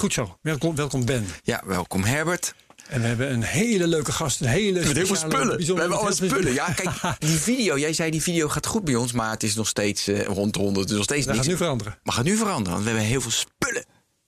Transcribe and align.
Goed 0.00 0.12
zo. 0.12 0.38
Welkom, 0.42 0.74
welkom 0.74 1.04
Ben. 1.04 1.26
Ja, 1.42 1.62
welkom 1.64 2.04
Herbert. 2.04 2.54
En 2.88 3.00
we 3.00 3.06
hebben 3.06 3.32
een 3.32 3.42
hele 3.42 3.86
leuke 3.86 4.12
gast. 4.12 4.40
Een 4.40 4.46
hele 4.46 4.72
Met 4.78 4.96
heel 4.96 5.06
veel 5.06 5.16
speciale, 5.16 5.44
spullen. 5.44 5.74
We 5.74 5.80
hebben 5.80 5.98
alle 5.98 6.14
spullen. 6.14 6.52
Ja, 6.52 6.72
kijk, 6.72 6.90
die 7.18 7.36
video. 7.36 7.78
Jij 7.78 7.92
zei 7.92 8.10
die 8.10 8.22
video 8.22 8.48
gaat 8.48 8.66
goed 8.66 8.84
bij 8.84 8.94
ons, 8.94 9.12
maar 9.12 9.30
het 9.30 9.42
is 9.42 9.54
nog 9.54 9.68
steeds 9.68 10.08
eh, 10.08 10.24
rond 10.24 10.56
100. 10.56 10.76
Het 10.76 10.90
is 10.90 10.96
nog 10.96 11.04
steeds 11.04 11.26
Dat 11.26 11.34
niks. 11.34 11.46
gaat 11.46 11.54
nu 11.54 11.56
veranderen. 11.62 11.98
Maar 12.02 12.14
gaat 12.14 12.24
nu 12.24 12.36
veranderen, 12.36 12.72
want 12.72 12.82
we 12.82 12.88
hebben 12.90 13.08
heel 13.08 13.20
veel 13.20 13.30
spullen. 13.30 13.84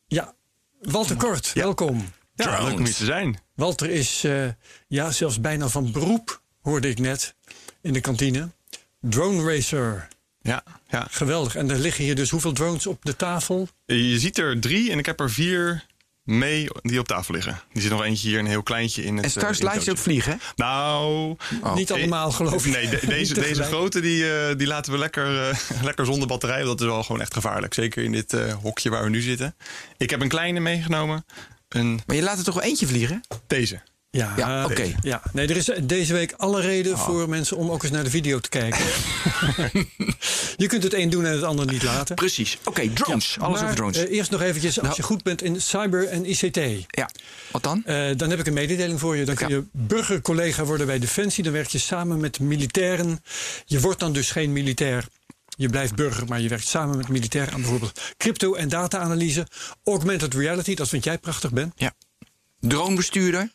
Ja. 0.07 0.35
Walter 0.81 1.17
Kort, 1.17 1.53
welkom. 1.53 2.09
Ja, 2.35 2.63
leuk 2.63 2.73
om 2.73 2.85
hier 2.85 2.95
te 2.95 3.05
zijn. 3.05 3.39
Walter 3.55 3.91
is 3.91 4.25
eh, 4.25 4.49
ja, 4.89 5.11
zelfs 5.11 5.41
bijna 5.41 5.69
van 5.69 5.93
beroep, 5.93 6.43
hoorde 6.61 6.89
ik 6.89 6.99
net 6.99 7.35
in 7.83 7.93
de 7.93 8.01
kantine. 8.01 8.51
Drone 9.01 9.55
racer. 9.55 10.09
Ja, 10.41 10.63
ja. 10.93 11.07
Geweldig. 11.11 11.57
En 11.57 11.71
er 11.71 11.79
liggen 11.79 12.05
hier 12.05 12.15
dus 12.15 12.31
hoeveel 12.31 12.53
drones 12.53 12.87
op 12.87 13.05
de 13.05 13.17
tafel? 13.17 13.69
Je 13.85 14.19
ziet 14.19 14.39
er 14.39 14.61
drie 14.61 14.91
en 14.91 14.99
ik 14.99 15.07
heb 15.07 15.21
er 15.21 15.31
vier 15.31 15.85
mee 16.25 16.69
die 16.83 16.99
op 16.99 17.07
tafel 17.09 17.35
liggen. 17.35 17.61
Die 17.73 17.83
zit 17.83 17.91
nog 17.91 18.03
eentje 18.05 18.29
hier, 18.29 18.39
een 18.39 18.47
heel 18.47 18.63
kleintje 18.63 19.05
in 19.05 19.15
het 19.17 19.25
En 19.25 19.31
straks 19.31 19.59
het 19.59 19.63
laat 19.67 19.85
je 19.85 19.91
ook 19.91 19.99
vliegen. 19.99 20.33
hè? 20.33 20.39
Nou, 20.57 21.37
Oh. 21.63 21.75
Niet 21.75 21.93
allemaal, 21.93 22.31
geloof 22.31 22.67
ik. 22.67 22.73
nee, 22.73 22.89
de- 22.89 23.07
deze, 23.17 23.35
deze 23.35 23.63
grote 23.63 24.01
die, 24.01 24.33
eh, 24.33 24.57
die 24.57 24.67
laten 24.67 24.93
we 24.93 24.99
lekker, 24.99 25.49
eh, 25.49 25.57
lekker 25.83 26.05
zonder 26.07 26.29
batterij. 26.29 26.63
Dat 26.63 26.81
is 26.81 26.87
wel 26.87 27.03
gewoon 27.03 27.21
echt 27.21 27.35
gevaarlijk. 27.35 27.75
Zeker 27.75 28.03
in 28.05 28.13
dit 28.13 28.33
eh, 28.33 28.55
hokje 28.55 28.91
waar 28.91 29.03
we 29.05 29.11
nu 29.11 29.21
zitten. 29.21 29.57
Ik 29.97 30.11
heb 30.11 30.21
een 30.21 30.29
kleine 30.29 30.61
meegenomen. 30.61 31.25
Een, 31.69 32.01
Maar 32.07 32.17
je 32.17 32.23
laat 32.23 32.39
er 32.39 32.45
toch 32.45 32.55
wel 32.55 32.63
eentje 32.65 32.87
vliegen? 32.87 33.21
deze. 33.47 33.81
Ja, 34.17 34.33
Ja, 34.37 34.65
oké. 34.65 34.93
Ja, 35.03 35.23
nee, 35.33 35.47
er 35.49 35.57
is 35.57 35.71
deze 35.83 36.13
week 36.13 36.33
alle 36.37 36.61
reden 36.61 36.93
Oh. 36.93 37.05
voor 37.05 37.29
mensen 37.29 37.57
om 37.57 37.71
ook 37.71 37.83
eens 37.83 37.93
naar 37.93 38.05
de 38.05 38.11
video 38.11 38.39
te 38.41 38.49
kijken. 38.49 38.85
je 40.63 40.67
kunt 40.67 40.83
het 40.83 40.95
een 40.95 41.11
doen 41.11 41.25
en 41.25 41.33
het 41.33 41.43
ander 41.43 41.67
niet 41.67 41.83
laten. 41.83 42.15
Precies. 42.15 42.59
Oké, 42.65 42.89
drones. 42.93 43.37
Alles 43.41 43.55
maar, 43.55 43.65
over 43.65 43.77
drones. 43.77 43.97
eh, 43.97 44.11
eerst 44.17 44.31
nog 44.31 44.41
eventjes, 44.43 44.75
als 44.79 44.83
Nou. 44.87 44.95
je 44.97 45.03
goed 45.03 45.23
bent 45.23 45.43
in 45.43 45.61
cyber 45.61 46.09
en 46.09 46.31
ICT. 46.31 46.87
ja, 46.89 47.11
wat 47.51 47.63
dan? 47.63 47.83
eh, 47.85 48.11
dan 48.17 48.31
heb 48.31 48.39
ik 48.39 48.47
een 48.47 48.53
mededeling 48.53 49.01
voor 49.01 49.17
je. 49.17 49.25
Dan 49.25 49.35
kun 49.35 49.49
Ja. 49.49 49.55
je 49.57 49.65
burgercollega 49.73 50.65
worden 50.65 50.87
bij 50.87 50.99
Defensie. 50.99 51.45
Dan 51.45 51.53
werk 51.53 51.69
je 51.69 51.79
samen 51.79 52.21
met 52.21 52.41
militairen. 52.41 53.23
Je 53.65 53.81
wordt 53.81 54.01
dan 54.01 54.13
dus 54.13 54.31
geen 54.31 54.53
militair. 54.53 55.05
Je 55.57 55.69
blijft 55.69 55.95
burger, 55.95 56.27
maar 56.29 56.41
je 56.41 56.49
werkt 56.49 56.67
samen 56.67 56.97
met 56.97 57.09
militairen 57.09 57.53
aan 57.55 57.61
bijvoorbeeld 57.61 58.01
crypto- 58.17 58.55
en 58.55 58.69
data-analyse. 58.69 59.47
Augmented 59.85 60.35
reality, 60.35 60.75
dat 60.75 60.89
vind 60.89 61.05
jij 61.05 61.19
prachtig, 61.19 61.53
Ben. 61.53 61.73
Ja. 61.77 61.93
Dronebestuurder. 62.61 63.51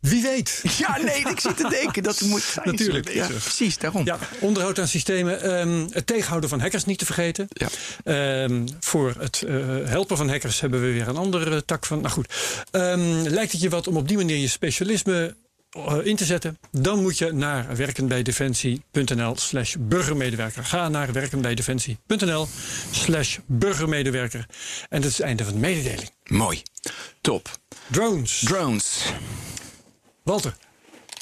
Wie 0.00 0.22
weet. 0.22 0.62
Ja, 0.78 0.96
nee, 1.02 1.20
ik 1.20 1.40
zit 1.40 1.56
te 1.56 1.68
denken. 1.68 2.02
Dat 2.02 2.20
moet 2.20 2.42
zijn. 2.42 2.68
Natuurlijk, 2.70 3.12
Ja, 3.12 3.26
precies, 3.26 3.78
daarom. 3.78 4.04
Ja, 4.04 4.18
onderhoud 4.40 4.78
aan 4.78 4.88
systemen. 4.88 5.40
ehm, 5.42 5.86
het 5.90 6.06
tegenhouden 6.06 6.48
van 6.50 6.60
hackers 6.60 6.84
niet 6.84 6.98
te 6.98 7.04
vergeten. 7.04 7.48
Ja. 7.48 7.68
Ehm, 8.04 8.66
voor 8.80 9.14
het 9.18 9.42
eh, 9.42 9.54
helpen 9.84 10.16
van 10.16 10.28
hackers 10.28 10.60
hebben 10.60 10.80
we 10.80 10.92
weer 10.92 11.08
een 11.08 11.16
andere 11.16 11.64
tak 11.64 11.86
van. 11.86 12.00
Nou 12.00 12.12
goed, 12.12 12.34
Ehm, 12.70 13.22
lijkt 13.22 13.52
het 13.52 13.60
je 13.60 13.68
wat 13.68 13.86
om 13.86 13.96
op 13.96 14.08
die 14.08 14.16
manier 14.16 14.36
je 14.36 14.48
specialisme 14.48 15.36
eh, 15.70 15.96
in 16.02 16.16
te 16.16 16.24
zetten? 16.24 16.58
Dan 16.70 17.02
moet 17.02 17.18
je 17.18 17.32
naar 17.32 17.76
werkenbijdefensie.nl 17.76 19.36
slash 19.36 19.74
burgermedewerker. 19.78 20.64
Ga 20.64 20.88
naar 20.88 21.12
werkenbijdefensie.nl 21.12 22.48
slash 22.90 23.38
burgermedewerker. 23.46 24.46
En 24.88 25.00
dat 25.00 25.10
is 25.10 25.16
het 25.16 25.26
einde 25.26 25.44
van 25.44 25.52
de 25.52 25.58
mededeling. 25.58 26.10
Mooi. 26.24 26.62
Top. 27.20 27.50
Drones. 27.86 28.40
Drones. 28.44 29.02
Walter, 30.28 30.56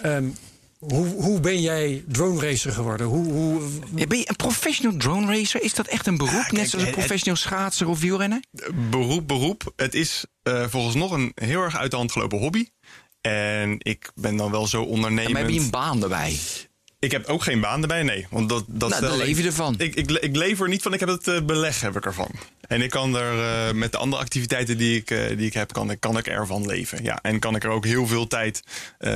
ehm, 0.03 0.28
hoe, 0.78 1.06
hoe 1.06 1.41
ben 1.41 1.61
jij 1.61 2.05
drone 2.09 2.41
racer 2.50 2.72
geworden? 2.72 3.06
Hoe, 3.06 3.33
hoe, 3.33 3.61
ben 4.06 4.19
je 4.19 4.28
een 4.28 4.37
professional 4.37 4.97
drone 4.99 5.39
racer? 5.39 5.62
Is 5.62 5.75
dat 5.75 5.87
echt 5.87 6.06
een 6.06 6.17
beroep? 6.17 6.41
kijk, 6.43 6.53
Net 6.53 6.69
zoals 6.69 6.84
een 6.84 6.91
het- 6.91 6.99
professional 6.99 7.37
schaatser 7.37 7.89
of 7.89 8.00
wielrenner? 8.00 8.43
Beroep, 8.91 9.28
beroep. 9.28 9.72
Het 9.77 9.95
is 9.95 10.25
eh, 10.43 10.65
volgens 10.69 10.95
nog 10.95 11.11
een 11.11 11.33
heel 11.34 11.62
erg 11.62 11.77
uit 11.77 11.91
de 11.91 11.97
hand 11.97 12.12
gelopen 12.12 12.39
hobby. 12.39 12.69
En 13.21 13.77
ik 13.78 14.11
ben 14.15 14.37
dan 14.37 14.50
wel 14.50 14.66
zo 14.66 14.83
ondernemend. 14.83 15.33
Maar 15.33 15.43
heb 15.43 15.50
je 15.50 15.61
een 15.61 15.71
baan 15.71 16.03
erbij? 16.03 16.39
Ik 17.06 17.12
heb 17.12 17.27
ook 17.27 17.43
geen 17.43 17.61
baan 17.61 17.83
erbij, 17.83 18.03
nee. 18.03 18.27
Want 18.31 18.49
dat, 18.49 18.65
dat 18.69 18.91
Nou, 18.91 19.03
dan 19.06 19.17
leef 19.17 19.39
je 19.39 19.44
ervan. 19.44 19.75
Ik, 19.78 19.94
ik, 19.94 20.11
ik 20.11 20.37
leef 20.37 20.61
er 20.61 20.69
niet 20.69 20.83
van, 20.83 20.93
ik 20.93 21.00
heb 21.00 21.09
het 21.09 21.28
eh, 21.28 21.41
beleg 21.41 21.81
heb 21.81 21.97
ik 21.97 22.05
ervan. 22.05 22.31
En 22.69 22.83
ik 22.83 22.91
kan 22.91 23.17
er 23.17 23.41
eh, 23.69 23.75
met 23.75 23.93
de 23.93 23.99
andere 23.99 24.22
activiteiten 24.22 24.78
die 24.78 24.97
ik, 24.97 25.11
eh, 25.11 25.28
die 25.37 25.47
ik 25.47 25.53
heb, 25.55 25.72
kan, 25.72 25.91
ik- 25.91 26.00
kan 26.00 26.19
ik 26.19 26.27
ervan 26.27 26.66
leven. 26.66 27.03
Ja, 27.05 27.19
en 27.22 27.39
kan 27.39 27.55
ik 27.56 27.65
er 27.65 27.71
ook 27.71 27.84
heel 27.84 28.06
veel 28.06 28.27
tijd 28.27 28.62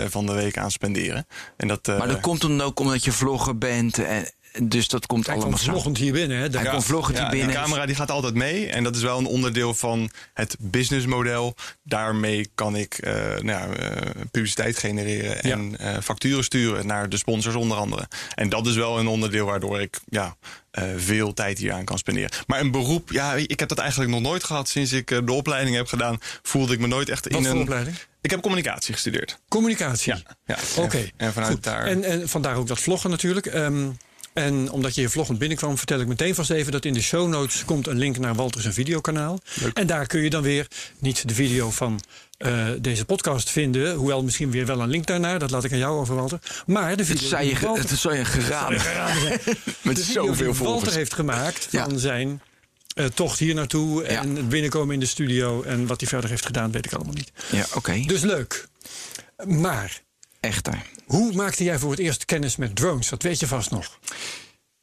van 0.08 0.26
de 0.26 0.32
week 0.32 0.58
aan 0.58 0.70
spenderen. 0.70 1.26
En 1.56 1.68
dat, 1.68 1.86
Maar 1.86 2.08
dat 2.08 2.20
komt 2.20 2.40
dan 2.40 2.60
ook 2.60 2.80
omdat 2.80 3.04
je 3.04 3.12
vlogger 3.12 3.58
bent. 3.58 3.98
En, 3.98 4.24
dus 4.62 4.88
dat 4.88 5.06
komt 5.06 5.24
Kijk, 5.24 5.36
allemaal 5.36 5.58
vanochtend 5.58 5.98
hier 5.98 6.12
binnen. 6.12 6.36
Hè, 6.36 6.42
Hij 6.42 6.70
komt 6.70 6.86
die 6.86 7.16
ja, 7.16 7.28
binnen. 7.28 7.48
Die 7.48 7.56
camera 7.56 7.86
die 7.86 7.94
gaat 7.94 8.10
altijd 8.10 8.34
mee. 8.34 8.66
En 8.66 8.84
dat 8.84 8.96
is 8.96 9.02
wel 9.02 9.18
een 9.18 9.26
onderdeel 9.26 9.74
van 9.74 10.10
het 10.34 10.56
businessmodel. 10.58 11.54
Daarmee 11.82 12.50
kan 12.54 12.76
ik 12.76 12.94
eh, 12.94 13.12
nou 13.14 13.46
ja, 13.46 13.68
eh, 13.68 14.10
publiciteit 14.30 14.78
genereren 14.78 15.42
en 15.42 15.78
eh, 15.78 15.96
facturen 16.02 16.44
sturen 16.44 16.86
naar 16.86 17.08
de 17.08 17.16
sponsors 17.16 17.54
onder 17.54 17.76
andere. 17.76 18.08
En 18.34 18.48
dat 18.48 18.66
is 18.66 18.74
wel 18.74 18.98
een 18.98 19.06
onderdeel 19.06 19.46
waardoor 19.46 19.80
ik 19.80 20.00
ja, 20.08 20.36
veel 20.96 21.32
tijd 21.32 21.58
hier 21.58 21.72
aan 21.72 21.84
kan 21.84 21.98
spenderen. 21.98 22.30
Maar 22.46 22.60
een 22.60 22.70
beroep, 22.70 23.10
ja, 23.12 23.34
ik 23.34 23.60
heb 23.60 23.68
dat 23.68 23.78
eigenlijk 23.78 24.10
nog 24.10 24.20
nooit 24.20 24.44
gehad. 24.44 24.68
Sinds 24.68 24.92
ik 24.92 25.08
de 25.08 25.32
opleiding 25.32 25.76
heb 25.76 25.86
gedaan, 25.86 26.18
voelde 26.42 26.72
ik 26.72 26.80
me 26.80 26.86
nooit 26.86 27.08
echt 27.08 27.28
Wat 27.28 27.40
in 27.40 27.50
een... 27.50 27.60
opleiding? 27.60 27.96
Ik 28.20 28.30
heb 28.30 28.40
communicatie 28.40 28.92
gestudeerd. 28.94 29.38
Communicatie. 29.48 30.14
Ja, 30.14 30.36
ja. 30.44 30.56
Oké. 30.82 30.98
En, 30.98 31.10
en 31.16 31.32
vanuit 31.32 31.52
Goed. 31.52 31.62
daar... 31.62 31.86
En, 31.86 32.04
en 32.04 32.28
vandaar 32.28 32.56
ook 32.56 32.66
dat 32.66 32.78
vloggen 32.78 33.10
natuurlijk. 33.10 33.46
Ehm, 33.46 33.88
en 34.40 34.70
omdat 34.70 34.94
je 34.94 35.00
hier 35.00 35.10
vloggend 35.10 35.38
binnenkwam, 35.38 35.76
vertel 35.78 36.00
ik 36.00 36.06
meteen 36.06 36.34
vast 36.34 36.50
even 36.50 36.72
dat 36.72 36.84
in 36.84 36.92
de 36.92 37.02
show 37.02 37.28
notes 37.28 37.64
komt 37.64 37.86
een 37.86 37.98
link 37.98 38.18
naar 38.18 38.34
Walter 38.34 38.60
zijn 38.60 38.74
videokanaal. 38.74 39.40
En 39.74 39.86
daar 39.86 40.06
kun 40.06 40.20
je 40.22 40.30
dan 40.30 40.42
weer 40.42 40.66
niet 40.98 41.28
de 41.28 41.34
video 41.34 41.70
van 41.70 42.00
eh, 42.38 42.66
deze 42.80 43.04
podcast 43.04 43.50
vinden. 43.50 43.94
Hoewel 43.94 44.22
misschien 44.22 44.50
weer 44.50 44.66
wel 44.66 44.80
een 44.80 44.88
link 44.90 45.06
daarnaar. 45.06 45.38
Dat 45.38 45.50
laat 45.50 45.64
ik 45.64 45.72
aan 45.72 45.78
jou 45.78 45.98
over, 46.00 46.14
Walter. 46.14 46.38
Maar 46.66 46.96
de 46.96 47.02
Het 47.02 47.06
video 47.12 47.28
zou 47.28 47.44
je, 47.44 47.58
Walter, 47.58 47.88
het 47.90 47.98
zou 47.98 48.16
je 48.16 48.24
geraden. 48.24 48.80
Met 49.82 49.98
zoveel 49.98 50.54
Walter 50.54 50.92
heeft 50.92 51.14
gemaakt 51.14 51.68
Ja. 51.70 51.84
van 51.84 51.98
zijn 51.98 52.42
eh, 52.94 53.04
tocht 53.06 53.38
hier 53.38 53.54
naartoe. 53.54 54.04
En 54.04 54.36
het 54.36 54.48
binnenkomen 54.48 54.94
in 54.94 55.00
de 55.00 55.06
studio. 55.06 55.62
En 55.62 55.86
wat 55.86 56.00
hij 56.00 56.08
verder 56.08 56.30
heeft 56.30 56.46
gedaan, 56.46 56.70
weet 56.72 56.86
ik 56.86 56.92
allemaal 56.92 57.14
niet. 57.14 57.32
Ja, 57.50 57.66
oké. 57.74 58.02
Dus 58.06 58.20
leuk. 58.20 58.66
Maar 59.46 60.02
Echter. 60.40 60.82
hoe 61.06 61.32
maakte 61.34 61.64
jij 61.64 61.78
voor 61.78 61.90
het 61.90 61.98
eerst 62.00 62.24
kennis 62.24 62.56
met 62.56 62.76
drones? 62.76 63.08
Dat 63.08 63.22
weet 63.22 63.40
je 63.40 63.46
vast 63.46 63.70
nog. 63.70 63.98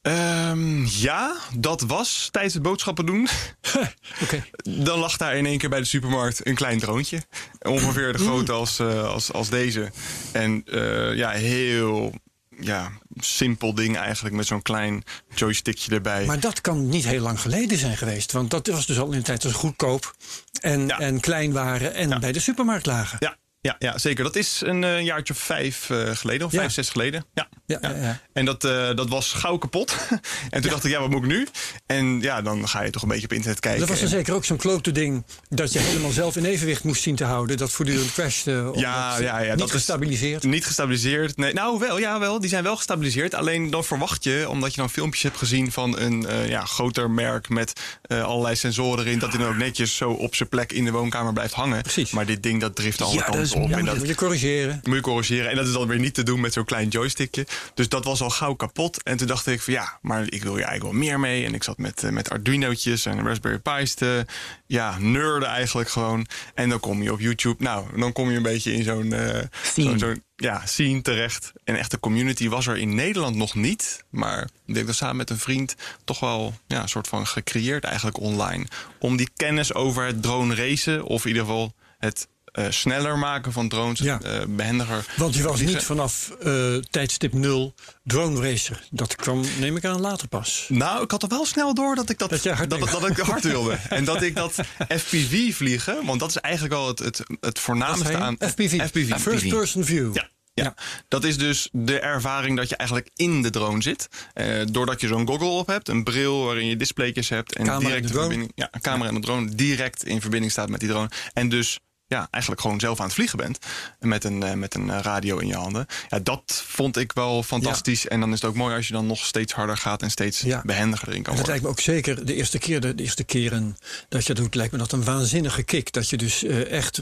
Ehm, 0.02 0.84
ja, 0.84 1.36
dat 1.56 1.80
was 1.80 2.28
tijdens 2.30 2.54
het 2.54 2.62
boodschappen 2.62 3.06
doen. 3.06 3.28
Oké. 4.22 4.44
Dan 4.62 4.98
lag 4.98 5.16
daar 5.16 5.36
in 5.36 5.46
één 5.46 5.58
keer 5.58 5.68
bij 5.68 5.78
de 5.78 5.84
supermarkt 5.84 6.46
een 6.46 6.54
klein 6.54 6.78
droontje. 6.78 7.22
Ongeveer 7.60 8.12
de 8.12 8.18
grootte 8.18 8.52
als, 8.52 8.78
eh, 8.78 9.04
als, 9.04 9.32
als 9.32 9.48
deze. 9.48 9.90
En 10.32 10.62
eh, 10.64 11.14
ja, 11.14 11.30
heel 11.30 12.12
ja, 12.60 12.90
simpel 13.16 13.74
ding 13.74 13.96
eigenlijk 13.96 14.34
met 14.34 14.46
zo'n 14.46 14.62
klein 14.62 15.02
joystickje 15.34 15.94
erbij. 15.94 16.24
Maar 16.26 16.40
dat 16.40 16.60
kan 16.60 16.88
niet 16.88 17.04
heel 17.04 17.22
lang 17.22 17.40
geleden 17.40 17.78
zijn 17.78 17.96
geweest. 17.96 18.32
Want 18.32 18.50
dat 18.50 18.66
was 18.66 18.86
dus 18.86 18.98
al 18.98 19.10
in 19.12 19.18
de 19.18 19.24
tijd 19.24 19.42
dat 19.42 19.52
ze 19.52 19.58
goedkoop 19.58 20.16
en, 20.60 20.86
Ja. 20.86 20.98
en 20.98 21.20
klein 21.20 21.52
waren 21.52 21.94
en 21.94 22.08
Ja. 22.08 22.18
bij 22.18 22.32
de 22.32 22.40
supermarkt 22.40 22.86
lagen. 22.86 23.16
ja, 23.20 23.36
ja, 23.60 23.76
ja, 23.78 23.98
zeker. 23.98 24.24
Dat 24.24 24.36
is 24.36 24.60
een 24.64 24.84
eh, 24.84 25.00
jaartje 25.04 25.34
of 25.34 25.40
vijf 25.40 25.90
eh, 25.90 26.10
geleden, 26.16 26.46
of 26.46 26.52
Ja. 26.52 26.58
vijf, 26.58 26.72
zes 26.72 26.88
geleden. 26.88 27.24
Ja. 27.34 27.48
Ja, 27.66 27.78
ja, 27.82 27.88
ja. 27.96 28.20
En 28.32 28.44
dat, 28.44 28.64
eh, 28.64 28.94
dat 28.94 29.08
was 29.08 29.32
gauw 29.32 29.56
kapot. 29.56 29.96
en 30.50 30.60
toen 30.60 30.70
dacht 30.70 30.84
ik, 30.84 30.90
ja, 30.90 31.00
wat 31.00 31.10
moet 31.10 31.22
ik 31.22 31.28
nu? 31.28 31.46
En 31.86 32.20
ja, 32.20 32.42
dan 32.42 32.68
ga 32.68 32.82
je 32.82 32.90
toch 32.90 33.02
een 33.02 33.08
beetje 33.08 33.24
op 33.24 33.32
internet 33.32 33.60
kijken. 33.60 33.80
Dat 33.80 33.88
was 33.88 33.98
dan 34.00 34.08
En- 34.08 34.14
zeker 34.14 34.34
ook 34.34 34.44
zo'n 34.44 34.56
klote 34.56 34.92
ding 34.92 35.24
dat 35.48 35.72
je 35.72 35.78
helemaal 35.78 36.10
zelf 36.10 36.36
in 36.36 36.44
evenwicht 36.44 36.84
moest 36.84 37.02
zien 37.02 37.16
te 37.16 37.24
houden. 37.24 37.56
Dat 37.56 37.70
voortdurend 37.70 38.12
crashte. 38.12 38.70
Ja, 38.74 39.18
ja, 39.18 39.38
ja, 39.38 39.50
Niet 39.50 39.58
dat 39.58 39.68
is- 39.68 39.74
gestabiliseerd. 39.74 40.42
Niet 40.42 40.66
gestabiliseerd. 40.66 41.36
Nee, 41.36 41.52
nou 41.52 41.78
wel, 41.78 41.98
ja 41.98 42.18
wel. 42.18 42.40
Die 42.40 42.48
zijn 42.50 42.62
wel 42.62 42.76
gestabiliseerd. 42.76 43.34
Alleen 43.34 43.70
dan 43.70 43.84
verwacht 43.84 44.24
je, 44.24 44.46
omdat 44.48 44.74
je 44.74 44.80
dan 44.80 44.90
filmpjes 44.90 45.22
hebt 45.22 45.36
gezien 45.36 45.72
van 45.72 45.98
een 45.98 46.26
ja, 46.48 46.64
groter 46.64 47.10
merk 47.10 47.48
met 47.48 47.72
allerlei 48.08 48.56
sensoren 48.56 49.04
erin, 49.06 49.18
dat 49.18 49.28
hij 49.32 49.38
dan 49.38 49.48
ook 49.48 49.56
netjes 49.56 49.96
zo 49.96 50.10
op 50.10 50.34
zijn 50.34 50.48
plek 50.48 50.72
in 50.72 50.84
de 50.84 50.90
woonkamer 50.90 51.32
blijft 51.32 51.54
hangen. 51.54 51.82
Precies. 51.82 52.10
Maar 52.10 52.26
dit 52.26 52.42
ding 52.42 52.60
dat 52.60 52.76
drift 52.76 53.02
alle 53.02 53.16
kanten 53.22 53.32
dat 53.40 53.47
dus-. 53.50 53.68
Ja, 53.70 53.76
en 53.76 53.84
dat, 53.84 53.92
je, 53.94 53.98
moet 54.00 54.08
je 54.08 54.14
corrigeren. 54.14 54.80
moet 54.84 54.94
je 54.96 55.00
corrigeren. 55.02 55.50
En 55.50 55.56
dat 55.56 55.66
is 55.66 55.72
dan 55.72 55.88
weer 55.88 55.98
niet 55.98 56.14
te 56.14 56.22
doen 56.22 56.40
met 56.40 56.52
zo'n 56.52 56.64
klein 56.64 56.88
joystickje. 56.88 57.46
Dus 57.74 57.88
dat 57.88 58.04
was 58.04 58.20
al 58.20 58.30
gauw 58.30 58.54
kapot. 58.54 59.02
En 59.02 59.16
toen 59.16 59.26
dacht 59.26 59.46
ik 59.46 59.60
van 59.60 59.72
ja, 59.72 59.98
maar 60.02 60.22
ik 60.32 60.42
wil 60.42 60.52
ja, 60.58 60.64
eigenlijk 60.66 60.82
wel 60.82 61.02
meer 61.08 61.20
mee. 61.20 61.44
En 61.44 61.54
ik 61.54 61.62
zat 61.62 61.78
met, 61.78 62.02
eh, 62.02 62.10
met 62.10 62.30
Arduino'tjes 62.30 63.06
en 63.06 63.26
Raspberry 63.26 63.58
Pi's 63.58 63.94
te 63.94 64.26
ja, 64.66 64.98
nerden 64.98 65.48
eigenlijk 65.48 65.88
gewoon. 65.88 66.26
En 66.54 66.68
dan 66.68 66.80
kom 66.80 67.02
je 67.02 67.12
op 67.12 67.20
YouTube. 67.20 67.62
Nou, 67.62 67.98
dan 68.00 68.12
kom 68.12 68.30
je 68.30 68.36
een 68.36 68.42
beetje 68.42 68.72
in 68.72 68.82
zo'n 68.84 69.12
eh, 69.12 69.42
Scene. 69.62 69.88
zo'n- 69.88 69.98
zo'n, 69.98 70.22
ja, 70.36 70.66
scene 70.66 71.02
terecht. 71.02 71.52
En 71.64 71.76
echte 71.76 72.00
community 72.00 72.48
was 72.48 72.66
er 72.66 72.76
in 72.76 72.94
Nederland 72.94 73.36
nog 73.36 73.54
niet. 73.54 74.04
Maar 74.10 74.48
ik 74.66 74.74
denk 74.74 74.86
dat 74.86 74.94
samen 74.96 75.16
met 75.16 75.30
een 75.30 75.38
vriend 75.38 75.74
toch 76.04 76.20
wel 76.20 76.54
ja, 76.66 76.82
een 76.82 76.88
soort 76.88 77.08
van 77.08 77.26
gecreëerd 77.26 77.84
eigenlijk 77.84 78.18
online. 78.20 78.64
Om 78.98 79.16
die 79.16 79.28
kennis 79.36 79.74
over 79.74 80.04
het 80.04 80.22
drone 80.22 80.54
racen, 80.54 81.04
of 81.04 81.22
in 81.22 81.28
ieder 81.28 81.42
geval 81.44 81.74
het 81.98 82.28
eh, 82.52 82.66
sneller 82.68 83.18
maken 83.18 83.52
van 83.52 83.68
drones, 83.68 83.98
Ja. 83.98 84.20
eh, 84.20 84.40
behendiger. 84.48 85.04
Want 85.16 85.34
je 85.34 85.42
was 85.42 85.60
niet 85.60 85.82
vanaf 85.82 86.30
eh, 86.42 86.74
tijdstip 86.76 87.32
nul 87.32 87.74
drone 88.04 88.40
racer. 88.50 88.84
Dat 88.90 89.16
kwam, 89.16 89.44
neem 89.58 89.76
ik 89.76 89.84
aan, 89.84 90.00
later 90.00 90.28
pas. 90.28 90.66
Nou, 90.68 91.02
ik 91.02 91.10
had 91.10 91.22
er 91.22 91.28
wel 91.28 91.44
snel 91.46 91.74
door 91.74 91.94
dat 91.94 92.10
ik 92.10 92.18
dat, 92.18 92.30
Dat 92.30 92.42
dat, 92.68 92.90
dat 92.90 93.08
ik 93.08 93.16
hard 93.32 93.42
wilde. 93.44 93.72
en 93.88 94.04
dat 94.04 94.22
ik 94.22 94.34
dat 94.34 94.52
FPV 94.88 95.54
vliegen, 95.54 96.04
want 96.04 96.20
dat 96.20 96.28
is 96.28 96.36
eigenlijk 96.36 96.74
wel 96.74 96.86
het, 96.88 96.98
het, 96.98 97.22
het 97.40 97.58
voornaamste 97.58 98.16
aan 98.16 98.36
FPV. 98.38 98.86
FPV. 98.86 99.14
First 99.20 99.48
person 99.48 99.84
view. 99.84 100.14
Ja. 100.14 100.28
Ja. 100.54 100.74
dat 101.08 101.24
is 101.24 101.38
dus 101.38 101.68
de 101.72 101.98
ervaring 102.00 102.56
dat 102.56 102.68
je 102.68 102.76
eigenlijk 102.76 103.10
in 103.14 103.42
de 103.42 103.50
drone 103.50 103.82
zit. 103.82 104.08
Eh, 104.34 104.60
doordat 104.70 105.00
je 105.00 105.06
zo'n 105.06 105.26
goggle 105.26 105.46
op 105.48 105.66
hebt, 105.66 105.88
een 105.88 106.04
bril 106.04 106.44
waarin 106.44 106.66
je 106.66 106.76
displaytjes 106.76 107.28
hebt 107.28 107.54
en 107.56 107.64
Camera 107.64 107.78
en 107.80 107.84
direct 107.84 108.02
de 108.02 108.08
in 108.08 108.12
drone. 108.14 108.26
verbinding, 108.28 108.52
ja, 108.54 108.68
een 108.70 108.80
camera 108.80 109.08
en 109.08 109.14
de 109.14 109.20
drone 109.20 109.54
direct 109.54 110.04
in 110.04 110.20
verbinding 110.20 110.52
staat 110.52 110.68
met 110.68 110.80
die 110.80 110.88
drone. 110.88 111.10
En 111.32 111.48
dus 111.48 111.78
ja, 112.08 112.28
eigenlijk 112.30 112.62
gewoon 112.62 112.80
zelf 112.80 112.98
aan 112.98 113.04
het 113.04 113.14
vliegen 113.14 113.38
bent. 113.38 113.58
Met 114.00 114.24
een, 114.24 114.42
eh, 114.42 114.52
met 114.52 114.74
een 114.74 114.90
eh, 114.90 114.98
radio 115.02 115.38
in 115.38 115.46
je 115.46 115.54
handen. 115.54 115.86
Ja, 116.08 116.18
dat 116.18 116.62
vond 116.66 116.96
ik 116.96 117.12
wel 117.12 117.42
fantastisch. 117.42 118.08
En 118.08 118.20
dan 118.20 118.32
is 118.32 118.40
het 118.40 118.50
ook 118.50 118.56
mooi 118.56 118.76
als 118.76 118.86
je 118.86 118.92
dan 118.92 119.06
nog 119.06 119.24
steeds 119.24 119.52
harder 119.52 119.76
gaat 119.76 120.02
en 120.02 120.10
steeds 120.10 120.40
Ja. 120.40 120.62
behendiger 120.64 121.08
erin 121.08 121.22
kan 121.22 121.34
Dat 121.36 121.46
worden. 121.46 121.62
lijkt 121.62 121.62
me 121.64 121.70
ook 121.70 121.80
zeker 121.94 122.26
de 122.26 122.34
eerste 122.34 122.58
keer, 122.58 122.80
de, 122.80 122.94
de 122.94 123.02
eerste 123.02 123.24
keren 123.24 123.76
dat 124.08 124.26
je 124.26 124.34
dat 124.34 124.42
doet, 124.42 124.54
lijkt 124.54 124.72
me 124.72 124.78
dat 124.78 124.92
een 124.92 125.04
waanzinnige 125.04 125.62
kick. 125.62 125.92
Dat 125.92 126.08
je 126.10 126.16
dus 126.16 126.44
eh, 126.44 126.70
echt 126.70 127.00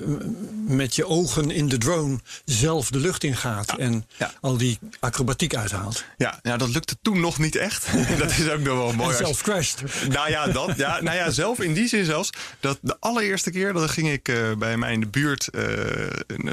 met 0.67 0.97
je 0.97 1.07
ogen 1.07 1.51
in 1.51 1.69
de 1.69 1.79
drone 1.79 2.19
zelf 2.45 2.91
de 2.91 2.99
lucht 2.99 3.25
ingaat 3.25 3.77
en 3.79 4.07
Ja. 4.17 4.33
al 4.41 4.57
die 4.57 4.79
acrobatiek 5.01 5.55
uithaalt. 5.55 6.05
Ja, 6.17 6.39
ja, 6.43 6.57
dat 6.57 6.69
lukte 6.69 6.97
toen 7.03 7.21
nog 7.21 7.39
niet 7.39 7.57
echt. 7.57 7.87
dat 8.19 8.31
is 8.31 8.49
ook 8.49 8.61
nog 8.61 8.77
wel 8.77 8.93
mooi. 8.93 9.11
en 9.11 9.19
je- 9.19 9.25
zelf 9.25 9.43
crasht. 9.43 9.83
Nou 10.09 10.31
ja, 10.31 10.47
dat. 10.47 10.77
Ja, 10.77 11.01
nou 11.01 11.17
ja, 11.17 11.31
zelf 11.31 11.61
in 11.61 11.73
die 11.75 11.89
zin 11.89 12.05
zelfs. 12.05 12.31
Dat 12.61 12.79
de 12.81 12.97
allereerste 13.01 13.51
keer 13.51 13.73
dat 13.73 13.91
ging 13.91 14.11
ik 14.11 14.23
bij 14.59 14.77
mij 14.77 14.96
in 14.97 15.03
de 15.03 15.09
buurt, 15.09 15.49
eh, 15.49 15.63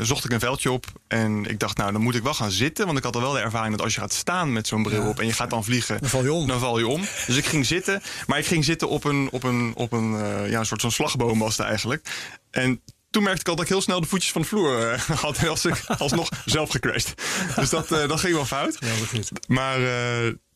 zocht 0.01 0.25
ik 0.25 0.31
een 0.31 0.39
veldje 0.39 0.71
op. 0.71 0.85
En 1.07 1.45
ik 1.45 1.59
dacht, 1.59 1.77
nou, 1.77 1.91
dan 1.91 2.01
moet 2.01 2.15
ik 2.15 2.23
wel 2.23 2.33
gaan 2.33 2.51
zitten. 2.51 2.85
Want 2.85 2.97
ik 2.97 3.03
had 3.03 3.15
al 3.15 3.21
wel 3.21 3.31
de 3.31 3.39
ervaring 3.39 3.71
dat 3.75 3.83
als 3.83 3.93
je 3.93 3.99
gaat 3.99 4.13
staan 4.13 4.53
met 4.53 4.67
zo'n 4.67 4.83
bril 4.83 5.07
op 5.07 5.19
en 5.19 5.25
je 5.25 5.33
gaat 5.33 5.49
dan 5.49 5.63
vliegen, 5.63 5.97
Dan 5.99 6.09
val 6.09 6.23
je 6.23 6.33
om. 6.33 6.47
Dan 6.47 6.59
val 6.59 6.79
je 6.79 6.87
om. 6.87 7.01
Dus 7.25 7.37
ik 7.37 7.45
ging 7.45 7.65
zitten. 7.65 8.01
Maar 8.27 8.39
ik 8.39 8.45
ging 8.45 8.65
zitten 8.65 8.89
op 8.89 9.03
een, 9.03 9.27
op 9.31 9.43
een, 9.43 9.71
op 9.75 9.91
een, 9.91 10.15
eh, 10.15 10.49
ja, 10.49 10.59
een 10.59 10.65
soort 10.65 10.81
van 10.81 10.91
slagboom 10.91 11.39
was 11.39 11.57
het 11.57 11.65
eigenlijk. 11.65 12.09
En 12.51 12.81
toen 13.09 13.23
merkte 13.23 13.41
ik 13.41 13.47
al 13.47 13.55
dat 13.55 13.63
ik 13.63 13.71
heel 13.71 13.81
snel 13.81 14.01
de 14.01 14.07
voetjes 14.07 14.31
van 14.31 14.41
de 14.41 14.47
vloer 14.47 14.89
eh, 14.89 14.99
had. 15.25 15.37
En 15.37 15.47
was 15.47 15.65
ik 15.65 15.85
alsnog 15.97 16.29
zelf 16.45 16.69
gecrashed. 16.69 17.13
Dus 17.55 17.69
dat, 17.69 17.87
dat 17.87 18.19
ging 18.19 18.33
wel 18.33 18.45
fout. 18.45 18.77
Ja. 18.79 19.19
Maar 19.47 19.79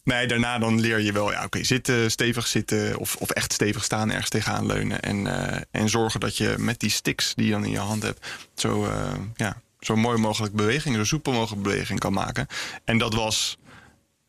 nee, 0.08 0.28
daarna 0.28 0.60
dan 0.60 0.80
leer 0.80 1.00
je 1.00 1.12
wel, 1.12 1.32
ja, 1.32 1.44
oké, 1.44 1.64
zitten, 1.64 2.12
stevig 2.12 2.48
zitten 2.48 2.98
of, 2.98 3.16
of 3.16 3.30
echt 3.30 3.54
stevig 3.54 3.84
staan, 3.84 4.12
ergens 4.12 4.30
tegenaan 4.30 4.66
leunen. 4.66 5.02
En, 5.02 5.28
eh, 5.28 5.62
en 5.72 5.90
zorgen 5.90 6.20
dat 6.20 6.38
je 6.38 6.56
met 6.58 6.80
die 6.80 6.90
sticks 6.90 7.34
die 7.36 7.46
je 7.46 7.52
dan 7.52 7.66
in 7.66 7.72
je 7.72 7.78
hand 7.78 8.04
hebt, 8.04 8.28
zo, 8.56 8.86
eh, 8.86 9.14
ja, 9.36 9.62
zo 9.80 9.96
mooi 9.96 10.18
mogelijk 10.18 10.54
beweging, 10.54 10.96
zo 10.96 11.04
soepel 11.04 11.34
mogelijk 11.34 11.64
beweging 11.64 12.00
kan 12.00 12.14
maken. 12.14 12.48
En 12.84 12.98
dat 12.98 13.14
was 13.14 13.58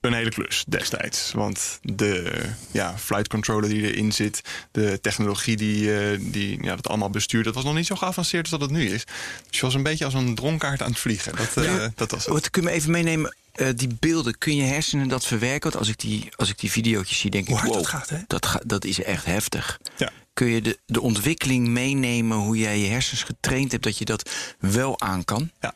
een 0.01 0.13
hele 0.13 0.31
klus 0.31 0.65
destijds. 0.69 1.33
Want 1.33 1.79
de 1.83 2.43
ja, 2.71 2.99
flight 2.99 3.29
controller 3.29 3.69
die 3.69 3.83
erin 3.93 4.13
zit, 4.13 4.41
de 4.71 4.99
technologie 5.01 5.57
die, 5.57 5.97
eh, 5.99 6.19
die 6.21 6.63
ja, 6.65 6.77
dat 6.77 6.89
allemaal 6.89 7.11
bestuurt, 7.11 7.45
dat 7.45 7.55
was 7.55 7.65
nog 7.65 7.75
niet 7.75 7.87
zo 7.87 7.95
geavanceerd 7.97 8.43
als 8.43 8.51
dat 8.51 8.61
het 8.61 8.71
nu 8.79 8.85
is. 8.91 9.05
Dus 9.49 9.59
je 9.59 9.61
was 9.61 9.75
een 9.75 9.83
beetje 9.83 10.05
als 10.05 10.15
een 10.15 10.35
dronkaard 10.35 10.83
aan 10.83 10.91
het 10.91 10.99
vliegen. 10.99 11.37
Dat, 11.37 11.65
eh, 11.65 11.87
dat 11.95 12.11
was 12.11 12.25
het. 12.25 12.35
Wat 12.35 12.51
kun 12.51 12.63
je 12.63 12.69
me 12.69 12.75
even 12.75 12.91
meenemen? 12.91 13.37
eh, 13.53 13.69
die 13.75 13.89
beelden, 14.01 14.39
kun 14.39 14.57
je 14.57 14.63
hersenen 14.63 15.09
dat 15.09 15.27
verwerken? 15.27 15.63
Want 15.71 15.77
als 15.77 15.89
ik 15.89 15.99
die, 15.99 16.29
als 16.37 16.49
ik 16.49 16.59
die 16.59 16.71
video's 16.71 17.19
zie, 17.21 17.31
denk 17.31 17.49
ik, 17.49 17.59
wow, 17.59 17.73
dat 17.73 17.87
gaat, 17.87 18.09
hè? 18.09 18.19
Dat, 18.27 18.47
ga- 18.47 18.61
dat 18.67 18.85
is 18.85 19.03
echt 19.03 19.25
heftig. 19.25 19.79
Ja. 19.97 20.11
Kun 20.33 20.47
je 20.47 20.63
de, 20.63 20.79
de 20.87 21.01
ontwikkeling 21.01 21.69
meenemen, 21.69 22.37
hoe 22.37 22.57
jij 22.59 22.79
je 22.79 22.87
hersens 22.87 23.23
getraind 23.23 23.73
hebt, 23.73 23.85
dat 23.85 23.99
je 23.99 24.05
dat 24.05 24.31
wel 24.59 25.01
aan 25.01 25.25
kan? 25.25 25.51
Ja. 25.61 25.75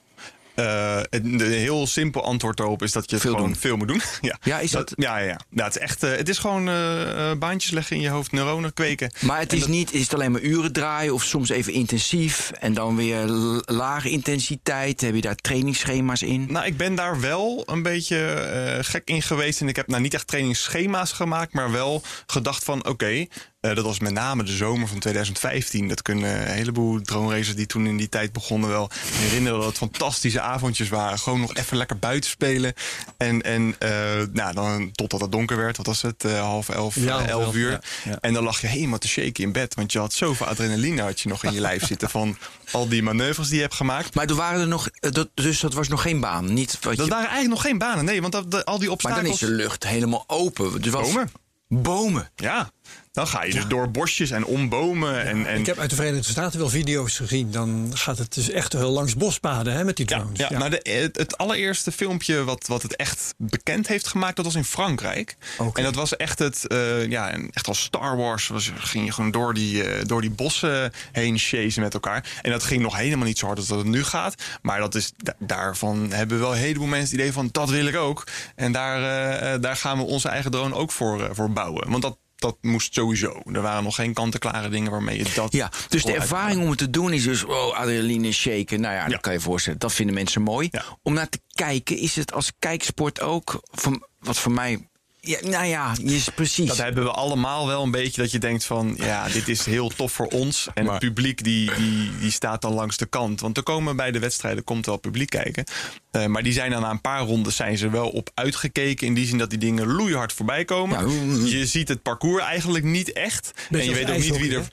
Eh, 0.63 1.01
een 1.11 1.41
heel 1.41 1.87
simpel 1.87 2.25
antwoord 2.25 2.57
daarop 2.57 2.83
is 2.83 2.93
dat 2.93 3.11
je 3.11 3.19
Veel 3.19 3.31
gewoon 3.31 3.47
doen. 3.47 3.57
veel 3.57 3.77
moet 3.77 3.89
doen. 3.89 4.01
ja. 4.21 4.37
Ja, 4.43 4.59
is 4.59 4.71
dat- 4.71 4.93
Ja, 4.97 5.19
ja, 5.19 5.27
ja. 5.27 5.41
Nou, 5.51 5.67
het 5.69 5.77
is 5.77 5.83
echt. 5.83 6.03
eh, 6.03 6.11
het 6.17 6.29
is 6.29 6.39
gewoon 6.39 6.69
eh, 6.69 7.33
baantjes 7.39 7.71
leggen 7.71 7.97
in 7.97 8.03
je 8.03 8.09
hoofd, 8.09 8.33
neuronen 8.33 8.73
kweken. 8.73 9.13
Maar 9.21 9.39
het 9.41 9.53
is 9.53 9.67
niet, 9.67 9.93
is 9.93 10.03
het 10.03 10.15
alleen 10.15 10.33
maar 10.33 10.41
uren 10.41 10.73
draaien 10.73 11.15
of 11.15 11.23
soms 11.25 11.49
even 11.49 11.73
intensief 11.73 12.51
en 12.61 12.75
dan 12.75 12.97
weer 12.97 13.25
lage 13.65 14.11
intensiteit? 14.11 15.01
Heb 15.01 15.15
je 15.15 15.21
daar 15.21 15.35
trainingsschema's 15.37 16.23
in? 16.23 16.47
Nou, 16.51 16.67
ik 16.67 16.77
ben 16.77 16.95
daar 16.95 17.21
wel 17.21 17.63
een 17.67 17.83
beetje 17.83 18.49
gek 18.83 19.03
in 19.09 19.23
geweest. 19.23 19.61
En 19.61 19.69
ik 19.69 19.77
heb 19.77 19.87
nou 19.89 20.03
niet 20.03 20.15
echt 20.15 20.27
trainingsschema's 20.27 21.13
gemaakt, 21.13 21.53
maar 21.53 21.71
wel 21.71 22.03
gedacht 22.27 22.65
van 22.65 22.87
oké. 22.87 23.27
Eh, 23.63 23.75
dat 23.75 23.85
was 23.85 23.99
met 24.01 24.13
name 24.13 24.43
de 24.43 24.53
zomer 24.57 24.89
van 24.89 24.99
2015. 24.99 25.89
Dat 25.89 26.03
kunnen 26.03 26.41
een 26.41 26.55
heleboel 26.55 27.01
drone 27.01 27.35
racers 27.37 27.57
die 27.57 27.67
toen 27.67 27.87
in 27.87 27.97
die 27.97 28.09
tijd 28.09 28.33
begonnen 28.33 28.69
wel 28.69 28.91
herinneren 29.13 29.59
dat 29.59 29.69
het 29.69 29.77
fantastische 29.77 30.41
avondjes 30.41 30.89
waren. 30.89 31.19
Gewoon 31.19 31.41
nog 31.41 31.55
even 31.55 31.77
lekker 31.77 31.99
buiten 31.99 32.31
spelen. 32.31 32.75
En, 33.17 33.43
en 33.43 33.75
eh, 33.79 33.91
nou, 34.33 34.55
dan 34.55 34.93
totdat 34.93 35.21
het 35.21 35.33
donker 35.33 35.57
werd. 35.57 35.77
Wat 35.77 35.87
was 35.87 36.03
het? 36.03 36.25
Eh, 36.25 36.41
half 36.41 36.69
elf, 36.69 36.95
Ja, 36.95 37.27
elf 37.27 37.45
elf, 37.45 37.55
uur. 37.55 37.71
ja, 37.71 37.81
ja. 38.05 38.19
En 38.21 38.33
dan 38.33 38.45
lag 38.45 38.61
je 38.61 38.67
helemaal 38.67 38.99
te 38.99 39.09
shaken 39.09 39.45
in 39.45 39.53
bed. 39.53 39.75
Want 39.75 39.93
je 39.93 39.99
had 39.99 40.13
zoveel 40.13 40.47
adrenaline 40.47 41.03
had 41.03 41.21
je 41.21 41.29
nog 41.29 41.45
in 41.45 41.53
je 41.53 41.61
lijf 41.61 41.87
zitten. 41.93 42.11
Van 42.11 42.37
al 42.71 42.89
die 42.89 43.03
manoeuvres 43.03 43.47
die 43.47 43.57
je 43.57 43.63
hebt 43.63 43.75
gemaakt. 43.75 44.15
Maar 44.15 44.27
er 44.27 44.35
waren 44.35 44.61
er 44.61 44.69
nog, 44.69 44.89
dat, 44.93 45.29
dus 45.35 45.61
dat 45.61 45.73
was 45.75 45.89
nog 45.89 46.03
geen 46.03 46.21
baan. 46.21 46.53
Niet 46.55 46.73
wat 46.81 46.97
Dat 46.97 47.05
je, 47.07 47.11
waren 47.13 47.29
eigenlijk 47.31 47.49
nog 47.55 47.63
geen 47.63 47.79
banen. 47.79 48.05
Nee, 48.05 48.21
want 48.21 48.33
dat, 48.33 48.51
de- 48.51 48.65
al 48.65 48.75
die 48.79 48.85
maar 48.87 48.95
obstakels... 48.97 49.23
dan 49.23 49.33
is 49.33 49.39
de 49.39 49.51
lucht 49.51 49.85
helemaal 49.87 50.25
open. 50.27 50.81
Dus 50.83 50.93
wat- 50.93 51.03
Bomen. 51.03 51.31
Bomen. 51.69 52.31
Ja, 52.37 52.71
dan 53.13 53.27
ga 53.27 53.45
je 53.45 53.53
dus 53.53 53.67
door 53.67 53.91
bosjes 53.91 54.31
en 54.31 54.45
om 54.45 54.69
bomen. 54.69 55.25
En, 55.25 55.47
en 55.47 55.61
Ik 55.61 55.67
heb 55.67 55.79
uit 55.79 55.91
de 55.91 55.97
Verenigde 55.97 56.31
Staten 56.31 56.59
wel 56.59 56.69
video's 56.69 57.17
gezien. 57.17 57.51
Dan 57.51 57.91
gaat 57.95 58.19
het 58.19 58.35
dus 58.35 58.51
echt 58.51 58.73
heel 58.73 58.91
langs 58.91 59.17
bospaden 59.17 59.73
hè, 59.73 59.85
met 59.85 59.97
die 59.97 60.09
ja, 60.09 60.19
drones. 60.19 60.39
ja, 60.39 60.59
Nou, 60.59 60.71
de, 60.71 61.11
het, 61.13 61.39
allereerste 61.39 61.93
filmpje 61.93 62.45
wat, 62.45 62.67
wat 62.67 62.83
het 62.83 62.97
echt 62.97 63.35
bekend 63.37 63.87
heeft 63.89 64.07
gemaakt, 64.07 64.37
dat 64.37 64.45
was 64.45 64.55
in 64.55 64.65
Frankrijk. 64.65 65.37
En 65.73 65.83
dat 65.83 65.95
was 65.95 66.17
echt 66.17 66.39
het, 66.39 66.67
eh, 66.67 67.09
ja, 67.09 67.31
echt 67.51 67.69
als 67.69 67.81
Star 67.83 68.17
Wars 68.17 68.47
was, 68.49 68.73
ging 68.77 69.05
je 69.05 69.13
gewoon 69.13 69.31
door 69.31 69.55
die, 69.55 69.85
eh, 69.85 70.05
door 70.07 70.21
die 70.21 70.31
bossen 70.31 70.93
heen 71.13 71.39
chasen 71.39 71.83
met 71.83 71.95
elkaar. 71.95 72.39
En 72.43 72.51
dat 72.51 72.63
ging 72.63 72.83
nog 72.83 72.97
helemaal 72.97 73.27
niet 73.27 73.39
zo 73.39 73.47
hard 73.47 73.59
als 73.59 73.67
dat 73.69 73.79
het 73.79 73.87
nu 73.87 74.05
gaat. 74.05 74.35
Maar 74.63 74.79
dat 74.81 74.95
is, 74.95 75.13
da- 75.17 75.37
daarvan 75.39 76.13
hebben 76.13 76.39
wel 76.41 76.53
een 76.53 76.59
heleboel 76.59 76.87
mensen 76.87 77.11
het 77.11 77.21
idee 77.21 77.33
van, 77.33 77.49
dat 77.53 77.71
wil 77.71 77.87
ik 77.87 77.97
ook. 77.97 78.27
En 78.55 78.73
daar, 78.73 79.31
eh, 79.53 79.61
daar 79.61 79.77
gaan 79.77 79.99
we 79.99 80.05
onze 80.05 80.29
eigen 80.29 80.51
drone 80.51 80.75
ook 80.75 80.93
voor, 80.93 81.29
voor 81.33 81.51
bouwen. 81.51 81.91
Want 81.91 82.03
dat, 82.03 82.17
dat 82.43 82.57
moest 82.61 82.95
sowieso. 82.95 83.43
Er 83.53 83.63
waren 83.63 83.85
nog 83.85 83.95
geen 83.95 84.13
kant-en-klare 84.15 84.69
dingen 84.69 84.91
waarmee 84.91 85.19
je 85.19 85.25
dat... 85.35 85.53
Ja, 85.53 85.71
dus 85.89 86.05
de 86.05 86.13
ervaring 86.15 86.63
om 86.63 86.69
het 86.69 86.79
te 86.79 86.91
doen 86.91 87.13
is 87.13 87.23
dus 87.25 87.45
oh, 87.45 87.75
adrenaline 87.75 88.33
shaken. 88.33 88.81
Nou 88.81 88.95
ja, 88.95 89.01
Ja. 89.03 89.09
dat 89.09 89.21
kan 89.21 89.33
je 89.33 89.39
je 89.39 89.45
voorstellen. 89.45 89.79
Dat 89.79 89.93
vinden 89.93 90.15
mensen 90.15 90.43
mooi. 90.43 90.69
Ja. 90.71 90.85
Om 91.03 91.13
naar 91.15 91.29
te 91.29 91.41
kijken, 91.55 91.97
is 91.97 92.17
het 92.17 92.33
als 92.33 92.53
kijksport 92.59 93.21
ook, 93.21 93.61
van, 93.71 94.07
wat 94.19 94.39
voor 94.39 94.53
mij... 94.53 94.87
Ja, 95.25 95.39
nou 95.43 95.65
ja, 95.65 95.95
is 96.05 96.29
precies. 96.29 96.67
Dat 96.69 96.77
hebben 96.77 97.05
we 97.05 97.11
allemaal 97.11 97.67
wel 97.67 97.83
een 97.83 97.91
beetje 97.91 98.23
dat 98.23 98.31
je 98.31 98.39
denkt 98.39 98.65
van 98.65 98.95
ja, 98.99 99.29
dit 99.29 99.49
is 99.49 99.65
heel 99.65 99.89
tof 99.89 100.13
voor 100.13 100.27
ons. 100.27 100.69
En 100.75 100.85
Maar- 100.85 100.95
het 100.95 101.03
publiek 101.05 101.45
die, 101.45 101.75
die, 101.75 102.11
die 102.21 102.31
staat 102.31 102.63
dan 102.63 102.73
langs 102.75 102.97
de 102.97 103.07
kant. 103.07 103.41
Want 103.41 103.57
er 103.57 103.63
komen 103.63 103.97
bij 103.97 104.11
de 104.11 104.19
wedstrijden 104.19 104.65
komt 104.65 104.87
wel 104.87 104.97
publiek 104.97 105.31
kijken. 105.31 105.65
Eh, 106.11 106.27
maar 106.27 106.43
die 106.43 106.53
zijn 106.53 106.71
dan 106.71 106.81
na 106.81 106.91
een 106.91 107.01
paar 107.01 107.21
rondes 107.21 107.57
zijn 107.57 107.79
ze 107.79 107.91
wel 107.91 108.09
op 108.09 108.31
uitgekeken. 108.35 109.07
In 109.07 109.15
die 109.15 109.27
zin 109.27 109.39
dat 109.39 109.51
die 109.51 109.59
dingen 109.59 109.87
loeihard 109.87 110.33
voorbij 110.33 110.65
komen. 110.65 111.09
Ja, 111.09 111.47
Je 111.49 111.67
ziet 111.67 111.89
het 111.89 112.03
parcours 112.03 112.43
eigenlijk 112.43 112.85
niet 112.85 113.13
echt. 113.13 113.51
En 113.71 113.85
je 113.85 113.95
weet 113.95 114.11
ook 114.11 114.19
niet 114.19 114.37
wie 114.39 114.55
er. 114.55 114.69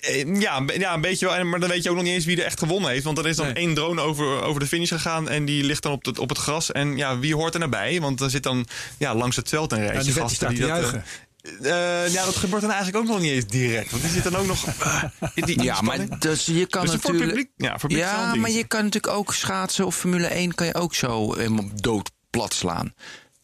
Eh, 0.00 0.40
Ja, 0.40 0.62
ja, 0.78 0.94
een 0.94 1.00
beetje 1.00 1.26
wel. 1.26 1.44
Maar 1.44 1.60
dan 1.60 1.68
weet 1.68 1.82
je 1.82 1.88
ook 1.90 1.94
nog 1.96 2.04
niet 2.04 2.12
eens 2.14 2.24
wie 2.24 2.36
er 2.38 2.44
echt 2.44 2.58
gewonnen 2.58 2.90
heeft. 2.90 3.04
Want 3.04 3.18
er 3.18 3.26
is 3.26 3.36
dan 3.36 3.46
Nee. 3.46 3.54
één 3.54 3.74
drone 3.74 4.00
over, 4.00 4.42
over 4.42 4.60
de 4.60 4.66
finish 4.66 4.88
gegaan. 4.88 5.28
En 5.28 5.44
die 5.44 5.64
ligt 5.64 5.82
dan 5.82 5.92
op 5.92 6.04
het, 6.04 6.18
op 6.18 6.28
het 6.28 6.38
gras. 6.38 6.72
En 6.72 6.96
ja, 6.96 7.18
wie 7.18 7.34
hoort 7.34 7.54
er 7.54 7.60
naar 7.60 7.68
bij? 7.68 8.00
Want 8.00 8.20
er 8.20 8.30
zit 8.30 8.42
dan 8.42 8.66
ja, 8.98 9.14
langs 9.14 9.36
het 9.36 9.48
veld 9.48 9.72
een 9.72 9.78
rijtje 9.78 10.02
die 10.02 10.12
vet 10.12 10.28
die 10.28 10.38
gasten 10.38 10.48
te 10.54 10.60
dat, 10.60 10.70
eh, 10.70 10.76
juichen. 10.76 11.04
eh, 11.62 12.12
ja, 12.12 12.24
dat 12.24 12.36
gebeurt 12.36 12.60
dan 12.62 12.70
eigenlijk 12.70 13.02
ook 13.04 13.10
nog 13.12 13.20
niet 13.20 13.30
eens 13.32 13.46
direct. 13.46 13.90
Want 13.90 14.02
die 14.02 14.12
zit 14.12 14.22
dan 14.22 14.36
ook 14.36 14.46
nog. 14.46 14.64
in 15.34 15.44
die, 15.44 15.56
die 15.56 15.62
ja, 15.62 15.74
spanning. 15.74 16.08
maar 16.08 16.18
dus 16.18 16.46
je 16.46 16.66
kan 16.66 16.82
Dus 16.86 16.90
voor 16.90 17.00
natuurlijk... 17.12 17.28
publiek, 17.28 17.50
ja, 17.56 17.70
voor 17.78 17.88
publiek 17.88 18.04
het 18.04 18.14
wel 18.14 18.24
ja, 18.24 18.34
maar 18.34 18.50
je 18.50 18.64
kan 18.66 18.84
natuurlijk 18.84 19.12
ook 19.14 19.34
schaatsen 19.34 19.86
of 19.86 19.96
Formule 19.96 20.26
1 20.26 20.54
kan 20.54 20.66
je 20.66 20.74
ook 20.74 20.94
zo 20.94 21.34
helemaal 21.34 21.68
dood 21.74 22.10
plat 22.30 22.54
slaan. 22.54 22.94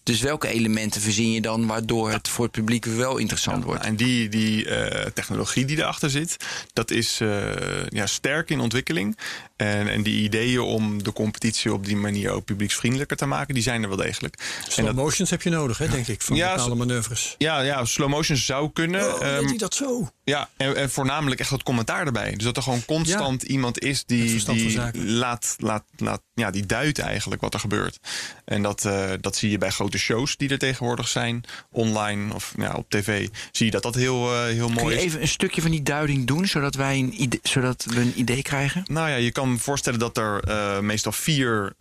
Dus 0.05 0.21
welke 0.21 0.49
elementen 0.49 1.01
verzin 1.01 1.31
je 1.31 1.41
dan 1.41 1.67
waardoor 1.67 2.11
het 2.11 2.29
voor 2.29 2.45
het 2.45 2.53
publiek 2.55 2.85
wel 2.85 3.17
interessant 3.17 3.65
wordt? 3.65 3.85
En 3.85 3.97
die, 3.97 4.29
die 4.29 4.69
eh, 4.69 5.07
technologie 5.15 5.65
die 5.65 5.77
erachter 5.79 6.11
zit, 6.11 6.37
dat 6.73 6.91
is 6.91 7.21
eh, 7.21 7.87
ja, 7.89 8.07
sterk 8.07 8.51
in 8.51 8.61
ontwikkeling. 8.61 9.19
En, 9.57 9.89
en 9.89 10.03
die 10.03 10.23
ideeën 10.23 10.61
om 10.61 11.03
de 11.03 11.13
competitie 11.13 11.73
op 11.73 11.85
die 11.87 11.97
manier 11.97 12.31
ook 12.31 12.45
publieksvriendelijker 12.45 13.17
te 13.17 13.27
maken, 13.27 13.55
die 13.55 13.63
zijn 13.63 13.83
er 13.83 13.89
wel 13.89 13.97
degelijk. 13.97 14.37
Slow 14.69 14.79
en 14.79 14.85
dat, 14.95 15.05
motions 15.05 15.31
heb 15.31 15.43
je 15.43 15.51
nodig, 15.51 15.79
hè, 15.79 15.89
denk 15.89 16.07
ik, 16.07 16.23
van 16.23 16.37
Ja, 16.37 16.51
bepaalde 16.51 16.75
manoeuvres. 16.75 17.35
ja, 17.39 17.61
ja, 17.61 17.85
slow 17.85 18.09
motion 18.09 18.37
zou 18.37 18.71
kunnen. 18.73 19.15
Oh, 19.15 19.23
Ehm, 19.27 19.39
weet 19.39 19.49
hij 19.49 19.59
dat 19.59 19.75
zo? 19.75 20.09
Ja, 20.25 20.49
en, 20.57 20.77
en 20.77 20.91
voornamelijk 20.91 21.41
echt 21.41 21.51
dat 21.51 21.63
commentaar 21.63 22.07
erbij. 22.07 22.33
Dus 22.35 22.45
dat 22.45 22.57
er 22.57 22.63
gewoon 22.63 22.85
constant 22.85 23.43
iemand 23.43 23.79
is 23.79 24.05
die, 24.05 24.31
verstand 24.31 24.61
van 24.61 24.91
die 24.93 25.05
laat, 25.05 25.57
laat, 25.59 25.85
laat, 25.97 26.21
ja, 26.35 26.51
die 26.51 26.67
duidt 26.67 26.99
eigenlijk 26.99 27.41
wat 27.41 27.55
er 27.55 27.61
gebeurt. 27.61 27.99
En 28.45 28.63
dat, 28.63 28.85
eh, 28.85 29.11
dat 29.21 29.37
zie 29.37 29.51
je 29.51 29.59
bij 29.59 29.71
grote 29.71 29.99
shows 29.99 30.37
die 30.37 30.49
er 30.49 30.59
tegenwoordig 30.59 31.09
zijn, 31.09 31.45
online 31.71 32.35
of 32.35 32.53
ja, 32.57 32.73
op 32.73 32.91
tv. 32.91 33.29
Zie 33.53 33.67
je 33.67 33.73
dat 33.73 33.83
dat 33.83 33.95
heel, 33.95 34.35
eh, 34.35 34.43
heel 34.45 34.67
Kun 34.67 34.75
mooi 34.75 34.95
je 34.95 35.01
is. 35.01 35.07
even 35.07 35.21
een 35.21 35.29
stukje 35.29 35.63
van 35.63 35.71
die 35.71 35.83
duiding 35.83 36.27
doen, 36.27 36.47
zodat, 36.47 36.75
wij 36.75 36.99
een 36.99 37.23
idee, 37.23 37.41
zodat 37.43 37.87
we 37.89 38.01
een 38.01 38.13
idee 38.17 38.43
krijgen? 38.43 38.83
Nou 38.87 39.09
ja, 39.09 39.17
je 39.17 39.33
kan 39.33 39.59
voorstellen 39.59 39.99
dat 39.99 40.17
er 40.17 40.41
eh, 40.41 40.79
meestal 40.79 41.13
vier 41.13 41.73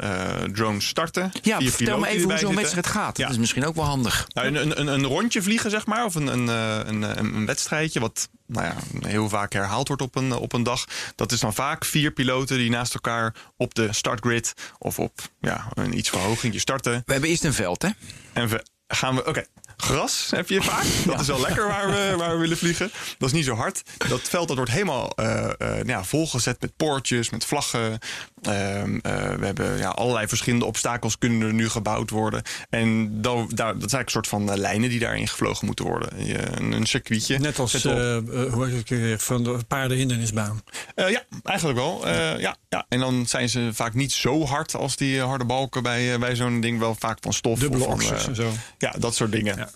drones 0.51 0.87
starten. 0.87 1.31
Ja, 1.41 1.57
vier 1.57 1.71
vertel 1.71 1.99
me 1.99 2.07
even 2.07 2.29
hoe 2.29 2.37
zo'n 2.37 2.55
wedstrijd 2.55 2.87
gaat. 2.87 3.17
Ja. 3.17 3.23
Dat 3.23 3.33
is 3.33 3.39
misschien 3.39 3.65
ook 3.65 3.75
wel 3.75 3.85
handig. 3.85 4.27
Nou, 4.33 4.47
een, 4.47 4.55
een, 4.55 4.79
een, 4.79 4.87
een 4.87 5.05
rondje 5.05 5.41
vliegen, 5.41 5.69
zeg 5.69 5.85
maar, 5.85 6.05
of 6.05 6.15
een, 6.15 6.27
een, 6.27 6.47
een, 6.47 7.01
een, 7.01 7.35
een 7.35 7.45
wedstrijdje, 7.45 7.99
wat 7.99 8.29
nou 8.47 8.65
ja, 8.65 9.07
heel 9.07 9.29
vaak 9.29 9.53
herhaald 9.53 9.87
wordt 9.87 10.03
op 10.03 10.15
een, 10.15 10.33
op 10.33 10.53
een 10.53 10.63
dag. 10.63 10.85
Dat 11.15 11.31
is 11.31 11.39
dan 11.39 11.53
vaak 11.53 11.85
vier 11.85 12.11
piloten 12.11 12.57
die 12.57 12.69
naast 12.69 12.93
elkaar 12.93 13.35
op 13.57 13.73
de 13.73 13.93
startgrid 13.93 14.42
of 14.77 14.99
op 14.99 15.19
ja, 15.39 15.67
een 15.73 15.97
iets 15.97 16.09
verhoging 16.09 16.59
starten. 16.59 17.03
We 17.05 17.11
hebben 17.11 17.29
eerst 17.29 17.43
een 17.43 17.53
veld, 17.53 17.81
hè? 17.81 17.89
En 18.33 18.47
we 18.47 18.65
gaan 18.87 19.15
we. 19.15 19.25
Oké. 19.25 19.45
Gras 19.83 20.27
heb 20.35 20.49
je 20.49 20.61
vaak. 20.61 20.85
Dat 21.05 21.19
is 21.19 21.27
wel 21.27 21.41
lekker 21.41 21.67
waar 21.67 21.87
we, 21.87 22.13
waar 22.17 22.31
we 22.31 22.37
willen 22.37 22.57
vliegen. 22.57 22.91
Dat 23.17 23.29
is 23.29 23.35
niet 23.35 23.45
zo 23.45 23.55
hard. 23.55 23.83
Dat 23.97 24.21
veld 24.21 24.47
dat 24.47 24.57
wordt 24.57 24.71
helemaal 24.71 25.09
eh, 25.15 25.49
eh, 25.57 25.85
ja, 25.85 26.03
volgezet 26.03 26.61
met 26.61 26.77
poortjes, 26.77 27.29
met 27.29 27.45
vlaggen. 27.45 27.99
Ehm, 28.41 28.97
eh, 29.01 29.33
we 29.33 29.45
hebben 29.45 29.77
ja, 29.77 29.89
allerlei 29.89 30.27
verschillende 30.27 30.65
obstakels 30.65 31.17
kunnen 31.17 31.47
er 31.47 31.53
nu 31.53 31.69
gebouwd 31.69 32.09
worden. 32.09 32.41
En 32.69 33.21
daar, 33.21 33.35
dat 33.35 33.49
zijn 33.49 33.69
eigenlijk 33.69 34.05
een 34.05 34.11
soort 34.11 34.27
van 34.27 34.59
lijnen 34.59 34.89
die 34.89 34.99
daarin 34.99 35.27
gevlogen 35.27 35.65
moeten 35.65 35.85
worden. 35.85 36.25
Je, 36.25 36.39
een, 36.57 36.71
een 36.71 36.85
circuitje. 36.85 37.39
Net 37.39 37.59
als 37.59 37.83
hoe 37.83 38.67
heet 38.67 38.89
het 38.89 39.23
van 39.23 39.43
de 39.43 39.57
paardenhindernisbaan. 39.67 40.63
Ja, 40.95 41.23
eigenlijk 41.43 41.79
wel. 41.79 42.07
Ja, 42.39 42.55
ja. 42.69 42.85
En 42.89 42.99
dan 42.99 43.25
zijn 43.27 43.49
ze 43.49 43.69
vaak 43.73 43.93
niet 43.93 44.11
zo 44.11 44.45
hard 44.45 44.75
als 44.75 44.95
die 44.95 45.21
harde 45.21 45.45
balken 45.45 45.83
bij, 45.83 46.19
bij 46.19 46.35
zo'n 46.35 46.61
ding. 46.61 46.79
Wel 46.79 46.95
vaak 46.95 47.17
van 47.21 47.33
stof. 47.33 47.59
Dubbele 47.59 47.85
of 47.85 48.03
van, 48.03 48.17
en 48.17 48.35
zo. 48.35 48.51
Ja, 48.77 48.93
dat 48.97 49.15
soort 49.15 49.31
dingen. 49.31 49.57
Ja. 49.57 49.69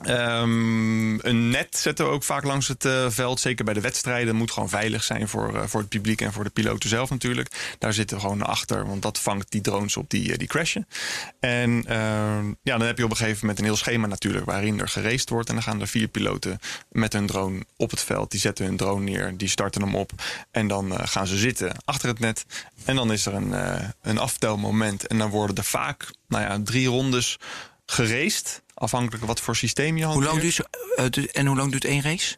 Ehm, 0.00 1.26
een 1.26 1.48
net 1.48 1.76
zetten 1.76 2.04
we 2.04 2.10
ook 2.10 2.22
vaak 2.22 2.44
langs 2.44 2.68
het 2.68 2.84
eh, 2.84 3.06
veld. 3.08 3.40
Zeker 3.40 3.64
bij 3.64 3.74
de 3.74 3.80
wedstrijden. 3.80 4.36
Moet 4.36 4.50
gewoon 4.50 4.68
veilig 4.68 5.02
zijn 5.02 5.28
voor, 5.28 5.54
eh, 5.56 5.62
voor 5.66 5.80
het 5.80 5.88
publiek 5.88 6.20
en 6.20 6.32
voor 6.32 6.44
de 6.44 6.50
piloten 6.50 6.88
zelf 6.88 7.10
natuurlijk. 7.10 7.76
Daar 7.78 7.92
zitten 7.92 8.16
we 8.16 8.22
gewoon 8.22 8.42
achter. 8.42 8.86
Want 8.86 9.02
dat 9.02 9.18
vangt 9.18 9.50
die 9.50 9.60
drones 9.60 9.96
op 9.96 10.10
die, 10.10 10.32
eh, 10.32 10.38
die 10.38 10.48
crashen. 10.48 10.86
En 11.40 11.84
ehm, 11.86 12.46
ja, 12.62 12.78
dan 12.78 12.86
heb 12.86 12.98
je 12.98 13.04
op 13.04 13.10
een 13.10 13.16
gegeven 13.16 13.38
moment 13.40 13.58
een 13.58 13.64
heel 13.64 13.76
schema 13.76 14.06
natuurlijk. 14.06 14.44
Waarin 14.44 14.80
er 14.80 14.88
geraced 14.88 15.28
wordt. 15.28 15.48
En 15.48 15.54
dan 15.54 15.64
gaan 15.64 15.80
er 15.80 15.88
vier 15.88 16.08
piloten 16.08 16.58
met 16.90 17.12
hun 17.12 17.26
drone 17.26 17.64
op 17.76 17.90
het 17.90 18.00
veld. 18.00 18.30
Die 18.30 18.40
zetten 18.40 18.64
hun 18.64 18.76
drone 18.76 19.04
neer. 19.04 19.36
Die 19.36 19.48
starten 19.48 19.82
hem 19.82 19.94
op. 19.94 20.12
En 20.50 20.68
dan 20.68 21.08
gaan 21.08 21.26
ze 21.26 21.36
zitten 21.36 21.72
achter 21.84 22.08
het 22.08 22.18
net. 22.18 22.44
En 22.84 22.96
dan 22.96 23.12
is 23.12 23.26
er 23.26 23.34
een, 23.34 23.54
een 24.02 24.18
aftelmoment. 24.18 25.06
En 25.06 25.18
dan 25.18 25.30
worden 25.30 25.56
er 25.56 25.64
vaak 25.64 26.10
nou 26.30 26.44
ja, 26.44 26.60
drie 26.64 26.88
rondes 26.88 27.38
geraced. 27.90 28.62
Afhankelijk 28.74 29.24
wat 29.24 29.40
voor 29.40 29.56
systeem 29.56 29.96
je 29.96 30.04
Hoe 30.04 30.12
hanteert. 30.24 30.32
lang 30.32 30.42
duurt, 30.42 30.68
eh, 30.96 31.04
du- 31.10 31.28
en 31.32 31.46
hoe 31.46 31.56
lang 31.56 31.70
duurt 31.70 31.84
één 31.84 32.02
race? 32.02 32.36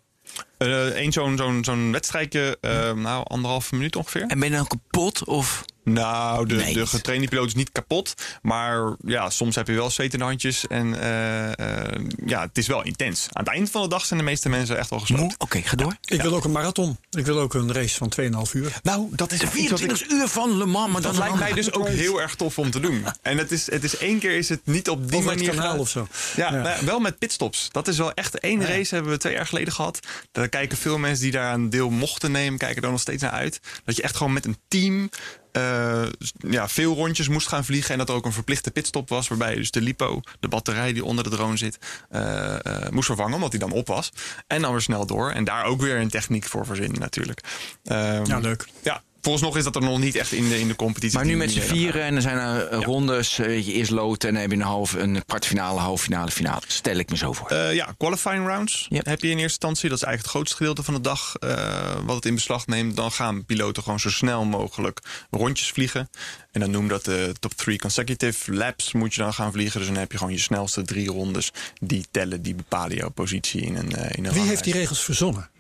Eén 0.58 1.12
zo'n 1.12 1.36
zo'n 1.36 1.64
zo'n 1.64 1.92
wedstrijdje, 1.92 2.58
eh, 2.60 2.92
nou 2.92 3.24
anderhalve 3.28 3.74
minuut 3.74 3.96
ongeveer. 3.96 4.22
En 4.26 4.38
ben 4.38 4.50
je 4.50 4.54
dan 4.56 4.66
kapot? 4.66 5.24
Of 5.24 5.64
Nou, 5.84 6.46
de, 6.46 6.54
Nee. 6.54 6.74
de 6.74 6.86
getrainde 6.86 7.28
piloot 7.28 7.46
is 7.46 7.54
niet 7.54 7.72
kapot. 7.72 8.14
Maar 8.42 8.94
ja, 9.04 9.30
soms 9.30 9.54
heb 9.54 9.66
je 9.66 9.72
wel 9.74 9.90
zweet 9.90 10.12
in 10.12 10.18
de 10.18 10.24
handjes. 10.24 10.66
En 10.66 11.00
eh, 11.00 11.84
eh, 11.86 12.00
ja, 12.26 12.40
het 12.40 12.58
is 12.58 12.66
wel 12.66 12.82
intens. 12.84 13.26
Aan 13.32 13.44
het 13.44 13.52
eind 13.52 13.70
van 13.70 13.82
de 13.82 13.88
dag 13.88 14.04
zijn 14.04 14.18
de 14.18 14.24
meeste 14.24 14.48
mensen 14.48 14.78
echt 14.78 14.90
wel 14.90 14.98
gesloopt. 14.98 15.34
Oké, 15.38 15.62
ga 15.62 15.76
door. 15.76 15.96
Ik 16.04 16.22
wil 16.22 16.34
ook 16.34 16.44
een 16.44 16.52
marathon. 16.52 16.96
Ik 17.10 17.24
wil 17.26 17.38
ook 17.40 17.54
een 17.54 17.72
race 17.72 17.96
van 17.96 18.08
2,5 18.08 18.52
uur. 18.54 18.72
Nou, 18.82 19.08
dat 19.10 19.32
is 19.32 19.38
De 19.38 19.44
iets 19.44 19.70
wat 19.70 19.80
ik- 19.80 19.86
24 19.86 20.10
uur 20.10 20.28
van 20.28 20.56
Le 20.58 20.66
Mans, 20.66 20.92
maar 20.92 21.02
dan 21.02 21.10
Dat 21.14 21.20
lijkt 21.20 21.38
mij 21.38 21.52
dus 21.52 21.72
ook 21.72 21.88
heel 21.88 22.20
erg 22.20 22.34
tof 22.34 22.58
om 22.58 22.70
te 22.70 22.80
doen. 22.80 23.04
En 23.22 23.38
het 23.38 23.52
is, 23.52 23.70
het 23.70 23.84
is 23.84 23.96
één 23.96 24.18
keer 24.18 24.36
is 24.36 24.48
het 24.48 24.60
niet 24.64 24.88
op 24.88 25.08
die 25.08 25.16
het 25.16 25.26
manier 25.26 25.48
kanaal 25.50 25.62
gedaan. 25.64 25.78
of 25.78 25.88
zo. 25.88 26.06
Ja, 26.36 26.50
nou 26.50 26.86
wel 26.86 27.00
met 27.00 27.18
pitstops. 27.18 27.68
Dat 27.72 27.88
is 27.88 27.98
wel 27.98 28.12
echt 28.12 28.38
één 28.38 28.66
race 28.66 28.94
hebben 28.94 29.12
we 29.12 29.18
twee 29.18 29.32
jaar 29.34 29.46
geleden 29.46 29.72
gehad. 29.72 29.98
Daar 30.32 30.48
kijken 30.48 30.78
veel 30.78 30.98
mensen 30.98 31.22
die 31.22 31.32
daar 31.32 31.54
een 31.54 31.70
deel 31.70 31.90
mochten 31.90 32.30
nemen, 32.32 32.58
kijken 32.58 32.82
er 32.82 32.90
nog 32.90 33.00
steeds 33.00 33.22
naar 33.22 33.30
uit. 33.30 33.60
Dat 33.84 33.96
je 33.96 34.02
echt 34.02 34.16
gewoon 34.16 34.32
met 34.32 34.44
een 34.44 34.56
team 34.68 35.10
eh, 35.52 36.02
ja, 36.38 36.68
veel 36.68 36.94
rondjes 36.94 37.28
moest 37.28 37.48
gaan 37.48 37.64
vliegen. 37.64 37.92
En 37.92 37.98
dat 37.98 38.08
er 38.08 38.14
ook 38.14 38.24
een 38.24 38.32
verplichte 38.32 38.70
pitstop 38.70 39.08
was. 39.08 39.28
Waarbij 39.28 39.54
dus 39.54 39.70
de 39.70 39.80
lipo, 39.80 40.20
de 40.40 40.48
batterij 40.48 40.92
die 40.92 41.04
onder 41.04 41.24
de 41.24 41.30
drone 41.30 41.56
zit, 41.56 41.78
eh, 42.10 42.54
eh, 42.66 42.88
moest 42.90 43.06
vervangen. 43.06 43.34
Omdat 43.34 43.50
die 43.50 43.60
dan 43.60 43.72
op 43.72 43.86
was. 43.86 44.12
En 44.46 44.62
dan 44.62 44.72
weer 44.72 44.80
snel 44.80 45.06
door. 45.06 45.30
En 45.30 45.44
daar 45.44 45.64
ook 45.64 45.80
weer 45.80 45.96
een 45.96 46.08
techniek 46.08 46.44
voor 46.44 46.66
verzinnen 46.66 47.00
natuurlijk. 47.00 47.40
Ehm, 47.84 48.24
Ja, 48.24 48.38
leuk. 48.38 48.66
Ja, 48.82 49.02
volgens 49.22 49.44
nog 49.44 49.56
is 49.56 49.64
dat 49.64 49.74
er 49.76 49.82
nog 49.82 49.98
niet 49.98 50.14
echt 50.14 50.32
in 50.32 50.48
de, 50.48 50.60
in 50.60 50.68
de 50.68 50.76
competitie. 50.76 51.16
Maar 51.18 51.26
nu 51.26 51.36
met 51.36 51.50
z'n 51.50 51.60
vieren 51.60 52.02
en 52.02 52.12
dan 52.12 52.22
zijn 52.22 52.36
er 52.38 52.66
eh, 52.68 52.80
rondes. 52.80 53.38
eh, 53.38 53.46
Weet 53.46 53.66
je, 53.66 53.72
eerst 53.72 53.90
loten 53.90 54.28
en 54.28 54.34
dan 54.34 54.42
heb 54.42 54.50
je 54.52 54.56
een, 54.56 54.62
half, 54.62 54.92
een 54.92 55.22
kwartfinale, 55.26 55.80
halve 55.80 56.02
finale, 56.04 56.30
finale. 56.30 56.60
Stel 56.66 56.96
ik 56.96 57.10
me 57.10 57.16
zo 57.16 57.32
voor. 57.32 57.48
Eh, 57.48 57.74
ja, 57.74 57.94
qualifying 57.98 58.46
rounds 58.46 58.86
Ja. 58.88 59.00
heb 59.04 59.20
je 59.20 59.26
in 59.26 59.32
eerste 59.32 59.42
instantie. 59.44 59.88
Dat 59.88 59.98
is 59.98 60.04
eigenlijk 60.04 60.22
het 60.22 60.30
grootste 60.30 60.56
gedeelte 60.56 60.82
van 60.82 60.94
de 60.94 61.00
dag 61.00 61.34
eh, 61.36 61.94
wat 62.04 62.16
het 62.16 62.24
in 62.26 62.34
beslag 62.34 62.66
neemt. 62.66 62.96
Dan 62.96 63.12
gaan 63.12 63.44
piloten 63.44 63.82
gewoon 63.82 64.00
zo 64.00 64.10
snel 64.10 64.44
mogelijk 64.44 65.00
rondjes 65.30 65.70
vliegen. 65.70 66.10
En 66.52 66.60
dan 66.60 66.70
noem 66.70 66.88
dat 66.88 67.04
de 67.04 67.34
top 67.40 67.52
3 67.54 67.78
consecutive 67.78 68.52
laps 68.54 68.92
moet 68.92 69.14
je 69.14 69.20
dan 69.22 69.34
gaan 69.34 69.52
vliegen. 69.52 69.78
Dus 69.80 69.88
dan 69.88 69.98
heb 69.98 70.12
je 70.12 70.18
gewoon 70.18 70.32
je 70.32 70.38
snelste 70.38 70.82
drie 70.82 71.08
rondes. 71.08 71.50
Die 71.80 72.06
tellen, 72.10 72.42
die 72.42 72.54
bepalen 72.54 72.96
jouw 72.96 73.10
positie 73.10 73.60
in 73.62 73.76
een, 73.76 73.90
in 74.14 74.24
een 74.26 74.32
Wie 74.32 74.42
heeft 74.42 74.64
die 74.64 74.72
regels 74.72 75.00
verzonnen? 75.00 75.50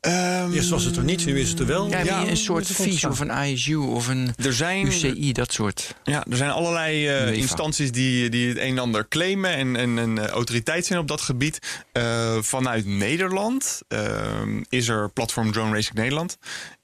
Ehm, 0.00 0.52
Eerst 0.52 0.70
was 0.70 0.84
het 0.84 0.96
er 0.96 1.04
niet, 1.04 1.26
nu 1.26 1.40
is 1.40 1.50
het 1.50 1.58
er 1.60 1.66
wel. 1.66 1.88
ja, 1.90 2.26
een 2.26 2.36
soort 2.36 2.78
ontstaan. 2.78 3.10
of 3.10 3.20
een 3.20 3.30
ISU 3.30 3.76
of 3.76 4.08
een 4.08 4.34
er 4.44 4.52
zijn, 4.52 4.86
UCI, 4.86 5.32
dat 5.32 5.52
soort. 5.52 5.94
Ja, 6.04 6.24
er 6.30 6.36
zijn 6.36 6.50
allerlei 6.50 7.08
eh, 7.08 7.32
instanties 7.32 7.92
die, 7.92 8.28
die 8.28 8.48
het 8.48 8.56
een 8.58 8.62
en 8.62 8.78
ander 8.78 9.08
claimen 9.08 9.50
en, 9.50 9.76
en 9.76 9.96
een 9.96 10.18
eh, 10.18 10.26
autoriteit 10.26 10.86
zijn 10.86 10.98
op 10.98 11.08
dat 11.08 11.20
gebied. 11.20 11.82
Eh, 11.92 12.36
vanuit 12.40 12.86
Nederland 12.86 13.80
eh, 13.88 14.42
is 14.68 14.88
er 14.88 15.10
Platform 15.10 15.52
Drone 15.52 15.74
Racing 15.74 15.94
Nederland. 15.96 16.38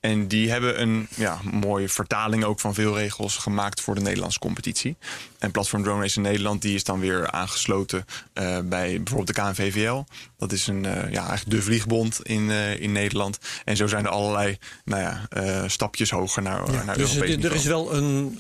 En 0.05 0.29
die 0.29 0.51
hebben 0.51 0.81
een 0.81 1.09
ja, 1.15 1.41
mooie 1.53 1.89
vertaling 1.89 2.45
ook 2.45 2.61
van 2.61 2.75
veel 2.75 2.97
regels 2.97 3.37
gemaakt 3.37 3.81
voor 3.81 3.95
de 3.95 4.01
Nederlandse 4.01 4.39
competitie. 4.39 4.97
En 5.39 5.51
Platform 5.51 5.83
Drone 5.83 6.01
Racing 6.01 6.27
Nederland 6.27 6.63
die 6.63 6.75
is 6.75 6.85
dan 6.85 7.01
weer 7.01 7.31
aangesloten 7.31 8.05
eh, 8.33 8.59
bij 8.65 9.03
bijvoorbeeld 9.03 9.37
de 9.37 9.43
KNVVL. 9.43 10.05
Dat 10.37 10.53
is 10.53 10.67
een, 10.67 10.85
eh, 10.85 11.13
ja, 11.13 11.27
eigenlijk 11.29 11.51
de 11.51 11.63
vliegbond 11.63 12.21
in, 12.23 12.51
eh, 12.51 12.81
in 12.81 12.93
Nederland. 12.93 13.39
En 13.65 13.77
zo 13.77 13.87
zijn 13.87 14.05
er 14.05 14.11
allerlei 14.11 14.59
nou 14.85 15.03
ja, 15.03 15.69
stapjes 15.69 16.11
hoger 16.11 16.43
naar, 16.43 16.73
Ja, 16.73 16.85
naar 16.85 16.97
dus 16.99 17.15
Europees 17.15 17.37
er, 17.37 17.51
er 17.51 17.57
is 17.57 17.65
wel 17.65 17.95
een 17.95 18.39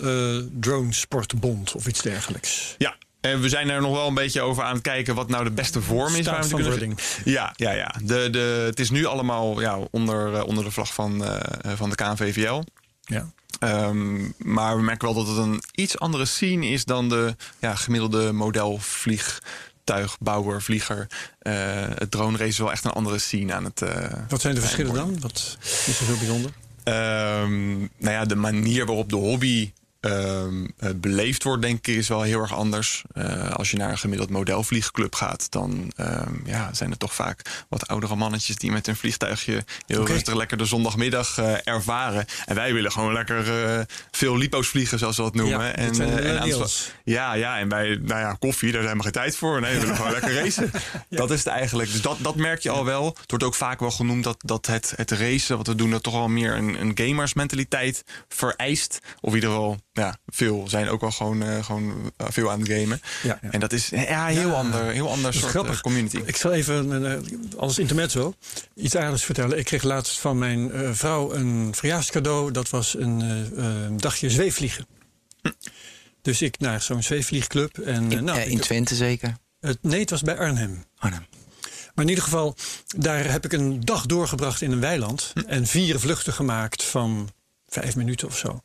drone 0.61 0.93
sportbond 0.93 1.75
of 1.75 1.87
iets 1.87 2.03
dergelijks. 2.03 2.75
Ja, 2.79 2.97
en 3.25 3.41
we 3.41 3.49
zijn 3.49 3.71
er 3.71 3.81
nog 3.81 3.93
wel 3.93 4.07
een 4.07 4.15
beetje 4.15 4.41
over 4.41 4.65
aan 4.65 4.73
het 4.75 4.83
kijken 4.83 5.15
wat 5.15 5.29
nou 5.29 5.45
de 5.45 5.51
beste 5.51 5.83
vorm 5.83 6.15
is. 6.15 6.21
Staat 6.21 6.35
waar 6.35 6.43
we 6.43 6.49
van 6.71 6.79
kunnen-. 6.79 6.97
Ja, 7.25 7.53
ja, 7.57 7.71
ja. 7.73 7.95
De, 8.03 8.31
de, 8.31 8.63
het 8.67 8.81
is 8.81 8.91
nu 8.91 9.05
allemaal 9.05 9.61
ja, 9.61 9.79
onder, 9.91 10.35
eh, 10.35 10.47
onder 10.47 10.65
de 10.65 10.71
vlag 10.71 10.95
van, 10.95 11.25
eh, 11.25 11.73
van 11.77 11.91
de 11.91 11.97
KNVVL. 11.97 12.63
Ja. 13.01 13.31
Ehm, 13.59 14.31
maar 14.39 14.77
we 14.77 14.83
merken 14.83 15.15
wel 15.15 15.25
dat 15.25 15.37
het 15.37 15.45
een 15.45 15.63
iets 15.75 15.99
andere 15.99 16.25
scene 16.25 16.67
is 16.67 16.85
dan 16.85 17.09
de 17.09 17.37
ja, 17.59 17.75
gemiddelde 17.75 18.33
modelvliegtuigbouwer, 18.33 20.63
vlieger. 20.63 21.07
Eh, 21.39 21.55
het 21.95 22.11
drone 22.11 22.37
race 22.37 22.49
is 22.49 22.59
wel 22.59 22.71
echt 22.73 22.85
een 22.85 22.91
andere 22.93 23.19
scene 23.19 23.55
aan 23.55 23.65
het. 23.65 23.83
eh, 23.83 24.13
Wat 24.29 24.41
zijn 24.41 24.55
de 24.55 24.61
verschillen 24.61 24.95
dan? 24.95 25.21
Wat 25.21 25.57
is 25.87 26.01
er 26.01 26.07
zo 26.07 26.17
bijzonder? 26.17 26.51
Ehm, 26.85 27.79
nou 27.79 28.13
ja, 28.13 28.25
de 28.25 28.37
manier 28.37 28.87
waarop 28.87 29.09
de 29.09 29.17
hobby 29.17 29.73
ehm, 30.05 30.67
eh, 30.79 30.91
beleefd 30.97 31.43
wordt, 31.43 31.63
denk 31.63 31.87
ik, 31.87 31.97
is 31.97 32.09
wel 32.09 32.23
heel 32.23 32.41
erg 32.41 32.55
anders. 32.55 33.03
Eh, 33.13 33.51
als 33.51 33.71
je 33.71 33.77
naar 33.77 33.91
een 33.91 33.99
gemiddeld 33.99 34.31
modelvliegclub 34.31 35.15
gaat, 35.15 35.51
dan 35.51 35.93
ehm, 35.97 36.35
ja, 36.45 36.75
zijn 36.75 36.91
er 36.91 36.97
toch 36.97 37.15
vaak 37.15 37.65
wat 37.69 37.89
oudere 37.89 38.17
mannetjes 38.17 38.57
die 38.57 38.73
met 38.73 38.87
een 38.87 38.97
vliegtuigje 38.97 39.65
heel 39.87 40.07
rustig 40.07 40.35
lekker 40.35 40.57
de 40.57 40.65
zondagmiddag 40.65 41.39
eh, 41.39 41.53
ervaren. 41.65 42.25
En 42.47 42.55
wij 42.55 42.73
willen 42.73 42.93
gewoon 42.93 43.13
lekker 43.13 43.67
eh, 43.67 43.81
veel 44.11 44.37
lipo's 44.37 44.69
vliegen, 44.69 44.99
zoals 44.99 45.17
we 45.17 45.23
dat 45.23 45.35
noemen. 45.35 45.59
Ja, 45.59 45.73
en, 45.73 46.01
en 46.01 46.69
ja, 47.05 47.35
ja, 47.35 47.59
en 47.59 47.69
bij 47.69 47.99
nou 48.03 48.21
ja, 48.21 48.37
koffie, 48.39 48.73
daar 48.73 48.83
zijn 48.83 48.97
we 48.97 49.03
geen 49.03 49.13
tijd 49.13 49.37
voor. 49.37 49.61
Nee, 49.61 49.75
we 49.75 49.81
willen 49.81 49.97
gewoon 49.97 50.13
lekker 50.21 50.35
racen. 50.35 50.71
Dat 51.09 51.31
is 51.31 51.39
het 51.39 51.47
eigenlijk. 51.47 51.93
Dus 51.93 52.03
dat, 52.03 52.17
dat 52.21 52.37
merk 52.37 52.61
je 52.61 52.71
al 52.71 52.85
wel. 52.85 53.07
Het 53.07 53.31
wordt 53.31 53.45
ook 53.45 53.55
vaak 53.55 53.81
wel 53.81 53.91
genoemd 53.91 54.25
dat, 54.25 54.37
dat 54.39 54.67
het, 54.67 54.93
het 54.97 55.11
racen, 55.11 55.57
wat 55.57 55.67
we 55.67 55.75
doen, 55.75 55.91
dat 55.91 56.03
toch 56.03 56.15
wel 56.15 56.29
meer 56.29 56.57
een, 56.57 56.81
een 56.81 56.93
gamersmentaliteit 56.95 58.05
vereist. 58.29 58.99
Of 59.21 59.29
in 59.29 59.35
ieder 59.35 59.51
geval 59.51 59.79
ja, 59.95 60.17
veel 60.27 60.69
zijn 60.69 60.89
ook 60.89 61.01
wel 61.01 61.11
gewoon, 61.11 61.43
eh, 61.43 61.65
gewoon 61.65 62.13
eh, 62.17 62.27
veel 62.31 62.51
aan 62.51 62.61
het 62.61 62.69
gamen. 62.69 63.01
Ja, 63.23 63.39
ja. 63.43 63.51
En 63.51 63.61
dat 63.61 63.73
is 63.73 63.89
ja, 63.89 64.27
heel 64.27 64.49
Ja. 64.49 64.55
ander, 64.55 64.85
heel 64.85 65.11
ander 65.11 65.35
soort 65.35 65.51
grappig. 65.51 65.75
eh, 65.77 65.81
community. 65.81 66.21
Ik 66.25 66.37
zal 66.37 66.53
even 66.53 67.07
eh, 67.13 67.19
als 67.59 67.79
intermezzo 67.79 68.35
iets 68.75 68.97
aardigs 68.97 69.25
vertellen. 69.25 69.59
Ik 69.59 69.65
kreeg 69.65 69.83
laatst 69.83 70.19
van 70.19 70.39
mijn 70.39 70.73
eh, 70.73 70.91
vrouw 70.93 71.33
een 71.33 71.75
verjaarscadeau. 71.75 72.51
Dat 72.51 72.71
was 72.71 72.95
een 72.99 73.21
eh, 73.57 73.85
eh, 73.85 73.91
dagje 73.97 74.31
zweefvliegen. 74.31 74.87
Dus 76.23 76.43
ik 76.43 76.59
naar 76.59 76.83
zo'n 76.83 77.03
zweefvliegclub. 77.03 77.79
En, 77.79 78.11
eh, 78.11 78.17
In, 78.19 78.25
nou, 78.25 78.39
eh, 78.39 78.47
in 78.51 78.61
Twente 78.61 78.95
zeker. 78.95 79.37
het, 79.61 79.79
nee, 79.83 80.01
het 80.01 80.11
was 80.11 80.23
bij 80.23 80.39
Arnhem. 80.39 80.85
Nee. 81.01 81.11
Maar 81.95 82.05
in 82.05 82.09
ieder 82.09 82.25
geval, 82.25 82.57
daar 82.97 83.31
heb 83.31 83.45
ik 83.45 83.53
een 83.53 83.81
dag 83.81 84.07
doorgebracht 84.07 84.61
in 84.63 84.73
een 84.73 84.81
weiland. 84.81 85.33
En 85.47 85.67
vier 85.67 85.99
vluchten 86.01 86.33
gemaakt 86.33 86.83
van 86.85 87.29
vijf 87.67 87.97
minuten 87.97 88.29
of 88.29 88.39
zo. 88.39 88.61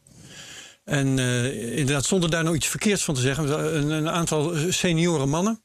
En 0.89 1.19
eh, 1.19 1.77
inderdaad, 1.77 2.05
zonder 2.05 2.29
daar 2.29 2.43
nou 2.43 2.55
iets 2.55 2.67
verkeerds 2.67 3.03
van 3.03 3.13
te 3.13 3.21
zeggen. 3.21 3.75
Een, 3.75 3.89
een 3.89 4.09
aantal 4.09 4.53
senioren 4.69 5.29
mannen. 5.29 5.61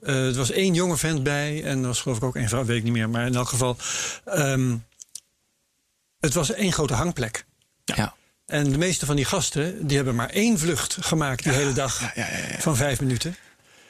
Eh, 0.00 0.26
er 0.26 0.34
was 0.34 0.50
één 0.50 0.74
jonge 0.74 0.96
vent 0.96 1.22
bij. 1.22 1.64
En 1.64 1.80
er 1.80 1.86
was 1.86 2.00
geloof 2.00 2.16
ik 2.16 2.22
ook 2.22 2.36
één 2.36 2.48
vrouw, 2.48 2.64
weet 2.64 2.76
ik 2.76 2.82
niet 2.82 2.92
meer. 2.92 3.10
Maar 3.10 3.26
in 3.26 3.34
elk 3.34 3.48
geval, 3.48 3.76
ehm, 4.24 4.76
het 6.20 6.34
was 6.34 6.52
één 6.52 6.72
grote 6.72 6.94
hangplek. 6.94 7.44
Ja. 7.84 8.14
En 8.46 8.70
de 8.70 8.78
meeste 8.78 9.06
van 9.06 9.16
die 9.16 9.24
gasten, 9.24 9.86
die 9.86 9.96
hebben 9.96 10.14
maar 10.14 10.30
één 10.30 10.58
vlucht 10.58 10.96
gemaakt 11.00 11.42
die 11.42 11.52
hele 11.52 11.72
dag. 11.72 12.00
ja, 12.00 12.12
ja, 12.14 12.36
ja. 12.36 12.58
Van 12.58 12.76
vijf 12.76 13.00
minuten. 13.00 13.36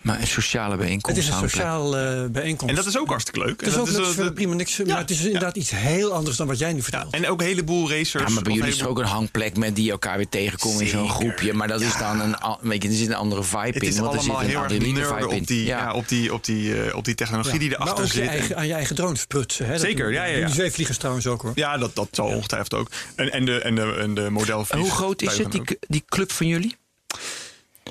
Maar 0.09 0.21
een 0.21 0.27
sociale 0.27 0.77
bijeenkomst. 0.77 1.17
Het 1.17 1.27
is 1.27 1.33
een 1.33 1.49
sociaal 1.49 1.97
eh, 1.97 2.25
bijeenkomst. 2.31 2.75
En 2.75 2.81
dat 2.81 2.87
is 2.87 2.99
ook 2.99 3.09
hartstikke 3.09 3.41
leuk. 3.41 3.61
Het 3.61 3.69
is 3.69 3.75
En 3.75 3.81
ook 3.81 3.87
dat 3.87 3.97
dat 3.97 4.09
is 4.09 4.19
eh, 4.19 4.33
prima 4.33 4.55
niks. 4.55 4.83
Maar 4.87 4.99
het 4.99 5.11
is 5.11 5.25
inderdaad 5.25 5.57
iets 5.57 5.71
heel 5.71 6.13
anders 6.13 6.37
dan 6.37 6.47
wat 6.47 6.59
jij 6.59 6.71
nu 6.71 6.77
ja, 6.77 6.83
vertelt. 6.83 7.15
en 7.15 7.29
ook 7.29 7.41
een 7.41 7.47
heleboel 7.47 7.91
racers. 7.91 8.25
Ja, 8.27 8.29
maar 8.35 8.43
bij 8.43 8.53
jullie 8.53 8.71
is 8.71 8.81
er 8.81 8.89
ook 8.89 8.99
een 8.99 9.05
hangplek 9.05 9.57
met 9.57 9.77
die 9.77 9.91
elkaar 9.91 10.17
weer 10.17 10.29
tegenkomen 10.29 10.81
in 10.81 10.89
zo'n 10.89 11.11
groepje. 11.11 11.53
Maar 11.53 11.69
dat 11.69 11.81
is 11.81 11.97
dan 11.97 12.21
een, 12.21 12.37
weet 12.61 12.83
je, 12.83 12.89
er 12.89 12.95
zit 12.95 13.09
een 13.09 13.15
andere 13.15 13.43
vibe 13.43 13.59
Het 13.59 13.83
in. 13.83 13.89
is 13.89 13.99
want 13.99 14.15
er 14.15 14.21
zit 14.21 14.31
allemaal 14.31 14.45
een 14.45 14.51
heel 14.51 14.63
erg 14.63 15.19
vibe 15.19 15.35
in. 15.35 15.41
op 15.41 15.47
die, 15.47 15.65
ja. 15.65 15.93
op 15.93 16.09
die, 16.09 16.33
op 16.35 16.45
die, 16.45 16.83
eh, 16.83 16.97
op 16.97 17.05
die 17.05 17.15
technologie 17.15 17.59
die 17.59 17.69
maar 17.69 17.79
erachter 17.81 18.05
ook 18.05 18.11
je 18.11 18.17
zit. 18.19 18.23
En- 18.23 18.29
eigen, 18.29 18.57
aan 18.57 18.67
je 18.67 18.73
eigen 18.73 18.97
drones 18.97 19.25
prutsen. 19.25 19.67
Hè? 19.67 19.73
Dat 19.73 19.81
Zeker, 19.81 20.13
ja, 20.13 20.25
ja, 20.25 20.37
ja. 20.37 20.47
Die 20.47 20.55
zweefvliegers 20.55 20.99
trouwens 20.99 21.27
ook 21.27 21.43
hoor. 21.43 21.53
Ja, 21.55 21.79
dat, 21.79 21.95
dat 21.95 22.09
zal 22.11 22.27
ongetwijfeld 22.27 22.75
ook. 22.75 22.91
En, 23.15 23.33
en, 23.33 23.45
de, 23.45 23.61
en, 23.61 23.75
de, 23.75 23.97
en 23.99 24.15
de 24.15 24.31
hoe 24.77 24.91
groot 24.91 25.23
is 25.23 25.39
het, 25.39 25.53
die, 25.53 25.61
ook. 25.61 25.75
die 25.89 26.05
club 26.09 26.33
van 26.33 26.47
jullie? 26.47 26.77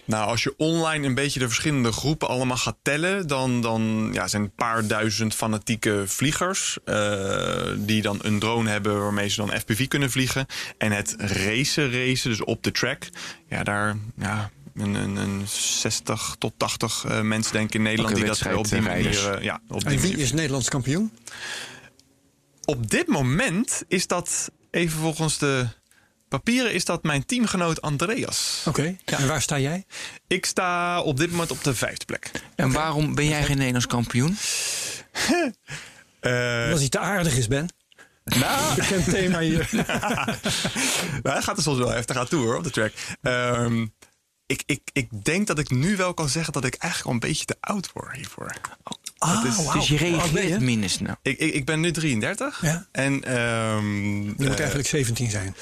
Nou, 0.08 0.28
als 0.30 0.44
je 0.44 0.54
online 0.58 1.08
een 1.08 1.14
beetje 1.16 1.40
de 1.40 1.46
verschillende 1.46 1.92
groepen 1.92 2.28
allemaal 2.28 2.58
gaat 2.58 2.78
tellen, 2.82 3.28
dan, 3.28 3.62
dan 3.62 4.10
ja, 4.14 4.28
zijn 4.28 4.42
een 4.42 4.56
paar 4.56 4.88
duizend 4.88 5.36
fanatieke 5.36 6.04
vliegers. 6.06 6.78
eh, 6.86 7.68
die 7.78 8.02
dan 8.02 8.20
een 8.22 8.40
drone 8.40 8.70
hebben 8.70 9.00
waarmee 9.02 9.28
ze 9.30 9.46
dan 9.46 9.60
FPV 9.60 9.88
kunnen 9.88 10.12
vliegen. 10.12 10.46
En 10.78 10.92
het 10.92 11.16
racen, 11.18 11.92
racen, 11.92 12.30
dus 12.30 12.44
op 12.44 12.64
de 12.64 12.72
track. 12.72 13.10
Ja, 13.50 13.64
daar. 13.64 13.98
Ja, 14.18 14.52
een, 14.76 14.94
een, 14.96 15.16
een 15.16 15.42
60 15.48 16.36
tot 16.40 16.54
80 16.58 17.06
eh, 17.06 17.22
mensen 17.22 17.54
denk 17.54 17.68
ik 17.68 17.74
in 17.74 17.82
Nederland 17.82 18.16
die 18.16 18.26
dat 18.26 18.56
op 18.56 18.70
die 18.70 18.82
manier. 18.82 19.34
eh, 19.34 19.44
ja, 19.44 19.62
op 19.68 19.80
die 19.80 19.90
En 19.90 20.00
wie 20.00 20.10
manier 20.10 20.24
is 20.26 20.32
Nederlands 20.32 20.70
kampioen? 20.70 21.12
Op 22.66 22.90
dit 22.90 23.08
moment 23.08 23.84
is 23.88 24.08
dat, 24.08 24.52
even 24.72 25.00
volgens 25.00 25.38
de 25.38 25.68
papieren, 26.30 26.74
is 26.74 26.86
dat 26.86 27.04
mijn 27.04 27.26
teamgenoot 27.26 27.82
Andreas. 27.82 28.64
Oké. 28.68 28.96
En 29.06 29.28
waar 29.28 29.42
sta 29.42 29.60
jij? 29.60 29.86
Ik 30.28 30.46
sta 30.46 31.02
op 31.02 31.18
dit 31.18 31.32
moment 31.32 31.52
op 31.52 31.64
de 31.64 31.76
vijfde 31.76 32.06
plek. 32.06 32.32
En 32.56 32.72
waarom 32.72 33.16
ben 33.16 33.28
jij 33.28 33.44
geen 33.44 33.58
Nederlands 33.58 33.88
kampioen? 33.88 34.38
Eh, 36.20 36.62
Omdat 36.64 36.80
hij 36.80 36.90
te 36.90 37.00
aardig 37.00 37.38
is, 37.38 37.48
Ben. 37.48 37.68
nou, 38.24 38.76
Bekend 38.80 39.10
thema 39.10 39.40
hier. 39.40 39.70
nou, 41.24 41.36
hij 41.36 41.42
gaat 41.42 41.58
er 41.58 41.64
soms 41.64 41.78
wel 41.78 41.90
heftig 41.90 42.18
aan 42.18 42.28
toe 42.28 42.44
hoor, 42.44 42.58
op 42.58 42.64
de 42.64 42.70
track. 42.70 42.94
Ehm, 43.22 43.86
ik, 44.46 44.64
ik, 44.66 44.82
ik 44.94 45.26
denk 45.26 45.48
dat 45.48 45.60
ik 45.60 45.70
nu 45.70 45.96
wel 45.96 46.14
kan 46.14 46.30
zeggen 46.30 46.54
dat 46.54 46.66
ik 46.66 46.76
eigenlijk 46.76 47.06
al 47.10 47.14
een 47.22 47.30
beetje 47.30 47.46
te 47.46 47.56
oud 47.60 47.90
word 47.94 48.16
hiervoor. 48.16 48.52
Ah, 49.18 49.46
is-. 49.46 49.72
Dus 49.74 49.88
je 49.88 49.98
reageert 49.98 50.92
snel. 50.92 51.16
Ik, 51.22 51.38
ik, 51.40 51.54
ik 51.54 51.66
ben 51.66 51.80
nu 51.80 51.92
33. 51.92 52.62
Ja. 52.62 52.88
En 52.92 53.24
ehm, 53.24 54.24
Je 54.24 54.34
moet 54.38 54.50
eh, 54.50 54.60
eigenlijk 54.60 54.88
17 54.88 55.30
zijn. 55.30 55.56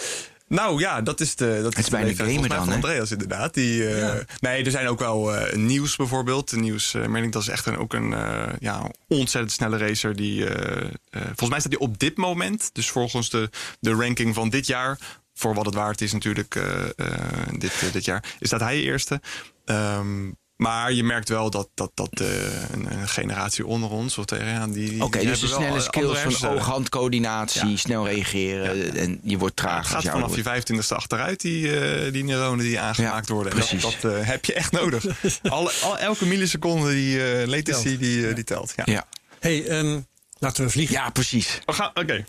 Nou 0.48 0.80
ja, 0.80 1.02
dat 1.02 1.20
is 1.20 1.36
de, 1.36 1.60
dat 1.64 1.78
is 1.78 1.86
de 1.86 1.92
bijna 1.92 2.14
gamer 2.14 2.50
dan, 2.50 2.58
van 2.58 2.68
hè? 2.68 2.74
Andreas 2.76 3.12
inderdaad. 3.12 3.54
Die, 3.54 3.88
eh, 3.88 3.98
Ja. 3.98 4.22
Nee, 4.40 4.64
er 4.64 4.72
zijn 4.72 4.88
ook 4.88 5.00
wel 5.00 5.36
eh, 5.36 5.56
nieuws 5.56 5.96
bijvoorbeeld. 5.96 6.50
De 6.50 6.58
nieuws, 6.58 6.94
eh 6.94 7.06
Merlin, 7.06 7.32
dat 7.32 7.42
is 7.42 7.48
echt 7.48 7.66
een, 7.66 7.78
ook 7.78 7.94
een 7.94 8.14
eh, 8.14 8.54
ja, 8.60 8.92
ontzettend 9.08 9.52
snelle 9.54 9.78
racer. 9.78 10.16
Die, 10.16 10.46
eh, 10.50 10.82
eh, 11.10 11.22
volgens 11.22 11.50
mij 11.50 11.60
staat 11.60 11.72
hij 11.72 11.82
op 11.82 12.00
dit 12.00 12.18
moment, 12.18 12.70
dus 12.74 12.90
volgens 12.90 13.30
de, 13.30 13.50
de 13.80 13.92
ranking 13.92 14.36
van 14.36 14.50
dit 14.50 14.68
jaar, 14.68 15.00
voor 15.34 15.54
wat 15.56 15.66
het 15.66 15.76
waard 15.76 16.02
is 16.02 16.14
natuurlijk 16.14 16.56
eh, 16.56 16.84
eh, 16.96 17.48
dit, 17.58 17.74
dit 17.94 18.06
jaar, 18.06 18.24
is 18.40 18.50
dat 18.50 18.60
hij 18.60 18.80
eerste. 18.82 19.22
Ehm, 19.66 20.32
maar 20.58 20.92
je 20.94 21.04
merkt 21.04 21.30
wel 21.30 21.50
dat, 21.50 21.70
dat, 21.74 21.92
dat 21.94 22.10
eh, 22.14 22.28
een, 22.72 22.92
een 22.92 23.08
generatie 23.08 23.66
onder 23.66 23.90
ons, 23.90 24.18
of 24.18 24.26
tegen, 24.26 24.46
ja, 24.48 24.68
die, 24.68 24.90
die 24.90 25.04
Oké, 25.04 25.20
dus 25.20 25.40
de 25.40 25.48
hebben 25.48 25.70
wel 25.70 25.82
snelle 25.82 26.06
andere 26.06 26.20
skills 26.20 26.36
van 26.38 26.50
oog-handcoördinatie, 26.50 27.70
Ja. 27.70 27.78
snel 27.78 28.08
reageren. 28.08 28.96
En 28.96 29.20
je 29.24 29.38
wordt 29.38 29.60
Ja, 29.60 29.66
traag. 29.66 29.78
het 29.84 29.88
gaat 29.94 30.04
je 30.04 30.10
vanaf 30.10 30.36
je 30.36 30.44
wordt. 30.44 30.72
25ste 30.72 30.96
achteruit, 30.96 31.42
die, 31.42 31.80
eh, 31.80 32.12
die 32.14 32.24
neuronen 32.24 32.66
die 32.66 32.80
aangemaakt 32.80 33.28
Ja, 33.28 33.34
worden. 33.34 33.52
En 33.52 33.58
precies. 33.58 33.82
Dat, 33.82 33.96
dat 34.02 34.14
eh, 34.14 34.28
heb 34.28 34.46
je 34.46 34.54
echt 34.54 34.72
nodig. 34.72 35.06
Alle, 35.44 35.72
al, 35.84 35.98
elke 35.98 36.26
milliseconde 36.26 36.92
die 36.92 37.24
eh 37.34 37.48
latency 37.48 37.84
Telt. 37.84 38.00
die, 38.00 38.34
die 38.34 38.44
telt. 38.44 38.74
Ja. 38.76 38.84
Ja. 38.86 39.06
hey, 39.40 39.66
ehm, 39.68 40.00
laten 40.40 40.64
we 40.66 40.70
vliegen. 40.70 40.96
ja, 40.96 41.10
precies. 41.10 41.60
We 41.66 41.74
gaan- 41.74 41.92
Oké, 41.94 42.26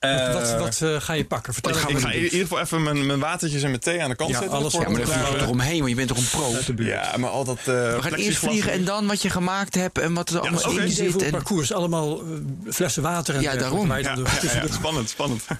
ja. 0.00 0.32
Wat, 0.32 0.42
wat, 0.42 0.52
Eh, 0.52 0.58
wat 0.58 0.80
eh, 0.82 1.00
ga 1.00 1.12
je 1.12 1.24
pakken? 1.24 1.52
Vertel 1.52 1.72
ik 1.72 1.78
ga, 1.78 1.88
ik 1.88 1.98
ga 1.98 2.10
in 2.10 2.22
ieder 2.22 2.38
geval 2.40 2.60
even 2.60 2.82
mijn, 2.82 3.06
mijn 3.06 3.18
watertjes 3.18 3.62
en 3.62 3.68
mijn 3.68 3.80
thee 3.80 4.02
aan 4.02 4.10
de 4.10 4.16
kant 4.16 4.30
Ja, 4.30 4.38
zetten. 4.38 4.56
alles- 4.56 4.72
voor 4.72 4.82
Ja, 4.82 4.88
maar 4.88 4.98
we 4.98 5.04
dan 5.04 5.12
vlieg 5.14 5.24
je 5.24 5.30
klaar- 5.30 5.42
toch 5.42 5.50
omheen, 5.52 5.76
want 5.78 5.88
je 5.88 5.94
bent 5.94 6.08
toch 6.08 6.18
een 6.18 6.28
pro? 6.30 6.54
Uit 6.54 6.66
de 6.66 6.72
buurt. 6.74 6.88
Ja, 6.88 7.14
maar 7.16 7.30
al 7.30 7.44
dat. 7.44 7.58
eh, 7.58 7.64
We 7.64 7.98
gaan 8.00 8.12
eerst 8.14 8.38
vliegen 8.38 8.72
en 8.72 8.84
dan 8.84 9.06
wat 9.06 9.22
je 9.22 9.30
gemaakt 9.30 9.74
hebt 9.74 9.98
en 9.98 10.14
wat 10.14 10.30
er 10.30 10.40
allemaal 10.40 10.78
in 10.78 10.90
zit. 10.90 11.22
En... 11.22 11.30
parcours. 11.30 11.72
Allemaal 11.72 12.22
flessen 12.70 13.02
water. 13.02 13.34
En 13.34 13.40
Ja, 13.40 13.56
daarom. 13.56 13.88
doet. 14.14 14.28
spannend, 14.72 15.10
spannend. 15.10 15.44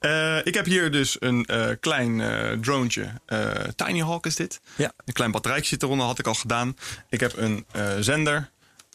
Eh, 0.00 0.36
ik 0.44 0.54
heb 0.54 0.64
hier 0.66 0.90
dus 0.90 1.16
een 1.18 1.44
eh, 1.44 1.66
klein 1.80 2.20
eh. 2.20 2.52
Eh, 2.52 3.50
Tiny 3.76 4.00
Hawk 4.00 4.26
is 4.26 4.36
dit. 4.36 4.60
Ja. 4.76 4.92
Een 5.04 5.12
klein 5.12 5.30
batterijtje 5.30 5.68
zit 5.68 5.82
eronder, 5.82 6.06
had 6.06 6.18
ik 6.18 6.26
al 6.26 6.34
gedaan. 6.34 6.76
Ik 7.08 7.20
heb 7.20 7.32
een 7.36 7.64
eh, 7.72 7.82
zender. 8.00 8.50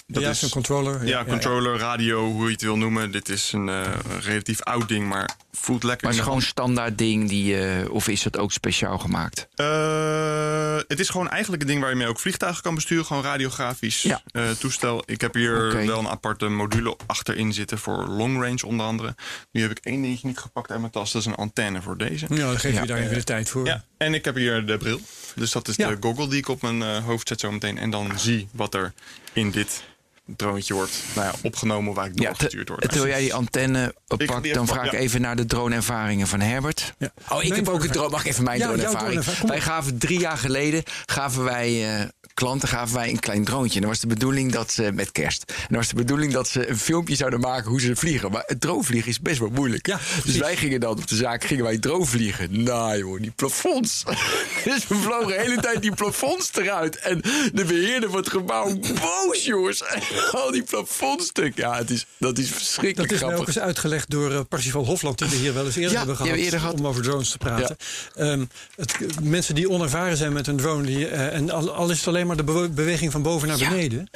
Dat 0.08 0.24
ja, 0.24 0.30
is 0.30 0.40
zo'n 0.40 0.50
controller. 0.50 1.06
Ja, 1.08 1.26
controller, 1.26 1.78
radio, 1.78 2.26
hoe 2.32 2.46
je 2.46 2.52
het 2.52 2.62
wil 2.62 2.78
noemen. 2.78 3.12
Dit 3.12 3.30
is 3.30 3.52
een 3.52 3.70
eh, 3.70 3.92
relatief 4.22 4.62
oud 4.64 4.88
ding, 4.88 5.08
maar 5.08 5.30
voelt 5.52 5.84
lekker. 5.84 6.08
Maar 6.08 6.16
in 6.18 6.20
het 6.20 6.28
is 6.28 6.34
gewoon 6.34 6.38
een 6.38 6.42
standaard 6.48 6.98
ding, 6.98 7.30
die, 7.30 7.58
eh, 7.58 7.90
of 7.92 8.08
is 8.08 8.24
dat 8.24 8.38
ook 8.38 8.52
speciaal 8.52 8.98
gemaakt? 8.98 9.48
Eh, 9.56 10.78
het 10.88 11.00
is 11.00 11.10
gewoon 11.10 11.30
eigenlijk 11.30 11.62
een 11.62 11.68
ding 11.68 11.82
waar 11.82 11.90
je 11.90 11.96
mee 11.96 12.08
ook 12.08 12.20
vliegtuigen 12.20 12.62
kan 12.64 12.76
besturen. 12.76 13.06
Gewoon 13.06 13.24
radiografisch 13.24 14.02
Ja. 14.02 14.22
eh, 14.32 14.50
toestel. 14.50 15.04
Ik 15.06 15.22
heb 15.22 15.34
hier 15.34 15.86
wel 15.86 16.00
een 16.00 16.08
aparte 16.08 16.48
module 16.48 16.98
achterin 17.06 17.54
zitten 17.54 17.78
voor 17.78 18.08
long 18.08 18.42
range 18.42 18.66
onder 18.66 18.86
andere. 18.86 19.16
Nu 19.52 19.62
heb 19.62 19.72
ik 19.72 19.80
één 19.84 20.02
dingetje 20.02 20.28
niet 20.28 20.38
gepakt 20.38 20.72
uit 20.72 20.80
mijn 20.80 20.92
tas. 20.92 21.12
Dat 21.12 21.22
is 21.22 21.28
een 21.28 21.36
antenne 21.36 21.82
voor 21.82 21.98
deze. 21.98 22.26
Ja, 22.30 22.36
dan 22.36 22.60
geef 22.60 22.80
je 22.80 22.86
daar 22.86 22.98
even 22.98 23.14
de 23.14 23.24
tijd 23.24 23.50
voor. 23.50 23.66
Ja, 23.66 23.84
en 23.98 24.14
ik 24.14 24.26
heb 24.26 24.36
hier 24.36 24.66
de 24.66 24.78
bril. 24.78 25.00
Dus 25.36 25.52
dat 25.52 25.68
is 25.68 25.76
Ja. 25.76 25.90
de 25.90 25.98
goggle 26.00 26.28
die 26.28 26.38
ik 26.38 26.48
op 26.48 26.62
mijn 26.62 26.82
eh, 26.82 27.04
hoofd 27.06 27.28
zet 27.28 27.40
zo 27.40 27.52
meteen. 27.52 27.78
En 27.78 27.90
dan 27.90 28.20
zie 28.20 28.48
wat 28.52 28.74
er 28.74 28.94
in 29.34 29.52
dit 29.52 29.84
droontje 30.26 30.74
wordt 30.74 30.92
nou 31.16 31.28
ja, 31.28 31.34
opgenomen 31.42 31.94
waar 31.94 32.06
ik 32.06 32.18
doorgestuurd 32.18 32.70
word. 32.70 32.82
terwijl 32.82 33.08
jij 33.08 33.20
die 33.20 33.34
antenne 33.34 33.96
Ik 34.08 34.18
die 34.18 34.28
pakt, 34.28 34.44
even 34.44 34.58
dan 34.58 34.68
vraag 34.68 34.86
ik 34.86 35.00
even 35.00 35.22
naar 35.22 35.36
de 35.36 35.46
drone-ervaringen 35.46 36.28
van 36.28 36.40
Herbert. 36.40 36.94
Ja. 36.98 37.10
Oh, 37.30 37.44
ik 37.44 37.56
heb 37.56 37.70
ook 37.70 37.84
een 37.84 37.92
drone-. 37.92 38.10
Mag 38.10 38.26
ik 38.26 38.32
even 38.32 38.44
mijn 38.44 38.60
drone-ervaring? 38.60 39.24
Wij 39.46 39.62
gaven 39.62 39.98
drie 39.98 40.20
jaar 40.20 40.38
geleden 40.38 40.84
gaven 41.06 41.44
wij 41.44 42.00
eh, 42.00 42.06
klanten 42.36 42.68
gaven 42.68 42.96
wij 42.96 43.10
een 43.10 43.20
klein 43.20 43.44
droontje. 43.44 43.76
En 43.76 43.82
dan 43.82 43.90
was 43.90 44.00
de 44.00 44.08
bedoeling 44.08 44.52
dat 44.52 44.72
ze 44.72 44.92
met 44.94 45.12
kerst. 45.12 45.44
En 45.48 45.68
dan 45.68 45.78
was 45.78 45.88
de 45.88 45.96
bedoeling 45.96 46.34
dat 46.34 46.48
ze 46.48 46.70
een 46.70 46.78
filmpje 46.78 47.16
zouden 47.16 47.40
maken 47.40 47.70
hoe 47.70 47.82
ze 47.82 47.96
vliegen. 47.96 48.32
Maar 48.32 48.44
het 48.46 48.62
dronevliegen 48.62 49.10
is 49.10 49.20
best 49.20 49.40
wel 49.40 49.50
moeilijk. 49.50 49.88
Ja, 49.88 50.00
dus 50.24 50.38
wij 50.38 50.56
gingen 50.56 50.80
dan 50.80 50.92
op 50.92 51.08
de 51.08 51.16
zaak 51.16 51.44
gingen 51.44 51.64
wij 51.64 51.78
drone 51.78 52.06
vliegen. 52.06 52.64
Nou 52.64 52.98
joh, 52.98 53.22
die 53.22 53.32
plafonds. 53.32 54.04
dus 54.64 54.88
we 54.88 54.96
vlogen 54.96 55.28
de 55.28 55.42
hele 55.42 55.62
tijd 55.62 55.82
die 55.82 55.96
plafonds 55.96 56.50
eruit. 56.54 56.96
En 56.96 57.22
de 57.54 57.66
beheerder 57.66 58.10
van 58.10 58.20
het 58.20 58.30
gebouw 58.30 58.80
boos 59.02 59.46
jongens. 59.46 59.84
Al 60.32 60.52
die 60.52 60.64
plafondstukken. 60.64 61.64
Ja, 61.64 61.78
het 61.78 61.90
is, 61.90 62.06
dat 62.18 62.38
is 62.38 62.50
verschrikkelijk 62.50 63.10
Dat 63.10 63.18
is 63.18 63.24
mij 63.26 63.30
ook 63.30 63.34
grappig. 63.36 63.56
eens 63.56 63.66
uitgelegd 63.66 64.10
door 64.10 64.32
eh, 64.32 64.40
Parsifal 64.50 64.86
Hofland, 64.86 65.18
die 65.18 65.28
we 65.30 65.36
hier 65.36 65.54
wel 65.54 65.66
eens 65.66 65.76
eerder 65.76 65.92
Ja, 65.92 65.98
hebben 65.98 66.16
gehad, 66.16 66.36
eerder 66.36 66.60
gehad. 66.60 66.80
om 66.80 66.88
over 66.88 67.02
drones 67.02 67.30
te 67.30 67.38
praten. 67.38 67.76
Ehm, 68.16 68.46
het, 68.76 68.96
mensen 69.24 69.56
die 69.56 69.70
onervaren 69.70 70.18
zijn 70.18 70.34
met 70.34 70.48
een 70.48 70.58
drone, 70.58 70.86
die, 70.86 71.08
eh, 71.08 71.34
en 71.36 71.50
al, 71.50 71.72
al 71.74 71.90
is 71.90 71.98
het 71.98 72.08
alleen 72.08 72.28
maar 72.28 72.38
de 72.38 72.44
bewe- 72.44 72.70
beweging 72.70 73.12
van 73.12 73.22
boven 73.22 73.48
naar 73.48 73.58
Ja. 73.58 73.70
beneden. 73.70 74.10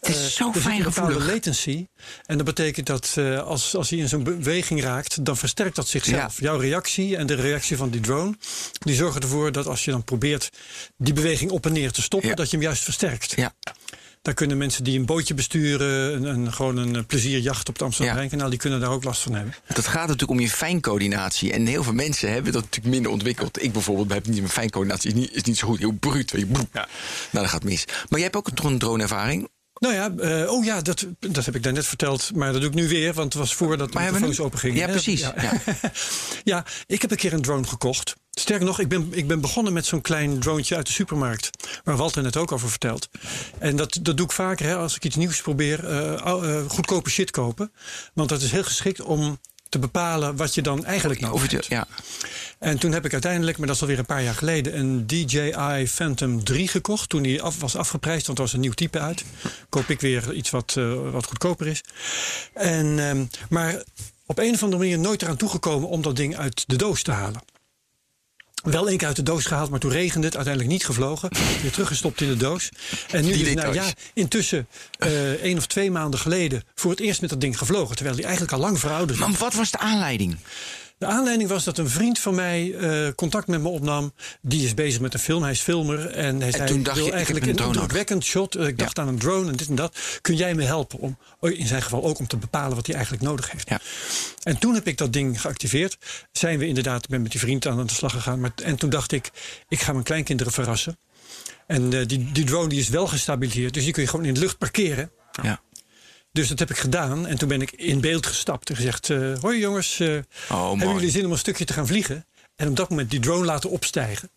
Het 0.00 0.08
is 0.08 0.16
eh, 0.16 0.22
zo 0.24 0.50
er 0.54 0.60
fijn 0.60 0.76
een 0.78 0.82
bepaalde 0.84 1.12
gevoelig. 1.12 1.32
latency. 1.34 1.86
En 2.26 2.36
dat 2.36 2.46
betekent 2.46 2.86
dat 2.86 3.12
eh, 3.14 3.38
als, 3.42 3.76
als 3.76 3.90
hij 3.90 3.98
in 3.98 4.08
zo'n 4.08 4.22
beweging 4.22 4.82
raakt, 4.82 5.24
dan 5.24 5.36
versterkt 5.36 5.76
dat 5.76 5.88
zichzelf. 5.88 6.40
Ja. 6.40 6.46
Jouw 6.46 6.56
reactie 6.58 7.16
en 7.16 7.26
de 7.26 7.34
reactie 7.34 7.76
van 7.76 7.90
die 7.90 8.00
drone, 8.00 8.34
die 8.78 8.94
zorgen 8.94 9.20
ervoor 9.20 9.52
dat 9.52 9.66
als 9.66 9.84
je 9.84 9.90
dan 9.90 10.04
probeert 10.04 10.48
die 10.96 11.12
beweging 11.12 11.50
op 11.50 11.66
en 11.66 11.72
neer 11.72 11.92
te 11.92 12.02
stoppen, 12.02 12.28
Ja. 12.28 12.34
dat 12.34 12.50
je 12.50 12.56
hem 12.56 12.64
juist 12.64 12.82
versterkt. 12.82 13.32
Ja. 13.36 13.52
Daar 14.22 14.34
kunnen 14.34 14.58
mensen 14.58 14.84
die 14.84 14.98
een 14.98 15.06
bootje 15.06 15.34
besturen, 15.34 16.14
een, 16.14 16.24
een 16.24 16.52
gewoon 16.52 16.76
een 16.76 17.06
plezierjacht 17.06 17.68
op 17.68 17.74
het 17.74 17.82
Amsterdam-Rijnkanaal, 17.82 18.50
die 18.50 18.58
kunnen 18.58 18.80
daar 18.80 18.90
ook 18.90 19.04
last 19.04 19.22
van 19.22 19.34
hebben. 19.34 19.54
Dat 19.66 19.86
gaat 19.86 20.06
natuurlijk 20.06 20.30
om 20.30 20.40
je 20.40 20.48
fijncoördinatie. 20.50 21.52
En 21.52 21.66
heel 21.66 21.82
veel 21.82 21.92
mensen 21.92 22.32
hebben 22.32 22.52
dat 22.52 22.62
natuurlijk 22.62 22.94
minder 22.94 23.12
ontwikkeld. 23.12 23.62
Ik 23.62 23.72
bijvoorbeeld 23.72 24.12
heb 24.12 24.26
niet 24.26 24.36
mijn 24.36 24.48
fijncoördinatie, 24.48 25.10
is 25.10 25.16
niet, 25.16 25.32
is 25.32 25.42
niet 25.42 25.58
zo 25.58 25.66
goed. 25.66 25.78
Heel 25.78 25.92
bruut. 25.92 26.30
weet 26.30 26.40
je, 26.40 26.46
boem. 26.46 26.68
Ja. 26.72 26.88
Nou, 27.30 27.44
dat 27.44 27.48
gaat 27.48 27.64
mis. 27.64 27.84
Maar 27.86 28.20
jij 28.20 28.22
hebt 28.22 28.36
ook 28.36 28.48
een 28.48 28.78
drone-ervaring. 28.78 29.48
Nou 29.82 29.94
ja, 29.94 30.10
eh, 30.18 30.50
oh 30.50 30.64
ja, 30.64 30.80
dat, 30.80 31.06
dat 31.18 31.44
heb 31.44 31.54
ik 31.54 31.62
daarnet 31.62 31.86
verteld, 31.86 32.30
maar 32.34 32.52
dat 32.52 32.60
doe 32.60 32.70
ik 32.70 32.76
nu 32.76 32.88
weer, 32.88 33.12
want 33.14 33.32
het 33.32 33.42
was 33.42 33.54
voordat 33.54 33.92
de 33.92 33.98
microfoons 33.98 34.40
open 34.40 34.58
gingen. 34.58 34.76
Ja, 34.76 34.86
precies. 34.86 35.20
Ja. 35.20 35.34
Ja. 35.42 35.52
Ja, 36.44 36.64
ik 36.86 37.02
heb 37.02 37.10
een 37.10 37.16
keer 37.16 37.32
een 37.32 37.42
drone 37.42 37.66
gekocht. 37.66 38.14
Sterker 38.30 38.66
nog, 38.66 38.78
ik 38.80 38.88
ben, 38.88 39.08
ik 39.10 39.26
ben 39.26 39.40
begonnen 39.40 39.72
met 39.72 39.86
zo'n 39.86 40.00
klein 40.00 40.38
droontje 40.38 40.76
uit 40.76 40.86
de 40.86 40.92
supermarkt. 40.92 41.50
Waar 41.84 41.96
Walter 41.96 42.22
net 42.22 42.36
ook 42.36 42.52
over 42.52 42.70
vertelt. 42.70 43.08
En 43.58 43.76
dat, 43.76 43.98
dat 44.02 44.16
doe 44.16 44.26
ik 44.26 44.32
vaker 44.32 44.66
hè, 44.66 44.76
als 44.76 44.96
ik 44.96 45.04
iets 45.04 45.16
nieuws 45.16 45.40
probeer. 45.42 45.86
eh, 45.86 46.12
eh, 46.14 46.68
goedkope 46.68 47.10
shit 47.10 47.30
kopen. 47.30 47.72
Want 48.14 48.28
dat 48.28 48.42
is 48.42 48.50
heel 48.50 48.64
geschikt 48.64 49.00
om 49.00 49.38
te 49.72 49.78
bepalen 49.78 50.36
wat 50.36 50.54
je 50.54 50.62
dan 50.62 50.84
eigenlijk 50.84 51.20
nodig 51.20 51.50
hebt. 51.50 51.66
ja. 51.66 51.86
En 52.58 52.78
toen 52.78 52.92
heb 52.92 53.04
ik 53.04 53.12
uiteindelijk, 53.12 53.58
maar 53.58 53.66
dat 53.66 53.76
is 53.76 53.82
alweer 53.82 53.98
een 53.98 54.06
paar 54.06 54.22
jaar 54.22 54.34
geleden, 54.34 54.78
een 54.78 55.06
DJI 55.06 55.86
Phantom 55.88 56.44
3 56.44 56.68
gekocht. 56.68 57.08
Toen 57.08 57.22
die 57.22 57.42
af, 57.42 57.60
was 57.60 57.76
afgeprijsd, 57.76 58.26
want 58.26 58.38
er 58.38 58.44
was 58.44 58.52
een 58.52 58.60
nieuw 58.60 58.72
type 58.72 58.98
uit. 58.98 59.24
Koop 59.68 59.88
ik 59.88 60.00
weer 60.00 60.32
iets 60.32 60.50
wat, 60.50 60.74
eh, 60.78 61.10
wat 61.10 61.26
goedkoper 61.26 61.66
is. 61.66 61.80
En, 62.54 62.98
ehm, 62.98 63.24
maar 63.48 63.82
op 64.26 64.38
een 64.38 64.54
of 64.54 64.62
andere 64.62 64.82
manier 64.82 64.98
nooit 64.98 65.22
eraan 65.22 65.36
toegekomen 65.36 65.88
om 65.88 66.02
dat 66.02 66.16
ding 66.16 66.36
uit 66.36 66.64
de 66.66 66.76
doos 66.76 67.02
te 67.02 67.10
halen. 67.10 67.42
Wel 68.62 68.88
één 68.88 68.96
keer 68.96 69.06
uit 69.06 69.16
de 69.16 69.22
doos 69.22 69.44
gehaald, 69.44 69.70
maar 69.70 69.78
toen 69.78 69.90
regende 69.90 70.26
het. 70.26 70.36
Uiteindelijk 70.36 70.74
niet 70.74 70.84
gevlogen. 70.84 71.28
Weer 71.62 71.70
teruggestopt 71.70 72.20
in 72.20 72.28
de 72.28 72.36
doos. 72.36 72.68
En 73.10 73.24
nu 73.24 73.32
Die 73.32 73.44
dus, 73.44 73.54
nou 73.54 73.74
ja, 73.74 73.84
intussen 74.14 74.66
eh 74.98 75.32
één 75.32 75.56
of 75.58 75.66
twee 75.66 75.90
maanden 75.90 76.20
geleden... 76.20 76.62
voor 76.74 76.90
het 76.90 77.00
eerst 77.00 77.20
met 77.20 77.30
dat 77.30 77.40
ding 77.40 77.58
gevlogen. 77.58 77.94
Terwijl 77.94 78.16
die 78.16 78.24
eigenlijk 78.24 78.54
al 78.54 78.60
lang 78.60 78.78
verouderd 78.78 79.18
was. 79.18 79.28
Maar 79.28 79.38
wat 79.38 79.54
was 79.54 79.70
de 79.70 79.78
aanleiding? 79.78 80.36
De 81.02 81.08
aanleiding 81.08 81.48
was 81.48 81.64
dat 81.64 81.78
een 81.78 81.88
vriend 81.88 82.18
van 82.18 82.34
mij 82.34 82.74
eh, 82.74 83.14
contact 83.14 83.46
met 83.46 83.60
me 83.60 83.68
opnam. 83.68 84.12
Die 84.40 84.64
is 84.64 84.74
bezig 84.74 85.00
met 85.00 85.14
een 85.14 85.20
film, 85.20 85.42
hij 85.42 85.50
is 85.50 85.60
filmer. 85.60 86.10
En 86.10 86.40
hij 86.40 86.50
zei, 86.50 86.68
toen 86.68 86.82
dacht 86.82 86.96
je, 86.96 87.02
wil 87.02 87.12
eigenlijk 87.12 87.46
een 87.46 87.58
een 87.58 87.66
indrukwekkend 87.66 88.24
shot. 88.24 88.54
Eh, 88.54 88.66
ik 88.66 88.78
dacht 88.78 88.98
aan 88.98 89.08
een 89.08 89.18
drone 89.18 89.50
en 89.50 89.56
dit 89.56 89.68
en 89.68 89.74
dat. 89.74 89.96
Kun 90.20 90.36
jij 90.36 90.54
me 90.54 90.62
helpen? 90.62 90.98
Om, 90.98 91.18
oh, 91.40 91.50
in 91.50 91.66
zijn 91.66 91.82
geval 91.82 92.04
ook 92.04 92.18
om 92.18 92.26
te 92.26 92.36
bepalen 92.36 92.76
wat 92.76 92.86
hij 92.86 92.94
eigenlijk 92.94 93.24
nodig 93.24 93.50
heeft. 93.50 93.68
Ja. 93.68 93.80
En 94.42 94.58
toen 94.58 94.74
heb 94.74 94.86
ik 94.86 94.98
dat 94.98 95.12
ding 95.12 95.40
geactiveerd. 95.40 95.98
Zijn 96.32 96.58
we 96.58 96.66
inderdaad, 96.66 97.04
ik 97.04 97.10
ben 97.10 97.22
met 97.22 97.30
die 97.30 97.40
vriend 97.40 97.66
aan 97.66 97.86
de 97.86 97.92
slag 97.92 98.12
gegaan. 98.12 98.40
Maar, 98.40 98.52
en 98.62 98.76
toen 98.76 98.90
dacht 98.90 99.12
ik, 99.12 99.30
ik 99.68 99.80
ga 99.80 99.92
mijn 99.92 100.04
kleinkinderen 100.04 100.52
verrassen. 100.52 100.98
En 101.66 101.92
eh, 101.92 102.06
die, 102.06 102.32
die 102.32 102.44
drone 102.44 102.68
die 102.68 102.80
is 102.80 102.88
wel 102.88 103.06
gestabiliseerd. 103.06 103.74
Dus 103.74 103.84
die 103.84 103.92
kun 103.92 104.02
je 104.02 104.08
gewoon 104.08 104.26
in 104.26 104.34
de 104.34 104.40
lucht 104.40 104.58
parkeren. 104.58 105.10
Ja. 105.42 105.60
Dus 106.32 106.48
dat 106.48 106.58
heb 106.58 106.70
ik 106.70 106.76
gedaan. 106.76 107.26
En 107.26 107.38
toen 107.38 107.48
ben 107.48 107.60
ik 107.62 107.72
in 107.72 108.00
beeld 108.00 108.26
gestapt 108.26 108.70
en 108.70 108.76
gezegd: 108.76 109.10
eh, 109.10 109.38
Hoi 109.40 109.58
jongens, 109.58 110.00
eh, 110.00 110.08
hebben 110.08 110.78
mooi. 110.78 110.94
jullie 110.94 111.10
zin 111.10 111.24
om 111.24 111.32
een 111.32 111.38
stukje 111.38 111.64
te 111.64 111.72
gaan 111.72 111.86
vliegen? 111.86 112.26
En 112.56 112.68
op 112.68 112.76
dat 112.76 112.90
moment 112.90 113.10
die 113.10 113.20
drone 113.20 113.44
laten 113.44 113.70
opstijgen. 113.70 114.30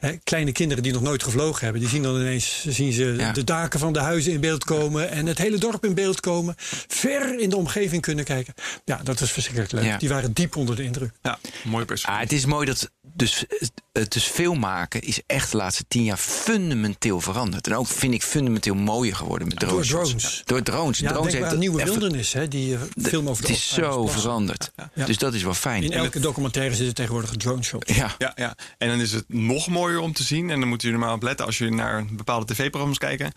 Hè, 0.00 0.16
kleine 0.24 0.52
kinderen 0.52 0.82
die 0.82 0.92
nog 0.92 1.02
nooit 1.02 1.22
gevlogen 1.22 1.62
hebben, 1.62 1.80
die 1.80 1.90
zien 1.90 2.02
dan 2.02 2.16
ineens 2.20 2.64
zien 2.68 2.92
ze 2.92 3.04
Ja. 3.18 3.32
de 3.32 3.44
daken 3.44 3.78
van 3.80 3.92
de 3.92 3.98
huizen 3.98 4.32
in 4.32 4.40
beeld 4.40 4.64
komen 4.64 5.10
en 5.10 5.26
het 5.26 5.38
hele 5.38 5.58
dorp 5.58 5.84
in 5.84 5.94
beeld 5.94 6.20
komen. 6.20 6.54
Ver 6.88 7.38
in 7.40 7.50
de 7.50 7.56
omgeving 7.56 8.02
kunnen 8.02 8.24
kijken. 8.24 8.54
Ja, 8.84 9.00
dat 9.02 9.20
is 9.20 9.30
verschrikkelijk 9.30 9.72
leuk. 9.72 9.84
Ja. 9.84 9.96
Die 9.98 10.08
waren 10.08 10.32
diep 10.32 10.56
onder 10.56 10.76
de 10.76 10.82
indruk. 10.82 11.12
Ja, 11.22 11.38
mooi 11.64 11.84
perspectief. 11.84 12.16
Ah, 12.18 12.22
het 12.22 12.32
is 12.32 12.44
mooi 12.46 12.66
dat 12.66 12.90
dus, 13.14 13.44
het 13.92 14.12
dus 14.12 14.24
film 14.24 14.58
maken 14.58 15.00
is 15.00 15.20
echt 15.26 15.50
de 15.50 15.56
laatste 15.56 15.84
tien 15.88 16.04
jaar 16.04 16.16
fundamenteel 16.16 17.20
veranderd. 17.20 17.66
En 17.66 17.74
ook 17.76 17.86
vind 17.86 18.14
ik 18.14 18.22
fundamenteel 18.22 18.74
mooier 18.74 19.16
geworden 19.16 19.48
met 19.48 19.58
Door 19.58 19.68
drones. 19.68 19.88
drones. 19.88 20.42
Door 20.44 20.62
drones. 20.62 20.98
Ja, 20.98 21.08
drones 21.08 21.32
denk 21.32 21.42
maar 21.44 21.52
heeft 21.52 21.52
aan 21.52 21.58
Nieuwe 21.58 21.84
Wildernis, 21.84 22.32
hè, 22.32 22.48
die 22.48 22.74
eh, 22.74 22.80
film 23.02 23.28
over 23.28 23.42
de 23.42 23.48
Het 23.48 23.56
is 23.56 23.68
zo 23.68 24.06
veranderd. 24.06 24.70
Ja. 24.94 25.04
Dus 25.04 25.18
dat 25.18 25.34
is 25.34 25.42
wel 25.42 25.54
fijn. 25.54 25.82
In 25.82 25.92
elke 25.92 26.20
documentaire 26.20 26.74
zitten 26.74 26.94
tegenwoordig 26.94 27.30
drone 27.30 27.62
shots. 27.62 27.94
ja. 27.94 28.14
Ja, 28.18 28.32
ja, 28.36 28.56
en 28.78 28.88
dan 28.88 29.00
is 29.00 29.12
het 29.12 29.24
nog 29.28 29.68
mooier 29.68 29.89
om 29.98 30.12
te 30.12 30.22
zien. 30.22 30.50
En 30.50 30.60
dan 30.60 30.68
moeten 30.68 30.88
jullie 30.88 31.04
maar 31.04 31.14
op 31.14 31.22
letten 31.22 31.46
als 31.46 31.58
jullie 31.58 31.74
naar 31.74 32.04
bepaalde 32.10 32.52
tv-programma's 32.54 32.98
kijken. 32.98 33.32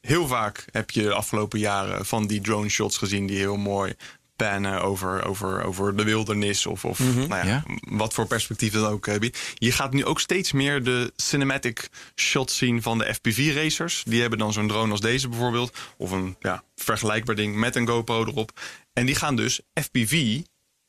Heel 0.00 0.26
vaak 0.26 0.64
heb 0.70 0.90
je 0.90 1.02
de 1.02 1.14
afgelopen 1.14 1.58
jaren 1.58 2.06
van 2.06 2.26
die 2.26 2.40
drone 2.40 2.68
shots 2.68 2.96
gezien 2.96 3.26
die 3.26 3.36
heel 3.38 3.56
mooi 3.56 3.94
pannen 4.36 4.82
over, 4.82 5.24
over, 5.24 5.64
over 5.64 5.96
de 5.96 6.04
wildernis 6.04 6.66
of, 6.66 6.84
of 6.84 6.98
nou 6.98 7.28
ja, 7.28 7.44
Ja. 7.44 7.62
wat 7.80 8.14
voor 8.14 8.26
perspectief 8.26 8.72
dan 8.72 8.84
ook. 8.86 9.06
eh, 9.06 9.18
biedt. 9.18 9.38
Je 9.54 9.72
gaat 9.72 9.92
nu 9.92 10.04
ook 10.04 10.20
steeds 10.20 10.52
meer 10.52 10.82
de 10.84 11.12
cinematic 11.16 11.88
shots 12.16 12.56
zien 12.56 12.82
van 12.82 12.98
de 12.98 13.14
FPV-racers. 13.14 14.02
Die 14.06 14.20
hebben 14.20 14.38
dan 14.38 14.52
zo'n 14.52 14.68
drone 14.68 14.90
als 14.90 15.00
deze 15.00 15.28
bijvoorbeeld. 15.28 15.76
Of 15.96 16.10
een 16.10 16.36
ja, 16.40 16.62
vergelijkbaar 16.76 17.34
ding 17.36 17.56
met 17.56 17.76
een 17.76 17.86
GoPro 17.88 18.24
erop. 18.26 18.60
En 18.92 19.06
die 19.06 19.14
gaan 19.14 19.36
dus 19.36 19.60
FPV 19.82 20.40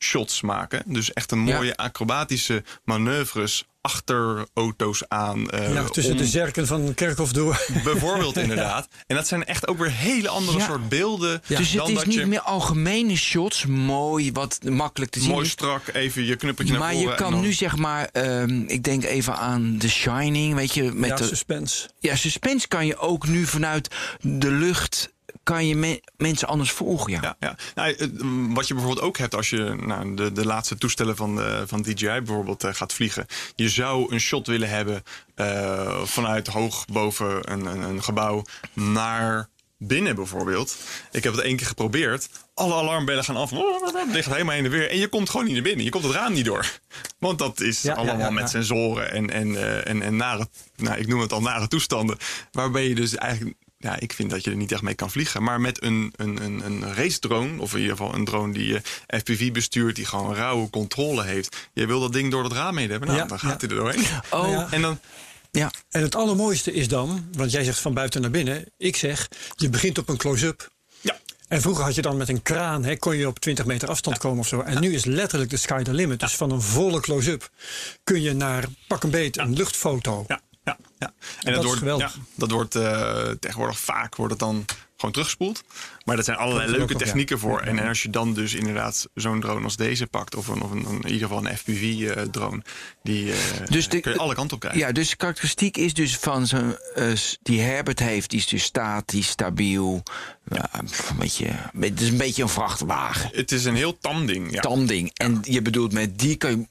shots 0.04 0.40
maken. 0.40 0.82
Dus 0.86 1.12
echt 1.12 1.32
een 1.32 1.46
Ja. 1.46 1.54
mooie 1.56 1.76
acrobatische 1.76 2.62
manoeuvres 2.84 3.66
achter 3.80 4.46
auto's 4.54 5.02
aan. 5.08 5.50
eh, 5.50 5.72
Ja, 5.74 5.84
tussen 5.84 6.12
om- 6.12 6.18
de 6.18 6.26
zerken 6.26 6.66
van 6.66 6.94
Kerkhof 6.94 7.32
door. 7.32 7.64
Bijvoorbeeld 7.84 8.36
inderdaad. 8.36 8.88
En 9.06 9.16
dat 9.16 9.26
zijn 9.28 9.44
echt 9.44 9.68
ook 9.68 9.78
weer 9.78 9.90
hele 9.90 10.28
andere 10.28 10.58
Ja. 10.58 10.64
soort 10.66 10.88
beelden. 10.88 11.42
Dus 11.46 11.58
het 11.58 11.88
is 11.88 11.94
dat 11.94 12.06
niet 12.06 12.14
je 12.14 12.26
meer 12.26 12.40
algemene 12.40 13.16
shots, 13.16 13.66
mooi, 13.66 14.32
wat 14.32 14.58
makkelijk 14.64 15.10
te 15.12 15.20
zien 15.20 15.30
mooi 15.30 15.46
strak 15.48 15.88
even 15.92 16.24
je 16.24 16.36
knuppeltje 16.36 16.72
naar 16.74 16.82
Maar 16.82 16.94
je 16.94 17.14
kan 17.14 17.30
dan- 17.32 17.40
nu 17.40 17.52
zeg 17.52 17.76
maar, 17.76 18.08
ehm, 18.12 18.62
ik 18.66 18.82
denk 18.82 19.04
even 19.04 19.36
aan 19.36 19.76
The 19.78 19.88
Shining, 19.88 20.54
weet 20.54 20.74
je, 20.74 20.82
met 20.82 21.08
Ja, 21.10 21.16
de, 21.16 21.24
suspense. 21.24 21.88
ja, 21.98 22.16
suspense 22.16 22.68
kan 22.68 22.86
je 22.86 22.96
ook 22.98 23.26
nu 23.26 23.46
vanuit 23.46 23.88
de 24.20 24.50
lucht, 24.50 25.10
kan 25.42 25.66
je 25.66 25.76
me- 25.76 26.00
mensen 26.16 26.48
anders 26.48 26.70
volgen, 26.70 27.12
ja. 27.12 27.20
Ja, 27.22 27.36
ja. 27.40 27.56
Nou, 27.74 27.92
eh, 27.94 28.08
wat 28.54 28.68
je 28.68 28.74
bijvoorbeeld 28.74 29.06
ook 29.06 29.18
hebt 29.18 29.34
als 29.34 29.50
je 29.50 29.76
nou, 29.86 30.14
de, 30.14 30.32
de 30.32 30.44
laatste 30.46 30.76
toestellen 30.78 31.16
van, 31.16 31.36
de, 31.36 31.62
van 31.66 31.82
DJI 31.82 32.06
bijvoorbeeld 32.06 32.64
eh, 32.64 32.74
gaat 32.74 32.92
vliegen. 32.92 33.26
Je 33.54 33.68
zou 33.68 34.12
een 34.14 34.20
shot 34.20 34.46
willen 34.46 34.68
hebben 34.68 35.02
eh, 35.34 36.02
vanuit 36.04 36.46
hoog 36.46 36.84
boven 36.86 37.52
een, 37.52 37.66
een, 37.66 37.80
een 37.82 38.02
gebouw 38.02 38.42
naar 38.74 39.48
binnen 39.78 40.14
bijvoorbeeld. 40.14 40.76
Ik 41.12 41.24
heb 41.24 41.32
het 41.34 41.42
één 41.42 41.56
keer 41.56 41.66
geprobeerd. 41.66 42.28
Alle 42.54 42.74
alarmbellen 42.74 43.24
gaan 43.24 43.36
af. 43.36 43.50
Dit 43.50 44.24
gaat 44.24 44.32
helemaal 44.32 44.54
heen 44.54 44.64
en 44.64 44.70
weer. 44.70 44.90
En 44.90 44.98
je 44.98 45.08
komt 45.08 45.30
gewoon 45.30 45.44
niet 45.46 45.54
naar 45.54 45.62
binnen. 45.62 45.84
Je 45.84 45.90
komt 45.90 46.04
het 46.04 46.12
raam 46.12 46.32
niet 46.32 46.44
door. 46.44 46.78
Want 47.18 47.38
dat 47.38 47.60
is 47.60 47.82
Ja, 47.82 47.94
allemaal 47.94 48.18
ja, 48.18 48.30
met 48.30 48.42
ja. 48.42 48.48
sensoren 48.48 49.12
en, 49.12 49.30
en, 49.30 49.56
eh, 49.56 49.90
en, 49.90 50.02
en 50.02 50.16
nare, 50.16 50.48
nou, 50.76 50.98
ik 50.98 51.06
noem 51.06 51.20
het 51.20 51.32
al 51.32 51.40
nare 51.40 51.68
toestanden. 51.68 52.16
Waarbij 52.52 52.88
je 52.88 52.94
dus 52.94 53.14
eigenlijk, 53.14 53.56
ja, 53.82 53.98
ik 53.98 54.12
vind 54.12 54.30
dat 54.30 54.44
je 54.44 54.50
er 54.50 54.56
niet 54.56 54.72
echt 54.72 54.82
mee 54.82 54.94
kan 54.94 55.10
vliegen. 55.10 55.42
Maar 55.42 55.60
met 55.60 55.82
een, 55.82 56.12
een, 56.16 56.42
een, 56.44 56.64
een 56.64 56.94
race 56.94 57.18
drone, 57.18 57.60
of 57.60 57.72
in 57.72 57.80
ieder 57.80 57.96
geval 57.96 58.14
een 58.14 58.24
drone 58.24 58.52
die 58.52 58.66
je 58.66 58.80
FPV 59.06 59.52
bestuurt, 59.52 59.96
die 59.96 60.04
gewoon 60.04 60.34
rauwe 60.34 60.70
controle 60.70 61.24
heeft. 61.24 61.56
Je 61.72 61.86
wil 61.86 62.00
dat 62.00 62.12
ding 62.12 62.30
door 62.30 62.44
het 62.44 62.52
raam 62.52 62.76
heen 62.76 62.90
hebben. 62.90 63.08
Nou, 63.08 63.20
Ja, 63.20 63.26
dan 63.26 63.38
gaat 63.38 63.60
ja. 63.60 63.66
hij 63.66 63.76
er 63.76 63.82
doorheen. 63.82 64.04
Oh, 64.30 64.50
ja. 64.50 64.68
En 64.70 64.82
dan, 64.82 64.98
ja. 65.50 65.70
En 65.90 66.02
het 66.02 66.14
allermooiste 66.14 66.72
is 66.72 66.88
dan, 66.88 67.28
want 67.32 67.50
jij 67.50 67.64
zegt 67.64 67.78
van 67.80 67.94
buiten 67.94 68.20
naar 68.20 68.30
binnen. 68.30 68.64
Ik 68.76 68.96
zeg, 68.96 69.28
je 69.56 69.68
begint 69.68 69.98
op 69.98 70.08
een 70.08 70.16
close-up. 70.16 70.70
ja, 71.00 71.18
En 71.48 71.60
vroeger 71.60 71.84
had 71.84 71.94
je 71.94 72.02
dan 72.02 72.16
met 72.16 72.28
een 72.28 72.42
kraan, 72.42 72.84
hè, 72.84 72.96
kon 72.96 73.16
je 73.16 73.26
op 73.26 73.38
20 73.38 73.64
meter 73.64 73.88
afstand 73.88 74.18
komen 74.18 74.38
of 74.38 74.46
zo. 74.48 74.60
En 74.60 74.80
nu 74.80 74.94
is 74.94 75.04
letterlijk 75.04 75.50
de 75.50 75.56
sky 75.56 75.82
the 75.82 75.92
limit. 75.94 76.20
Dus 76.20 76.36
van 76.36 76.50
een 76.50 76.62
volle 76.62 77.00
close-up 77.00 77.50
kun 78.04 78.22
je 78.22 78.32
naar 78.32 78.64
pak 78.86 79.02
een 79.02 79.10
beet 79.10 79.38
een 79.38 79.52
luchtfoto. 79.52 80.24
ja, 80.28 80.40
ja. 81.00 81.12
En 81.42 81.52
dat, 81.52 81.64
wordt, 81.64 81.78
geweldig. 81.78 82.14
ja, 82.14 82.20
dat 82.34 82.50
wordt 82.50 82.74
eh, 82.74 83.30
tegenwoordig 83.40 83.78
vaak 83.80 84.16
wordt 84.16 84.32
het 84.32 84.40
dan 84.40 84.64
gewoon 84.96 85.12
teruggespoeld. 85.14 85.62
Maar 86.04 86.16
dat 86.16 86.24
zijn 86.24 86.36
allerlei 86.36 86.66
Dat 86.68 86.76
leuke 86.76 86.92
ja. 86.92 86.98
technieken 86.98 87.38
voor. 87.38 87.60
En 87.60 87.78
als 87.78 88.02
je 88.02 88.10
dan 88.10 88.34
dus 88.34 88.54
inderdaad 88.54 89.08
zo'n 89.14 89.40
drone 89.40 89.64
als 89.64 89.76
deze 89.76 90.06
pakt, 90.06 90.34
of, 90.36 90.48
een, 90.48 90.62
of 90.62 90.70
een, 90.70 90.84
in 90.86 91.04
ieder 91.12 91.28
geval 91.28 91.46
een 91.46 91.56
FPV-drone, 91.56 92.62
die 93.02 93.32
eh, 93.32 93.38
Dus 93.68 93.88
de- 93.88 94.00
kun 94.00 94.12
je 94.12 94.18
alle 94.18 94.34
kanten 94.34 94.54
op 94.54 94.60
krijgen. 94.60 94.80
Ja, 94.80 94.92
dus 94.92 95.10
de 95.10 95.16
karakteristiek 95.16 95.76
is 95.76 95.94
dus 95.94 96.16
van 96.16 96.46
zo'n 96.46 96.76
die 97.42 97.60
Herbert 97.60 97.98
heeft, 97.98 98.30
die 98.30 98.38
is 98.38 98.46
dus 98.46 98.62
statisch, 98.62 99.28
stabiel. 99.28 100.02
Ja, 100.48 100.68
een 100.72 100.88
beetje, 101.18 101.46
het 101.80 102.00
is 102.00 102.08
een 102.08 102.16
beetje 102.16 102.42
een 102.42 102.48
vrachtwagen. 102.48 103.30
Het 103.32 103.52
is 103.52 103.64
een 103.64 103.76
heel 103.76 103.98
tam 103.98 104.26
ding. 104.26 104.52
Ja. 104.52 104.60
Tanding. 104.60 105.10
En 105.14 105.38
je 105.42 105.62
bedoelt 105.62 105.92
met 105.92 106.18
die 106.18 106.36
kan 106.36 106.50
je. 106.50 106.68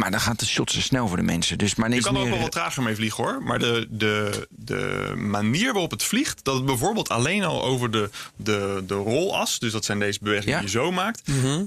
Maar 0.00 0.10
dan 0.10 0.20
gaat 0.20 0.38
de 0.40 0.46
shot 0.46 0.70
zo 0.70 0.80
snel 0.80 1.08
voor 1.08 1.16
de 1.16 1.22
mensen. 1.22 1.58
Dus 1.58 1.74
maar 1.74 1.88
Je 1.88 1.94
niks 1.94 2.06
kan 2.06 2.16
er 2.16 2.22
ook 2.22 2.28
wel 2.28 2.38
wat 2.38 2.52
trager 2.52 2.82
mee 2.82 2.94
vliegen 2.94 3.24
hoor. 3.24 3.42
Maar 3.42 3.58
de, 3.58 3.86
de, 3.90 4.48
de 4.50 5.12
manier 5.16 5.72
waarop 5.72 5.90
het 5.90 6.02
vliegt, 6.02 6.44
dat 6.44 6.54
het 6.54 6.64
bijvoorbeeld 6.64 7.08
alleen 7.08 7.44
al 7.44 7.64
over 7.64 7.90
de, 7.90 8.10
de, 8.36 8.82
de 8.86 8.94
rolas, 8.94 9.58
dus 9.58 9.72
dat 9.72 9.84
zijn 9.84 9.98
deze 9.98 10.18
bewegingen 10.22 10.54
Ja. 10.54 10.60
die 10.60 10.70
je 10.70 10.78
zo 10.78 10.92
maakt, 10.92 11.22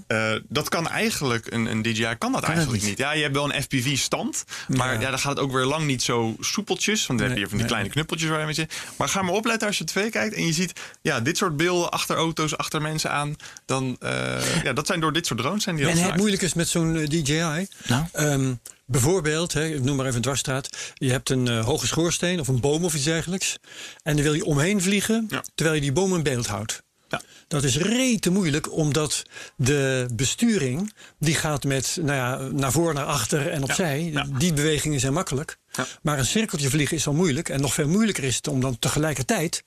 eh, 0.08 0.32
dat 0.48 0.70
kan 0.70 0.88
eigenlijk, 0.90 1.52
een, 1.52 1.66
een 1.66 1.82
DJI 1.82 2.16
kan 2.18 2.32
dat 2.32 2.44
eigenlijk 2.44 2.80
niet. 2.80 2.90
niet. 2.90 2.98
Ja, 2.98 3.12
je 3.12 3.22
hebt 3.22 3.34
wel 3.34 3.54
een 3.54 3.62
FPV-stand, 3.64 4.44
maar 4.68 5.02
ja. 5.02 5.10
dan 5.10 5.20
gaat 5.20 5.32
het 5.36 5.40
ook 5.40 5.52
weer 5.52 5.66
lang 5.66 5.86
niet 5.86 6.04
zo 6.04 6.36
soepeltjes. 6.40 7.06
Want 7.08 7.20
dan 7.20 7.28
heb 7.30 7.38
je 7.38 7.44
van 7.44 7.52
die 7.52 7.60
nee. 7.60 7.68
kleine 7.68 7.90
knuppeltjes 7.90 8.30
waar 8.30 8.40
je 8.40 8.46
mee 8.46 8.54
zit. 8.54 8.74
Maar 8.98 9.10
ga 9.10 9.22
maar 9.22 9.34
opletten 9.34 9.68
als 9.68 9.78
je 9.78 9.84
tv 9.84 10.10
kijkt 10.12 10.36
en 10.36 10.46
je 10.46 10.54
ziet 10.54 10.80
ja, 11.02 11.20
dit 11.20 11.38
soort 11.38 11.58
beelden 11.58 11.92
achter 11.92 12.16
auto's, 12.16 12.58
achter 12.58 12.82
mensen 12.82 13.12
aan. 13.12 13.36
Dan, 13.66 13.96
eh, 14.00 14.64
ja, 14.66 14.74
dat 14.74 14.88
zijn 14.88 15.00
door 15.00 15.14
dit 15.14 15.26
soort 15.26 15.40
drones 15.40 15.64
zijn 15.64 15.76
die 15.76 15.86
En 15.86 15.92
het 15.92 16.00
gemaakt. 16.00 16.18
moeilijke 16.20 16.46
is 16.46 16.54
met 16.54 16.68
zo'n 16.68 16.96
eh, 16.98 17.08
DJI. 17.08 17.68
Nou? 17.88 18.04
Ehm, 18.32 18.54
Bijvoorbeeld, 18.86 19.54
hè, 19.54 19.66
ik 19.66 19.84
noem 19.84 19.96
maar 19.96 20.06
even 20.06 20.16
een 20.18 20.22
dwarsstraat. 20.22 20.70
Je 20.94 21.12
hebt 21.12 21.30
een 21.30 21.48
eh, 21.48 21.66
hoge 21.66 21.88
schoorsteen 21.88 22.40
of 22.40 22.48
een 22.48 22.60
boom 22.60 22.84
of 22.86 22.96
iets 22.96 23.04
dergelijks. 23.04 23.58
En 24.04 24.16
dan 24.16 24.24
wil 24.24 24.34
je 24.34 24.46
omheen 24.46 24.82
vliegen 24.82 25.26
Ja. 25.30 25.44
terwijl 25.56 25.76
je 25.76 25.82
die 25.82 25.92
boom 25.92 26.16
in 26.16 26.24
beeld 26.24 26.48
houdt. 26.48 26.84
Ja. 27.10 27.22
Dat 27.48 27.64
is 27.64 27.78
rete 27.78 28.30
moeilijk, 28.30 28.72
omdat 28.72 29.24
de 29.56 30.08
besturing 30.14 30.94
die 31.20 31.36
gaat 31.36 31.64
met 31.64 31.98
nou 32.02 32.16
ja, 32.16 32.38
naar 32.52 32.72
voor, 32.72 32.94
naar 32.94 33.06
achter 33.06 33.50
en 33.50 33.64
opzij. 33.64 34.04
Ja. 34.04 34.28
Die 34.38 34.54
bewegingen 34.54 35.00
zijn 35.00 35.14
makkelijk. 35.14 35.58
Ja. 35.76 35.86
Maar 36.02 36.18
een 36.20 36.26
cirkeltje 36.26 36.70
vliegen 36.70 36.98
is 36.98 37.08
al 37.08 37.14
moeilijk. 37.14 37.50
En 37.50 37.62
nog 37.62 37.74
veel 37.74 37.88
moeilijker 37.88 38.24
is 38.24 38.36
het 38.36 38.48
om 38.48 38.60
dan 38.62 38.80
tegelijkertijd 38.80 39.64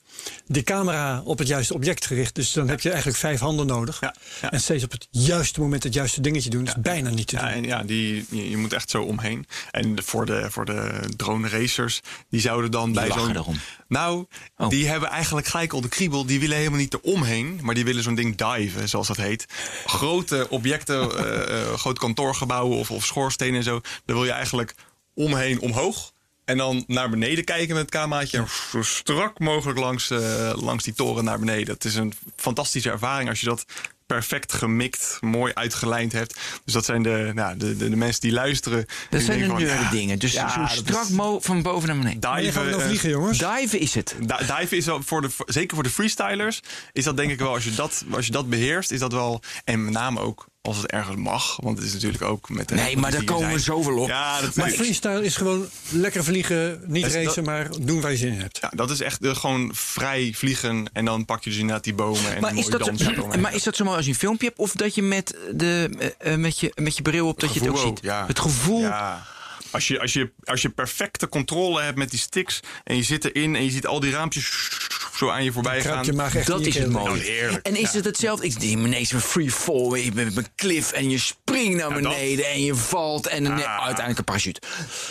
de 0.47 0.62
camera 0.62 1.21
op 1.25 1.38
het 1.38 1.49
juiste 1.49 1.75
object 1.75 2.07
gericht. 2.07 2.35
Dus 2.35 2.53
dan 2.53 2.69
heb 2.69 2.81
je 2.81 2.88
eigenlijk 2.88 3.19
vijf 3.19 3.40
handen 3.40 3.66
nodig. 3.66 4.01
Ja, 4.01 4.14
ja. 4.40 4.51
En 4.51 4.61
steeds 4.61 4.85
op 4.85 4.90
het 4.90 5.09
juiste 5.11 5.61
moment 5.61 5.83
het 5.83 5.95
juiste 5.95 6.21
dingetje 6.21 6.51
doen. 6.51 6.64
Dat 6.64 6.77
is 6.77 6.83
bijna 6.83 7.11
niet 7.11 7.27
te 7.27 7.37
doen. 7.37 7.45
Ja, 7.45 7.53
en 7.53 7.64
ja, 7.64 7.83
die, 7.83 8.27
je, 8.31 8.51
je 8.51 8.57
moet 8.57 8.73
echt 8.73 8.90
zo 8.90 9.03
omheen. 9.03 9.47
En 9.71 9.95
de- 9.95 10.03
voor 10.03 10.27
de, 10.27 10.47
voor 10.51 10.64
de 10.64 11.01
drone 11.16 11.49
racers, 11.49 12.01
die 12.31 12.40
zouden 12.40 12.71
dan 12.71 12.92
bij 12.92 13.09
lachen 13.09 13.35
zo'n. 13.35 13.61
Nou, 13.88 14.27
Oh. 14.57 14.69
die 14.69 14.88
hebben 14.88 15.09
eigenlijk 15.09 15.47
gelijk 15.47 15.73
al 15.73 15.81
de 15.81 15.88
kriebel. 15.88 16.27
Die 16.27 16.40
willen 16.40 16.57
helemaal 16.57 16.79
niet 16.79 16.95
eromheen, 16.95 17.59
maar 17.62 17.75
die 17.75 17.85
willen 17.85 18.03
zo'n 18.03 18.14
ding 18.14 18.37
diven, 18.37 18.88
zoals 18.88 19.07
dat 19.07 19.16
heet. 19.16 19.47
Grote 19.87 20.47
objecten, 20.51 21.11
eh, 21.19 21.61
eh, 21.62 21.75
grote 21.75 22.01
kantoorgebouwen 22.01 22.79
of, 22.79 22.90
of 22.90 23.05
schoorstenen 23.05 23.55
en 23.57 23.62
zo. 23.62 23.81
Daar 24.05 24.16
wil 24.16 24.25
je 24.25 24.31
eigenlijk 24.31 24.75
omheen 25.16 25.61
omhoog. 25.61 26.12
En 26.44 26.57
dan 26.57 26.85
naar 26.87 27.11
beneden 27.11 27.44
kijken 27.44 27.68
met 27.74 27.83
het 27.83 27.90
cameraatje. 27.90 28.38
En 28.38 28.46
zo 28.70 28.83
strak 28.83 29.38
mogelijk 29.38 29.79
langs, 29.79 30.11
eh, 30.11 30.52
langs 30.55 30.85
die 30.85 30.94
toren 30.94 31.24
naar 31.24 31.38
beneden. 31.38 31.74
Het 31.74 31.85
is 31.85 31.94
een 31.94 32.12
fantastische 32.37 32.90
ervaring 32.90 33.29
als 33.29 33.40
je 33.40 33.46
dat 33.46 33.64
perfect 34.07 34.52
gemikt, 34.52 35.18
mooi 35.20 35.52
uitgelijnd 35.55 36.12
hebt. 36.12 36.35
Dus 36.64 36.72
dat 36.74 36.85
zijn 36.85 37.02
de, 37.02 37.31
nou, 37.35 37.57
de, 37.57 37.76
de, 37.76 37.88
de 37.90 37.96
mensen 37.96 38.20
die 38.20 38.33
luisteren. 38.33 38.79
Dat 38.87 38.87
die 39.11 39.20
zijn 39.20 39.57
de 39.57 39.64
ja, 39.64 39.90
dingen. 39.90 40.18
Dus 40.18 40.33
ja, 40.33 40.68
zo 40.68 40.76
strak 40.76 41.02
is- 41.02 41.09
mo 41.09 41.40
van 41.40 41.62
boven 41.62 41.88
naar 41.88 41.98
beneden. 41.98 42.20
Wanneer 42.20 42.52
gaan 42.52 42.64
we 42.64 42.70
Diven, 42.70 42.70
nou 42.70 42.83
eh, 42.83 42.87
vliegen, 42.87 43.11
jongens? 43.11 43.38
Diven 43.38 43.79
is 43.81 43.94
het. 43.94 44.14
Di- 44.20 44.46
Diven 44.59 44.76
is 44.76 44.87
wel 44.87 45.02
voor 45.02 45.22
de, 45.22 45.29
zeker 45.46 45.74
voor 45.74 45.85
de 45.85 45.90
freestylers, 45.90 46.61
is 46.92 47.05
dat 47.05 47.16
denk 47.16 47.31
ik 47.31 47.38
wel, 47.38 47.52
als 47.55 47.64
je 47.64 47.74
dat, 47.74 48.05
als 48.11 48.26
je 48.26 48.33
dat 48.33 48.48
beheerst, 48.50 48.90
is 48.90 49.00
dat 49.00 49.12
wel, 49.12 49.40
en 49.64 49.85
met 49.85 49.92
name 49.92 50.20
ook 50.20 50.46
als 50.66 50.76
het 50.76 50.87
ergens 50.87 51.16
mag, 51.16 51.57
want 51.62 51.79
het 51.79 51.87
is 51.87 51.92
natuurlijk 51.92 52.22
ook 52.22 52.48
met 52.48 52.68
de 52.68 52.74
Nee, 52.74 52.96
maar 52.96 53.11
daar 53.11 53.20
er 53.20 53.26
komen 53.26 53.52
we 53.52 53.59
zoveel 53.59 53.98
op. 53.98 54.09
Ja, 54.09 54.40
dat, 54.40 54.55
Maar 54.55 54.70
freestyle 54.70 55.24
is 55.24 55.37
gewoon 55.37 55.66
lekker 55.88 56.24
vliegen, 56.24 56.81
niet 56.87 57.02
Dat 57.02 57.12
racen, 57.12 57.44
maar 57.44 57.68
doen 57.81 58.00
waar 58.00 58.11
je 58.11 58.16
zin 58.16 58.33
in 58.33 58.40
hebt. 58.40 58.59
ja, 58.61 58.70
dat 58.74 58.90
is 58.90 59.00
echt 59.00 59.18
gewoon 59.20 59.70
vrij 59.74 60.33
vliegen 60.37 60.90
en 60.92 61.05
dan 61.05 61.24
pak 61.24 61.44
je 61.44 61.50
dus 61.50 61.59
inderdaad 61.59 61.85
die 61.85 61.94
bomen 61.94 62.35
en 62.35 62.40
Maar 62.40 62.50
een 62.50 62.57
is, 62.57 62.64
mooie 62.64 62.79
dat, 62.79 62.87
dans 62.87 63.00
eromheen. 63.00 63.40
maar 63.40 63.55
is 63.55 63.62
dat 63.62 63.76
zo 63.76 63.85
mooi 63.85 63.96
als 63.96 64.05
je 64.07 64.11
een 64.11 64.18
filmpje 64.18 64.46
hebt? 64.46 64.59
Of 64.59 64.72
dat 64.72 64.94
je 64.94 65.02
met, 65.02 65.37
de, 65.55 65.90
eh, 65.98 66.33
eh, 66.33 66.38
met, 66.38 66.61
je, 66.61 66.72
met 66.74 66.96
je 66.96 67.02
bril 67.02 67.29
op 67.29 67.40
dat 67.40 67.55
je 67.55 67.61
het 67.61 67.68
ook 67.68 67.76
gevoel 67.76 67.94
ziet? 67.96 68.05
ja. 68.05 68.26
Het 68.26 68.38
gevoel. 68.38 68.81
Ja. 68.81 69.26
Als 69.70 69.88
je, 69.88 70.00
als, 70.00 70.12
je, 70.12 70.31
als 70.44 70.62
je 70.62 70.68
perfecte 70.68 71.29
controle 71.29 71.83
hebt 71.83 71.98
met 71.98 72.11
die 72.11 72.18
sticks 72.18 72.61
en 72.85 72.96
je 72.96 73.02
zit 73.02 73.24
erin 73.24 73.57
en 73.57 73.64
je 73.64 73.70
ziet 73.70 73.87
al 73.87 74.00
die 74.00 74.11
raampjes 74.12 74.68
zo 75.16 75.29
aan 75.31 75.44
je 75.44 75.52
voorbij 75.52 75.81
gaan. 75.83 76.05
Dat 76.44 76.61
is 76.66 76.74
het 76.79 76.90
mooie. 76.90 77.42
Nou. 77.50 77.59
En 77.62 77.76
is 77.76 77.90
Ja. 77.90 77.96
het 77.96 78.05
hetzelfde? 78.05 78.46
Ik 78.46 78.55
zie 78.61 78.70
ineens 78.79 79.12
een 79.12 79.20
free 79.20 79.50
fall. 79.50 79.98
Je 80.00 80.12
bent 80.12 80.31
op 80.31 80.37
een 80.37 80.46
cliff 80.57 80.92
en 80.92 81.11
je 81.11 81.18
springt 81.18 81.76
naar 81.76 81.88
Ja, 81.88 81.94
dat- 82.00 82.02
beneden 82.12 82.46
en 82.50 82.62
je 82.64 82.74
valt 82.74 83.26
en 83.26 83.46
Ah. 83.46 83.62
uiteindelijk 83.85 84.18
een 84.18 84.24
parachute. 84.24 84.61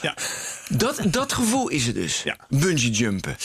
Ja. 0.01 0.15
Dat, 0.69 0.99
dat 1.05 1.33
gevoel 1.33 1.67
is 1.69 1.85
het 1.85 1.95
dus. 1.95 2.21
Ja. 2.23 2.37
Bungee 2.49 2.89
jumpen. 2.91 3.35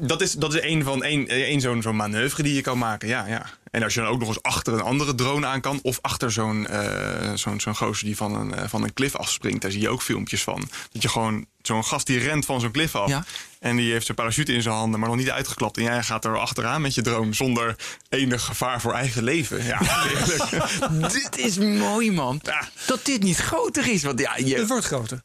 Dat 0.00 0.20
is, 0.20 0.32
dat 0.32 0.54
is 0.54 0.62
een 0.62 0.82
van 0.82 1.02
één, 1.04 1.28
één 1.28 1.60
zo'n 1.60 1.82
zo'n 1.82 1.96
manoeuvre 1.96 2.42
die 2.42 2.54
je 2.54 2.60
kan 2.60 2.78
maken. 2.78 3.08
Ja, 3.08 3.26
ja. 3.26 3.46
En 3.70 3.82
als 3.82 3.94
je 3.94 4.00
dan 4.00 4.08
ook 4.08 4.18
nog 4.18 4.28
eens 4.28 4.42
achter 4.42 4.72
een 4.72 4.80
andere 4.80 5.14
drone 5.14 5.46
aan 5.46 5.60
kan. 5.60 5.78
Of 5.82 5.98
achter 6.02 6.32
zo'n 6.32 6.66
eh 6.66 7.32
zo'n 7.34 7.60
zo'n 7.60 7.76
gozer 7.76 8.06
die 8.06 8.16
van 8.16 8.34
een, 8.34 8.54
eh, 8.54 8.68
van 8.68 8.82
een 8.82 8.92
klif 8.92 9.16
afspringt. 9.16 9.62
Daar 9.62 9.70
zie 9.70 9.80
je 9.80 9.88
ook 9.88 10.02
filmpjes 10.02 10.42
van. 10.42 10.68
Dat 10.92 11.02
je 11.02 11.08
gewoon 11.08 11.46
zo'n 11.62 11.84
gast 11.84 12.06
die 12.06 12.18
rent 12.18 12.44
van 12.44 12.60
zo'n 12.60 12.70
klif 12.70 12.94
af. 12.94 13.08
Ja. 13.08 13.24
En 13.60 13.76
die 13.76 13.92
heeft 13.92 14.04
zijn 14.04 14.16
parachute 14.16 14.52
in 14.52 14.62
zijn 14.62 14.74
handen, 14.74 15.00
maar 15.00 15.08
nog 15.08 15.18
niet 15.18 15.30
uitgeklapt. 15.30 15.76
En 15.76 15.82
jij 15.82 16.02
gaat 16.02 16.24
er 16.24 16.38
achteraan 16.38 16.80
met 16.80 16.94
je 16.94 17.02
drone 17.02 17.34
zonder 17.34 17.76
enig 18.08 18.44
gevaar 18.44 18.80
voor 18.80 18.92
eigen 18.92 19.22
leven. 19.22 19.64
Ja, 19.64 19.78
heerlijk. 19.84 21.12
dit 21.12 21.38
is 21.38 21.58
mooi, 21.58 22.12
man. 22.12 22.40
Ja. 22.42 22.68
Dat 22.86 23.04
dit 23.04 23.22
niet 23.22 23.38
groter 23.38 23.90
is. 23.90 24.02
Want 24.02 24.18
ja, 24.18 24.32
Het 24.32 24.48
je, 24.48 24.66
wordt 24.66 24.86
groter. 24.86 25.22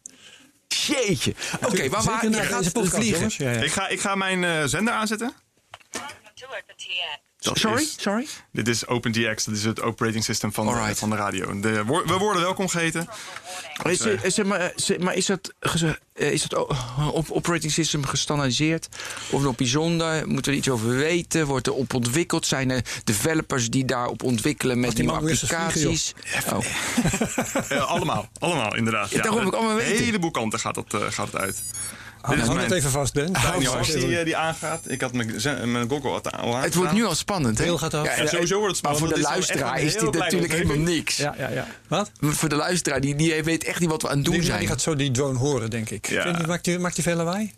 Jeetje. 0.76 1.34
Oké, 1.66 1.90
maar 1.90 2.04
waar 2.04 2.22
Zeker 2.22 2.42
je 2.42 2.44
gaat 2.44 2.72
vliegen. 2.74 3.30
Ja, 3.38 3.52
ja. 3.52 3.62
ik, 3.62 3.72
ga, 3.72 3.88
ik 3.88 4.00
ga 4.00 4.16
mijn 4.16 4.44
eh, 4.44 4.64
zender 4.66 4.94
aanzetten. 4.94 5.34
Dat 7.40 7.58
Sorry, 7.58 7.82
is- 7.82 7.96
sorry. 7.98 8.28
Dit 8.52 8.68
is 8.68 8.88
OpenGX, 8.88 9.46
dat 9.46 9.56
is 9.56 9.64
het 9.64 9.82
operating 9.82 10.24
system 10.24 10.54
van, 10.54 10.66
de, 10.66 10.96
van 10.96 11.10
de 11.10 11.16
radio. 11.16 11.60
De, 11.60 11.72
we 12.06 12.18
worden 12.18 12.42
welkom 12.42 12.68
geheten. 12.68 13.08
Is, 13.84 14.00
eh, 14.00 14.20
zeg 14.26 14.46
maar, 14.46 14.74
maar 15.00 15.16
is 15.16 15.26
dat, 15.26 15.54
eh, 15.60 16.32
is 16.32 16.42
dat 16.48 16.68
op 17.14 17.32
operating 17.32 17.72
system 17.72 18.06
gestandaardiseerd? 18.06 18.88
Of 19.30 19.42
nog 19.42 19.56
bijzonder? 19.56 20.28
Moeten 20.28 20.44
we 20.46 20.52
er 20.52 20.58
iets 20.58 20.70
over 20.70 20.90
weten? 20.96 21.46
Wordt 21.46 21.68
er 21.68 21.74
op 21.74 21.94
ontwikkeld? 21.94 22.46
Zijn 22.46 22.72
er 22.72 22.82
developers 23.04 23.70
die 23.70 23.86
daarop 23.86 24.24
ontwikkelen 24.24 24.80
met 24.80 24.96
die 24.96 25.04
nieuwe 25.06 25.18
applicaties? 25.20 26.14
Oh. 26.54 26.66
Allemaal, 27.90 28.30
allemaal 28.40 28.76
inderdaad. 28.76 29.10
Ja, 29.10 29.22
daarom 29.22 29.40
wil 29.40 29.48
ik 29.48 29.54
allemaal 29.54 29.80
Een 29.80 29.86
weten. 29.86 30.06
heleboel 30.06 30.32
kanten 30.32 30.60
gaat 30.60 30.76
het, 30.76 30.94
eh, 30.94 31.02
gaat 31.10 31.26
het 31.32 31.36
uit. 31.42 31.64
Hou 32.22 32.38
mijn- 32.38 32.58
het 32.58 32.72
even 32.72 32.90
vast, 32.92 33.14
Ben. 33.14 33.36
Hou 33.36 33.60
die, 33.84 34.18
eh, 34.20 34.26
die 34.26 34.36
aangaat. 34.38 34.82
Ik 34.88 35.02
had 35.02 35.14
mijn, 35.14 35.32
mijn 35.72 35.90
goggle 35.90 36.10
al 36.10 36.22
aan- 36.24 36.40
al 36.40 36.56
Het 36.58 36.76
wordt 36.76 36.92
nu 36.92 37.06
al 37.06 37.16
spannend, 37.16 37.58
hè? 37.58 37.78
Gaat 37.78 37.94
af. 37.94 38.06
Ja, 38.06 38.22
Ja, 38.24 38.28
sowieso 38.28 38.60
wordt 38.60 38.76
het 38.76 38.84
Maar 38.86 38.96
spannend. 38.96 39.00
voor 39.00 39.24
de 39.24 39.30
luisteraar 39.36 39.76
een 39.78 39.84
is 39.86 39.94
dit 39.94 40.14
natuurlijk 40.14 40.52
helemaal 40.52 40.78
niks. 40.78 41.18
Ja, 41.18 41.36
ja, 41.38 41.50
ja. 41.50 41.68
Wat? 41.88 42.12
Voor 42.22 42.50
de 42.50 42.56
luisteraar, 42.56 43.02
die, 43.02 43.16
die 43.16 43.44
weet 43.44 43.64
echt 43.64 43.80
niet 43.80 43.90
wat 43.90 44.02
we 44.02 44.10
aan 44.10 44.16
het 44.16 44.26
doen 44.26 44.34
Die, 44.34 44.44
zijn. 44.44 44.60
die 44.60 44.68
gaat 44.68 44.82
zo 44.82 44.96
die 44.96 45.12
drone 45.12 45.38
horen, 45.38 45.70
denk 45.70 45.90
ik. 45.90 46.10
Ja. 46.10 46.40
Maakt 46.48 46.64
die, 46.64 46.80
maakt 46.80 46.96
die 46.96 47.04
veel 47.04 47.16
lawaai? 47.16 47.54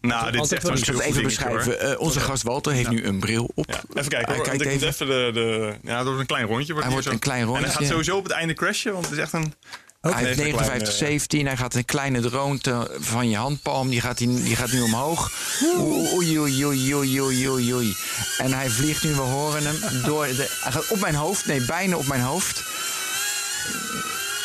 Nou, 0.00 0.30
dit 0.32 0.42
is 0.44 0.52
echt 0.52 0.62
wel 0.62 0.76
heel 0.76 1.00
even 1.00 1.22
beschrijven. 1.22 1.80
Eh, 1.80 2.00
onze 2.00 2.20
gast 2.20 2.42
Walter 2.42 2.72
heeft 2.72 2.90
nu 2.90 3.04
een 3.04 3.20
bril 3.20 3.50
op. 3.54 3.70
Ja, 3.70 3.74
even 3.94 4.08
kijken 4.08 4.18
Hij 4.28 4.36
hoor. 4.36 4.44
kijkt 4.44 4.64
moet 4.64 4.72
even. 4.72 4.88
even 4.88 5.06
de, 5.06 5.30
de... 5.34 5.74
Ja, 5.82 5.96
dat 5.96 6.04
wordt 6.04 6.20
een 6.20 6.26
klein 6.26 6.46
rondje. 6.46 6.72
Hij 6.72 6.82
hier 6.82 6.90
wordt 6.92 7.06
zo. 7.06 7.12
een 7.12 7.18
klein 7.18 7.40
En 7.40 7.46
rondje. 7.46 7.64
hij 7.64 7.74
gaat 7.74 7.86
sowieso 7.86 8.16
op 8.16 8.22
het 8.24 8.32
einde 8.32 8.54
crashen, 8.54 8.92
want 8.92 9.04
het 9.04 9.14
is 9.14 9.20
echt 9.20 9.32
een... 9.32 9.54
Hij 10.02 10.12
heeft 10.12 10.30
Even 10.30 10.44
een 10.44 10.50
59, 10.54 10.96
kleine- 10.96 11.12
17. 11.18 11.46
Hij 11.46 11.56
gaat 11.56 11.74
een 11.74 11.84
kleine 11.84 12.20
drone 12.20 12.58
van 13.00 13.30
je 13.30 13.36
handpalm. 13.36 13.88
Die 13.88 14.00
gaat, 14.00 14.18
die, 14.18 14.42
die 14.42 14.56
gaat 14.56 14.72
nu 14.72 14.80
omhoog. 14.80 15.32
Oei, 15.78 16.38
oei, 16.38 16.64
oei, 16.66 16.94
oei, 16.94 17.20
oei, 17.50 17.74
oei. 17.74 17.96
En 18.38 18.52
hij 18.52 18.68
vliegt 18.70 19.02
nu, 19.02 19.10
we 19.14 19.20
horen 19.20 19.62
hem, 19.66 20.02
door 20.04 20.26
de... 20.26 20.56
Hij 20.60 20.72
gaat 20.72 20.86
op 20.88 21.00
mijn 21.00 21.14
hoofd. 21.14 21.46
Nee, 21.46 21.64
bijna 21.64 21.96
op 21.96 22.06
mijn 22.06 22.20
hoofd. 22.20 22.62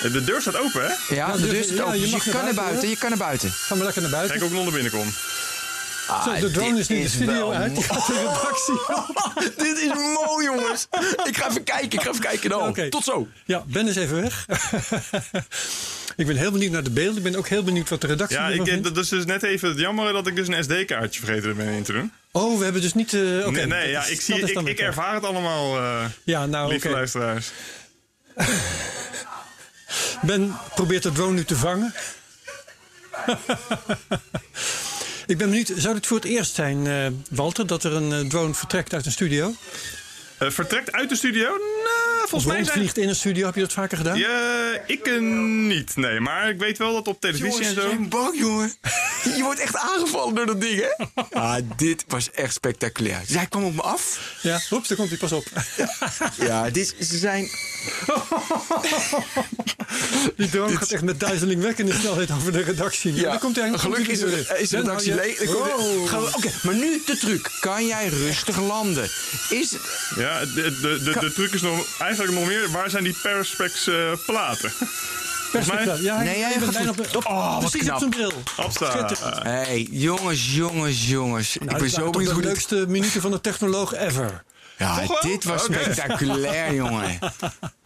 De 0.01 0.23
deur 0.23 0.41
staat 0.41 0.57
open, 0.57 0.81
hè? 0.87 1.15
Ja, 1.15 1.31
de 1.31 1.41
dus- 1.41 1.49
deur 1.49 1.59
is 1.59 1.69
ja, 1.69 1.83
open. 1.83 1.99
je 1.99 2.09
Dus 2.09 2.23
je 2.23 2.31
kan 2.31 2.43
naar 2.43 2.53
buiten. 2.53 2.89
Je 2.89 2.97
kan 2.97 3.09
naar 3.09 3.17
buiten. 3.17 3.51
Ga 3.51 3.75
maar 3.75 3.83
lekker 3.83 4.01
naar 4.01 4.11
buiten. 4.11 4.37
Kijk 4.39 4.49
ook 4.49 4.55
nog 4.55 4.63
naar 4.63 4.73
binnen 4.73 4.91
kom. 4.91 5.13
Zo, 6.23 6.39
de 6.39 6.51
drone 6.51 6.69
dit 6.71 6.79
is 6.79 6.87
nu 6.87 7.01
de 7.01 7.09
studio 7.09 7.33
wel 7.33 7.53
uit. 7.53 7.75
Die 7.75 7.83
gaat 7.89 8.07
de 8.07 8.13
redactie. 8.13 8.75
Dit 9.65 9.77
is 9.81 9.87
mooi, 9.93 10.45
jongens. 10.45 10.87
Ik 11.25 11.37
ga 11.37 11.49
even 11.49 11.63
kijken. 11.63 11.91
Ik 11.91 12.01
ga 12.01 12.09
even 12.09 12.21
kijken. 12.21 12.49
Nou, 12.49 12.69
Oké. 12.69 12.89
Tot 12.89 13.03
zo. 13.03 13.27
Ja, 13.45 13.63
Ben 13.67 13.87
is 13.87 13.95
even 13.95 14.21
weg. 14.21 14.45
ik 16.15 16.25
ben 16.27 16.35
heel 16.35 16.51
benieuwd 16.51 16.71
naar 16.71 16.83
de 16.83 16.89
beelden. 16.89 17.17
Ik 17.17 17.23
ben 17.23 17.35
ook 17.35 17.47
heel 17.47 17.63
benieuwd 17.63 17.89
wat 17.89 18.01
de 18.01 18.07
redactie 18.07 18.37
Ja, 18.37 18.49
ervan 18.49 18.65
ik, 18.65 18.71
vindt. 18.71 18.83
dat 18.83 18.97
is 19.03 19.09
dus 19.09 19.25
net 19.25 19.43
even 19.43 19.69
het 19.69 19.79
jammer 19.79 20.13
dat 20.13 20.27
ik 20.27 20.35
dus 20.35 20.47
een 20.47 20.63
SD-kaartje 20.63 21.19
vergeten 21.25 21.55
ben 21.55 21.67
in 21.67 21.83
te 21.83 21.91
doen. 21.93 22.11
Oh, 22.31 22.57
we 22.57 22.63
hebben 22.63 22.81
dus 22.81 22.93
niet... 22.93 23.13
eh, 23.13 23.21
oké, 23.21 23.51
nee, 23.51 23.65
nee 23.65 23.89
ja, 23.89 24.01
is- 24.03 24.09
ik, 24.09 24.21
zie, 24.21 24.35
ik, 24.51 24.67
ik 24.67 24.79
ervaar 24.79 25.13
het 25.13 25.23
allemaal, 25.25 25.77
eh 25.77 26.05
Ja, 26.23 26.45
nou 26.45 26.69
lieve 26.69 26.87
oké. 26.87 26.95
luisteraars. 26.95 27.51
Ben 30.21 30.57
probeert 30.75 31.03
de 31.03 31.11
drone 31.11 31.33
nu 31.33 31.43
te 31.45 31.55
vangen. 31.55 31.93
Ik 35.27 35.37
ben 35.37 35.49
benieuwd, 35.49 35.71
zou 35.75 35.93
dit 35.93 36.07
voor 36.07 36.17
het 36.17 36.25
eerst 36.25 36.55
zijn, 36.55 36.87
eh, 36.87 37.07
Walter, 37.29 37.67
dat 37.67 37.83
er 37.83 37.93
een 37.93 38.11
eh, 38.13 38.29
drone 38.29 38.53
vertrekt 38.53 38.93
uit 38.93 39.05
een 39.05 39.11
studio? 39.11 39.53
Eh, 40.37 40.49
vertrekt 40.49 40.91
uit 40.91 41.09
de 41.09 41.15
studio? 41.15 41.43
Nou, 41.43 42.23
Of 42.23 42.29
volgens 42.29 42.45
mij 42.45 42.63
zijn... 42.63 42.65
rondvliegt 42.67 42.97
in 42.97 43.09
een 43.09 43.15
studio, 43.15 43.45
heb 43.45 43.55
je 43.55 43.61
dat 43.61 43.73
vaker 43.73 43.97
gedaan? 43.97 44.17
Ja, 44.17 44.69
ik 44.87 45.05
eh, 45.07 45.19
niet, 45.67 45.95
nee. 45.95 46.19
Maar 46.19 46.49
ik 46.49 46.59
weet 46.59 46.77
wel 46.77 46.93
dat 46.93 47.07
op 47.07 47.21
televisie 47.21 47.47
Jongens, 47.49 47.67
en 47.67 47.73
zo... 47.73 47.81
zijn 47.81 48.09
bang, 48.09 48.39
jongen. 48.39 48.73
Je 49.37 49.43
wordt 49.43 49.59
echt 49.59 49.75
aangevallen 49.75 50.35
door 50.35 50.45
dat 50.45 50.61
ding, 50.61 50.79
hè? 50.81 51.05
Ah, 51.39 51.55
dit 51.75 52.03
was 52.07 52.31
echt 52.31 52.53
spectaculair. 52.53 53.21
Hij 53.27 53.45
kwam 53.45 53.63
op 53.63 53.73
me 53.75 53.81
af. 53.81 54.19
Ja, 54.41 54.59
oeps, 54.71 54.87
daar 54.87 54.97
komt 54.97 55.09
hij, 55.09 55.17
pas 55.17 55.31
op. 55.31 55.45
Ja, 56.47 56.69
dit, 56.69 56.95
ze 56.99 57.17
zijn... 57.17 57.49
Die 60.35 60.49
drone 60.49 60.77
gaat 60.77 60.91
echt 60.91 61.03
met 61.03 61.19
duizelingwekkende 61.19 61.93
snelheid 61.93 62.31
over 62.31 62.51
de 62.51 62.61
redactie. 62.61 63.13
Ja, 63.13 63.21
daar 63.29 63.39
komt 63.39 63.55
hij 63.55 63.67
aan. 63.67 63.79
Gelukkig 63.79 64.07
is, 64.07 64.21
er, 64.21 64.59
is 64.59 64.69
de 64.69 64.77
redactie 64.77 65.15
leeg. 65.15 65.37
Dan. 65.37 66.07
Gaan 66.07 66.21
we- 66.21 66.31
Oké, 66.35 66.51
maar 66.63 66.75
nu 66.75 67.01
de 67.05 67.17
truc. 67.17 67.49
Kan 67.59 67.85
jij 67.87 68.07
rustig 68.07 68.59
landen? 68.61 69.03
Is, 69.49 69.75
Ja, 70.15 70.26
de, 70.39 70.77
de, 70.81 71.01
de, 71.03 71.19
de 71.19 71.33
truc 71.33 71.53
is 71.53 71.61
nog, 71.61 71.85
eigenlijk 71.99 72.33
nog 72.33 72.47
meer... 72.47 72.71
Waar 72.71 72.89
zijn 72.89 73.03
die 73.03 73.15
perspex 73.21 73.87
eh, 73.87 73.95
platen? 74.25 74.71
Perspectief. 75.51 76.01
Ja, 76.01 76.21
Nee, 76.21 76.37
jij 76.39 76.51
ik 76.51 76.59
ben 76.59 76.63
gaat 76.67 76.73
bijna 76.77 76.93
goed. 76.93 77.15
op, 77.15 77.15
op, 77.15 77.25
Oh, 77.31 77.51
wat 77.51 77.59
precies 77.59 77.87
knap. 77.87 77.93
op 77.95 77.99
zijn 77.99 78.09
bril. 78.09 78.31
Hey, 79.43 79.87
jongens, 79.91 80.55
jongens, 80.55 81.07
jongens. 81.07 81.55
ik 81.55 81.61
Nou, 81.63 81.73
ben 81.73 81.83
dit 81.83 81.93
zo 81.93 82.09
benieuwd 82.09 82.29
de 82.29 82.33
hoe 82.35 82.43
leukste 82.43 82.85
minuten 82.87 83.21
van 83.21 83.31
de 83.31 83.41
technoloog 83.41 83.93
ever. 83.95 84.43
Ja, 84.77 84.99
Toch 84.99 85.21
wel? 85.21 85.31
dit 85.31 85.43
was 85.43 85.63
spectaculair, 85.63 86.73
jongen. 86.73 87.19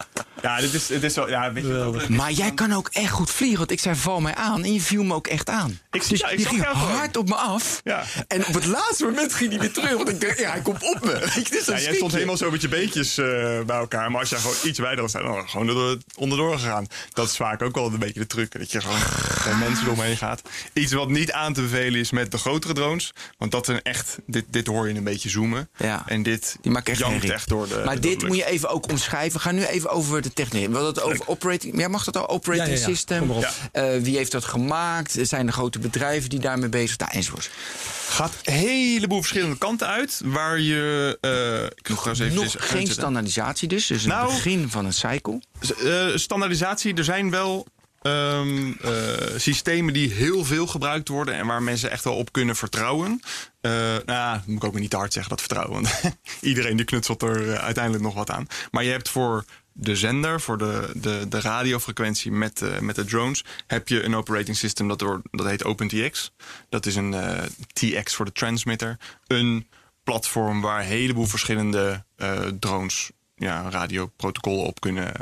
Ja, 0.42 0.60
dit 0.60 0.74
is, 0.74 0.88
het 0.88 1.02
is 1.02 1.14
wel. 1.14 1.28
Ja, 1.28 1.52
weet 1.52 1.62
je, 1.64 1.68
Geweldig. 1.70 2.08
Maar 2.08 2.32
jij 2.32 2.52
kan 2.52 2.72
ook 2.72 2.88
echt 2.92 3.10
goed 3.10 3.30
vliegen. 3.30 3.58
Want 3.58 3.70
ik 3.70 3.80
zei, 3.80 3.96
val 3.96 4.20
mij 4.20 4.34
aan. 4.34 4.64
En 4.64 4.72
je 4.72 4.80
viel 4.80 5.02
me 5.04 5.14
ook 5.14 5.26
echt 5.26 5.48
aan. 5.48 5.78
Ik 5.90 6.02
zie- 6.02 6.10
dus 6.10 6.20
ja, 6.20 6.28
ik 6.28 6.38
je 6.38 6.44
ging 6.46 6.62
hard 6.64 7.16
op 7.16 7.28
me 7.28 7.34
af. 7.34 7.80
Ja. 7.84 8.04
En 8.28 8.46
op 8.46 8.54
het 8.54 8.64
laatste 8.66 9.04
moment 9.04 9.34
ging 9.34 9.50
hij 9.50 9.60
weer 9.60 9.72
terug. 9.72 9.92
Want 9.96 10.08
ik 10.08 10.20
dacht, 10.20 10.38
ja, 10.38 10.50
hij 10.50 10.60
komt 10.60 10.82
op 10.82 11.04
me. 11.04 11.18
Weet 11.18 11.32
je, 11.34 11.40
dit 11.40 11.54
is 11.60 11.66
een 11.66 11.74
Ja, 11.74 11.80
jij 11.80 11.94
stond 11.94 12.12
helemaal 12.12 12.36
zo 12.36 12.50
met 12.50 12.60
je 12.60 12.68
beentjes 12.68 13.18
eh, 13.18 13.24
bij 13.66 13.76
elkaar. 13.76 14.10
Maar 14.10 14.20
als 14.20 14.28
jij 14.30 14.38
gewoon 14.38 14.56
iets 14.64 14.78
wijder 14.78 15.02
was, 15.02 15.12
dan 15.12 15.48
gewoon 15.48 15.68
er 15.68 15.98
onderdoor 16.16 16.58
gegaan. 16.58 16.86
Dat 17.12 17.28
is 17.28 17.36
vaak 17.36 17.62
ook 17.62 17.74
wel 17.74 17.86
een 17.86 17.98
beetje 17.98 18.20
de 18.20 18.26
truc. 18.26 18.58
Dat 18.58 18.70
je 18.72 18.80
gewoon 18.80 18.98
bij 19.44 19.54
mensen 19.68 19.86
eromheen 19.86 20.16
gaat. 20.16 20.42
Iets 20.72 20.92
wat 20.92 21.08
niet 21.08 21.32
aan 21.32 21.52
te 21.52 21.60
bevelen 21.60 22.00
is 22.00 22.10
met 22.10 22.30
de 22.30 22.38
grotere 22.38 22.72
drones. 22.74 23.12
Want 23.38 23.50
dat 23.50 23.64
zijn 23.66 23.82
echt, 23.82 24.18
dit, 24.26 24.44
dit 24.48 24.66
hoor 24.66 24.88
je 24.88 24.94
een 24.94 25.04
beetje 25.04 25.28
zoomen. 25.28 25.68
Ja. 25.76 26.02
En 26.06 26.22
dit 26.22 26.56
Die 26.60 26.72
maakt 26.72 26.88
echt 26.88 27.00
echt 27.22 27.48
door 27.48 27.68
de 27.68 27.82
Maar 27.84 27.94
de 27.94 28.00
dit 28.00 28.26
moet 28.26 28.36
je 28.36 28.46
even 28.46 28.68
ook 28.68 28.88
omschrijven. 28.90 29.32
We 29.32 29.38
gaan 29.44 29.54
nu 29.54 29.64
even 29.64 29.90
over 29.90 30.22
de 30.22 30.31
techniek. 30.34 30.66
We 30.68 30.74
hadden 30.74 30.94
het 30.94 31.02
over 31.02 31.28
operating. 31.28 31.78
Ja, 31.80 31.88
mag 31.88 32.04
dat 32.04 32.16
al? 32.16 32.28
Operating 32.28 32.68
Ja, 32.68 32.74
ja, 32.74 32.80
ja. 32.80 32.86
system. 32.94 33.30
Eh, 33.72 33.96
wie 34.00 34.16
heeft 34.16 34.32
dat 34.32 34.44
gemaakt? 34.44 35.16
Zijn 35.22 35.46
er 35.46 35.52
grote 35.52 35.78
bedrijven 35.78 36.30
die 36.30 36.38
daarmee 36.40 36.68
bezig 36.68 36.88
zijn? 36.96 36.98
Nou, 36.98 37.12
enzovoort. 37.12 37.50
gaat 38.08 38.32
een 38.44 38.52
heleboel 38.52 39.18
verschillende 39.18 39.58
kanten 39.58 39.86
uit. 39.88 40.20
Waar 40.24 40.60
je. 40.60 41.18
eh 41.20 41.64
ik 41.64 41.88
even 41.88 42.34
Nog 42.34 42.44
deze 42.44 42.58
geen 42.58 42.60
uitzetten. 42.60 42.92
standaardisatie 42.92 43.68
dus. 43.68 43.86
Dus 43.86 44.04
Nou- 44.04 44.26
het 44.26 44.34
begin 44.34 44.70
van 44.70 44.84
een 44.84 44.92
cycle. 44.92 45.40
Eh, 45.84 46.06
standaardisatie, 46.16 46.94
er 46.94 47.04
zijn 47.04 47.30
wel 47.30 47.66
ehm, 48.02 48.72
eh, 48.80 48.90
systemen 49.36 49.92
die 49.92 50.12
heel 50.12 50.44
veel 50.44 50.66
gebruikt 50.66 51.08
worden 51.08 51.34
en 51.34 51.46
waar 51.46 51.62
mensen 51.62 51.90
echt 51.90 52.04
wel 52.04 52.14
op 52.14 52.32
kunnen 52.32 52.56
vertrouwen. 52.56 53.20
Eh 53.60 53.70
nou, 54.06 54.40
moet 54.46 54.56
ik 54.56 54.64
ook 54.64 54.72
maar 54.72 54.80
niet 54.80 54.90
te 54.90 54.96
hard 54.96 55.12
zeggen 55.12 55.30
dat 55.30 55.40
vertrouwen. 55.40 55.72
Want 55.82 55.88
iedereen 56.40 56.76
die 56.76 56.84
knutselt 56.86 57.22
er 57.22 57.58
uiteindelijk 57.58 58.04
nog 58.04 58.14
wat 58.14 58.30
aan. 58.30 58.46
Maar 58.70 58.84
je 58.84 58.90
hebt 58.90 59.08
voor 59.08 59.44
de 59.72 59.96
zender, 59.96 60.40
voor 60.40 60.58
de, 60.58 60.90
de, 60.94 61.26
de 61.28 61.40
radiofrequentie 61.40 62.32
met, 62.32 62.62
eh, 62.62 62.78
met 62.78 62.96
de 62.96 63.04
drones, 63.04 63.44
heb 63.66 63.88
je 63.88 64.02
een 64.02 64.14
operating 64.14 64.56
system 64.56 64.88
dat, 64.88 64.98
door, 64.98 65.22
dat 65.30 65.46
heet 65.46 65.64
OpenTX. 65.64 66.32
Dat 66.68 66.86
is 66.86 66.96
een 66.96 67.14
eh, 67.14 67.42
TX 67.72 68.14
voor 68.14 68.24
de 68.24 68.32
transmitter. 68.32 68.98
Een 69.26 69.68
platform 70.04 70.60
waar 70.60 70.80
een 70.80 70.86
heleboel 70.86 71.26
verschillende 71.26 72.04
eh, 72.16 72.40
drones 72.60 73.10
ja, 73.36 73.70
radioprotocollen 73.70 74.64
op 74.64 74.80
kunnen, 74.80 75.12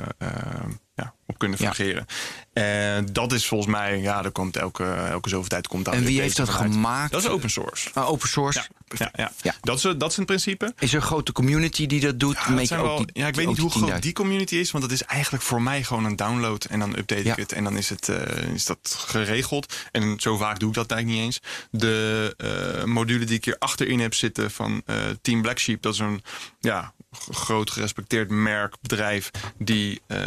ja, 1.01 1.15
op 1.27 1.39
kunnen 1.39 1.59
Ja. 1.61 1.73
fungeren. 1.75 2.07
En 2.53 3.07
dat 3.13 3.33
is 3.33 3.47
volgens 3.47 3.71
mij, 3.71 3.99
ja, 4.01 4.25
er 4.25 4.31
komt 4.31 4.57
elke, 4.57 4.85
elke 4.93 5.29
zoveel 5.29 5.49
tijd 5.49 5.67
komt 5.69 5.85
daar 5.85 5.95
En 5.95 6.05
wie 6.05 6.21
heeft 6.21 6.37
dat 6.37 6.51
vanuit. 6.51 6.73
gemaakt? 6.73 7.13
Dat 7.13 7.23
is 7.23 7.29
open 7.29 7.51
source. 7.51 7.91
Ah, 7.95 8.09
open 8.09 8.29
source. 8.29 8.63
Ja, 8.97 9.11
ja, 9.17 9.33
ja. 9.43 9.55
Dat, 9.61 9.77
is, 9.77 9.83
dat 9.99 10.11
is 10.11 10.17
een 10.17 10.25
principe. 10.25 10.73
Is 10.79 10.91
er 10.91 10.97
een 10.97 11.03
grote 11.07 11.33
community 11.33 11.87
die 11.87 12.01
dat 12.01 12.21
doet? 12.21 12.37
Ja, 12.49 12.55
dat 12.55 12.67
zijn 12.67 12.83
wel, 12.83 12.97
die- 12.97 13.11
ja, 13.13 13.27
ik 13.27 13.35
weet 13.35 13.47
niet 13.47 13.59
hoe 13.59 13.71
groot 13.71 13.83
10.000? 13.91 13.99
die 14.03 14.13
community 14.13 14.57
is, 14.57 14.71
want 14.71 14.85
dat 14.85 14.93
is 14.93 15.03
eigenlijk 15.03 15.43
voor 15.45 15.63
mij 15.63 15.83
gewoon 15.83 16.05
een 16.05 16.17
download 16.17 16.65
en 16.65 16.79
dan 16.79 16.91
update 16.99 17.23
ik 17.23 17.37
het 17.37 17.53
en 17.53 17.65
dan 17.65 17.77
is, 17.77 17.89
het, 17.89 18.09
eh, 18.09 18.39
is 18.55 18.65
dat 18.65 18.79
geregeld. 19.07 19.75
En 19.93 20.15
zo 20.21 20.37
vaak 20.37 20.59
doe 20.59 20.69
ik 20.69 20.75
dat 20.75 20.91
eigenlijk 20.91 21.21
niet 21.23 21.27
eens. 21.27 21.41
De 21.71 22.35
eh, 22.37 22.85
module 22.85 23.25
die 23.25 23.37
ik 23.37 23.45
hier 23.45 23.57
achterin 23.59 24.01
heb 24.01 24.15
zitten 24.15 24.51
van 24.51 24.83
eh, 24.87 24.97
Team 25.23 25.43
Black 25.43 25.59
Sheep, 25.59 25.83
dat 25.83 25.93
is 25.95 25.99
een 25.99 26.23
ja, 26.61 26.93
groot 27.31 27.71
gerespecteerd 27.71 28.31
merk, 28.31 28.75
bedrijf, 28.81 29.31
die 29.59 30.01
eh, 30.07 30.19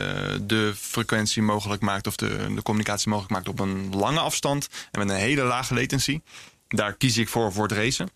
de 0.41 0.73
frequentie 0.75 1.41
mogelijk 1.41 1.81
maakt 1.81 2.07
of 2.07 2.15
de, 2.15 2.53
de 2.55 2.61
communicatie 2.61 3.09
mogelijk 3.09 3.33
maakt 3.33 3.47
op 3.47 3.59
een 3.59 3.95
lange 3.95 4.19
afstand 4.19 4.69
en 4.91 4.99
met 4.99 5.09
een 5.09 5.15
hele 5.15 5.43
lage 5.43 5.73
latency. 5.73 6.21
Daar 6.67 6.93
kies 6.93 7.17
ik 7.17 7.29
voor 7.29 7.53
voor 7.53 7.63
het 7.63 7.71
racen. 7.71 8.09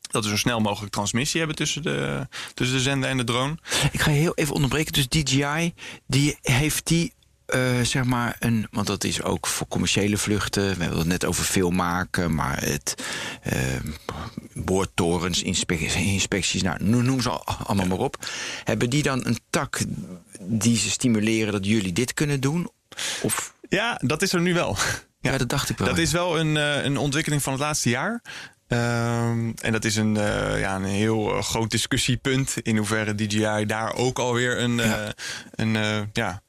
Dat 0.00 0.24
we 0.24 0.30
zo 0.30 0.36
snel 0.36 0.60
mogelijk 0.60 0.92
transmissie 0.92 1.38
hebben 1.38 1.56
tussen 1.56 1.82
de, 1.82 2.28
tussen 2.54 2.76
de 2.76 2.82
zender 2.82 3.10
en 3.10 3.16
de 3.16 3.24
drone. 3.24 3.56
Ik 3.92 4.00
ga 4.00 4.10
heel 4.10 4.34
even 4.34 4.54
onderbreken. 4.54 4.92
Dus 4.92 5.08
DJI, 5.08 5.74
die 6.06 6.38
heeft 6.42 6.86
die. 6.86 7.12
Eh, 7.46 7.80
zeg 7.82 8.04
maar 8.04 8.36
een, 8.38 8.66
want 8.70 8.86
dat 8.86 9.04
is 9.04 9.22
ook 9.22 9.46
voor 9.46 9.68
commerciële 9.68 10.16
vluchten. 10.16 10.62
We 10.76 10.80
hebben 10.82 10.98
het 10.98 11.08
net 11.08 11.24
over 11.24 11.44
film 11.44 11.74
maken, 11.74 12.34
maar 12.34 12.60
het 12.62 12.94
eh, 13.42 13.58
boortorens, 14.54 15.42
inspecties, 15.42 15.94
inspecties, 15.94 16.62
nou, 16.62 16.84
noem 16.84 17.20
ze 17.20 17.28
al- 17.30 17.44
allemaal 17.44 17.86
maar 17.86 17.98
op. 17.98 18.26
Hebben 18.64 18.90
die 18.90 19.02
dan 19.02 19.26
een 19.26 19.38
tak 19.50 19.80
die 20.40 20.76
ze 20.76 20.90
stimuleren 20.90 21.52
dat 21.52 21.66
jullie 21.66 21.92
dit 21.92 22.14
kunnen 22.14 22.40
doen? 22.40 22.70
Of 23.22 23.54
Ja, 23.68 24.00
dat 24.04 24.22
is 24.22 24.32
er 24.32 24.40
nu 24.40 24.54
wel. 24.54 24.76
ja, 25.20 25.38
dat 25.38 25.48
dacht 25.48 25.70
ik 25.70 25.78
wel. 25.78 25.88
Dat 25.88 25.98
is 25.98 26.12
wel 26.12 26.38
een, 26.38 26.56
eh, 26.56 26.84
een 26.84 26.96
ontwikkeling 26.96 27.42
van 27.42 27.52
het 27.52 27.62
laatste 27.62 27.88
jaar. 27.88 28.22
Ehm, 28.68 29.52
en 29.60 29.72
dat 29.72 29.84
is 29.84 29.96
een, 29.96 30.14
ja, 30.58 30.74
een 30.76 30.84
heel 30.84 31.42
groot 31.42 31.70
discussiepunt. 31.70 32.54
In 32.62 32.76
hoeverre 32.76 33.14
DJI 33.14 33.64
daar 33.66 33.94
ook 33.94 34.18
alweer 34.18 34.60
een, 34.60 34.80
een, 35.50 36.08
ja, 36.12 36.42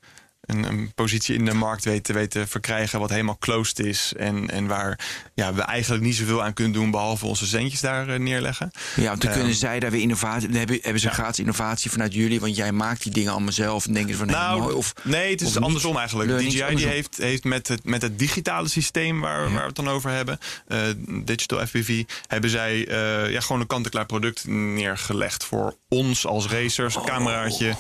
een, 0.46 0.64
een 0.64 0.92
positie 0.96 1.36
in 1.36 1.46
de 1.46 1.54
markt 1.54 1.86
weet, 1.86 2.04
te 2.04 2.14
weten 2.14 2.48
verkrijgen. 2.48 3.00
Wat 3.00 3.10
helemaal 3.10 3.38
closed 3.38 3.80
is. 3.80 4.14
En, 4.18 4.50
en 4.50 4.68
waar 4.68 5.00
ja, 5.34 5.54
we 5.54 5.62
eigenlijk 5.62 6.04
niet 6.04 6.16
zoveel 6.16 6.44
aan 6.44 6.54
kunnen 6.54 6.74
doen. 6.74 6.92
Behalve 6.92 7.26
onze 7.26 7.46
centjes 7.46 7.82
daar 7.82 8.10
eh, 8.10 8.20
neerleggen. 8.20 8.72
Ja, 8.96 9.08
want 9.08 9.22
dan 9.22 9.34
Ehm, 9.36 9.40
kunnen 9.40 9.56
zij 9.56 9.80
daar 9.80 9.92
weer 9.92 10.02
innovatie. 10.02 10.48
Dan 10.48 10.58
hebben, 10.58 10.80
hebben 10.82 11.02
ze 11.02 11.08
ja. 11.08 11.14
gratis 11.14 11.40
innovatie 11.40 11.92
vanuit 11.92 12.14
jullie, 12.14 12.40
want 12.40 12.56
jij 12.56 12.72
maakt 12.72 13.04
die 13.04 13.12
dingen 13.12 13.32
allemaal 13.32 13.52
zelf. 13.52 13.86
En 13.86 13.94
denken 13.94 14.12
ze 14.12 14.18
van 14.18 14.28
nou, 14.28 14.62
mooi. 14.62 14.76
Of, 14.76 14.94
nee, 15.04 15.32
het 15.32 15.42
is 15.42 15.54
niet. 15.54 15.64
andersom 15.64 15.98
eigenlijk. 15.98 16.30
DJI 16.30 16.50
die 16.50 16.64
andersom. 16.64 16.90
heeft, 16.90 17.18
heeft 17.18 17.44
met, 17.44 17.68
het, 17.68 17.84
met 17.84 18.02
het 18.02 18.20
digitale 18.20 18.68
systeem 18.68 19.20
waar, 19.20 19.42
waar 19.52 19.60
we 19.60 19.68
het 19.68 19.76
dan 19.76 19.88
over 19.88 20.12
hebben, 20.12 20.40
eh, 20.68 20.80
Digital 21.24 21.68
FPV, 21.68 22.04
hebben 22.28 22.50
zij 22.50 22.88
eh, 22.88 23.32
ja, 23.32 23.40
gewoon 23.40 23.62
een 23.62 23.68
kant-en-klaar 23.68 24.06
product 24.06 24.48
neergelegd 24.48 25.44
voor 25.44 25.76
ons 25.90 26.26
als 26.26 26.48
racers. 26.48 26.96
Oh. 26.96 27.06
Cameraatje, 27.06 27.76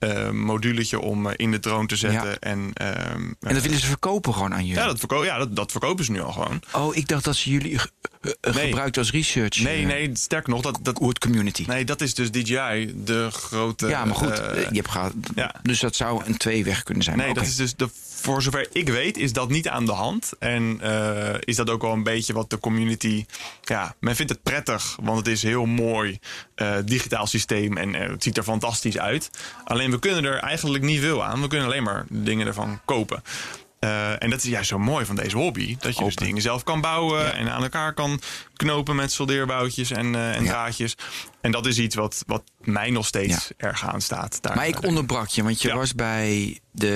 eh, 0.00 0.30
moduletje 0.30 1.00
om 1.00 1.26
eh, 1.26 1.32
in 1.36 1.50
de 1.50 1.58
drone 1.60 1.86
te 1.86 1.96
zetten. 1.96 2.28
Ja. 2.28 2.36
En, 2.40 2.70
ehm, 2.74 3.22
En 3.40 3.54
dat 3.54 3.62
willen 3.62 3.78
ze 3.80 3.86
verkopen 3.86 4.34
gewoon 4.34 4.54
aan 4.54 4.66
jullie. 4.66 4.80
ja, 4.82 4.86
dat, 4.86 4.98
verko 4.98 5.24
ja 5.24 5.38
dat, 5.38 5.56
dat 5.56 5.70
verkopen 5.70 6.04
ze 6.04 6.10
nu 6.12 6.20
al 6.20 6.32
gewoon. 6.32 6.60
Oh, 6.72 6.96
ik 6.96 7.08
dacht 7.08 7.24
dat 7.24 7.36
ze 7.36 7.50
jullie 7.50 7.78
ge- 7.78 7.90
eh, 8.40 8.54
Nee. 8.54 8.64
gebruikt 8.66 8.98
als 8.98 9.10
research. 9.10 9.60
Nee, 9.60 9.80
eh, 9.80 9.86
nee, 9.86 10.10
sterker 10.12 10.50
nog, 10.50 10.62
dat, 10.62 10.78
dat, 10.82 10.98
Wood 10.98 11.18
community. 11.18 11.64
nee, 11.66 11.84
dat 11.84 12.00
is 12.00 12.14
dus 12.14 12.30
DJI, 12.30 12.92
de 12.96 13.28
grote... 13.30 13.86
ja, 13.88 14.04
maar 14.04 14.14
goed. 14.14 14.38
eh, 14.40 14.50
eh, 14.50 14.56
je 14.70 14.76
hebt 14.76 14.90
gehad, 14.90 15.12
ja. 15.34 15.54
Dus 15.62 15.80
dat 15.80 15.96
zou 15.96 16.22
een 16.24 16.36
tweeweg 16.36 16.82
kunnen 16.82 17.02
zijn. 17.04 17.16
Nee, 17.16 17.34
dat 17.34 17.44
is 17.46 17.56
dus 17.56 17.74
de, 17.76 17.88
voor 18.20 18.42
zover 18.42 18.68
ik 18.72 18.88
weet, 18.88 19.16
is 19.16 19.32
dat 19.32 19.48
niet 19.48 19.68
aan 19.68 19.86
de 19.86 19.92
hand. 19.92 20.32
En 20.38 20.78
eh, 20.80 21.34
is 21.40 21.56
dat 21.56 21.70
ook 21.70 21.82
wel 21.82 21.92
een 21.92 22.02
beetje 22.02 22.32
wat 22.32 22.50
de 22.50 22.58
community. 22.58 23.24
Ja, 23.62 23.94
men 24.00 24.16
vindt 24.16 24.32
het 24.32 24.42
prettig, 24.42 24.96
want 25.02 25.18
het 25.18 25.26
is 25.26 25.42
heel 25.42 25.66
mooi 25.66 26.18
eh, 26.54 26.74
digitaal 26.84 27.26
systeem 27.26 27.76
en 27.76 27.94
eh, 27.94 28.10
het 28.10 28.22
ziet 28.22 28.36
er 28.36 28.42
fantastisch 28.42 28.98
uit. 28.98 29.30
Alleen 29.64 29.90
we 29.90 29.98
kunnen 29.98 30.24
er 30.24 30.38
eigenlijk 30.38 30.84
niet 30.84 31.00
veel 31.00 31.24
aan. 31.24 31.40
We 31.40 31.48
kunnen 31.48 31.66
alleen 31.66 31.82
maar 31.82 32.06
dingen 32.08 32.46
ervan 32.46 32.80
kopen. 32.84 33.22
Eh, 33.80 34.22
en 34.22 34.30
dat 34.30 34.42
is 34.42 34.48
juist 34.48 34.68
zo 34.68 34.78
mooi 34.78 35.04
van 35.04 35.16
deze 35.16 35.36
hobby. 35.36 35.76
Dat 35.78 35.96
je 35.98 36.04
dus 36.04 36.14
dingen 36.16 36.42
zelf 36.42 36.62
kan 36.64 36.80
bouwen 36.80 37.34
en 37.34 37.50
aan 37.52 37.62
elkaar 37.62 37.94
kan 37.94 38.20
knopen 38.56 38.96
met 38.96 39.12
soldeerboutjes 39.12 39.90
en, 39.90 40.14
eh, 40.14 40.36
en 40.36 40.44
Ja. 40.44 40.50
draadjes. 40.50 40.94
En 41.40 41.50
dat 41.52 41.66
is 41.66 41.78
iets 41.78 41.94
wat, 41.94 42.22
wat 42.26 42.42
mij 42.60 42.90
nog 42.90 43.06
steeds 43.06 43.50
erg 43.56 43.88
aanstaat. 43.88 44.42
Daar, 44.42 44.56
Maar 44.56 44.66
ik 44.68 44.82
onderbrak 44.82 45.28
je, 45.28 45.42
want 45.42 45.62
je 45.62 45.74
was 45.74 45.94
bij 45.94 46.58
de, 46.72 46.86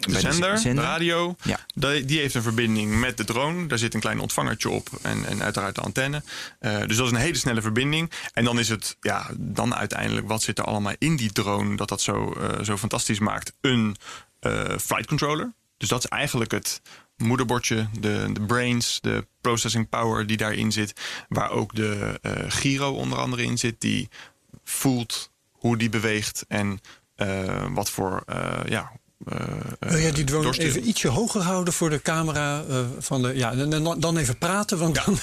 de 0.00 0.10
bij 0.10 0.20
zender, 0.20 0.52
de 0.54 0.58
zender. 0.60 0.84
de 0.84 0.90
radio, 0.90 1.36
die, 1.74 2.04
die 2.04 2.18
heeft 2.18 2.34
een 2.34 2.42
verbinding 2.42 3.00
met 3.00 3.16
de 3.16 3.24
drone. 3.24 3.66
Daar 3.66 3.78
zit 3.78 3.94
een 3.94 4.00
klein 4.00 4.20
ontvangertje 4.20 4.68
op 4.70 4.88
en, 5.02 5.24
en 5.26 5.42
uiteraard 5.42 5.74
de 5.74 5.80
antenne. 5.80 6.22
Eh, 6.58 6.78
dus 6.86 6.96
dat 6.96 7.06
is 7.06 7.12
een 7.12 7.18
hele 7.18 7.36
snelle 7.38 7.62
verbinding. 7.62 8.10
En 8.32 8.44
dan 8.44 8.58
is 8.58 8.68
het, 8.68 8.96
ja, 9.00 9.30
dan 9.38 9.74
uiteindelijk, 9.74 10.28
wat 10.28 10.42
zit 10.42 10.58
er 10.58 10.64
allemaal 10.64 10.94
in 10.98 11.16
die 11.16 11.32
drone 11.32 11.76
dat 11.76 11.88
dat 11.88 12.00
zo, 12.00 12.34
zo 12.62 12.76
fantastisch 12.76 13.18
maakt? 13.18 13.52
Een 13.60 13.96
flight 14.78 15.06
controller. 15.06 15.52
Dus 15.80 15.88
dat 15.88 16.04
is 16.04 16.10
eigenlijk 16.10 16.50
het 16.50 16.80
moederbordje, 17.16 17.86
de, 18.00 18.30
de 18.32 18.40
brains, 18.40 19.00
de 19.00 19.26
processing 19.40 19.88
power 19.88 20.26
die 20.26 20.36
daarin 20.36 20.72
zit. 20.72 21.00
Waar 21.28 21.50
ook 21.50 21.74
de 21.74 22.18
eh, 22.22 22.32
gyro 22.48 22.94
onder 22.94 23.18
andere 23.18 23.42
in 23.42 23.58
zit, 23.58 23.80
die 23.80 24.08
voelt 24.64 25.32
hoe 25.50 25.76
die 25.76 25.88
beweegt 25.88 26.44
en 26.48 26.80
eh, 27.14 27.66
wat 27.70 27.90
voor 27.90 28.22
eh, 28.26 28.60
ja, 28.68 28.92
eh, 29.26 29.38
Wil 29.90 29.98
jij 30.00 30.12
die 30.12 30.24
drone 30.24 30.42
doorsturen. 30.42 30.72
even 30.76 30.88
ietsje 30.88 31.08
hoger 31.08 31.40
houden 31.42 31.74
voor 31.74 31.90
de 31.90 32.02
camera? 32.02 32.64
eh, 32.68 32.78
van 32.98 33.22
de, 33.22 33.32
ja, 33.34 33.54
dan, 33.54 34.00
dan 34.00 34.16
even 34.16 34.38
praten, 34.38 34.78
want 34.78 34.94
dan... 35.04 35.18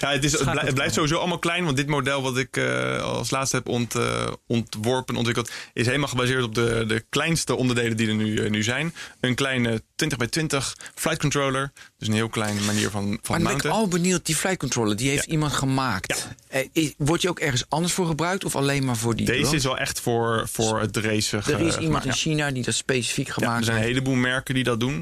Ja, 0.00 0.10
het, 0.10 0.24
is, 0.24 0.32
het, 0.32 0.40
Schakelt 0.40 0.50
blij- 0.52 0.64
het 0.66 0.74
blijft 0.74 0.94
sowieso 0.94 1.16
allemaal 1.18 1.38
klein. 1.38 1.64
Want 1.64 1.76
dit 1.76 1.86
model 1.86 2.22
wat 2.22 2.38
ik 2.38 2.56
eh, 2.56 3.02
als 3.02 3.30
laatste 3.30 3.56
heb 3.56 3.68
ont, 3.68 3.94
eh, 3.94 4.26
ontworpen, 4.46 5.16
ontwikkeld... 5.16 5.50
is 5.72 5.86
helemaal 5.86 6.08
gebaseerd 6.08 6.42
op 6.42 6.54
de, 6.54 6.84
de 6.86 7.04
kleinste 7.08 7.54
onderdelen 7.54 7.96
die 7.96 8.08
er 8.08 8.14
nu, 8.14 8.36
eh, 8.44 8.50
nu 8.50 8.62
zijn. 8.62 8.94
Een 9.20 9.34
kleine 9.34 9.82
20 9.94 10.18
bij 10.18 10.26
20 10.28 10.76
flight 10.94 11.20
controller. 11.20 11.72
Dus 11.98 12.08
een 12.08 12.14
heel 12.14 12.28
kleine 12.28 12.60
manier 12.60 12.90
van, 12.90 13.02
van 13.22 13.42
Maar 13.42 13.52
dan 13.52 13.60
ben 13.62 13.70
ik 13.70 13.76
al 13.76 13.88
benieuwd, 13.88 14.26
die 14.26 14.36
flight 14.36 14.58
controller, 14.58 14.96
die 14.96 15.08
heeft 15.10 15.24
Ja. 15.24 15.30
iemand 15.32 15.52
gemaakt. 15.52 16.28
Eh, 16.48 16.68
is- 16.72 16.94
wordt 16.98 17.20
die 17.20 17.30
ook 17.30 17.38
ergens 17.40 17.64
anders 17.68 17.92
voor 17.92 18.06
gebruikt 18.06 18.44
of 18.44 18.56
alleen 18.56 18.84
maar 18.84 18.96
voor 18.96 19.16
die 19.16 19.26
Deze 19.26 19.40
drone? 19.40 19.56
is 19.56 19.64
wel 19.64 19.78
echt 19.78 20.00
voor, 20.00 20.48
voor 20.52 20.80
het 20.80 20.96
racen 20.96 21.38
Er 21.38 21.48
is 21.48 21.56
iemand 21.60 21.76
gemaakt, 21.76 22.04
in 22.04 22.10
ja. 22.10 22.16
China 22.16 22.50
die 22.50 22.62
dat 22.62 22.74
specifiek 22.74 23.28
Ja, 23.42 23.56
er 23.56 23.64
zijn 23.64 23.76
een 23.76 23.82
heleboel 23.82 24.14
merken 24.14 24.54
die 24.54 24.64
dat 24.64 24.80
doen. 24.80 24.96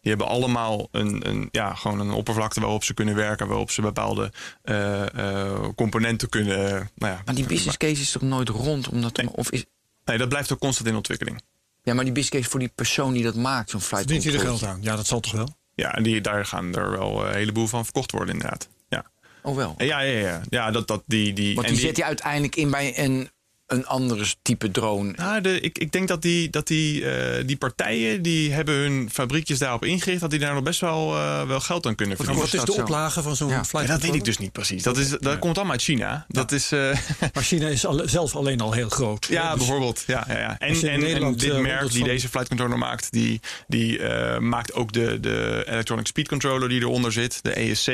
Die 0.00 0.10
hebben 0.10 0.26
allemaal 0.26 0.88
een, 0.92 1.28
een, 1.28 1.48
ja, 1.50 1.74
gewoon 1.74 2.00
een 2.00 2.10
oppervlakte 2.10 2.60
waarop 2.60 2.84
ze 2.84 2.94
kunnen 2.94 3.14
werken. 3.14 3.48
Waarop 3.48 3.70
ze 3.70 3.80
bepaalde 3.80 4.32
eh, 4.62 5.42
eh, 5.42 5.64
componenten 5.76 6.28
kunnen... 6.28 6.66
eh, 6.66 6.70
nou 6.94 7.12
ja, 7.12 7.22
Maar 7.24 7.34
die 7.34 7.46
business 7.46 7.76
case 7.76 8.00
is 8.00 8.10
toch 8.10 8.22
nooit 8.22 8.48
rond? 8.48 8.88
Omdat 8.88 9.18
er- 9.18 9.30
of 9.30 9.50
is, 9.50 9.64
Nee, 10.04 10.18
dat 10.18 10.28
blijft 10.28 10.52
ook 10.52 10.58
constant 10.58 10.88
in 10.88 10.96
ontwikkeling. 10.96 11.42
Ja, 11.82 11.94
maar 11.94 12.04
die 12.04 12.12
business 12.12 12.36
case 12.38 12.50
voor 12.50 12.60
die 12.60 12.72
persoon 12.74 13.12
die 13.12 13.22
dat 13.22 13.34
maakt, 13.34 13.70
zo'n 13.70 13.80
flight 13.80 14.10
Verdient 14.10 14.24
hij 14.24 14.34
er 14.42 14.48
geld 14.48 14.62
aan? 14.64 14.78
Ja, 14.82 14.96
dat 14.96 15.06
zal 15.06 15.20
toch 15.20 15.32
wel? 15.32 15.56
Ja, 15.74 15.94
en 15.94 16.02
die, 16.02 16.20
daar 16.20 16.44
gaan 16.46 16.74
er 16.74 16.90
wel 16.90 17.26
een 17.26 17.34
heleboel 17.34 17.66
van 17.66 17.84
verkocht 17.84 18.10
worden, 18.12 18.34
inderdaad. 18.34 18.68
Ja, 18.88 19.04
Oh 19.42 19.56
wel. 19.56 19.74
ja, 19.78 20.00
ja. 20.00 20.18
ja. 20.18 20.40
ja 20.48 20.70
dat, 20.70 20.86
dat, 20.88 21.02
die, 21.06 21.32
die, 21.32 21.54
Want 21.54 21.66
en 21.66 21.72
die 21.72 21.82
zet 21.82 21.96
hij 21.96 22.06
uiteindelijk 22.06 22.56
in 22.56 22.70
bij 22.70 22.98
een, 22.98 23.30
een 23.68 23.86
ander 23.86 24.34
type 24.42 24.70
drone. 24.70 25.12
Nou, 25.16 25.40
de, 25.40 25.60
ik, 25.60 25.78
ik 25.78 25.92
denk 25.92 26.08
dat 26.08 26.22
die, 26.22 26.50
dat 26.50 26.66
die, 26.66 27.10
eh, 27.10 27.46
die 27.46 27.56
partijen 27.56 28.22
die 28.22 28.52
hebben 28.52 28.74
hun 28.74 29.08
fabriekjes 29.12 29.58
daarop 29.58 29.84
ingericht, 29.84 30.20
dat 30.20 30.30
die 30.30 30.38
daar 30.38 30.54
nog 30.54 30.62
best 30.62 30.80
wel, 30.80 31.14
eh, 31.16 31.46
wel 31.46 31.60
geld 31.60 31.86
aan 31.86 31.94
kunnen 31.94 32.16
verdienen. 32.16 32.44
wat 32.44 32.54
is 32.54 32.74
de 32.74 32.82
oplage 32.82 33.22
van 33.22 33.36
zo'n 33.36 33.48
Ja. 33.48 33.64
flight 33.64 33.88
Ja, 33.88 33.94
dat 33.94 34.02
weet 34.02 34.14
ik 34.14 34.24
dus 34.24 34.38
niet 34.38 34.52
precies. 34.52 34.82
Dat, 34.82 34.96
is, 34.96 35.08
dat 35.10 35.38
komt 35.38 35.54
allemaal 35.56 35.72
uit 35.74 35.82
China. 35.82 36.24
Dat 36.28 36.52
is, 36.52 36.72
eh, 36.72 36.78
Maar 37.34 37.42
China 37.42 37.68
is 37.68 37.86
al- 37.86 38.02
zelf 38.08 38.36
alleen 38.36 38.60
al 38.60 38.72
heel 38.72 38.88
groot. 38.88 39.26
ja, 39.30 39.48
Dus- 39.50 39.58
bijvoorbeeld. 39.58 40.04
Ja, 40.06 40.24
ja, 40.28 40.58
En, 40.58 40.74
en, 40.88 41.02
en 41.22 41.36
dit 41.36 41.60
merk 41.60 41.90
die 41.90 41.98
van- 41.98 42.08
deze 42.08 42.28
flight 42.28 42.48
controller 42.48 42.78
maakt, 42.78 43.12
die, 43.12 43.40
die 43.66 43.98
eh, 43.98 44.38
maakt 44.38 44.72
ook 44.72 44.92
de, 44.92 45.20
de 45.20 45.64
electronic 45.66 46.06
speed 46.06 46.28
controller 46.28 46.68
die 46.68 46.80
eronder 46.80 47.12
zit, 47.12 47.38
de 47.42 47.52
ESC. 47.52 47.88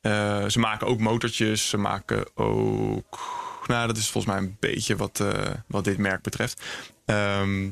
Eh, 0.00 0.44
ze 0.48 0.58
maken 0.58 0.86
ook 0.86 1.00
motortjes. 1.00 1.68
Ze 1.68 1.76
maken 1.76 2.24
ook. 2.34 3.42
Nou, 3.66 3.86
dat 3.86 3.96
is 3.96 4.10
volgens 4.10 4.34
mij 4.34 4.42
een 4.42 4.56
beetje 4.60 4.96
wat, 4.96 5.20
eh, 5.20 5.50
wat 5.66 5.84
dit 5.84 5.98
merk 5.98 6.22
betreft. 6.22 6.62
Ehm, 7.04 7.70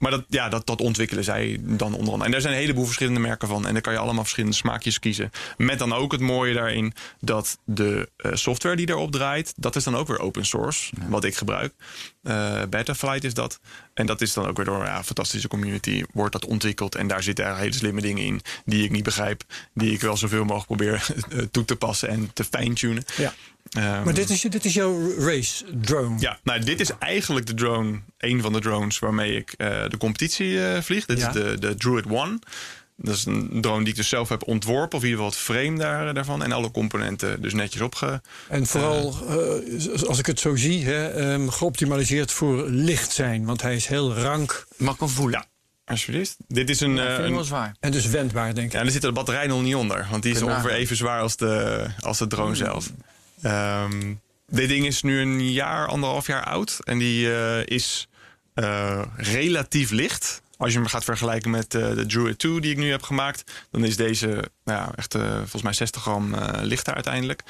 maar 0.00 0.10
dat, 0.10 0.24
ja, 0.28 0.48
dat, 0.48 0.66
dat 0.66 0.80
ontwikkelen 0.80 1.24
zij 1.24 1.58
dan 1.60 1.94
onder 1.94 2.12
andere. 2.12 2.24
En 2.24 2.30
daar 2.30 2.40
zijn 2.40 2.54
een 2.54 2.60
heleboel 2.60 2.84
verschillende 2.84 3.20
merken 3.20 3.48
van. 3.48 3.66
En 3.66 3.72
dan 3.72 3.82
kan 3.82 3.92
je 3.92 3.98
allemaal 3.98 4.22
verschillende 4.22 4.56
smaakjes 4.56 4.98
kiezen. 4.98 5.30
Met 5.56 5.78
dan 5.78 5.92
ook 5.92 6.12
het 6.12 6.20
mooie 6.20 6.54
daarin 6.54 6.92
dat 7.20 7.58
de 7.64 8.10
eh, 8.16 8.30
software 8.34 8.76
die 8.76 8.86
daarop 8.86 9.12
draait, 9.12 9.52
dat 9.56 9.76
is 9.76 9.84
dan 9.84 9.96
ook 9.96 10.08
weer 10.08 10.20
open 10.20 10.46
source. 10.46 10.92
Wat 11.08 11.24
ik 11.24 11.36
gebruik. 11.36 11.74
Eh 12.22 12.62
Betaflight 12.70 13.24
is 13.24 13.34
dat. 13.34 13.60
En 13.94 14.06
dat 14.06 14.20
is 14.20 14.32
dan 14.32 14.46
ook 14.46 14.56
weer 14.56 14.64
door 14.66 14.84
ja, 14.84 14.98
een 14.98 15.04
fantastische 15.04 15.48
community 15.48 16.04
wordt 16.12 16.32
dat 16.32 16.44
ontwikkeld. 16.44 16.94
En 16.94 17.06
daar 17.06 17.22
zitten 17.22 17.56
hele 17.56 17.72
slimme 17.72 18.00
dingen 18.00 18.24
in 18.24 18.40
die 18.64 18.84
ik 18.84 18.90
niet 18.90 19.02
begrijp. 19.04 19.42
Die 19.74 19.92
ik 19.92 20.00
wel 20.00 20.16
zoveel 20.16 20.44
mogelijk 20.44 20.66
probeer 20.66 20.94
eh, 21.30 21.38
toe 21.50 21.64
te 21.64 21.76
passen 21.76 22.08
en 22.08 22.30
te 22.34 22.44
fine-tunen. 22.44 23.04
Ja. 23.16 23.34
Ehm, 23.70 24.04
Maar 24.04 24.14
dit 24.14 24.30
is, 24.30 24.40
dit 24.40 24.64
is 24.64 24.74
jouw 24.74 25.18
race 25.18 25.64
drone. 25.80 26.20
ja, 26.20 26.38
nou, 26.44 26.60
dit 26.64 26.80
is 26.80 26.90
eigenlijk 26.98 27.46
de 27.46 27.54
drone, 27.54 28.00
een 28.18 28.40
van 28.40 28.52
de 28.52 28.60
drones 28.60 28.98
waarmee 28.98 29.36
ik 29.36 29.52
eh, 29.56 29.68
de 29.88 29.96
competitie 29.98 30.66
eh, 30.66 30.82
vlieg. 30.82 31.06
Dit 31.06 31.18
Ja. 31.18 31.28
is 31.28 31.32
de, 31.34 31.56
de 31.58 31.74
Druid 31.74 32.06
One. 32.06 32.38
Dat 33.02 33.14
is 33.14 33.24
een 33.24 33.60
drone 33.60 33.78
die 33.78 33.88
ik 33.88 33.96
dus 33.96 34.08
zelf 34.08 34.28
heb 34.28 34.46
ontworpen, 34.46 34.98
of 34.98 35.04
in 35.04 35.10
ieder 35.10 35.24
geval 35.24 35.38
het 35.38 35.48
frame 35.48 35.78
daar, 35.78 36.14
daarvan. 36.14 36.42
En 36.42 36.52
alle 36.52 36.70
componenten 36.70 37.42
dus 37.42 37.54
netjes 37.54 37.82
opge. 37.82 38.22
En 38.48 38.66
vooral, 38.66 39.14
eh, 39.28 40.08
als 40.08 40.18
ik 40.18 40.26
het 40.26 40.40
zo 40.40 40.56
zie, 40.56 40.84
hè, 40.84 41.08
ehm, 41.08 41.48
geoptimaliseerd 41.48 42.32
voor 42.32 42.68
licht 42.68 43.12
zijn. 43.12 43.44
Want 43.44 43.62
hij 43.62 43.74
is 43.74 43.86
heel 43.86 44.14
rank 44.14 44.66
Mag 44.76 44.94
ik 44.94 45.00
hem 45.00 45.08
voelen? 45.08 45.40
Ja, 45.40 45.46
alsjeblieft. 45.84 46.36
Dit 46.48 46.70
is 46.70 46.80
een. 46.80 46.94
Ja, 46.94 47.18
eh, 47.18 47.24
een 47.24 47.44
zwaar. 47.44 47.76
en 47.80 47.90
dus 47.90 48.06
wendbaar, 48.06 48.54
denk 48.54 48.66
ik. 48.66 48.72
ja, 48.72 48.80
en 48.80 48.86
er 48.86 48.92
zit 48.92 49.02
de 49.02 49.12
batterij 49.12 49.46
nog 49.46 49.62
niet 49.62 49.74
onder, 49.74 50.06
want 50.10 50.22
die 50.22 50.34
is 50.34 50.42
ongeveer 50.42 50.70
even 50.70 50.96
zwaar 50.96 51.20
als 51.20 51.36
de, 51.36 51.86
als 52.00 52.18
de 52.18 52.26
drone 52.26 52.54
zelf. 52.54 52.90
Ehm, 53.42 54.14
dit 54.46 54.68
ding 54.68 54.86
is 54.86 55.02
nu 55.02 55.20
een 55.20 55.52
jaar, 55.52 55.86
anderhalf 55.86 56.26
jaar 56.26 56.44
oud. 56.44 56.78
En 56.84 56.98
die 56.98 57.34
eh, 57.34 57.66
is 57.76 58.08
eh, 58.54 59.02
relatief 59.16 59.90
licht. 59.90 60.42
Als 60.60 60.72
je 60.72 60.78
hem 60.78 60.86
gaat 60.86 61.04
vergelijken 61.04 61.50
met 61.50 61.74
eh, 61.74 61.94
de 61.94 62.06
Druid 62.06 62.38
2 62.38 62.60
die 62.60 62.70
ik 62.70 62.76
nu 62.76 62.90
heb 62.90 63.02
gemaakt, 63.02 63.52
dan 63.70 63.84
is 63.84 63.96
deze 63.96 64.26
nou 64.64 64.78
ja, 64.78 64.92
echt 64.94 65.14
eh, 65.14 65.36
volgens 65.36 65.62
mij 65.62 65.72
60 65.72 66.02
gram 66.02 66.34
eh, 66.34 66.62
lichter 66.62 66.94
uiteindelijk. 66.94 67.42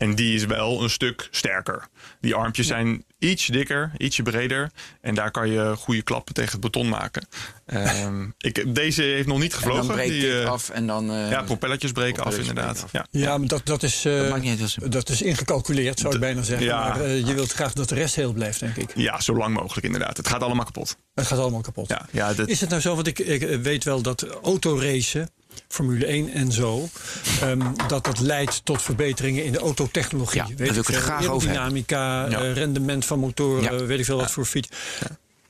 En 0.00 0.14
die 0.14 0.34
is 0.34 0.44
wel 0.46 0.82
een 0.82 0.90
stuk 0.90 1.28
sterker. 1.30 1.88
Die 2.20 2.34
armpjes 2.34 2.66
zijn 2.66 3.04
ietsje 3.18 3.52
dikker, 3.52 3.92
ietsje 3.96 4.22
breder. 4.22 4.70
En 5.00 5.14
daar 5.14 5.30
kan 5.30 5.48
je 5.50 5.74
goede 5.78 6.02
klappen 6.02 6.34
tegen 6.34 6.50
het 6.52 6.60
beton 6.60 6.88
maken. 6.88 7.26
Ehm, 7.66 8.28
ik, 8.48 8.74
deze 8.74 9.02
heeft 9.02 9.26
nog 9.26 9.38
niet 9.38 9.52
En 9.52 9.58
gevlogen. 9.58 9.86
dan 9.86 9.96
breekt 9.96 10.10
Die, 10.10 10.40
eh, 10.40 10.48
af 10.50 10.68
en 10.68 10.86
dan... 10.86 11.10
eh, 11.10 11.30
ja, 11.30 11.42
propellertjes 11.42 11.92
breken 11.92 12.24
af 12.24 12.38
inderdaad. 12.38 12.84
breken 12.90 13.06
Ja. 13.10 13.26
Ja, 13.28 13.38
maar 13.38 13.48
dat, 13.48 13.66
dat, 13.66 13.82
is, 13.82 14.04
eh, 14.04 14.16
Dat 14.18 14.28
maakt 14.30 14.42
niet 14.42 14.92
dat 14.92 15.08
is 15.08 15.22
ingecalculeerd, 15.22 15.98
zou 15.98 16.14
ik 16.14 16.20
bijna 16.20 16.42
zeggen. 16.42 16.66
ja. 16.66 16.88
Maar 16.88 17.00
eh, 17.00 17.26
je 17.26 17.34
wilt 17.34 17.52
graag 17.52 17.72
dat 17.72 17.88
de 17.88 17.94
rest 17.94 18.14
heel 18.14 18.32
blijft, 18.32 18.60
denk 18.60 18.76
ik. 18.76 18.92
ja, 18.94 19.20
zo 19.20 19.34
lang 19.36 19.54
mogelijk 19.54 19.86
inderdaad. 19.86 20.16
Het 20.16 20.28
gaat 20.28 20.42
allemaal 20.42 20.64
kapot. 20.64 20.96
Het 21.14 21.26
gaat 21.26 21.38
allemaal 21.38 21.60
kapot. 21.60 21.94
Ja, 22.12 22.32
Is 22.46 22.60
het 22.60 22.70
nou 22.70 22.80
zo, 22.80 22.94
want 22.94 23.06
ik, 23.06 23.18
ik 23.18 23.62
weet 23.62 23.84
wel 23.84 24.02
dat 24.02 24.26
autoracen, 24.42 25.30
Formule 25.68 26.06
1 26.12 26.32
en 26.32 26.52
zo, 26.52 26.88
ehm, 27.40 27.60
dat 27.86 28.04
dat 28.04 28.18
leidt 28.20 28.64
tot 28.64 28.82
verbeteringen 28.82 29.44
in 29.44 29.52
de 29.52 29.58
autotechnologie. 29.58 30.40
Ja, 30.40 30.46
weet 30.46 30.58
wil 30.70 30.80
ik 30.80 30.86
het 30.86 30.96
graag 30.96 31.18
over 31.18 31.30
aerodynamica, 31.48 32.28
Ja. 32.28 32.40
eh, 32.42 32.52
rendement 32.52 33.04
van 33.04 33.18
motoren, 33.18 33.62
Ja. 33.78 33.84
weet 33.84 33.98
ik 33.98 34.04
veel 34.04 34.16
wat 34.16 34.30
voor 34.30 34.44
fiets. 34.44 34.68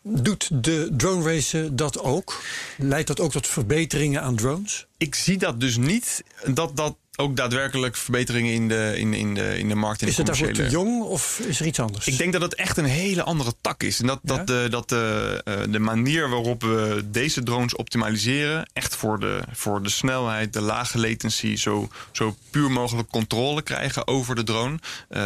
Doet 0.03 0.49
de 0.65 0.89
drone 0.97 1.25
racen 1.25 1.77
dat 1.77 1.99
ook? 2.01 2.43
Leidt 2.79 3.07
dat 3.07 3.21
ook 3.21 3.31
tot 3.33 3.47
verbeteringen 3.47 4.23
aan 4.23 4.37
drones? 4.37 4.87
ik 4.99 5.15
zie 5.15 5.39
dat 5.39 5.61
dus 5.61 5.77
niet. 5.77 6.23
Dat 6.55 6.77
dat 6.77 6.97
ook 7.21 7.37
daadwerkelijk 7.37 7.97
verbeteringen 7.97 8.53
in 8.53 8.69
de, 8.69 8.93
in, 8.97 9.15
in 9.15 9.35
de, 9.35 9.59
in 9.59 9.69
de 9.69 9.75
markt 9.75 10.03
in 10.03 10.09
Is 10.09 10.15
de 10.15 10.23
het 10.23 10.31
daarvoor 10.31 10.47
commerciële... 10.47 10.83
te 10.83 10.91
jong 10.91 11.03
of 11.03 11.39
is 11.39 11.61
er 11.61 11.67
iets 11.67 11.81
anders? 11.81 12.07
Ik 12.07 12.19
denk 12.19 12.33
dat 12.33 12.43
het 12.43 12.55
echt 12.55 12.77
een 12.77 12.85
hele 12.85 13.23
andere 13.23 13.53
tak 13.61 13.83
is. 13.83 14.01
En 14.01 14.07
dat, 14.07 14.21
Ja? 14.23 14.37
dat, 14.37 14.47
de, 14.47 14.67
dat 14.71 14.89
de, 14.89 15.41
eh, 15.45 15.55
de 15.69 15.79
manier 15.79 16.29
waarop 16.29 16.63
we 16.63 17.03
deze 17.07 17.43
drones 17.43 17.77
optimaliseren, 17.77 18.71
echt 18.73 18.97
voor 18.97 19.21
de, 19.21 19.41
voor 19.53 19.83
de 19.83 19.91
snelheid, 19.91 20.53
de 20.53 20.61
lage 20.61 20.99
latency, 20.99 21.57
zo, 21.57 21.89
zo 22.13 22.37
puur 22.51 22.71
mogelijk 22.71 23.09
controle 23.09 23.63
krijgen 23.63 24.07
over 24.07 24.35
de 24.35 24.43
drone. 24.43 24.79
Eh, 25.09 25.21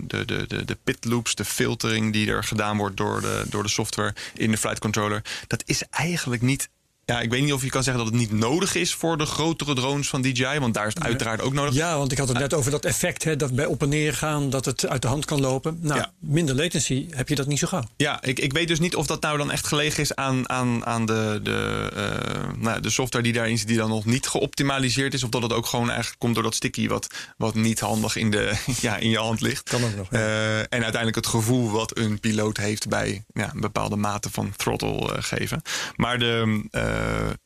de, 0.00 0.24
de, 0.24 0.46
de, 0.46 0.64
de 0.64 0.76
pit 0.84 1.04
loops, 1.04 1.34
de 1.34 1.44
filtering 1.44 2.12
die 2.12 2.30
er 2.30 2.44
gedaan 2.44 2.76
wordt 2.76 2.96
door 2.96 3.20
de, 3.20 3.44
door 3.48 3.62
de 3.62 3.68
software 3.68 4.14
in 4.34 4.50
de 4.50 4.58
flight 4.58 4.78
controller. 4.78 5.22
Dat 5.46 5.62
is 5.66 5.82
eigenlijk 5.90 6.42
niet. 6.42 6.68
Ja, 7.08 7.20
ik 7.20 7.30
weet 7.30 7.42
niet 7.42 7.52
of 7.52 7.62
je 7.62 7.70
kan 7.70 7.82
zeggen 7.82 8.04
dat 8.04 8.12
het 8.12 8.20
niet 8.20 8.32
nodig 8.32 8.74
is 8.74 8.94
voor 8.94 9.18
de 9.18 9.26
grotere 9.26 9.74
drones 9.74 10.08
van 10.08 10.22
DJI. 10.22 10.58
Want 10.58 10.74
daar 10.74 10.86
is 10.86 10.94
het 10.94 11.04
uiteraard 11.04 11.40
ook 11.40 11.52
nodig. 11.52 11.74
Ja, 11.74 11.96
want 11.98 12.12
ik 12.12 12.18
had 12.18 12.28
het 12.28 12.38
net 12.38 12.54
over 12.54 12.70
dat 12.70 12.84
effect, 12.84 13.24
hè, 13.24 13.36
dat 13.36 13.54
bij 13.54 13.64
op 13.64 13.82
en 13.82 13.88
neer 13.88 14.14
gaan, 14.14 14.50
dat 14.50 14.64
het 14.64 14.86
uit 14.86 15.02
de 15.02 15.08
hand 15.08 15.24
kan 15.24 15.40
lopen. 15.40 15.78
Nou, 15.80 15.98
Ja. 16.00 16.12
minder 16.18 16.54
latency 16.54 17.06
heb 17.10 17.28
je 17.28 17.34
dat 17.34 17.46
niet 17.46 17.58
zo 17.58 17.66
gauw. 17.66 17.84
Ja, 17.96 18.22
ik, 18.22 18.38
ik 18.38 18.52
weet 18.52 18.68
dus 18.68 18.78
niet 18.78 18.96
of 18.96 19.06
dat 19.06 19.22
nou 19.22 19.38
dan 19.38 19.50
echt 19.50 19.66
gelegen 19.66 20.02
is 20.02 20.14
aan, 20.14 20.48
aan, 20.48 20.86
aan 20.86 21.06
de, 21.06 21.40
de, 21.42 21.90
eh, 21.94 22.60
nou, 22.62 22.80
de 22.80 22.90
software 22.90 23.24
die 23.24 23.32
daarin 23.32 23.58
zit, 23.58 23.68
die 23.68 23.76
dan 23.76 23.88
nog 23.88 24.04
niet 24.04 24.26
geoptimaliseerd 24.26 25.14
is. 25.14 25.22
Of 25.22 25.30
dat 25.30 25.42
het 25.42 25.52
ook 25.52 25.66
gewoon 25.66 25.88
eigenlijk 25.88 26.18
komt 26.20 26.34
door 26.34 26.42
dat 26.42 26.54
sticky 26.54 26.88
wat, 26.88 27.06
wat 27.36 27.54
niet 27.54 27.80
handig 27.80 28.16
in, 28.16 28.30
de, 28.30 28.52
ja, 28.80 28.96
in 28.96 29.10
je 29.10 29.18
hand 29.18 29.40
ligt. 29.40 29.68
Kan 29.68 29.84
ook 29.84 29.96
nog, 29.96 30.06
ja. 30.10 30.18
Eh, 30.18 30.58
en 30.58 30.66
uiteindelijk 30.70 31.14
het 31.16 31.26
gevoel 31.26 31.70
wat 31.70 31.98
een 31.98 32.20
piloot 32.20 32.56
heeft 32.56 32.88
bij 32.88 33.24
ja, 33.32 33.50
een 33.54 33.60
bepaalde 33.60 33.96
mate 33.96 34.30
van 34.30 34.52
throttle 34.56 35.14
eh, 35.14 35.22
geven. 35.22 35.62
Maar 35.96 36.18
de, 36.18 36.62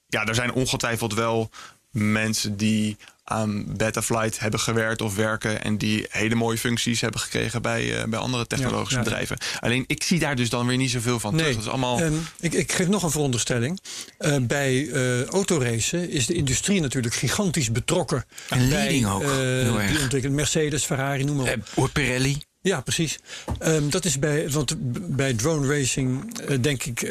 ja, 0.06 0.24
er 0.26 0.34
zijn 0.34 0.52
ongetwijfeld 0.52 1.14
wel 1.14 1.50
mensen 1.90 2.56
die 2.56 2.96
aan 3.24 3.76
Betaflight 3.76 4.38
hebben 4.38 4.60
gewerkt 4.60 5.02
of 5.02 5.16
werken 5.16 5.62
en 5.64 5.78
die 5.78 6.06
hele 6.10 6.34
mooie 6.34 6.58
functies 6.58 7.00
hebben 7.00 7.20
gekregen 7.20 7.62
bij, 7.62 7.98
eh, 7.98 8.08
bij 8.08 8.18
andere 8.18 8.46
technologische 8.46 8.94
Ja, 8.94 8.98
ja. 8.98 9.08
bedrijven. 9.08 9.38
Alleen 9.60 9.84
ik 9.86 10.02
zie 10.02 10.18
daar 10.18 10.36
dus 10.36 10.50
dan 10.50 10.66
weer 10.66 10.76
niet 10.76 10.90
zoveel 10.90 11.20
van 11.20 11.36
terug. 11.36 11.54
Dat 11.54 11.62
is 11.62 11.68
allemaal. 11.68 12.00
Ehm, 12.00 12.12
ik, 12.40 12.52
ik 12.52 12.72
geef 12.72 12.88
nog 12.88 13.02
een 13.02 13.10
veronderstelling. 13.10 13.80
Eh, 14.18 14.36
bij 14.40 14.88
eh 14.90 15.24
autoracen 15.24 16.10
is 16.10 16.26
de 16.26 16.34
industrie 16.34 16.80
natuurlijk 16.80 17.14
gigantisch 17.14 17.72
betrokken. 17.72 18.24
En 18.48 18.58
bij 18.58 18.68
leading 18.68 19.06
ook, 19.06 19.22
eh, 19.22 19.28
heel 19.28 19.80
erg. 19.80 19.90
die 19.90 20.00
ontwikkeling. 20.00 20.34
Mercedes, 20.34 20.84
Ferrari, 20.84 21.24
noem 21.24 21.36
maar 21.36 21.56
op. 21.74 21.84
Eh, 21.86 21.92
Pirelli. 21.92 22.42
Ja, 22.62 22.80
precies. 22.80 23.18
Ehm, 23.58 23.88
dat 23.88 24.04
is 24.04 24.18
bij, 24.18 24.50
want 24.50 24.74
bij 25.16 25.34
drone 25.34 25.68
racing, 25.78 26.38
eh, 26.38 26.58
denk 26.60 26.84
ik, 26.84 27.02
eh, 27.02 27.10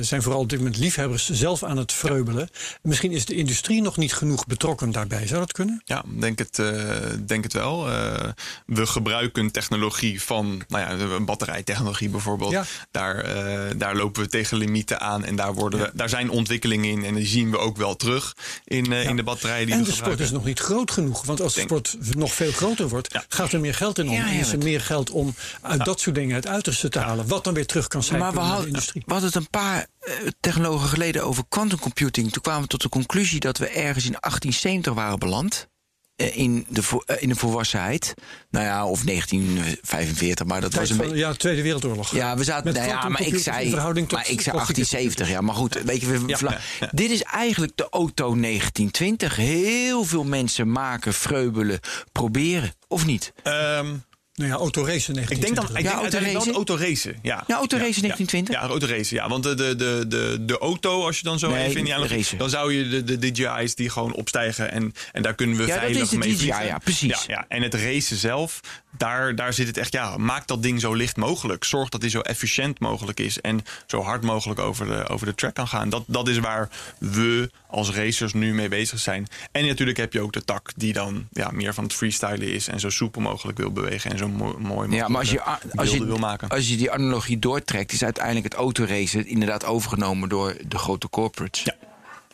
zijn 0.00 0.22
vooral 0.22 0.40
op 0.40 0.48
dit 0.48 0.58
moment 0.58 0.76
liefhebbers 0.78 1.28
zelf 1.30 1.62
aan 1.62 1.76
het 1.76 1.92
vreubelen. 1.92 2.48
Misschien 2.82 3.12
is 3.12 3.24
de 3.24 3.34
industrie 3.34 3.82
nog 3.82 3.96
niet 3.96 4.12
genoeg 4.14 4.46
betrokken 4.46 4.90
daarbij. 4.90 5.26
Zou 5.26 5.40
dat 5.40 5.52
kunnen? 5.52 5.82
Ja, 5.84 6.04
denk 6.18 6.38
het, 6.38 6.58
eh, 6.58 6.80
denk 7.26 7.42
het 7.44 7.52
wel. 7.52 7.90
Eh, 7.90 8.28
we 8.66 8.86
gebruiken 8.86 9.50
technologie 9.50 10.22
van, 10.22 10.62
nou 10.68 11.08
ja, 11.08 11.20
batterijtechnologie 11.20 12.08
bijvoorbeeld. 12.08 12.50
Ja. 12.52 12.64
Daar, 12.90 13.16
eh, 13.18 13.70
daar 13.76 13.96
lopen 13.96 14.22
we 14.22 14.28
tegen 14.28 14.56
limieten 14.56 15.00
aan 15.00 15.24
en 15.24 15.36
daar, 15.36 15.54
worden 15.54 15.80
we, 15.80 15.90
daar 15.94 16.08
zijn 16.08 16.30
ontwikkelingen 16.30 16.90
in 16.90 17.04
en 17.04 17.14
die 17.14 17.26
zien 17.26 17.50
we 17.50 17.58
ook 17.58 17.76
wel 17.76 17.96
terug 17.96 18.36
in, 18.64 18.92
eh, 18.92 19.04
in 19.08 19.16
de 19.16 19.22
batterijen 19.22 19.66
die 19.66 19.74
en 19.74 19.80
we 19.80 19.86
de 19.86 19.90
sport 19.92 20.08
gebruiken. 20.08 20.24
is 20.24 20.30
nog 20.40 20.44
niet 20.44 20.58
groot 20.60 20.90
genoeg. 20.90 21.24
Want 21.24 21.40
als 21.40 21.54
de 21.54 21.60
sport 21.60 21.96
nog 22.16 22.34
veel 22.34 22.52
groter 22.52 22.88
wordt, 22.88 23.12
Ja. 23.12 23.24
gaat 23.28 23.52
er 23.52 23.60
meer 23.60 23.74
geld 23.74 23.98
in 23.98 24.08
om. 24.08 24.14
Ja, 24.14 24.26
en 24.26 24.34
ja, 24.34 24.40
is 24.40 24.52
er 24.52 24.58
meer 24.58 24.80
geld 24.82 25.10
om 25.10 25.34
uit 25.62 25.84
dat 25.84 26.00
soort 26.00 26.14
dingen 26.14 26.34
het 26.34 26.46
uiterste 26.46 26.88
te 26.88 26.98
halen. 26.98 27.28
Wat 27.28 27.44
dan 27.44 27.54
weer 27.54 27.66
terug 27.66 27.86
kan 27.88 28.02
zijn 28.02 28.18
Maar 28.20 28.32
we 28.32 28.38
de 28.38 28.44
hadden, 28.44 28.66
industrie. 28.66 29.02
we 29.06 29.12
hadden 29.12 29.30
het 29.32 29.38
een 29.40 29.50
paar 29.50 29.86
eh, 30.00 30.12
technologen 30.40 30.88
geleden 30.88 31.24
over 31.24 31.44
quantum 31.48 31.78
computing. 31.78 32.32
Toen 32.32 32.42
kwamen 32.42 32.62
we 32.62 32.68
tot 32.68 32.82
de 32.82 32.88
conclusie 32.88 33.40
dat 33.40 33.58
we 33.58 33.68
ergens 33.68 34.04
in 34.04 34.16
1870 34.20 34.94
waren 34.94 35.18
beland. 35.18 35.70
eh, 36.16 36.36
In 36.36 36.66
de, 36.68 36.82
eh, 37.06 37.22
in 37.22 37.28
de 37.28 37.34
volwassenheid. 37.34 38.14
Nou 38.50 38.64
ja, 38.66 38.86
of 38.86 39.04
1945, 39.04 40.46
maar 40.46 40.60
dat 40.60 40.70
Tijd 40.70 40.88
was 40.88 40.98
een 40.98 41.02
beetje. 41.04 41.16
ja, 41.18 41.32
Tweede 41.34 41.62
Wereldoorlog. 41.62 42.14
Ja, 42.14 42.36
we 42.36 42.44
zaten. 42.44 42.74
Nou 42.74 42.86
ja, 42.86 43.08
maar 43.08 43.20
ik 43.26 43.38
zei. 43.38 43.64
in 43.64 43.70
verhouding 43.70 44.08
tot 44.08 44.18
maar 44.18 44.30
ik 44.30 44.40
zei 44.40 44.56
klassieke 44.56 44.80
1870, 44.80 45.28
ja. 45.28 45.40
Maar 45.40 45.54
goed, 45.54 45.82
weet 45.84 46.00
je, 46.00 46.06
we, 46.06 46.26
Ja, 46.26 46.36
vla- 46.36 46.50
ja, 46.50 46.58
ja. 46.80 46.88
dit 46.92 47.10
is 47.10 47.22
eigenlijk 47.22 47.72
de 47.76 47.86
auto 47.90 48.34
1920. 48.40 49.36
Heel 49.36 50.04
veel 50.04 50.24
mensen 50.24 50.72
maken, 50.72 51.14
vreubelen, 51.14 51.80
proberen. 52.12 52.72
Of 52.88 53.06
niet? 53.06 53.32
Ehm, 53.42 53.94
Nou 54.42 54.54
ja, 54.54 54.60
autoracen 54.60 55.14
Ik 55.16 55.28
denk 55.40 55.54
dan, 55.54 55.64
ik 55.64 55.72
1920. 55.72 55.82
denk 55.82 55.94
Ja, 55.94 56.02
uiteindelijk 56.02 56.44
wel 56.44 56.54
autoracen? 56.54 56.54
autoracen. 56.54 57.14
Ja, 57.22 57.44
Ja, 57.46 57.56
autoracen 57.56 58.02
ja, 58.02 58.14
1920? 58.14 58.54
Ja, 58.54 58.60
autoracen, 58.68 59.16
ja. 59.16 59.28
Want 59.28 59.42
de, 59.42 59.54
de, 59.54 59.76
de, 59.76 60.04
de, 60.08 60.44
de 60.44 60.58
auto, 60.58 61.04
als 61.06 61.16
je 61.16 61.22
dan 61.24 61.38
zo 61.38 61.50
Nee, 61.50 61.64
even 61.66 61.78
in 61.78 61.84
die 61.84 61.94
racen. 62.06 62.38
dan 62.38 62.50
zou 62.50 62.74
je 62.74 62.88
de, 62.88 63.18
de 63.18 63.30
DJI's 63.32 63.74
die 63.74 63.90
gewoon 63.90 64.14
opstijgen 64.14 64.70
en, 64.70 64.94
en 65.12 65.22
daar 65.22 65.34
kunnen 65.34 65.56
we 65.56 65.62
Ja, 65.62 65.68
dat 65.68 65.78
veilig 65.78 66.02
is 66.02 66.08
de 66.08 66.16
mee 66.18 66.28
DJI, 66.28 66.36
vliegen. 66.38 66.64
ja, 66.66 66.78
precies. 66.78 67.10
Ja, 67.10 67.18
ja. 67.26 67.44
En 67.48 67.62
het 67.62 67.74
racen 67.74 68.16
zelf, 68.16 68.60
daar, 68.96 69.34
daar 69.34 69.52
zit 69.52 69.66
het 69.66 69.76
echt, 69.76 69.92
ja, 69.92 70.16
maak 70.16 70.46
dat 70.46 70.62
ding 70.62 70.80
zo 70.80 70.94
licht 70.94 71.16
mogelijk. 71.16 71.64
Zorg 71.64 71.88
dat 71.88 72.00
die 72.00 72.10
zo 72.10 72.20
efficiënt 72.20 72.80
mogelijk 72.80 73.20
is 73.20 73.40
en 73.40 73.64
zo 73.86 74.02
hard 74.02 74.22
mogelijk 74.22 74.60
over 74.60 74.86
de, 74.86 75.08
over 75.08 75.26
de 75.26 75.34
track 75.34 75.54
kan 75.54 75.68
gaan. 75.68 75.88
Dat, 75.90 76.04
dat 76.06 76.28
is 76.28 76.38
waar 76.38 76.68
we 76.98 77.50
als 77.66 77.90
racers 77.90 78.32
nu 78.32 78.54
mee 78.54 78.68
bezig 78.68 78.98
zijn. 78.98 79.26
En 79.52 79.66
natuurlijk 79.66 79.98
heb 79.98 80.12
je 80.12 80.20
ook 80.20 80.32
de 80.32 80.44
tak 80.44 80.70
die 80.76 80.92
dan 80.92 81.26
ja, 81.30 81.50
meer 81.50 81.74
van 81.74 81.84
het 81.84 81.92
freestylen 81.92 82.52
is 82.52 82.68
en 82.68 82.80
zo 82.80 82.90
soepel 82.90 83.20
mogelijk 83.20 83.58
wil 83.58 83.72
bewegen 83.72 84.10
en 84.10 84.18
zo 84.18 84.28
mo- 84.28 84.44
mooi 84.44 84.58
mogelijk 84.58 84.92
Ja, 84.92 85.08
maar 85.08 85.20
als 85.20 85.30
je, 85.30 85.40
eh, 85.40 85.54
als, 85.74 85.90
je, 85.90 86.04
wil 86.04 86.18
maken. 86.18 86.48
als 86.48 86.68
je 86.68 86.76
die 86.76 86.90
analogie 86.90 87.38
doortrekt, 87.38 87.92
is 87.92 88.04
uiteindelijk 88.04 88.44
het 88.44 88.54
autoracen 88.54 89.26
inderdaad 89.26 89.64
overgenomen 89.64 90.28
door 90.28 90.56
de 90.68 90.78
grote 90.78 91.08
corporates. 91.10 91.62
Ja. 91.62 91.74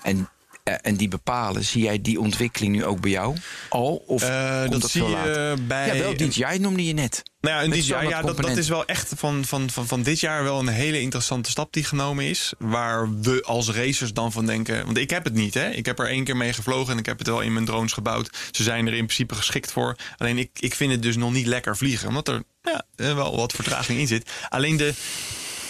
En, 0.03 0.29
en 0.77 0.97
die 0.97 1.09
bepalen, 1.09 1.65
zie 1.65 1.83
jij 1.83 2.01
die 2.01 2.21
ontwikkeling 2.21 2.75
nu 2.75 2.85
ook 2.85 3.01
bij 3.01 3.11
jou 3.11 3.37
al? 3.69 4.03
Of 4.07 4.23
Eh, 4.23 4.61
komt 4.61 4.73
dat 4.73 4.81
dat 4.81 4.91
zie 4.91 5.01
veel 5.01 5.11
je 5.11 5.17
later? 5.17 5.65
bij 5.65 5.87
Ja, 5.87 6.03
wel, 6.03 6.17
DJI 6.17 6.59
noemde 6.59 6.85
je 6.85 6.93
net. 6.93 7.23
Nou 7.41 7.57
ja, 7.57 7.63
en 7.63 7.83
jaar, 7.83 8.09
ja 8.09 8.23
dat, 8.23 8.37
dat 8.37 8.57
is 8.57 8.69
wel 8.69 8.85
echt 8.85 9.13
van, 9.17 9.45
van, 9.45 9.71
van, 9.71 9.87
van 9.87 10.03
dit 10.03 10.21
jaar 10.21 10.43
wel 10.43 10.59
een 10.59 10.69
hele 10.69 11.01
interessante 11.01 11.51
stap 11.51 11.73
die 11.73 11.85
genomen 11.85 12.25
is. 12.25 12.53
Waar 12.59 13.21
we 13.21 13.43
als 13.43 13.71
racers 13.71 14.13
dan 14.13 14.33
van 14.33 14.47
denken. 14.47 14.85
Want 14.85 14.99
ik 14.99 15.11
heb 15.11 15.25
het 15.25 15.35
niet, 15.35 15.55
hè? 15.55 15.71
Ik 15.71 15.87
heb 15.87 15.99
er 15.99 16.07
één 16.09 16.25
keer 16.25 16.37
mee 16.37 16.53
gevlogen 16.53 16.93
en 16.93 16.99
ik 16.99 17.07
heb 17.07 17.19
het 17.19 17.27
wel 17.27 17.41
in 17.41 17.53
mijn 17.53 17.65
drones 17.65 17.93
gebouwd. 17.93 18.31
Ze 18.51 18.63
zijn 18.63 18.87
er 18.87 18.93
in 18.93 19.05
principe 19.05 19.35
geschikt 19.35 19.73
voor. 19.73 19.97
Alleen 20.17 20.39
ik, 20.39 20.51
ik 20.59 20.75
vind 20.75 20.93
het 20.93 21.03
dus 21.03 21.17
nog 21.17 21.33
niet 21.33 21.47
lekker 21.47 21.77
vliegen. 21.77 22.09
Omdat 22.09 22.29
er 22.29 22.43
ja, 22.63 22.83
eh, 22.97 23.15
wel 23.15 23.37
wat 23.37 23.53
vertraging 23.53 23.99
in 23.99 24.07
zit. 24.07 24.31
Alleen 24.49 24.77
de. 24.77 24.93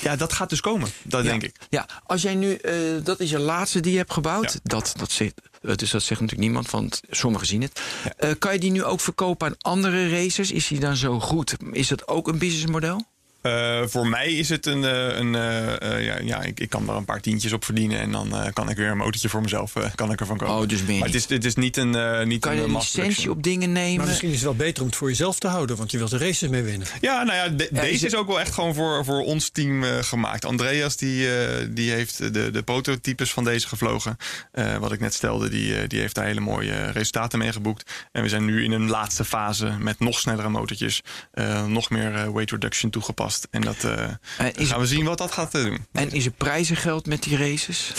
Ja, 0.00 0.16
dat 0.16 0.32
gaat 0.32 0.50
dus 0.50 0.60
komen. 0.60 0.88
Dat 1.02 1.24
ja. 1.24 1.30
denk 1.30 1.42
ik. 1.42 1.56
Ja, 1.70 1.88
als 2.04 2.22
jij 2.22 2.34
nu, 2.34 2.54
eh, 2.54 2.74
dat 3.02 3.20
is 3.20 3.30
je 3.30 3.38
laatste 3.38 3.80
die 3.80 3.92
je 3.92 3.98
hebt 3.98 4.12
gebouwd. 4.12 4.52
Ja. 4.52 4.58
Dat, 4.62 4.92
dat 4.96 5.10
zegt, 5.10 5.40
eh, 5.62 5.74
dus 5.74 5.90
dat 5.90 6.02
zegt 6.02 6.20
natuurlijk 6.20 6.48
niemand, 6.48 6.70
want 6.70 7.00
sommigen 7.10 7.46
zien 7.46 7.62
het. 7.62 7.80
Eh, 8.16 8.30
kan 8.38 8.52
je 8.52 8.58
die 8.58 8.70
nu 8.70 8.84
ook 8.84 9.00
verkopen 9.00 9.46
aan 9.46 9.54
andere 9.58 10.10
racers? 10.10 10.50
Is 10.50 10.66
die 10.66 10.80
dan 10.80 10.96
zo 10.96 11.20
goed? 11.20 11.56
Is 11.72 11.88
dat 11.88 12.08
ook 12.08 12.28
een 12.28 12.38
businessmodel? 12.38 13.06
Eh, 13.42 13.82
voor 13.86 14.06
mij 14.06 14.32
is 14.32 14.48
het 14.48 14.66
een. 14.66 14.84
eh, 14.84 15.16
een 15.18 15.34
eh, 15.34 15.82
eh, 15.96 16.04
ja, 16.04 16.18
ja 16.18 16.42
ik, 16.42 16.60
ik 16.60 16.68
kan 16.70 16.88
er 16.88 16.94
een 16.96 17.04
paar 17.04 17.20
tientjes 17.20 17.52
op 17.52 17.64
verdienen. 17.64 17.98
En 18.00 18.10
dan 18.12 18.36
eh, 18.36 18.52
kan 18.52 18.68
ik 18.70 18.76
weer 18.76 18.90
een 18.90 18.96
motortje 18.96 19.28
voor 19.28 19.40
mezelf 19.42 19.76
eh, 19.76 19.84
kan 19.94 20.12
ik 20.12 20.20
ervan 20.20 20.36
kopen. 20.36 20.54
Oh, 20.54 20.66
dus 20.68 20.82
meer 20.82 20.98
maar 20.98 21.06
het 21.08 21.16
is, 21.16 21.28
het 21.28 21.44
is 21.44 21.54
niet 21.54 21.76
een. 21.76 21.88
niet 22.28 22.40
Kan 22.40 22.56
je 22.56 22.62
een 22.62 22.72
licentie 22.72 23.30
op 23.30 23.42
dingen 23.42 23.72
nemen? 23.72 23.96
Maar 23.96 24.06
misschien 24.06 24.28
is 24.28 24.34
het 24.34 24.44
wel 24.44 24.54
beter 24.54 24.82
om 24.82 24.88
het 24.88 24.96
voor 24.98 25.08
jezelf 25.08 25.38
te 25.38 25.46
houden, 25.48 25.76
want 25.76 25.90
je 25.90 25.98
wilt 25.98 26.10
de 26.10 26.18
races 26.18 26.48
mee 26.48 26.62
winnen. 26.62 26.86
Ja, 27.00 27.22
nou 27.22 27.36
ja, 27.36 27.48
de- 27.48 27.68
Ja, 27.72 27.80
is 27.82 27.90
deze 27.90 28.04
het- 28.04 28.12
is 28.12 28.18
ook 28.18 28.26
wel 28.26 28.40
echt 28.40 28.52
gewoon 28.54 28.74
voor, 28.74 29.04
voor 29.04 29.24
ons 29.24 29.48
team 29.48 29.84
eh, 29.84 29.98
gemaakt. 30.02 30.44
Andreas 30.44 30.96
die, 30.96 31.36
eh, 31.36 31.66
die 31.70 31.90
heeft 31.90 32.34
de, 32.34 32.50
de 32.50 32.62
prototypes 32.62 33.32
van 33.32 33.44
deze 33.44 33.68
gevlogen. 33.68 34.16
Eh, 34.52 34.76
wat 34.76 34.92
ik 34.92 35.00
net 35.00 35.14
stelde, 35.14 35.48
die, 35.48 35.86
die 35.86 36.00
heeft 36.00 36.14
daar 36.14 36.24
hele 36.24 36.40
mooie 36.40 36.90
resultaten 36.90 37.38
mee 37.38 37.52
geboekt. 37.52 37.90
En 38.12 38.22
we 38.22 38.28
zijn 38.28 38.44
nu 38.44 38.64
in 38.64 38.72
een 38.72 38.88
laatste 38.90 39.24
fase 39.24 39.70
met 39.78 39.98
nog 40.00 40.18
snellere 40.18 40.48
motortjes. 40.48 41.02
eh, 41.32 41.66
nog 41.66 41.90
meer 41.90 42.12
weight 42.32 42.50
reduction 42.50 42.90
toegepast. 42.90 43.27
En 43.50 43.60
dat 43.60 43.84
eh, 43.84 44.02
En 44.38 44.66
gaan 44.66 44.80
we 44.80 44.86
zien 44.86 45.04
wat 45.04 45.18
dat 45.18 45.32
gaat 45.32 45.54
eh, 45.54 45.62
doen. 45.64 45.86
en 45.92 46.10
is 46.10 46.24
er 46.24 46.30
prijzengeld 46.30 47.06
met 47.06 47.22
die 47.22 47.36
races? 47.36 47.92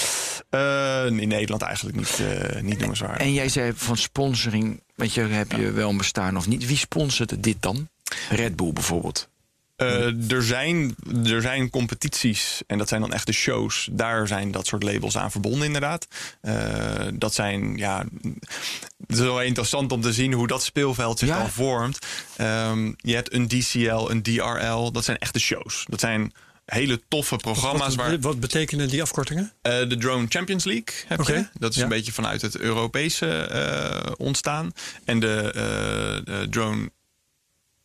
Eh, 0.49 1.05
in 1.05 1.27
Nederland 1.27 1.61
eigenlijk 1.61 1.97
niet, 1.97 2.19
eh 2.19 2.61
niet 2.61 2.77
noemenswaardig. 2.77 3.21
En 3.21 3.33
jij 3.33 3.49
zei 3.49 3.71
van 3.75 3.97
sponsoring, 3.97 4.83
weet 4.95 5.13
je, 5.13 5.21
heb 5.21 5.51
je 5.51 5.71
wel 5.71 5.89
een 5.89 5.97
bestaan 5.97 6.37
of 6.37 6.47
niet? 6.47 6.65
Wie 6.65 6.77
sponsort 6.77 7.43
dit 7.43 7.57
dan? 7.59 7.87
Red 8.29 8.55
Bull 8.55 8.73
bijvoorbeeld. 8.73 9.29
Eh, 9.79 10.31
er, 10.31 10.43
zijn, 10.43 10.95
er 11.25 11.41
zijn 11.41 11.69
competities 11.69 12.61
en 12.67 12.77
dat 12.77 12.87
zijn 12.87 13.01
dan 13.01 13.13
echte 13.13 13.31
shows. 13.31 13.89
Daar 13.91 14.27
zijn 14.27 14.51
dat 14.51 14.67
soort 14.67 14.83
labels 14.83 15.17
aan 15.17 15.31
verbonden, 15.31 15.65
inderdaad. 15.65 16.07
Eh, 16.41 16.53
dat 17.13 17.33
zijn, 17.33 17.77
ja. 17.77 18.05
Het 19.07 19.17
is 19.17 19.19
wel 19.19 19.41
interessant 19.41 19.91
om 19.91 20.01
te 20.01 20.13
zien 20.13 20.33
hoe 20.33 20.47
dat 20.47 20.63
speelveld 20.63 21.19
zich 21.19 21.27
Ja. 21.27 21.37
dan 21.37 21.49
vormt. 21.49 21.99
Ehm, 22.35 22.91
je 22.97 23.15
hebt 23.15 23.33
een 23.33 23.47
DCL, 23.47 24.09
een 24.09 24.21
DRL. 24.21 24.91
Dat 24.91 25.03
zijn 25.03 25.17
echte 25.17 25.39
shows. 25.39 25.85
Dat 25.87 25.99
zijn 25.99 26.33
hele 26.65 27.01
toffe 27.07 27.35
programma's 27.35 27.95
wat, 27.95 28.17
wat 28.19 28.39
betekenen 28.39 28.87
die 28.87 29.01
afkortingen? 29.01 29.51
Eh, 29.61 29.89
de 29.89 29.97
Drone 29.97 30.25
Champions 30.29 30.63
League 30.63 30.95
heb 31.07 31.21
je. 31.21 31.47
Dat 31.53 31.71
is 31.71 31.77
ja. 31.77 31.83
een 31.83 31.89
beetje 31.89 32.11
vanuit 32.11 32.41
het 32.41 32.57
Europese 32.57 34.15
ontstaan. 34.17 34.71
En 35.05 35.19
de, 35.19 35.51
de 36.25 36.47
Drone. 36.49 36.91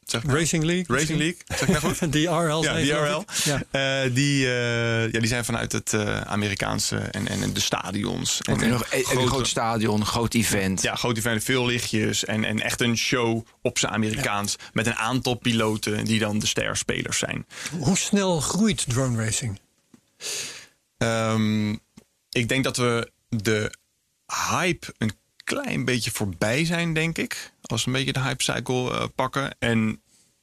Zeg 0.07 0.21
ik 0.21 0.27
nou? 0.27 0.39
Racing 0.39 0.65
League? 0.65 0.97
Racing 0.97 1.19
League. 1.19 1.39
Zeg 1.47 1.61
ik 1.61 1.69
nou 1.69 1.81
goed? 1.81 1.93
Ja, 2.63 2.75
DRL. 2.75 3.21
ik. 3.21 3.31
Ja. 3.45 3.63
Eh, 3.71 4.15
die, 4.15 4.47
eh, 4.47 5.13
ja, 5.13 5.19
die 5.19 5.27
zijn 5.27 5.45
vanuit 5.45 5.73
het 5.73 5.93
eh, 5.93 6.21
Amerikaanse 6.21 6.97
en, 6.97 7.29
en 7.29 7.53
de 7.53 7.61
stadions. 7.61 8.41
En, 8.43 8.61
En 8.61 8.69
nog 8.69 8.87
een, 8.91 9.27
groot 9.27 9.49
stadion, 9.49 10.01
een 10.01 10.07
groot 10.07 10.35
event. 10.35 10.83
Ja, 10.83 10.95
groot 10.95 11.17
event, 11.17 11.45
veel 11.45 11.67
lichtjes 11.67 12.25
en, 12.25 12.45
en 12.45 12.61
echt 12.61 12.81
een 12.81 12.97
show 12.97 13.47
op 13.63 13.79
zijn 13.79 13.93
Amerikaans. 13.93 14.57
Met 14.73 14.87
een 14.87 14.97
aantal 14.97 15.35
piloten 15.35 16.05
die 16.05 16.19
dan 16.19 16.39
de 16.39 16.47
sterspelers 16.47 17.19
zijn. 17.19 17.47
Hoe 17.79 17.99
snel 17.99 18.41
groeit 18.41 18.85
drone 18.89 19.25
racing? 19.25 19.61
Ehm, 20.99 21.71
ik 22.31 22.49
denk 22.49 22.65
dat 22.65 22.77
we 22.77 23.11
de 23.29 23.73
hype 24.51 24.95
een 24.99 25.13
klein 25.45 25.85
beetje 25.85 26.11
voorbij 26.11 26.65
zijn, 26.65 26.95
denk 26.95 27.19
ik. 27.19 27.53
Als 27.67 27.85
we 27.85 27.91
een 27.91 27.97
beetje 27.97 28.13
de 28.13 28.21
hype 28.21 28.43
cycle 28.43 28.91
eh, 28.91 29.05
pakken. 29.15 29.57
En 29.59 30.01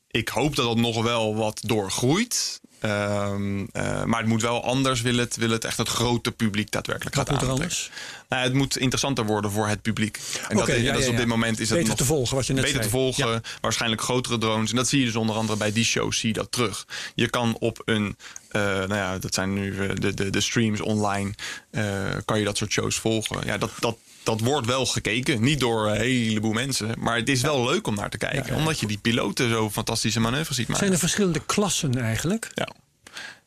ik 0.08 0.30
hoop 0.30 0.56
dat 0.56 0.66
dat 0.66 0.78
nog 0.78 1.04
wel 1.04 1.36
wat 1.36 1.62
doorgroeit. 1.66 2.62
Ehm, 2.82 3.66
eh, 3.72 4.04
maar 4.04 4.20
het 4.20 4.28
moet 4.28 4.42
wel 4.42 4.64
anders, 4.64 5.02
wil 5.02 5.18
het, 5.18 5.36
wil 5.36 5.50
het 5.50 5.66
echt 5.66 5.78
het 5.78 5.88
grote 5.88 6.32
publiek 6.32 6.72
daadwerkelijk 6.72 7.16
gaat 7.16 7.30
moet 7.30 7.42
er 7.42 7.50
anders? 7.50 7.92
Nou, 8.30 8.44
het 8.44 8.54
moet 8.54 8.78
interessanter 8.78 9.26
worden 9.26 9.52
voor 9.52 9.68
het 9.68 9.82
publiek. 9.82 10.20
En 10.50 10.58
dat, 10.58 10.68
ja, 10.68 10.74
dat 10.92 11.00
is 11.00 11.06
ja, 11.06 11.12
op 11.12 11.18
dit 11.18 11.28
moment 11.28 11.60
is 11.60 11.70
het 11.70 11.78
Beter 11.78 11.90
nog 11.90 11.98
te 11.98 12.06
volgen, 12.06 12.36
wat 12.36 12.48
je 12.48 12.54
net 12.54 12.64
beter 12.64 12.78
zei. 12.78 12.92
te 12.92 12.98
volgen. 12.98 13.42
Waarschijnlijk 13.62 14.02
grotere 14.02 14.38
drones. 14.38 14.70
En 14.70 14.76
dat 14.76 14.88
zie 14.88 15.00
je 15.00 15.06
dus 15.06 15.16
onder 15.16 15.36
andere 15.36 15.58
bij 15.58 15.72
die 15.72 15.86
shows 15.86 16.20
zie 16.20 16.28
je 16.28 16.36
dat 16.36 16.52
terug. 16.52 16.88
Je 17.16 17.30
kan 17.30 17.56
op 17.60 17.82
een, 17.86 18.18
eh, 18.50 18.62
nou 18.62 18.96
ja, 18.96 19.18
dat 19.18 19.34
zijn 19.34 19.54
nu 19.54 19.76
de, 19.96 20.14
de, 20.14 20.30
de 20.30 20.42
streams 20.42 20.82
online, 20.82 21.34
kan 22.26 22.40
je 22.40 22.46
dat 22.46 22.58
soort 22.58 22.72
shows 22.72 22.96
volgen. 22.96 23.46
Ja, 23.46 23.58
dat, 23.58 23.72
dat, 23.80 23.98
dat 24.24 24.40
wordt 24.40 24.68
wel 24.68 24.86
gekeken. 24.86 25.44
Niet 25.44 25.60
door 25.60 25.88
een 25.88 25.98
heleboel 25.98 26.54
mensen. 26.54 26.96
Maar 27.00 27.16
het 27.16 27.30
is 27.30 27.42
wel 27.42 27.66
leuk 27.66 27.88
om 27.88 27.96
naar 27.96 28.10
te 28.10 28.18
kijken. 28.18 28.56
Omdat 28.56 28.80
je 28.80 28.88
die 28.88 28.98
piloten 28.98 29.50
zo 29.50 29.70
fantastische 29.70 30.20
manoeuvres 30.20 30.56
ziet 30.56 30.68
maken. 30.68 30.82
Zijn 30.82 30.94
er 30.94 31.00
verschillende 31.00 31.46
klassen 31.46 32.02
eigenlijk? 32.02 32.52
Ja. 32.54 32.68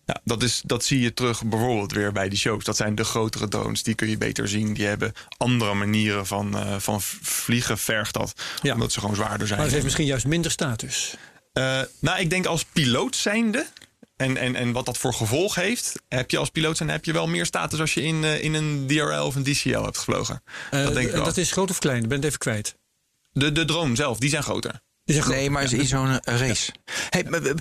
Ja, 0.06 0.20
dat, 0.24 0.42
is, 0.42 0.62
dat 0.64 0.84
zie 0.84 1.00
je 1.00 1.14
terug 1.14 1.44
bijvoorbeeld 1.44 1.92
weer 1.92 2.12
bij 2.12 2.28
die 2.28 2.38
shows. 2.38 2.64
Dat 2.64 2.76
zijn 2.76 2.94
de 2.94 3.04
grotere 3.04 3.48
drones. 3.48 3.82
Die 3.82 3.94
kun 3.94 4.08
je 4.08 4.18
beter 4.18 4.48
zien. 4.48 4.74
Die 4.74 4.86
hebben 4.86 5.12
andere 5.36 5.74
manieren 5.74 6.26
van, 6.26 6.58
eh, 6.58 6.76
van 6.78 7.02
vliegen, 7.22 7.78
vergt 7.78 8.14
dat. 8.14 8.34
Ja. 8.62 8.72
Omdat 8.72 8.92
ze 8.92 9.00
gewoon 9.00 9.14
zwaarder 9.14 9.46
zijn. 9.46 9.50
Maar 9.50 9.64
het 9.64 9.72
heeft 9.72 9.84
misschien 9.84 10.06
juist 10.06 10.26
minder 10.26 10.50
status. 10.50 11.16
Eh, 11.52 11.80
nou, 11.98 12.20
ik 12.20 12.30
denk 12.30 12.46
als 12.46 12.64
piloot 12.64 13.16
zijnde. 13.16 13.66
En, 14.16 14.36
en, 14.36 14.54
en 14.54 14.72
wat 14.72 14.86
dat 14.86 14.98
voor 14.98 15.14
gevolg 15.14 15.54
heeft. 15.54 15.94
Heb 16.08 16.30
je 16.30 16.38
als 16.38 16.50
piloot 16.50 16.76
zijn 16.76 16.88
heb 16.88 17.04
je 17.04 17.12
wel 17.12 17.26
meer 17.26 17.46
status 17.46 17.80
als 17.80 17.94
je 17.94 18.02
in, 18.02 18.24
eh, 18.24 18.42
in 18.42 18.54
een 18.54 18.84
DRL 18.86 19.26
of 19.26 19.34
een 19.34 19.42
DCL 19.42 19.82
hebt 19.82 19.98
gevlogen. 19.98 20.42
Eh, 20.70 20.82
dat 20.82 20.94
denk 20.94 21.06
ik 21.06 21.12
en 21.12 21.16
wel. 21.16 21.24
dat 21.24 21.36
is 21.36 21.52
groot 21.52 21.70
of 21.70 21.78
klein? 21.78 22.02
Ik 22.02 22.08
ben 22.08 22.16
het 22.16 22.26
even 22.26 22.38
kwijt. 22.38 22.76
De, 23.32 23.52
de 23.52 23.64
drone 23.64 23.96
zelf, 23.96 24.18
die 24.18 24.30
zijn 24.30 24.42
groter. 24.42 24.80
Die 25.04 25.14
zijn 25.14 25.26
groot. 25.26 25.36
Nee, 25.36 25.50
maar 25.50 25.72
in 25.72 25.86
zo'n 25.86 26.20
eh, 26.20 26.38
race. 26.38 26.72
Hey, 27.10 27.24
maar, 27.28 27.42
eh, 27.42 27.52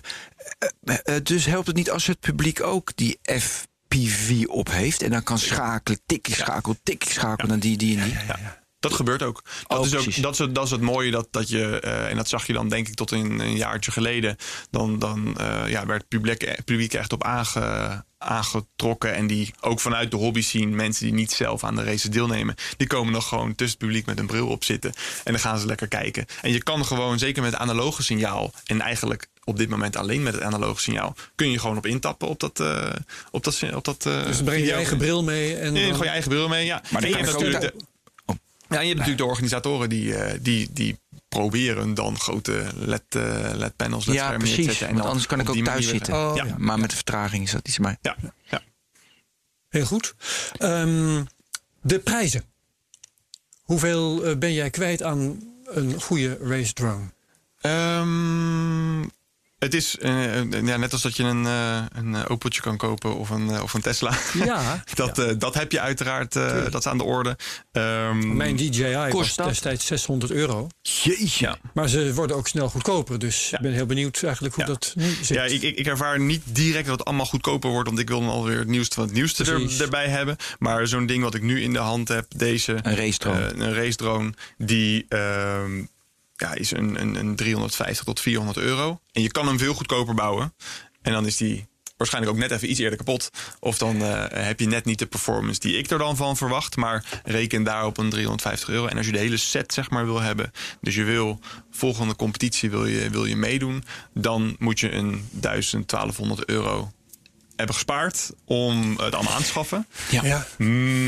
eh, 0.83 0.97
eh, 1.03 1.23
dus 1.23 1.45
helpt 1.45 1.67
het 1.67 1.75
niet 1.75 1.91
als 1.91 2.07
het 2.07 2.19
publiek 2.19 2.61
ook 2.61 2.91
die 2.95 3.19
FPV 3.23 4.45
op 4.45 4.71
heeft 4.71 5.01
en 5.01 5.09
dan 5.09 5.23
kan 5.23 5.39
schakelen, 5.39 5.99
tikkie 6.05 6.35
schakel, 6.35 6.75
tikkie 6.83 7.11
schakel 7.11 7.47
naar 7.47 7.59
die, 7.59 7.77
die 7.77 7.97
en 7.97 8.03
die. 8.03 8.13
Ja. 8.13 8.62
Dat 8.83 8.93
gebeurt 8.93 9.23
ook. 9.23 9.43
Dat, 9.67 9.79
Oh, 9.79 9.85
is, 9.85 9.91
ook 9.95 10.21
dat, 10.21 10.33
is, 10.33 10.39
het- 10.39 10.55
dat 10.55 10.65
is 10.65 10.71
het 10.71 10.81
mooie 10.81 11.11
dat, 11.11 11.27
dat 11.31 11.49
je, 11.49 11.79
eh, 11.79 12.09
en 12.09 12.15
dat 12.15 12.29
zag 12.29 12.47
je 12.47 12.53
dan 12.53 12.69
denk 12.69 12.87
ik 12.87 12.93
tot 12.95 13.11
een, 13.11 13.39
een 13.39 13.55
jaartje 13.55 13.91
geleden. 13.91 14.37
Dan, 14.71 14.99
dan 14.99 15.37
eh, 15.37 15.61
ja, 15.67 15.85
werd 15.85 15.99
het 15.99 16.07
publiek, 16.09 16.63
publiek 16.65 16.93
echt 16.93 17.13
op 17.13 17.23
aange, 17.23 18.03
aangetrokken. 18.17 19.13
En 19.15 19.27
die 19.27 19.53
ook 19.61 19.79
vanuit 19.79 20.11
de 20.11 20.17
hobby 20.17 20.41
zien, 20.41 20.75
mensen 20.75 21.05
die 21.05 21.13
niet 21.13 21.31
zelf 21.31 21.63
aan 21.63 21.75
de 21.75 21.83
races 21.83 22.09
deelnemen, 22.09 22.55
die 22.77 22.87
komen 22.87 23.13
nog 23.13 23.27
gewoon 23.27 23.55
tussen 23.55 23.77
het 23.79 23.87
publiek 23.87 24.05
met 24.05 24.19
een 24.19 24.27
bril 24.27 24.47
op 24.47 24.63
zitten. 24.63 24.93
En 25.23 25.31
dan 25.31 25.41
gaan 25.41 25.59
ze 25.59 25.65
lekker 25.65 25.87
kijken. 25.87 26.25
En 26.41 26.51
je 26.51 26.63
kan 26.63 26.85
gewoon, 26.85 27.19
zeker 27.19 27.41
met 27.43 27.51
het 27.51 27.61
analoge 27.61 28.03
signaal, 28.03 28.53
en 28.65 28.81
eigenlijk 28.81 29.27
op 29.43 29.57
dit 29.57 29.69
moment 29.69 29.95
alleen 29.95 30.23
met 30.23 30.33
het 30.33 30.43
analoge 30.43 30.81
signaal, 30.81 31.15
kun 31.35 31.51
je 31.51 31.59
gewoon 31.59 31.77
op 31.77 31.85
intappen 31.85 32.27
op 32.27 32.39
dat. 32.39 32.59
eh 32.59 32.89
op 33.31 33.43
dat, 33.43 33.63
op 33.73 33.85
dat 33.85 34.05
eh, 34.05 34.25
Dus 34.25 34.43
breng 34.43 34.65
je 34.65 34.73
eigen 34.73 34.97
bril 34.97 35.23
mee. 35.23 35.55
En 35.55 35.75
gewoon 35.77 35.97
je 36.03 36.07
eigen 36.09 36.29
bril 36.29 36.47
mee, 36.47 36.65
ja. 36.65 36.81
Maar 36.89 37.03
En 37.03 37.25
natuurlijk 37.25 37.61
de- 37.61 37.73
ja, 38.73 38.79
en 38.79 38.87
je 38.87 38.93
hebt 38.93 38.99
natuurlijk 38.99 39.17
de 39.17 39.29
organisatoren 39.35 39.89
die, 39.89 40.15
eh, 40.15 40.39
die, 40.41 40.69
die 40.71 40.99
proberen 41.29 41.93
dan 41.93 42.19
grote 42.19 42.65
LED, 42.75 43.03
eh 43.09 43.49
LED-panels, 43.53 44.05
Ja, 44.05 44.11
LED-schermen 44.11 44.39
neer 44.39 44.47
te 44.47 44.53
precies. 44.53 44.65
zetten. 44.65 44.87
En 44.87 44.95
dan 44.95 45.05
anders 45.05 45.25
kan 45.25 45.39
ik 45.39 45.49
ook 45.49 45.55
thuis 45.63 45.87
zitten. 45.87 46.13
Oh, 46.13 46.35
ja. 46.35 46.43
ja. 46.45 46.55
Maar 46.57 46.79
met 46.79 46.89
de 46.89 46.95
vertraging 46.95 47.43
is 47.43 47.51
dat 47.51 47.67
iets 47.67 47.79
maar. 47.79 47.97
Ja, 48.01 48.15
ja. 48.49 48.61
Heel 49.69 49.85
goed. 49.85 50.15
Ehm, 50.57 51.23
de 51.81 51.99
prijzen. 51.99 52.43
Hoeveel 53.63 54.23
eh, 54.23 54.37
ben 54.37 54.53
jij 54.53 54.69
kwijt 54.69 55.03
aan 55.03 55.43
een 55.65 56.01
goede 56.01 56.37
race 56.41 56.73
drone? 56.73 57.05
Ehm, 57.61 59.01
het 59.63 59.73
is 59.73 59.97
eh, 59.97 60.39
eh, 60.39 60.65
ja, 60.65 60.77
net 60.77 60.91
als 60.91 61.01
dat 61.01 61.15
je 61.17 61.23
een, 61.23 61.45
eh, 61.45 61.81
een 61.93 62.27
Opeltje 62.27 62.61
kan 62.61 62.77
kopen 62.77 63.15
of 63.17 63.29
een, 63.29 63.61
of 63.61 63.73
een 63.73 63.81
Tesla. 63.81 64.11
Ja, 64.45 64.83
dat, 64.93 65.19
eh, 65.19 65.31
dat 65.37 65.53
heb 65.53 65.71
je 65.71 65.79
uiteraard, 65.79 66.35
eh, 66.35 66.63
dat 66.63 66.75
is 66.79 66.87
aan 66.87 66.97
de 66.97 67.03
orde. 67.03 67.37
Ehm, 67.71 68.35
Mijn 68.35 68.55
DJI 68.55 69.07
Kost 69.09 69.43
destijds 69.43 69.85
600 69.85 70.31
euro. 70.31 70.67
Jeetje. 70.81 71.45
Ja. 71.45 71.57
Maar 71.73 71.89
ze 71.89 72.13
worden 72.13 72.35
ook 72.35 72.47
snel 72.47 72.69
goedkoper. 72.69 73.19
Dus 73.19 73.49
Ja. 73.49 73.57
ik 73.57 73.63
ben 73.63 73.73
heel 73.73 73.85
benieuwd 73.85 74.23
eigenlijk 74.23 74.55
hoe 74.55 74.63
Ja. 74.63 74.69
dat 74.69 74.93
nu 74.95 75.09
zit. 75.21 75.27
Ja, 75.27 75.43
ik, 75.43 75.61
ik, 75.61 75.77
ik 75.77 75.85
ervaar 75.87 76.19
niet 76.19 76.41
direct 76.45 76.87
dat 76.87 76.97
het 76.97 77.07
allemaal 77.07 77.25
goedkoper 77.25 77.69
wordt. 77.69 77.87
Want 77.87 77.99
ik 77.99 78.07
wil 78.09 78.19
dan 78.19 78.29
alweer 78.29 78.57
het 78.59 78.67
nieuwste 78.67 78.95
van 78.95 79.03
het 79.03 79.13
nieuwste 79.13 79.43
er, 79.51 79.81
erbij 79.81 80.07
hebben. 80.07 80.35
Maar 80.59 80.87
zo'n 80.87 81.05
ding 81.05 81.23
wat 81.23 81.35
ik 81.35 81.41
nu 81.41 81.61
in 81.61 81.73
de 81.73 81.79
hand 81.79 82.07
heb, 82.07 82.25
deze. 82.35 82.77
Een 82.81 82.95
race 82.95 83.17
drone. 83.17 83.53
een 83.53 83.73
race 83.73 83.95
drone. 83.95 84.33
Die 84.57 85.05
ehm, 85.09 85.83
ja, 86.35 86.53
is 86.53 86.71
een, 86.71 87.01
een, 87.01 87.15
een 87.15 87.35
350 87.35 88.05
tot 88.05 88.19
400 88.19 88.57
euro. 88.57 88.99
En 89.11 89.21
je 89.21 89.31
kan 89.31 89.47
hem 89.47 89.59
veel 89.59 89.73
goedkoper 89.73 90.13
bouwen. 90.13 90.53
En 91.01 91.11
dan 91.11 91.25
is 91.25 91.37
die 91.37 91.67
waarschijnlijk 91.97 92.33
ook 92.33 92.41
net 92.41 92.51
even 92.51 92.69
iets 92.69 92.79
eerder 92.79 92.97
kapot. 92.97 93.29
Of 93.59 93.77
dan 93.77 94.01
eh, 94.01 94.45
heb 94.45 94.59
je 94.59 94.67
net 94.67 94.85
niet 94.85 94.99
de 94.99 95.05
performance 95.05 95.59
die 95.59 95.77
ik 95.77 95.89
er 95.89 95.97
dan 95.97 96.15
van 96.15 96.37
verwacht. 96.37 96.75
Maar 96.75 97.21
reken 97.23 97.63
daar 97.63 97.85
op 97.85 97.97
een 97.97 98.09
350 98.09 98.69
euro. 98.69 98.87
En 98.87 98.97
als 98.97 99.05
je 99.05 99.11
de 99.11 99.17
hele 99.17 99.37
set 99.37 99.73
zeg 99.73 99.89
maar 99.89 100.05
wil 100.05 100.21
hebben. 100.21 100.51
Dus 100.81 100.95
je 100.95 101.03
wil 101.03 101.39
volgende 101.71 102.15
competitie 102.15 102.69
wil 102.69 102.85
je, 102.85 103.09
wil 103.09 103.25
je 103.25 103.35
meedoen. 103.35 103.83
Dan 104.13 104.55
moet 104.59 104.79
je 104.79 104.91
een 104.91 105.27
1000, 105.31 105.89
1200 105.89 106.49
euro 106.49 106.91
hebben 107.63 107.75
gespaard 107.75 108.31
om 108.45 108.97
het 108.99 109.15
allemaal 109.15 109.33
aan 109.33 109.41
te 109.41 109.47
schaffen. 109.47 109.87
Ja. 110.09 110.23
Ja. 110.23 110.45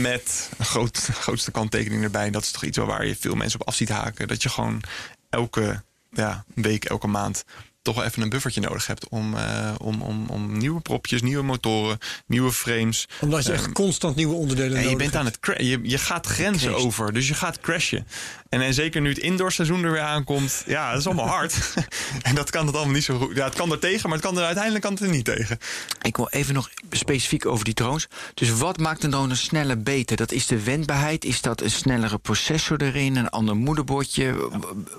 Met 0.01 0.49
een 0.57 0.65
groot, 0.65 0.97
grootste 1.25 1.51
kanttekening 1.51 2.03
erbij. 2.03 2.29
Dat 2.29 2.43
is 2.43 2.51
toch 2.51 2.63
iets 2.63 2.77
waar 2.77 3.05
je 3.05 3.15
veel 3.15 3.35
mensen 3.35 3.59
op 3.59 3.67
af 3.67 3.75
ziet 3.75 3.89
haken. 3.89 4.27
Dat 4.27 4.43
je 4.43 4.49
gewoon 4.49 4.81
elke 5.29 5.83
ja, 6.11 6.45
week, 6.55 6.85
elke 6.85 7.07
maand 7.07 7.43
toch 7.85 7.95
wel 7.95 8.03
even 8.03 8.21
een 8.21 8.29
buffertje 8.29 8.61
nodig 8.61 8.87
hebt 8.87 9.09
om, 9.09 9.35
eh, 9.37 9.71
om, 9.77 10.01
om, 10.01 10.25
om 10.29 10.57
nieuwe 10.57 10.81
propjes, 10.81 11.21
nieuwe 11.21 11.43
motoren, 11.43 11.97
nieuwe 12.27 12.51
frames. 12.51 13.07
Omdat 13.21 13.45
je 13.45 13.51
echt 13.51 13.63
Ehm, 13.63 13.73
constant 13.73 14.15
nieuwe 14.15 14.35
onderdelen 14.35 14.77
en 14.77 14.89
je 14.89 14.95
bent 14.95 15.15
aan 15.15 15.25
hebt. 15.25 15.35
het 15.35 15.45
cra- 15.55 15.63
je, 15.65 15.79
je 15.83 15.97
gaat 15.97 16.25
grenzen 16.27 16.75
over, 16.75 17.13
dus 17.13 17.27
je 17.27 17.33
gaat 17.33 17.59
crashen. 17.59 18.07
En, 18.49 18.61
en 18.61 18.73
zeker 18.73 19.01
nu 19.01 19.09
het 19.09 19.17
indoorseizoen 19.17 19.83
er 19.83 19.91
weer 19.91 20.01
aankomt, 20.01 20.63
ja, 20.67 20.89
dat 20.91 20.99
is 20.99 21.05
allemaal 21.05 21.27
hard. 21.27 21.73
en 22.21 22.35
dat 22.35 22.49
kan 22.49 22.65
het 22.65 22.75
allemaal 22.75 22.93
niet 22.93 23.03
zo 23.03 23.17
goed. 23.17 23.35
Ja, 23.35 23.45
het 23.45 23.55
kan 23.55 23.71
er 23.71 23.79
tegen, 23.79 24.09
maar 24.09 24.17
het 24.17 24.27
kan 24.27 24.37
er 24.37 24.43
uiteindelijk 24.45 24.83
kan 24.83 24.93
het 24.93 25.01
er 25.03 25.09
niet 25.09 25.25
tegen. 25.25 25.57
Ik 26.01 26.15
wil 26.17 26.29
even 26.29 26.53
nog 26.53 26.69
specifiek 26.91 27.45
over 27.45 27.65
die 27.65 27.73
drones. 27.73 28.07
Dus 28.33 28.49
wat 28.57 28.77
maakt 28.77 29.03
een 29.03 29.09
drone 29.11 29.35
sneller 29.35 29.81
beter? 29.81 30.17
Dat 30.17 30.31
is 30.31 30.47
de 30.47 30.63
wendbaarheid. 30.63 31.25
Is 31.25 31.41
dat 31.41 31.61
een 31.61 31.71
snellere 31.71 32.17
processor 32.17 32.81
erin? 32.81 33.15
Een 33.15 33.29
ander 33.29 33.55
moederbordje? 33.55 34.49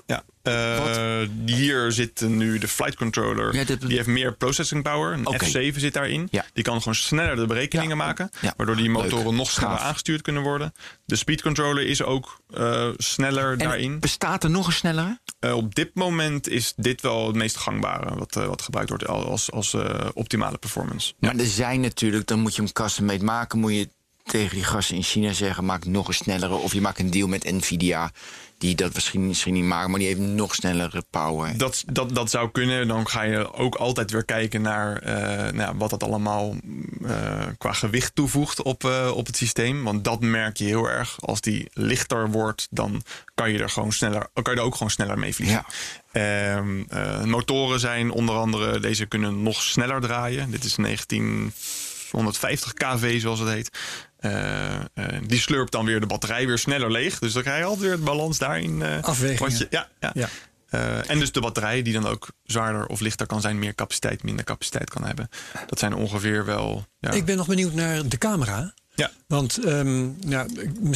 Ja. 0.05 0.23
Eh, 0.47 1.27
hier 1.45 1.91
zit 1.91 2.21
nu 2.21 2.57
de 2.57 2.67
flight 2.67 2.95
controller. 2.95 3.55
Ja, 3.55 3.63
dit- 3.63 3.81
Die 3.87 3.95
heeft 3.95 4.07
meer 4.07 4.33
processing 4.35 4.83
power. 4.83 5.13
Een 5.13 5.27
Oké. 5.27 5.45
F7 5.45 5.79
zit 5.79 5.93
daarin. 5.93 6.27
Ja. 6.31 6.45
Die 6.53 6.63
kan 6.63 6.77
gewoon 6.77 6.95
sneller 6.95 7.35
de 7.35 7.45
berekeningen 7.45 7.97
Ja. 7.97 8.03
maken. 8.03 8.29
Waardoor 8.57 8.75
die 8.75 8.85
Leuk. 8.91 8.93
motoren 8.93 9.35
nog 9.35 9.51
sneller 9.51 9.77
Gaaf. 9.77 9.87
aangestuurd 9.87 10.21
kunnen 10.21 10.41
worden. 10.43 10.73
De 11.05 11.15
speed 11.15 11.41
controller 11.41 11.85
is 11.87 12.03
ook 12.03 12.41
eh, 12.53 12.89
sneller 12.97 13.51
En 13.51 13.57
daarin. 13.57 13.99
bestaat 13.99 14.43
er 14.43 14.49
nog 14.49 14.67
een 14.67 14.73
snellere? 14.73 15.19
Eh, 15.39 15.55
op 15.55 15.75
dit 15.75 15.89
moment 15.95 16.49
is 16.49 16.73
dit 16.75 17.01
wel 17.01 17.27
het 17.27 17.35
meest 17.35 17.57
gangbare. 17.57 18.15
Wat, 18.15 18.33
wat 18.33 18.61
gebruikt 18.61 18.89
wordt 18.89 19.07
als, 19.07 19.51
als 19.51 19.75
optimale 20.13 20.57
performance. 20.57 21.13
Maar 21.19 21.35
er 21.35 21.45
zijn 21.45 21.79
natuurlijk, 21.81 22.27
dan 22.27 22.39
moet 22.39 22.55
je 22.55 22.61
hem 22.61 22.71
custom 22.71 23.05
made 23.05 23.23
maken. 23.23 23.59
Moet 23.59 23.73
je 23.73 23.89
tegen 24.23 24.55
die 24.55 24.63
gasten 24.63 24.95
in 24.95 25.03
China 25.03 25.33
zeggen: 25.33 25.65
maak 25.65 25.85
nog 25.85 26.07
een 26.07 26.13
snellere. 26.13 26.53
Of 26.55 26.73
je 26.73 26.81
maakt 26.81 26.99
een 26.99 27.11
deal 27.11 27.27
met 27.27 27.43
Nvidia. 27.51 28.11
Die 28.57 28.75
dat 28.75 28.93
misschien, 28.93 29.27
misschien 29.27 29.53
niet 29.53 29.63
maken, 29.63 29.89
maar 29.89 29.99
die 29.99 30.07
heeft 30.07 30.19
nog 30.19 30.55
snellere 30.55 31.03
power. 31.09 31.57
Dat, 31.57 31.83
dat, 31.91 32.15
dat 32.15 32.29
zou 32.29 32.51
kunnen. 32.51 32.87
Dan 32.87 33.07
ga 33.07 33.21
je 33.21 33.53
ook 33.53 33.75
altijd 33.75 34.11
weer 34.11 34.25
kijken 34.25 34.61
naar 34.61 34.97
eh, 34.97 35.53
nou, 35.53 35.77
wat 35.77 35.89
dat 35.89 36.03
allemaal 36.03 36.55
eh, 37.05 37.45
qua 37.57 37.71
gewicht 37.71 38.15
toevoegt 38.15 38.61
op, 38.61 38.83
eh, 38.83 39.11
op 39.13 39.25
het 39.25 39.37
systeem. 39.37 39.83
Want 39.83 40.03
dat 40.03 40.21
merk 40.21 40.57
je 40.57 40.65
heel 40.65 40.89
erg. 40.89 41.15
Als 41.19 41.41
die 41.41 41.69
lichter 41.73 42.31
wordt, 42.31 42.67
dan 42.69 43.03
kan 43.35 43.51
je 43.51 43.59
er 43.59 43.69
gewoon 43.69 43.91
sneller, 43.91 44.27
kan 44.33 44.53
je 44.53 44.59
er 44.59 44.65
ook 44.65 44.73
gewoon 44.73 44.89
sneller 44.89 45.19
mee 45.19 45.35
vliegen. 45.35 45.65
Ehm, 46.11 46.83
eh, 46.89 47.23
motoren 47.23 47.79
zijn 47.79 48.11
onder 48.11 48.35
andere, 48.35 48.79
deze 48.79 49.05
kunnen 49.05 49.43
nog 49.43 49.61
sneller 49.61 50.01
draaien. 50.01 50.51
Dit 50.51 50.63
is 50.63 50.75
1950 50.75 52.73
kV 52.73 53.21
zoals 53.21 53.39
het 53.39 53.49
heet. 53.49 53.69
Eh, 54.17 54.75
eh, 54.75 54.81
die 55.27 55.39
slurpt 55.39 55.71
dan 55.71 55.85
weer 55.85 55.99
de 55.99 56.05
batterij 56.05 56.47
weer 56.47 56.57
sneller 56.57 56.91
leeg. 56.91 57.19
Dus 57.19 57.33
dan 57.33 57.41
krijg 57.43 57.57
je 57.59 57.63
altijd 57.63 57.81
weer 57.83 57.91
het 57.91 58.03
balans 58.03 58.37
daarin. 58.37 58.81
eh, 58.81 58.97
je- 59.57 59.67
ja, 59.69 59.89
ja. 59.99 60.11
Ja. 60.13 60.27
En 61.07 61.19
dus 61.19 61.31
de 61.31 61.39
batterij 61.41 61.81
die 61.81 61.93
dan 61.93 62.07
ook 62.07 62.27
zwaarder 62.43 62.85
of 62.85 62.99
lichter 62.99 63.25
kan 63.27 63.41
zijn, 63.41 63.59
meer 63.59 63.75
capaciteit, 63.75 64.23
minder 64.23 64.45
capaciteit 64.45 64.89
kan 64.89 65.03
hebben. 65.05 65.29
Dat 65.67 65.79
zijn 65.79 65.93
ongeveer 65.93 66.45
wel. 66.45 66.85
Ja, 66.99 67.11
Ik 67.11 67.25
ben 67.25 67.37
nog 67.37 67.47
benieuwd 67.47 67.73
naar 67.73 68.07
de 68.07 68.17
camera. 68.17 68.73
Ja. 68.97 69.11
Want 69.27 69.57
ehm, 69.65 70.09
ja, 70.27 70.45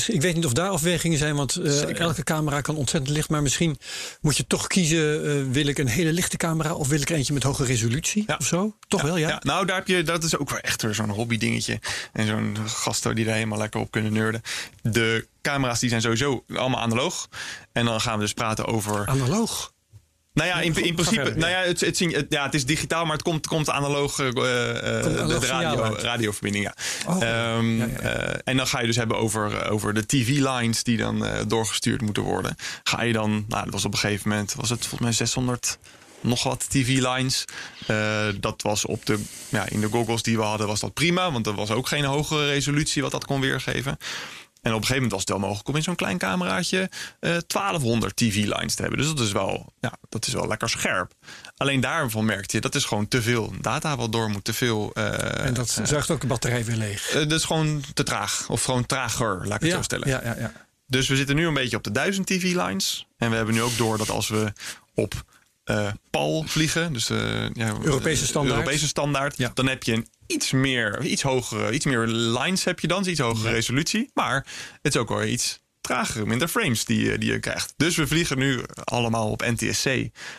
ik 0.08 0.22
weet 0.22 0.36
niet 0.36 0.46
of 0.46 0.54
daar 0.54 0.70
afwegingen 0.70 1.18
zijn, 1.18 1.36
want 1.36 1.56
eh, 1.56 2.00
elke 2.00 2.24
camera 2.24 2.62
kan 2.62 2.76
ontzettend 2.76 3.16
licht. 3.16 3.30
Maar 3.30 3.42
misschien 3.42 3.78
moet 4.22 4.38
je 4.38 4.48
toch 4.48 4.68
kiezen: 4.68 5.26
eh, 5.26 5.52
wil 5.52 5.66
ik 5.68 5.78
een 5.78 5.88
hele 5.88 6.12
lichte 6.14 6.38
camera 6.38 6.74
of 6.74 6.88
wil 6.88 7.02
ik 7.02 7.10
eentje 7.10 7.34
met 7.34 7.44
hoge 7.44 7.64
resolutie 7.66 8.24
Ja. 8.28 8.36
of 8.40 8.46
zo? 8.46 8.76
Toch 8.88 9.02
wel, 9.02 9.18
ja. 9.18 9.40
nou, 9.44 9.66
daar 9.66 9.76
heb 9.76 9.88
je, 9.88 10.04
dat 10.04 10.24
is 10.24 10.38
ook 10.38 10.50
wel 10.50 10.60
echt 10.60 10.82
weer 10.82 10.94
zo'n 10.94 11.10
hobby 11.10 11.38
dingetje. 11.38 11.80
En 12.14 12.28
zo'n 12.28 12.58
gasten 12.66 13.16
die 13.16 13.26
daar 13.26 13.34
helemaal 13.34 13.58
lekker 13.58 13.80
op 13.80 13.92
kunnen 13.92 14.14
nerden. 14.14 14.42
De 14.82 15.28
camera's 15.42 15.80
die 15.80 15.90
zijn 15.90 16.02
sowieso 16.02 16.44
allemaal 16.54 16.82
analoog. 16.82 17.28
En 17.72 17.86
dan 17.86 18.02
gaan 18.02 18.16
we 18.16 18.24
dus 18.24 18.34
praten 18.34 18.66
over. 18.66 19.06
Analoog. 19.06 19.72
Nou 20.42 20.54
ja, 20.54 20.62
in, 20.62 20.74
principe, 20.74 21.04
verder, 21.04 21.38
nou 21.38 21.52
ja. 21.52 21.60
het, 21.60 21.80
het, 21.80 22.26
ja, 22.30 22.44
het 22.44 22.54
is 22.54 22.66
digitaal, 22.66 23.04
maar 23.04 23.14
het 23.14 23.22
komt, 23.22 23.48
komt 23.48 23.70
analoog, 23.70 24.20
eh, 24.20 24.28
eh, 24.28 24.34
de, 24.34 25.40
radio, 25.42 25.96
radioverbinding. 26.00 26.64
Ja. 26.64 26.76
Oh, 27.08 27.22
Ehm, 27.22 27.78
ja, 27.78 27.86
ja, 27.86 27.92
ja. 28.02 28.10
eh, 28.10 28.40
en 28.44 28.58
dan 28.58 28.68
ga 28.68 28.80
je 28.80 28.86
dus 28.86 28.96
hebben 28.96 29.18
over, 29.18 29.70
over 29.70 29.94
de 29.94 30.06
TV-lines 30.06 30.84
die 30.84 30.98
dan 30.98 31.26
eh, 31.26 31.40
doorgestuurd 31.48 32.02
moeten 32.02 32.24
worden. 32.24 32.56
Ga 32.84 33.04
je 33.04 33.14
dan, 33.14 33.46
nou, 33.48 33.64
dat 33.64 33.74
was 33.74 33.86
op 33.86 33.94
een 33.94 34.00
gegeven 34.00 34.30
moment, 34.30 34.54
was 34.54 34.70
het 34.70 34.80
volgens 34.80 35.02
mij 35.02 35.12
600 35.12 35.78
nog 36.22 36.44
wat 36.44 36.70
TV-lines. 36.70 37.46
Eh, 37.88 38.28
dat 38.40 38.62
was 38.62 38.86
op 38.86 39.06
de, 39.06 39.20
ja, 39.50 39.70
in 39.70 39.82
de 39.82 39.88
goggles 39.88 40.24
die 40.24 40.38
we 40.38 40.44
hadden, 40.44 40.68
was 40.68 40.80
dat 40.80 40.94
prima, 40.94 41.32
want 41.32 41.48
er 41.48 41.54
was 41.54 41.72
ook 41.72 41.88
geen 41.88 42.04
hogere 42.04 42.46
resolutie 42.46 43.02
wat 43.02 43.12
dat 43.12 43.26
kon 43.26 43.42
weergeven. 43.42 43.98
En 44.62 44.72
op 44.72 44.78
een 44.82 44.86
gegeven 44.88 44.94
moment 44.94 45.12
was 45.12 45.20
het 45.22 45.30
wel 45.30 45.40
mogelijk 45.40 45.68
om 45.68 45.76
in 45.76 45.84
zo'n 45.84 45.96
klein 45.96 46.18
cameraatje 46.18 46.90
eh 47.20 47.38
1200 47.48 48.16
TV-lines 48.16 48.76
te 48.76 48.82
hebben. 48.82 49.00
Dus 49.00 49.08
dat 49.08 49.20
is, 49.20 49.32
wel, 49.32 49.74
ja, 49.80 49.94
dat 50.10 50.28
is 50.28 50.34
wel 50.34 50.48
lekker 50.48 50.70
scherp. 50.70 51.14
Alleen 51.58 51.80
daarvan 51.82 52.26
merkte 52.26 52.56
je, 52.56 52.62
dat 52.62 52.76
is 52.76 52.86
gewoon 52.86 53.08
te 53.08 53.22
veel 53.22 53.54
data 53.62 53.96
wat 53.96 54.12
door 54.12 54.30
moet. 54.30 54.44
Te 54.44 54.54
veel. 54.54 54.92
eh, 54.94 55.46
En 55.46 55.54
dat 55.54 55.80
zuigt 55.84 56.10
ook 56.12 56.22
de 56.22 56.28
batterij 56.28 56.66
weer 56.66 56.76
leeg. 56.76 57.08
eh, 57.10 57.14
dat 57.14 57.32
is 57.32 57.44
gewoon 57.44 57.84
te 57.94 58.04
traag. 58.04 58.50
Of 58.50 58.64
gewoon 58.64 58.86
trager, 58.86 59.48
laat 59.48 59.58
ik 59.58 59.68
het 59.68 59.72
zo 59.78 59.82
stellen. 59.82 60.08
ja, 60.08 60.22
ja, 60.24 60.36
ja. 60.40 60.52
Dus 60.88 61.08
we 61.08 61.16
zitten 61.16 61.36
nu 61.36 61.48
een 61.48 61.54
beetje 61.54 61.78
op 61.78 61.84
de 61.84 61.92
1000 61.92 62.28
TV-lines. 62.28 63.08
En 63.18 63.30
we 63.30 63.36
hebben 63.36 63.54
nu 63.54 63.62
ook 63.62 63.78
door 63.78 63.98
dat 63.98 64.10
als 64.10 64.28
we 64.30 64.54
op 64.94 65.14
eh 65.64 65.88
PAL 66.10 66.44
vliegen, 66.48 66.94
dus 66.94 67.08
ja, 67.08 67.74
Europese 67.82 68.22
eh, 68.24 68.30
standaard. 68.30 68.56
Europese 68.58 68.88
standaard, 68.88 69.38
Ja. 69.38 69.52
dan 69.54 69.68
heb 69.68 69.84
je 69.84 69.94
een 69.94 70.08
iets 70.34 70.52
meer, 70.52 71.04
iets 71.06 71.22
hogere, 71.22 71.72
iets 71.72 71.86
meer 71.86 72.08
lines 72.08 72.64
heb 72.64 72.80
je 72.80 72.88
dan, 72.88 73.08
iets 73.08 73.20
hogere 73.20 73.50
resolutie. 73.54 74.10
Maar 74.14 74.46
het 74.82 74.94
is 74.96 75.02
ook 75.02 75.10
wel 75.10 75.24
iets 75.24 75.60
trager, 75.82 76.28
minder 76.28 76.48
frames 76.48 76.86
die, 76.86 77.06
je- 77.06 77.18
die 77.18 77.32
je 77.32 77.40
krijgt. 77.40 77.74
Dus 77.78 77.96
we 77.96 78.08
vliegen 78.08 78.38
nu 78.38 78.62
allemaal 78.84 79.30
op 79.30 79.42
NTSC, 79.46 79.90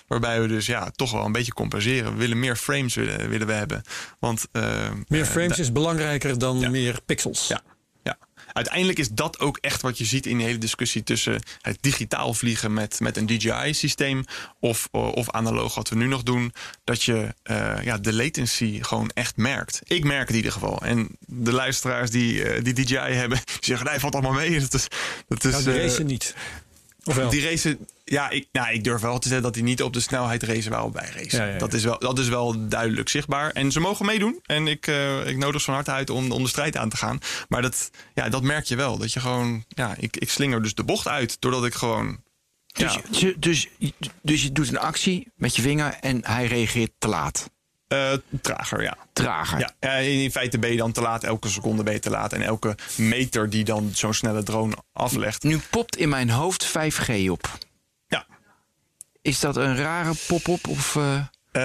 waarbij 0.07 0.41
we 0.41 0.47
dus 0.49 0.67
ja, 0.67 0.91
toch 0.97 1.13
wel 1.13 1.25
een 1.25 1.33
beetje 1.33 1.53
compenseren. 1.53 2.13
We 2.13 2.19
willen 2.19 2.39
meer 2.39 2.57
frames 2.57 2.95
willen, 2.95 3.29
willen 3.29 3.47
we 3.47 3.53
hebben. 3.53 3.83
Want, 4.21 4.47
eh, 4.53 4.91
Meer 5.09 5.21
eh, 5.21 5.27
frames 5.27 5.59
is 5.59 5.73
belangrijker 5.73 6.39
dan 6.39 6.59
Ja. 6.61 6.71
meer 6.71 6.99
pixels. 7.07 7.49
ja. 7.49 7.63
Uiteindelijk 8.53 8.99
is 8.99 9.09
dat 9.09 9.41
ook 9.41 9.59
echt 9.61 9.83
wat 9.83 9.99
je 9.99 10.05
ziet 10.05 10.27
in 10.27 10.39
de 10.39 10.45
hele 10.45 10.59
discussie 10.59 11.03
tussen 11.03 11.43
het 11.61 11.79
digitaal 11.81 12.35
vliegen 12.35 12.73
met, 12.73 13.01
met 13.01 13.17
een 13.17 13.27
DJI-systeem 13.27 14.25
of, 14.61 14.89
of 14.91 15.31
analoog 15.31 15.75
wat 15.75 15.89
we 15.89 15.97
nu 15.97 16.07
nog 16.07 16.23
doen. 16.23 16.53
Dat 16.85 17.03
je 17.03 17.35
eh, 17.43 17.83
ja, 17.83 17.99
de 17.99 18.13
latency 18.13 18.83
gewoon 18.83 19.11
echt 19.15 19.37
merkt. 19.37 19.81
Ik 19.85 20.05
merk 20.05 20.21
het 20.21 20.31
in 20.31 20.37
ieder 20.37 20.53
geval. 20.53 20.83
En 20.83 21.09
de 21.21 21.53
luisteraars 21.53 22.11
die, 22.11 22.45
eh, 22.45 22.65
die 22.65 22.75
DJI 22.75 22.97
hebben, 22.97 23.39
die 23.45 23.57
zeggen 23.61 23.87
nee, 23.87 23.99
valt 23.99 24.15
allemaal 24.15 24.33
mee. 24.33 24.61
Dat 24.61 24.75
is, 24.75 24.89
dat 25.29 25.45
is, 25.45 25.57
die 25.57 25.73
eh, 25.73 25.83
racen 25.83 26.07
niet. 26.07 26.35
Of 27.05 27.15
wel? 27.15 27.31
die 27.31 27.43
racen, 27.43 27.87
ja 28.05 28.31
ik, 28.31 28.49
nou, 28.53 28.73
ik 28.73 28.85
durf 28.85 29.01
wel 29.01 29.19
te 29.19 29.27
zeggen 29.29 29.45
dat 29.45 29.55
die 29.55 29.63
niet 29.63 29.83
op 29.83 29.93
de 29.93 30.01
snelheid 30.01 30.43
racen 30.43 30.71
waarop 30.71 30.93
wij 30.95 31.11
racen. 31.15 31.39
Ja, 31.39 31.45
ja, 31.47 31.53
ja. 31.53 31.59
Dat, 31.59 31.73
is 31.73 31.85
wel, 31.85 31.99
dat 31.99 32.19
is 32.19 32.29
wel 32.29 32.69
duidelijk 32.69 33.09
zichtbaar. 33.09 33.51
En 33.51 33.73
ze 33.73 33.81
mogen 33.81 34.07
meedoen. 34.07 34.41
En 34.47 34.67
ik, 34.67 34.87
eh, 34.87 35.27
ik 35.27 35.37
nodig 35.37 35.61
ze 35.61 35.67
van 35.67 35.75
harte 35.75 35.91
uit 35.91 36.11
om, 36.11 36.33
om 36.33 36.43
de 36.43 36.49
strijd 36.49 36.77
aan 36.77 36.89
te 36.89 36.97
gaan. 36.97 37.19
Maar 37.49 37.63
dat, 37.63 37.91
ja, 38.15 38.29
dat 38.29 38.43
merk 38.43 38.65
je 38.65 38.77
wel. 38.77 38.99
Dat 38.99 39.13
je 39.13 39.21
gewoon, 39.21 39.65
ja, 39.69 39.95
ik, 39.99 40.17
ik 40.17 40.31
slinger 40.31 40.63
dus 40.63 40.75
de 40.75 40.85
bocht 40.85 41.09
uit. 41.09 41.37
Doordat 41.41 41.65
ik 41.65 41.75
gewoon. 41.75 42.21
Dus, 42.73 42.95
Ja, 42.95 43.01
je- 43.11 43.37
dus, 43.39 43.69
dus 44.23 44.43
je 44.43 44.53
doet 44.53 44.69
een 44.69 44.79
actie 44.79 45.29
met 45.37 45.57
je 45.57 45.63
vinger 45.63 45.95
en 46.01 46.21
hij 46.27 46.47
reageert 46.47 46.91
te 46.99 47.09
laat. 47.09 47.51
Eh, 47.93 48.13
trager, 48.41 48.83
ja. 48.83 48.97
Trager. 49.13 49.59
Ja, 49.59 49.75
ja, 49.81 49.93
in 49.93 50.31
feite 50.31 50.59
ben 50.59 50.71
je 50.71 50.77
dan 50.77 50.93
te 50.93 51.01
laat. 51.01 51.25
Elke 51.25 51.49
seconde 51.49 51.83
ben 51.83 51.93
je 51.93 51.99
te 51.99 52.11
laat. 52.11 52.33
En 52.33 52.43
elke 52.43 52.77
meter 52.97 53.51
die 53.51 53.65
dan 53.65 53.91
zo'n 53.95 54.15
snelle 54.15 54.43
drone 54.43 54.77
aflegt. 54.93 55.43
Nu 55.43 55.61
popt 55.71 55.97
in 55.97 56.09
mijn 56.09 56.31
hoofd 56.31 56.67
5G 56.67 57.29
op. 57.31 57.59
Ja. 58.07 58.27
Is 59.23 59.41
dat 59.41 59.57
een 59.57 59.77
rare 59.77 60.13
pop-up? 60.27 60.69
Of, 60.69 60.97
eh? 60.97 61.25
Eh, 61.53 61.63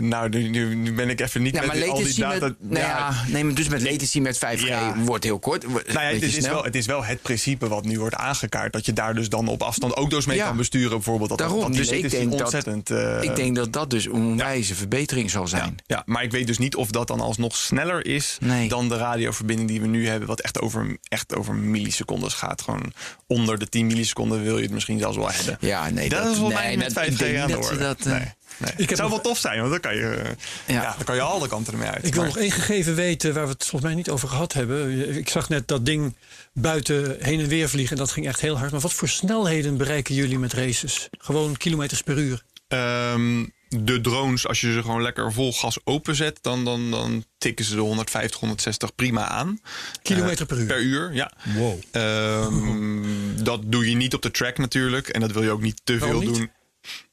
nou, 0.00 0.28
nu, 0.28 0.48
nu, 0.48 0.74
nu 0.74 0.92
ben 0.92 1.08
ik 1.10 1.20
even 1.20 1.42
niet 1.42 1.54
Ja, 1.54 1.60
met 1.66 1.88
al 1.88 2.02
die 2.02 2.14
data. 2.14 2.38
met, 2.46 2.54
nou 2.58 2.78
ja, 2.86 3.14
nee, 3.28 3.44
maar 3.44 3.54
dus 3.54 3.68
met 3.68 3.82
latency 3.82 4.20
met 4.20 4.38
5G 4.38 4.66
Ja. 4.66 4.94
wordt 4.98 5.24
heel 5.24 5.38
kort. 5.38 5.64
wordt 5.64 5.92
Nou 5.92 6.06
het, 6.14 6.22
is 6.22 6.34
snel. 6.34 6.52
wel, 6.52 6.64
het 6.64 6.74
is 6.74 6.86
wel 6.86 7.04
het 7.04 7.22
principe 7.22 7.68
wat 7.68 7.84
nu 7.84 7.98
wordt 7.98 8.14
aangekaart. 8.14 8.72
Dat 8.72 8.86
je 8.86 8.92
daar 8.92 9.14
dus 9.14 9.28
dan 9.28 9.48
op 9.48 9.62
afstand 9.62 9.92
auto's 9.94 10.26
mee 10.26 10.36
Ja. 10.36 10.46
kan 10.46 10.56
besturen, 10.56 10.90
bijvoorbeeld. 10.90 11.28
Dat, 11.28 11.38
Daarom, 11.38 11.60
dat 11.60 11.72
dus 11.72 11.88
ik 11.88 12.10
denk 12.10 12.30
dat- 12.30 12.40
ontzettend. 12.40 12.90
eh, 12.90 13.22
Ik 13.22 13.36
denk 13.36 13.56
dat 13.56 13.72
dat 13.72 13.90
dus 13.90 14.04
een 14.04 14.12
onwijze 14.12 14.74
verbetering 14.74 15.30
zal 15.30 15.48
zijn. 15.48 15.76
Ja, 15.86 16.02
maar 16.06 16.22
ik 16.22 16.30
weet 16.30 16.46
dus 16.46 16.58
niet 16.58 16.76
of 16.76 16.90
dat 16.90 17.06
dan 17.06 17.20
alsnog 17.20 17.56
sneller 17.56 18.06
is 18.06 18.36
Nee. 18.40 18.68
dan 18.68 18.88
de 18.88 18.96
radioverbinding 18.96 19.68
die 19.68 19.80
we 19.80 19.86
nu 19.86 20.08
hebben. 20.08 20.28
Wat 20.28 20.40
echt 20.40 20.60
over, 20.60 20.96
echt 21.08 21.34
over 21.34 21.54
millisecondes 21.54 22.34
gaat. 22.34 22.62
Gewoon 22.62 22.92
onder 23.26 23.58
de 23.58 23.68
10 23.68 23.86
milliseconden 23.86 24.42
wil 24.42 24.56
je 24.56 24.62
het 24.62 24.72
misschien 24.72 24.98
zelfs 24.98 25.16
wel 25.16 25.30
hebben. 25.30 25.56
Ja, 25.60 25.90
nee, 25.90 26.08
dat, 26.08 26.22
dat- 26.22 26.30
is 26.32 26.36
volgens 26.38 26.60
nee, 26.60 26.76
mij 26.76 26.76
met 26.86 26.94
dat- 26.94 27.04
ik 27.06 27.12
5G 27.12 27.18
denk 27.18 27.36
aan 27.38 27.46
de 27.46 27.52
dat 27.52 27.70
ze 27.72 27.78
dat, 27.78 27.98
eh, 28.06 28.12
nee, 28.12 28.22
Het 28.76 28.88
zou 28.96 29.00
nog- 29.00 29.10
wel 29.10 29.20
tof 29.20 29.38
zijn, 29.38 29.58
want 29.58 29.70
dan 29.70 29.80
kan 29.80 29.94
je, 29.96 30.06
eh, 30.08 30.30
Ja. 30.66 30.82
ja. 30.82 30.94
dan 30.96 31.04
kan 31.04 31.14
je 31.14 31.20
alle 31.20 31.48
kanten 31.48 31.72
ermee 31.72 31.88
uit. 31.88 32.06
Ik 32.06 32.14
wil 32.14 32.22
Maar- 32.22 32.32
nog 32.32 32.42
één 32.42 32.50
gegeven 32.50 32.94
weten 32.94 33.34
waar 33.34 33.44
we 33.44 33.52
het 33.52 33.62
volgens 33.64 33.82
mij 33.82 33.94
niet 33.94 34.10
over 34.10 34.28
gehad 34.28 34.52
hebben. 34.52 35.08
Ik 35.16 35.28
zag 35.28 35.48
net 35.48 35.68
dat 35.68 35.86
ding 35.86 36.16
buiten 36.52 37.16
heen 37.20 37.40
en 37.40 37.48
weer 37.48 37.68
vliegen. 37.68 37.96
En 37.96 38.02
dat 38.02 38.12
ging 38.12 38.26
echt 38.26 38.40
heel 38.40 38.58
hard. 38.58 38.70
Maar 38.72 38.80
wat 38.80 38.92
voor 38.92 39.08
snelheden 39.08 39.76
bereiken 39.76 40.14
jullie 40.14 40.38
met 40.38 40.52
races? 40.52 41.08
Gewoon 41.18 41.56
kilometers 41.56 42.02
per 42.02 42.18
uur. 42.18 42.42
Ehm, 42.68 43.44
de 43.68 44.00
drones, 44.00 44.46
als 44.46 44.60
je 44.60 44.72
ze 44.72 44.82
gewoon 44.82 45.02
lekker 45.02 45.32
vol 45.32 45.52
gas 45.52 45.78
openzet, 45.84 46.38
dan, 46.40 46.64
dan, 46.64 46.90
dan 46.90 47.24
tikken 47.38 47.64
ze 47.64 47.74
de 47.74 47.80
150, 47.80 48.40
160 48.40 48.94
prima 48.94 49.28
aan. 49.28 49.60
Kilometer 50.02 50.40
Eh, 50.40 50.46
per 50.46 50.58
uur. 50.58 50.66
Per 50.66 50.80
uur, 50.80 51.14
ja. 51.14 51.32
Wow. 51.56 51.80
Ehm, 51.90 53.44
dat 53.44 53.60
doe 53.64 53.90
je 53.90 53.96
niet 53.96 54.14
op 54.14 54.22
de 54.22 54.30
track 54.30 54.58
natuurlijk. 54.58 55.08
En 55.08 55.20
dat 55.20 55.32
wil 55.32 55.42
je 55.42 55.50
ook 55.50 55.62
niet 55.62 55.80
te 55.84 55.98
Waarom 55.98 56.20
veel 56.20 56.28
niet? 56.30 56.38
doen. 56.38 56.50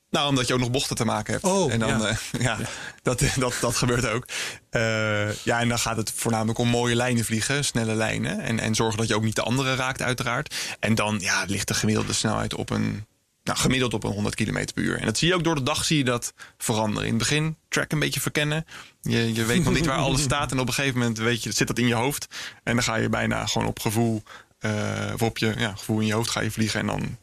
Nou, 0.10 0.30
omdat 0.30 0.48
je 0.48 0.54
ook 0.54 0.60
nog 0.60 0.72
bochten 0.72 0.96
te 0.96 1.06
maken 1.06 1.34
hebt. 1.34 1.46
Oh, 1.46 1.72
en 1.74 1.80
dan, 1.80 1.90
ja. 2.00 2.08
eh, 2.08 2.16
ja, 2.48 2.58
Dat, 3.02 3.24
dat, 3.36 3.54
dat 3.62 3.76
gebeurt 3.76 4.08
ook. 4.08 4.26
Eh, 4.70 5.34
ja, 5.36 5.60
en 5.60 5.70
dan 5.70 5.80
gaat 5.80 5.98
het 5.98 6.12
voornamelijk 6.16 6.60
om 6.60 6.68
mooie 6.68 6.96
lijnen 6.96 7.26
vliegen, 7.26 7.66
snelle 7.66 7.94
lijnen. 7.96 8.40
En, 8.40 8.60
en 8.60 8.76
zorgen 8.76 8.98
dat 8.98 9.08
je 9.08 9.16
ook 9.16 9.24
niet 9.24 9.36
de 9.36 9.42
andere 9.44 9.76
raakt, 9.76 10.02
uiteraard. 10.02 10.56
En 10.80 10.96
dan 10.96 11.18
ja, 11.20 11.44
ligt 11.48 11.68
de 11.68 11.74
gemiddelde 11.74 12.14
snelheid 12.14 12.54
op 12.54 12.70
een. 12.70 13.06
Nou, 13.44 13.62
gemiddeld 13.62 13.94
op 13.94 14.04
een 14.04 14.12
100 14.12 14.36
km 14.36 14.66
per 14.74 14.84
uur. 14.84 15.00
En 15.00 15.06
dat 15.06 15.18
zie 15.18 15.28
je 15.28 15.34
ook 15.34 15.44
door 15.44 15.56
de 15.56 15.64
dag 15.64 15.86
zie 15.86 15.98
je 15.98 16.04
dat 16.04 16.34
veranderen. 16.58 17.04
In 17.04 17.10
het 17.10 17.18
begin 17.20 17.56
track 17.70 17.92
een 17.92 18.00
beetje 18.00 18.20
verkennen. 18.20 18.66
Je, 19.02 19.34
je 19.34 19.46
weet 19.46 19.64
nog 19.64 19.74
niet 19.74 19.86
waar 19.86 19.98
alles 19.98 20.22
staat. 20.32 20.52
En 20.52 20.60
op 20.60 20.68
een 20.68 20.74
gegeven 20.74 21.00
moment 21.00 21.18
weet 21.18 21.44
je, 21.44 21.52
zit 21.52 21.68
dat 21.68 21.78
in 21.80 21.88
je 21.88 21.94
hoofd. 21.94 22.28
En 22.64 22.74
dan 22.74 22.84
ga 22.84 22.96
je 22.96 23.10
bijna 23.10 23.46
gewoon 23.46 23.68
op 23.68 23.80
gevoel. 23.80 24.24
eh, 24.60 24.72
of 25.14 25.22
op 25.22 25.38
je 25.38 25.54
ja, 25.58 25.74
gevoel 25.76 26.00
in 26.00 26.06
je 26.06 26.14
hoofd 26.14 26.30
ga 26.30 26.42
je 26.42 26.52
vliegen. 26.52 26.80
En 26.80 26.86
dan. 26.86 27.18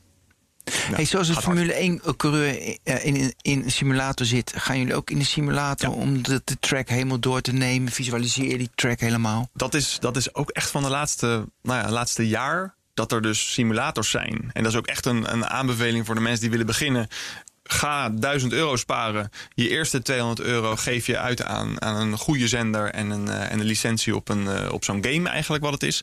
Ja, 0.67 0.95
hey, 0.95 1.05
zoals 1.05 1.29
een 1.29 1.35
gaat 1.35 1.45
hard. 1.45 1.57
Formule 1.57 1.73
1 1.73 2.17
coureur 2.17 2.59
in, 2.59 2.79
in, 3.03 3.35
in 3.43 3.63
een 3.63 3.71
simulator 3.71 4.27
zit, 4.27 4.53
gaan 4.57 4.79
jullie 4.79 4.95
ook 4.95 5.11
in 5.11 5.19
de 5.19 5.25
simulator 5.25 5.93
om 5.93 6.23
de, 6.23 6.43
de 6.45 6.57
track 6.61 6.89
helemaal 6.89 7.21
door 7.21 7.41
te 7.41 7.53
nemen? 7.53 7.93
Visualiseer 7.93 8.59
die 8.59 8.71
track 8.75 9.01
helemaal? 9.01 9.49
dat 9.53 9.75
is, 9.75 9.97
dat 10.01 10.17
is 10.17 10.35
ook 10.35 10.51
echt 10.51 10.71
van 10.71 10.83
de 10.83 10.89
laatste, 10.89 11.27
nou 11.63 11.83
ja, 11.83 11.91
laatste 11.91 12.29
jaar 12.29 12.75
dat 12.97 13.13
er 13.13 13.23
dus 13.23 13.53
simulators 13.53 14.11
zijn. 14.11 14.51
En 14.53 14.63
dat 14.63 14.73
is 14.73 14.79
ook 14.79 14.87
echt 14.87 15.07
een, 15.07 15.33
een 15.33 15.47
aanbeveling 15.47 16.07
voor 16.07 16.15
de 16.15 16.21
mensen 16.21 16.41
die 16.41 16.51
willen 16.51 16.67
beginnen. 16.67 17.09
Ga 17.65 18.11
1000 18.11 18.53
euro 18.53 18.77
sparen. 18.77 19.31
Je 19.55 19.69
eerste 19.69 20.03
200 20.03 20.49
euro 20.49 20.77
geef 20.77 21.07
je 21.07 21.19
uit 21.19 21.43
aan, 21.43 21.83
aan 21.83 21.97
een 21.97 22.19
goede 22.19 22.49
zender 22.49 22.91
en 22.91 23.11
een, 23.11 23.29
eh, 23.29 23.53
en 23.53 23.61
een 23.61 23.67
licentie 23.67 24.17
op, 24.17 24.29
een, 24.29 24.49
eh, 24.49 24.73
op 24.73 24.85
zo'n 24.85 25.05
game, 25.05 25.29
eigenlijk 25.29 25.65
wat 25.65 25.73
het 25.73 25.83
is. 25.83 26.01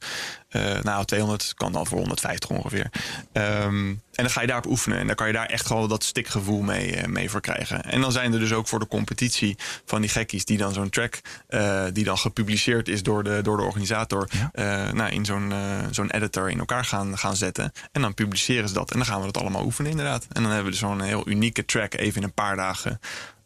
Eh, 0.54 0.80
nou, 0.82 1.06
200 1.06 1.54
kan 1.56 1.72
dan 1.72 1.88
voor 1.88 1.98
150 1.98 2.50
ongeveer. 2.50 2.90
Ehm, 3.32 3.88
en 3.90 4.00
dan 4.24 4.30
ga 4.30 4.42
je 4.42 4.48
daarop 4.48 4.66
oefenen. 4.72 4.98
En 5.00 5.08
dan 5.08 5.16
kan 5.16 5.28
je 5.28 5.34
daar 5.34 5.46
echt 5.46 5.66
gewoon 5.66 5.90
dat 5.90 6.04
stikgevoel 6.04 6.62
mee, 6.62 6.96
eh, 6.96 7.08
mee 7.08 7.30
voor 7.30 7.42
krijgen. 7.42 7.84
En 7.84 8.02
dan 8.02 8.12
zijn 8.12 8.34
er 8.34 8.40
dus 8.40 8.54
ook 8.54 8.68
voor 8.68 8.80
de 8.80 8.88
competitie 8.88 9.58
van 9.86 10.02
die 10.02 10.10
gekkies 10.10 10.46
die 10.46 10.58
dan 10.58 10.74
zo'n 10.74 10.90
track, 10.90 11.22
eh, 11.48 11.84
die 11.94 12.04
dan 12.04 12.18
gepubliceerd 12.18 12.88
is 12.88 13.04
door 13.04 13.24
de, 13.24 13.40
door 13.44 13.58
de 13.58 13.64
organisator, 13.64 14.28
Ja. 14.54 14.92
nou, 14.92 15.12
in 15.12 15.26
zo'n 15.26 15.54
zo'n 15.92 16.12
editor 16.12 16.50
in 16.50 16.60
elkaar 16.60 16.86
gaan, 16.86 17.18
gaan 17.18 17.36
zetten. 17.36 17.72
En 17.92 18.02
dan 18.02 18.14
publiceren 18.14 18.68
ze 18.68 18.74
dat. 18.74 18.92
En 18.92 18.98
dan 18.98 19.08
gaan 19.08 19.20
we 19.20 19.26
dat 19.26 19.38
allemaal 19.38 19.64
oefenen, 19.64 19.92
inderdaad. 19.92 20.24
En 20.32 20.42
dan 20.42 20.52
hebben 20.52 20.64
we 20.64 20.70
dus 20.72 20.80
zo'n 20.80 21.02
heel 21.02 21.28
unieke 21.28 21.66
track 21.66 21.94
even 21.94 22.18
in 22.22 22.24
een 22.28 22.34
paar 22.34 22.56
dagen 22.56 23.00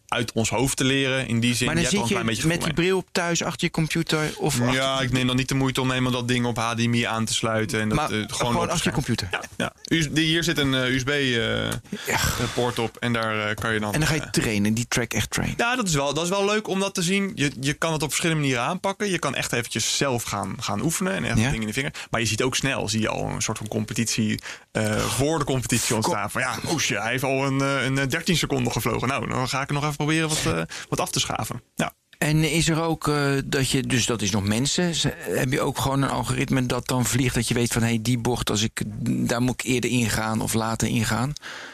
uit 0.08 0.32
ons 0.32 0.50
hoofd 0.50 0.78
te 0.78 0.84
leren. 0.84 1.28
In 1.28 1.40
die 1.40 1.56
zin, 1.56 1.66
Maar 1.66 1.76
dan 1.76 1.84
je 1.84 1.90
hebt 1.90 2.02
al 2.02 2.08
zit 2.08 2.18
je 2.18 2.24
beetje 2.24 2.48
met 2.48 2.64
die 2.64 2.74
bril 2.74 2.98
op 2.98 3.08
thuis 3.12 3.44
achter 3.44 3.66
je 3.66 3.72
computer 3.72 4.30
of 4.38 4.60
Ja, 4.72 5.02
ik 5.02 5.12
neem 5.12 5.28
dan 5.28 5.36
niet 5.36 5.48
de 5.50 5.56
moeite 5.56 5.82
om 5.82 5.92
eenmaal 5.92 6.12
dat 6.12 6.28
ding 6.28 6.46
op 6.46 6.58
HDMI 6.58 7.04
aan 7.04 7.26
te 7.26 7.34
sluiten. 7.34 7.80
En 7.82 7.90
dat, 7.90 7.98
maar 7.98 8.12
eh, 8.12 8.24
gewoon, 8.28 8.70
achter 8.70 8.88
je 8.88 8.92
computer. 8.94 9.28
Ja, 9.32 9.42
ja. 9.58 9.74
US- 9.92 10.08
die- 10.12 10.26
hier 10.26 10.44
zit 10.44 10.58
een 10.58 10.74
eh, 10.74 10.94
USB-poort 10.94 12.80
op 12.80 12.98
en 12.98 13.14
daar 13.14 13.50
eh, 13.50 13.56
kan 13.56 13.74
je 13.74 13.80
dan... 13.80 13.94
En 13.94 14.00
dan 14.00 14.08
ga 14.10 14.16
je 14.16 14.22
eh, 14.22 14.30
trainen, 14.30 14.74
die 14.74 14.86
track 14.88 15.14
echt 15.14 15.30
trainen. 15.30 15.56
ja, 15.58 15.76
dat 15.76 15.88
is, 15.88 15.94
wel, 15.94 16.14
dat 16.14 16.24
is 16.24 16.30
wel 16.30 16.46
leuk 16.46 16.68
om 16.68 16.80
dat 16.80 16.94
te 16.94 17.02
zien. 17.02 17.32
Je, 17.36 17.52
je 17.60 17.74
kan 17.74 17.92
het 17.94 18.02
op 18.02 18.08
verschillende 18.10 18.42
manieren 18.42 18.64
aanpakken. 18.66 19.10
Je 19.10 19.20
kan 19.20 19.36
echt 19.36 19.54
eventjes 19.54 19.98
zelf 19.98 20.24
gaan, 20.24 20.56
gaan 20.60 20.82
oefenen 20.82 21.14
en 21.14 21.24
echt 21.26 21.38
Ja. 21.38 21.44
dingen 21.44 21.62
in 21.62 21.68
de 21.68 21.74
vinger. 21.74 21.94
Maar 22.10 22.20
je 22.20 22.26
ziet 22.28 22.42
ook 22.42 22.56
snel, 22.56 22.90
zie 22.90 23.02
je 23.02 23.10
al 23.10 23.26
een 23.30 23.42
soort 23.42 23.58
van 23.58 23.68
competitie 23.68 24.42
eh, 24.72 24.98
voor 25.00 25.40
de 25.40 25.46
competitie 25.46 25.96
ontstaan. 25.96 26.32
Van 26.32 26.42
ja, 26.42 26.56
oesje, 26.72 27.00
hij 27.00 27.12
heeft 27.12 27.24
al 27.24 27.46
een, 27.46 27.62
eh, 27.62 27.86
een 27.86 27.98
eh, 27.98 28.08
13 28.08 28.38
seconden 28.38 28.72
gevlogen. 28.72 29.08
Nou, 29.08 29.28
dan 29.30 29.50
ga 29.50 29.62
ik 29.62 29.72
nog 29.72 29.84
even 29.84 29.97
proberen 29.98 30.30
wat, 30.30 30.44
eh, 30.46 30.62
wat 30.90 31.00
af 31.00 31.10
te 31.12 31.20
schaven. 31.20 31.62
Ja. 31.76 31.94
En 32.18 32.44
is 32.52 32.70
er 32.70 32.82
ook 32.82 33.08
eh, 33.08 33.32
dat 33.46 33.70
je, 33.70 33.82
dus 33.82 34.06
dat 34.06 34.22
is 34.22 34.32
nog 34.32 34.44
mensen, 34.44 34.92
heb 35.20 35.52
je 35.52 35.62
ook 35.62 35.78
gewoon 35.80 36.02
een 36.02 36.10
algoritme 36.10 36.66
dat 36.66 36.88
dan 36.88 37.06
vliegt 37.06 37.36
dat 37.36 37.48
je 37.48 37.54
weet 37.54 37.74
van 37.74 37.82
hé, 37.82 37.88
hey, 37.88 38.00
die 38.02 38.18
bocht, 38.18 38.50
als 38.50 38.62
ik, 38.62 38.82
daar 39.28 39.42
moet 39.42 39.62
ik 39.64 39.66
eerder 39.70 39.90
ingaan 39.90 40.42
of 40.42 40.54
later 40.54 40.88
ingaan? 40.88 41.34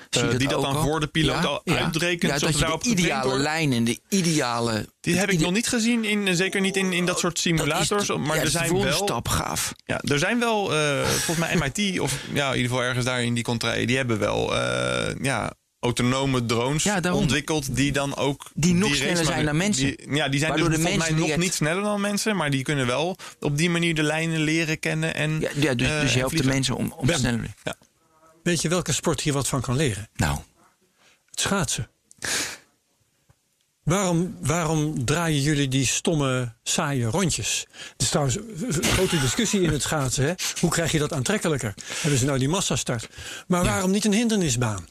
Je 0.09 0.19
Eh, 0.21 0.37
die 0.37 0.47
dat 0.47 0.61
dan 0.61 0.75
al? 0.75 0.83
voor 0.83 0.99
de 0.99 1.07
piloot 1.07 1.45
al 1.45 1.61
uitrekent, 1.65 2.31
Ja, 2.31 2.37
zodat 2.39 2.59
dat 2.59 2.85
je 2.85 2.95
de 2.95 3.01
ideale 3.01 3.37
lijn 3.37 3.71
en 3.73 3.83
de 3.83 3.99
ideale... 4.09 4.87
Die 5.01 5.17
heb 5.17 5.29
ik 5.31 5.39
nog 5.39 5.51
niet 5.51 5.67
gezien, 5.67 6.03
in, 6.05 6.35
zeker 6.35 6.61
niet 6.61 6.75
in, 6.77 6.93
in 6.93 7.05
dat 7.05 7.19
soort 7.19 7.33
dat 7.33 7.41
simulators. 7.43 8.07
de- 8.07 8.17
maar 8.17 8.27
ja, 8.35 8.35
er 8.35 8.41
dat 8.43 8.51
zijn 8.51 8.81
wel. 8.81 8.91
stap 9.03 9.27
gaaf. 9.27 9.73
Ja, 9.85 10.01
er 10.01 10.19
zijn 10.19 10.39
wel, 10.39 10.65
volgens 11.05 11.37
mij 11.37 11.55
MIT, 11.55 11.99
of 11.99 12.19
ja, 12.33 12.49
in 12.49 12.55
ieder 12.55 12.69
geval 12.71 12.85
ergens 12.85 13.05
daar 13.05 13.23
in 13.23 13.33
die 13.33 13.43
contraille, 13.43 13.85
die 13.87 13.97
hebben 13.97 14.19
wel 14.19 14.53
ja, 15.21 15.53
autonome 15.83 16.45
drones 16.45 16.83
Ja, 16.83 16.99
daarom. 16.99 17.21
ontwikkeld 17.21 17.75
die 17.75 17.91
dan 17.91 18.15
ook. 18.15 18.49
Die 18.53 18.73
nog 18.73 18.95
sneller 18.95 19.25
zijn 19.25 19.45
dan 19.45 19.57
mensen. 19.57 19.83
Die, 19.85 20.15
ja, 20.15 20.27
die 20.29 20.39
zijn 20.39 20.51
Waardoor 20.51 20.69
dus 20.69 20.77
de 20.77 20.83
volgens 20.83 21.09
mij 21.09 21.19
nog 21.19 21.29
het- 21.29 21.39
niet 21.39 21.53
sneller 21.53 21.83
dan 21.83 22.01
mensen, 22.01 22.35
maar 22.35 22.49
die 22.49 22.63
kunnen 22.63 22.85
wel 22.87 23.17
op 23.39 23.57
die 23.57 23.69
manier 23.69 23.95
de 23.95 24.03
lijnen 24.03 24.39
leren 24.41 24.79
kennen. 24.79 25.15
En, 25.15 25.39
Ja, 25.39 25.49
ja, 25.55 25.73
dus, 25.73 25.87
eh, 25.89 25.99
dus 26.01 26.13
je 26.13 26.19
helpt 26.19 26.37
de 26.37 26.43
mensen 26.43 26.75
om, 26.75 26.93
om 26.97 27.05
Ben. 27.07 27.19
sneller... 27.19 27.53
Weet 28.43 28.61
je 28.61 28.69
welke 28.69 28.91
sport 28.91 29.21
hier 29.21 29.33
wat 29.33 29.47
van 29.47 29.61
kan 29.61 29.75
leren? 29.75 30.09
Nou, 30.15 30.37
Het 31.29 31.39
schaatsen. 31.39 31.89
Waarom, 33.83 34.37
waarom 34.41 35.05
draaien 35.05 35.41
jullie 35.41 35.67
die 35.67 35.85
stomme, 35.85 36.53
saaie 36.63 37.05
rondjes? 37.05 37.65
Het 37.91 38.01
is 38.01 38.09
trouwens 38.09 38.35
een 38.37 38.83
grote 38.83 39.19
discussie 39.19 39.61
in 39.61 39.69
het 39.71 39.81
schaatsen. 39.81 40.23
Hè? 40.25 40.33
Hoe 40.59 40.69
krijg 40.69 40.91
je 40.91 40.99
dat 40.99 41.13
aantrekkelijker? 41.13 41.73
Hebben 42.01 42.19
ze 42.19 42.25
nou 42.25 42.39
die 42.39 42.49
massastart? 42.49 43.09
Maar 43.47 43.63
waarom 43.63 43.91
niet 43.91 44.05
een 44.05 44.13
hindernisbaan? 44.13 44.85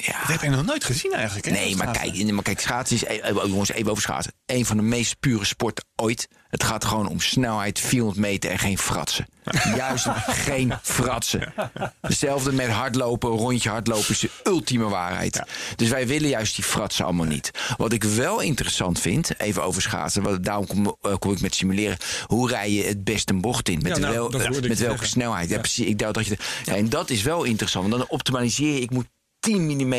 Ja... 0.00 0.18
Dat 0.18 0.28
heb 0.28 0.42
ik 0.42 0.50
nog 0.50 0.64
nooit 0.64 0.84
gezien 0.84 1.12
eigenlijk. 1.12 1.46
Hè, 1.46 1.52
Nee, 1.52 1.76
maar 1.76 1.90
kijk, 1.90 2.32
maar 2.32 2.42
kijk, 2.42 2.60
schaatsen 2.60 2.96
is, 2.96 3.04
eh, 3.04 3.28
eh, 3.28 3.36
jongens, 3.46 3.70
even 3.70 3.90
over 3.90 4.02
schaatsen. 4.02 4.32
Een 4.46 4.66
van 4.66 4.76
de 4.76 4.82
meest 4.82 5.20
pure 5.20 5.44
sporten 5.44 5.84
ooit. 5.96 6.28
Het 6.48 6.64
gaat 6.64 6.84
gewoon 6.84 7.08
om 7.08 7.20
snelheid, 7.20 7.80
400 7.80 8.20
meter 8.20 8.50
en 8.50 8.58
geen 8.58 8.78
fratsen. 8.78 9.26
Juist 9.76 10.06
geen 10.26 10.72
fratsen. 10.82 11.52
Hetzelfde 12.00 12.52
met 12.52 12.68
hardlopen, 12.68 13.30
rondje 13.30 13.68
hardlopen 13.68 14.08
is 14.08 14.18
de 14.18 14.30
ultieme 14.44 14.88
waarheid. 14.88 15.42
Dus 15.76 15.88
wij 15.88 16.06
willen 16.06 16.28
juist 16.28 16.54
die 16.54 16.64
fratsen 16.64 17.04
allemaal 17.04 17.26
niet. 17.26 17.50
Wat 17.76 17.92
ik 17.92 18.04
wel 18.04 18.40
interessant 18.40 19.00
vind, 19.00 19.40
even 19.40 19.62
over 19.62 19.82
schaatsen, 19.82 20.22
want 20.22 20.44
daarom 20.44 20.66
kom, 20.66 20.96
eh, 21.02 21.14
kom 21.18 21.32
ik 21.32 21.40
met 21.40 21.54
simuleren. 21.54 21.96
Hoe 22.26 22.48
rij 22.48 22.70
je 22.70 22.82
het 22.84 23.04
best 23.04 23.30
een 23.30 23.40
bocht 23.40 23.68
in? 23.68 23.78
Met, 23.82 23.96
Ja, 23.96 24.02
nou, 24.02 24.14
wel, 24.14 24.28
met 24.30 24.62
welke 24.62 24.74
zeggen. 24.76 25.06
snelheid? 25.06 25.48
Ja, 25.48 25.58
precies. 25.58 25.86
Ik 25.86 25.98
dacht 25.98 26.14
dat 26.14 26.26
je, 26.26 26.36
ja, 26.64 26.74
en 26.74 26.88
dat 26.88 27.10
is 27.10 27.22
wel 27.22 27.44
interessant, 27.44 27.88
want 27.88 27.98
dan 27.98 28.10
optimaliseer 28.10 28.74
je. 28.74 28.80
Ik 28.80 28.90
moet 28.90 29.06
10 29.40 29.62
mm 29.62 29.92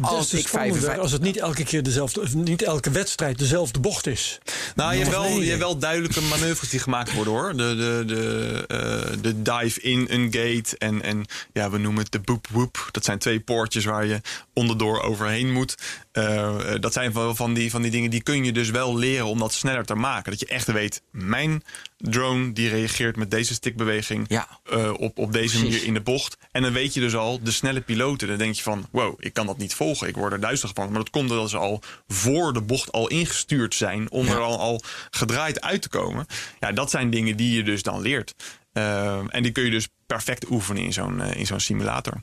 als 0.00 0.32
ik 0.32 0.48
55 0.48 0.98
als 0.98 1.12
het 1.12 1.22
niet 1.22 1.36
elke 1.36 1.64
keer 1.64 1.82
dezelfde, 1.82 2.26
niet 2.34 2.62
elke 2.62 2.90
wedstrijd 2.90 3.38
dezelfde 3.38 3.80
bocht 3.80 4.06
is. 4.06 4.38
Nou, 4.74 4.92
je 4.92 4.98
hebt, 4.98 5.10
wel, 5.10 5.40
je 5.40 5.48
hebt 5.48 5.60
wel 5.60 5.78
duidelijke 5.78 6.20
manoeuvres 6.20 6.68
die 6.68 6.80
gemaakt 6.80 7.12
worden 7.12 7.32
hoor. 7.32 7.56
De, 7.56 7.74
de, 7.76 8.02
de, 8.06 8.64
eh, 8.68 9.22
de 9.22 9.42
dive 9.42 9.80
in 9.80 10.06
een 10.10 10.24
gate 10.24 10.78
en, 10.78 11.02
en 11.02 11.24
ja, 11.52 11.70
we 11.70 11.78
noemen 11.78 12.02
het 12.02 12.12
de 12.12 12.18
boop 12.18 12.46
whoop. 12.50 12.88
Dat 12.90 13.04
zijn 13.04 13.18
twee 13.18 13.40
poortjes 13.40 13.84
waar 13.84 14.06
je 14.06 14.20
onderdoor 14.52 15.00
overheen 15.00 15.52
moet. 15.52 15.74
Eh, 16.16 16.72
eh, 16.74 16.80
dat 16.80 16.92
zijn 16.92 17.12
wel 17.12 17.34
van 17.34 17.54
die, 17.54 17.70
van 17.70 17.82
die 17.82 17.90
dingen 17.90 18.10
die 18.10 18.22
kun 18.22 18.44
je 18.44 18.52
dus 18.52 18.70
wel 18.70 18.96
leren 18.96 19.26
om 19.26 19.38
dat 19.38 19.52
sneller 19.52 19.84
te 19.84 19.94
maken. 19.94 20.30
Dat 20.30 20.40
je 20.40 20.46
echt 20.46 20.72
weet, 20.72 21.02
mijn 21.10 21.62
drone 21.98 22.52
die 22.52 22.68
reageert 22.68 23.16
met 23.16 23.30
deze 23.30 23.54
stickbeweging 23.54 24.24
Ja. 24.28 24.48
eh, 24.70 24.92
op, 24.92 25.18
op 25.18 25.32
deze 25.32 25.48
Precies. 25.58 25.62
manier 25.62 25.84
in 25.86 25.94
de 25.94 26.00
bocht. 26.00 26.36
En 26.52 26.62
dan 26.62 26.72
weet 26.72 26.94
je 26.94 27.00
dus 27.00 27.14
al, 27.14 27.40
de 27.42 27.50
snelle 27.50 27.80
piloten, 27.80 28.28
dan 28.28 28.36
denk 28.38 28.54
je 28.54 28.62
van... 28.62 28.86
wow, 28.90 29.14
ik 29.18 29.32
kan 29.32 29.46
dat 29.46 29.58
niet 29.58 29.74
volgen, 29.74 30.08
ik 30.08 30.16
word 30.16 30.32
er 30.32 30.40
duizelig 30.40 30.74
van. 30.74 30.86
Maar 30.86 30.98
dat 30.98 31.10
komt 31.10 31.28
doordat 31.28 31.50
ze 31.50 31.56
al 31.56 31.82
voor 32.08 32.52
de 32.52 32.60
bocht 32.60 32.92
al 32.92 33.08
ingestuurd 33.08 33.74
zijn... 33.74 34.10
om 34.10 34.26
er 34.28 34.40
al, 34.40 34.58
al 34.58 34.82
gedraaid 35.10 35.60
uit 35.60 35.82
te 35.82 35.88
komen. 35.88 36.26
Ja, 36.60 36.72
dat 36.72 36.90
zijn 36.90 37.10
dingen 37.10 37.36
die 37.36 37.56
je 37.56 37.62
dus 37.62 37.82
dan 37.82 38.00
leert. 38.00 38.34
En 38.72 39.42
die 39.42 39.52
kun 39.52 39.64
je 39.64 39.70
dus 39.70 39.88
perfect 40.06 40.50
oefenen 40.50 40.82
in 40.82 40.92
zo'n 40.92 41.20
in 41.22 41.46
zo'n 41.46 41.60
simulator. 41.60 42.22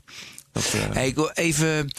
Dat, 0.52 0.72
Hey, 0.92 1.06
ik 1.06 1.14
wil 1.14 1.30
even. 1.30 1.90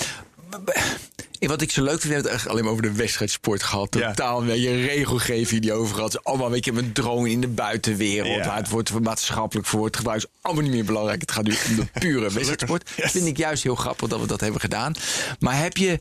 Wat 1.48 1.62
ik 1.62 1.72
zo 1.72 1.84
leuk 1.84 2.02
vind, 2.02 2.04
we 2.04 2.14
hebben 2.14 2.32
het 2.32 2.42
eigenlijk 2.42 2.52
alleen 2.52 2.64
maar 2.64 2.72
over 2.72 2.96
de 2.96 3.02
wedstrijdsport 3.02 3.64
gehad. 3.64 3.96
Ja. 3.96 4.08
Totaal 4.08 4.42
een 4.42 4.48
beetje 4.48 4.76
regelgeving 4.76 5.62
die 5.62 5.74
over 5.74 5.96
gehad. 5.96 6.24
Allemaal 6.24 6.50
weet 6.50 6.66
je, 6.66 6.74
met 6.74 6.96
drone 6.96 7.30
in 7.30 7.42
de 7.42 7.48
buitenwereld. 7.48 8.36
Ja. 8.36 8.46
Waar 8.46 8.58
het 8.58 8.70
wordt 8.70 9.00
maatschappelijk 9.00 9.68
voor 9.68 9.80
wordt 9.80 9.98
gebruikt. 9.98 10.24
Is 10.24 10.30
allemaal 10.42 10.64
niet 10.64 10.72
meer 10.72 10.86
belangrijk. 10.86 11.22
Het 11.22 11.32
gaat 11.32 11.44
nu 11.44 11.56
om 11.70 11.76
de 11.76 11.86
pure 12.00 12.32
wedstrijdsport. 12.32 12.92
Dat 12.98 13.12
vind 13.12 13.26
ik 13.26 13.38
juist 13.38 13.64
heel 13.64 13.76
grappig 13.76 14.10
dat 14.10 14.20
we 14.20 14.28
dat 14.28 14.42
hebben 14.42 14.62
gedaan. 14.62 14.94
Maar 15.40 15.58
heb 15.60 15.78
je. 15.78 16.00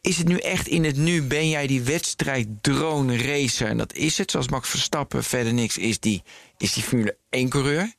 Is 0.00 0.16
het 0.16 0.28
nu 0.28 0.36
echt 0.36 0.66
in 0.66 0.84
het 0.84 0.96
nu? 0.96 1.22
Ben 1.22 1.48
jij 1.48 1.66
die 1.66 1.82
wedstrijd 1.82 2.48
drone 2.60 3.16
racer? 3.16 3.68
En 3.68 3.76
dat 3.76 3.92
is 3.92 4.18
het, 4.18 4.30
zoals 4.30 4.48
Max 4.48 4.68
Verstappen. 4.68 5.24
Verder 5.24 5.52
niks. 5.52 5.78
Is 5.78 6.00
die, 6.00 6.22
is 6.58 6.72
die 6.72 6.82
Formule 6.82 7.16
1 7.30 7.48
coureur? 7.48 7.92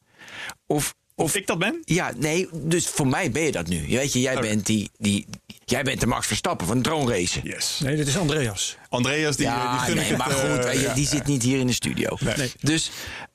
Of, 0.67 0.95
of 1.15 1.35
ik 1.35 1.47
dat 1.47 1.59
ben? 1.59 1.81
ja, 1.85 2.13
nee, 2.17 2.47
dus 2.53 2.87
voor 2.87 3.07
mij 3.07 3.31
ben 3.31 3.43
je 3.43 3.51
dat 3.51 3.67
nu. 3.67 3.87
Je 3.87 3.97
Weet 3.97 4.13
je, 4.13 4.19
jij 4.19 4.39
bent 4.39 4.65
die, 4.65 4.89
die. 4.97 5.25
Jij 5.65 5.83
bent 5.83 5.99
de 5.99 6.07
Max 6.07 6.27
Verstappen 6.27 6.67
van 6.67 6.81
drone 6.81 7.11
racen. 7.11 7.41
Yes. 7.43 7.79
Nee, 7.83 7.95
dit 7.95 8.07
is 8.07 8.17
Andreas. 8.17 8.77
Andreas, 8.89 9.35
die, 9.35 9.45
die 9.45 9.55
ja, 9.55 9.77
gun 9.77 9.93
ik 9.93 9.99
nee, 9.99 10.09
het, 10.09 10.17
maar 10.17 10.29
eh, 10.29 10.53
goed, 10.53 10.73
je, 10.73 10.79
ja, 10.79 10.93
die 10.93 11.07
zit 11.07 11.25
niet 11.25 11.43
hier 11.43 11.59
in 11.59 11.67
de 11.67 11.73
studio. 11.73 12.17
Nee. 12.19 12.51
Dus, 12.59 12.91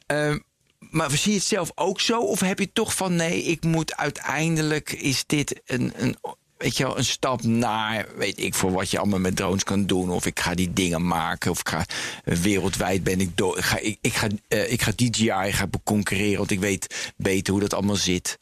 ehm, 0.06 0.38
maar 0.78 1.10
zie 1.10 1.32
je 1.32 1.38
het 1.38 1.46
zelf 1.46 1.72
ook 1.74 2.00
zo? 2.00 2.20
Of 2.20 2.40
heb 2.40 2.58
je 2.58 2.72
toch 2.72 2.94
van 2.94 3.14
nee, 3.14 3.42
ik 3.42 3.64
moet 3.64 3.96
uiteindelijk 3.96 4.92
is 4.92 5.24
dit 5.26 5.60
een, 5.64 5.92
een, 5.96 6.16
weet 6.62 6.76
je 6.76 6.84
wel, 6.84 6.98
een 6.98 7.04
stap 7.04 7.42
naar, 7.42 8.06
weet 8.16 8.38
ik 8.38 8.54
voor 8.54 8.72
wat 8.72 8.90
je 8.90 8.98
allemaal 8.98 9.18
met 9.18 9.36
drones 9.36 9.64
kan 9.64 9.86
doen. 9.86 10.10
Of 10.10 10.26
ik 10.26 10.40
ga 10.40 10.54
die 10.54 10.72
dingen 10.72 11.06
maken. 11.06 11.50
Of 11.50 11.60
ik 11.60 11.68
ga 11.68 11.84
eh, 12.24 12.36
wereldwijd 12.36 13.02
ben 13.02 13.20
ik 13.20 13.36
door. 13.36 13.58
Ik 13.58 13.64
ga, 13.64 13.78
ik, 13.78 13.98
ik 14.00 14.14
ga, 14.14 14.26
eh, 14.48 14.72
ik 14.72 14.82
ga 14.82 14.92
DJI 14.96 15.52
ga 15.52 15.68
concurreren, 15.84 16.38
want 16.38 16.50
ik 16.50 16.60
weet 16.60 17.12
beter 17.16 17.52
hoe 17.52 17.62
dat 17.62 17.74
allemaal 17.74 17.96
zit. 17.96 18.38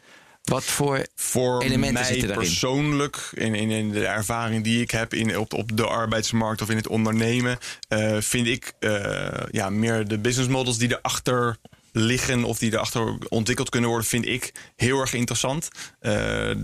Wat 0.48 0.64
voor 0.64 1.06
Voor 1.14 1.62
elementen 1.62 1.92
mij 1.92 2.04
zitten 2.04 2.28
daarin? 2.28 2.46
persoonlijk, 2.46 3.30
in, 3.34 3.54
in, 3.54 3.70
in 3.70 3.90
de 3.90 4.06
ervaring 4.06 4.64
die 4.64 4.82
ik 4.82 4.90
heb 4.90 5.14
in, 5.14 5.38
op, 5.38 5.54
op 5.54 5.76
de 5.76 5.86
arbeidsmarkt 5.86 6.62
of 6.62 6.70
in 6.70 6.76
het 6.76 6.88
ondernemen, 6.88 7.58
eh, 7.88 8.16
vind 8.20 8.46
ik 8.46 8.72
eh, 8.78 9.28
ja, 9.50 9.70
meer 9.70 10.08
de 10.08 10.18
business 10.18 10.50
models 10.50 10.78
die 10.78 10.98
erachter 10.98 11.56
liggen 11.98 12.44
of 12.44 12.58
die 12.58 12.72
erachter 12.72 13.18
ontwikkeld 13.28 13.68
kunnen 13.68 13.90
worden, 13.90 14.08
vind 14.08 14.26
ik 14.26 14.52
heel 14.76 15.00
erg 15.00 15.12
interessant. 15.12 15.68
Eh, 16.00 16.12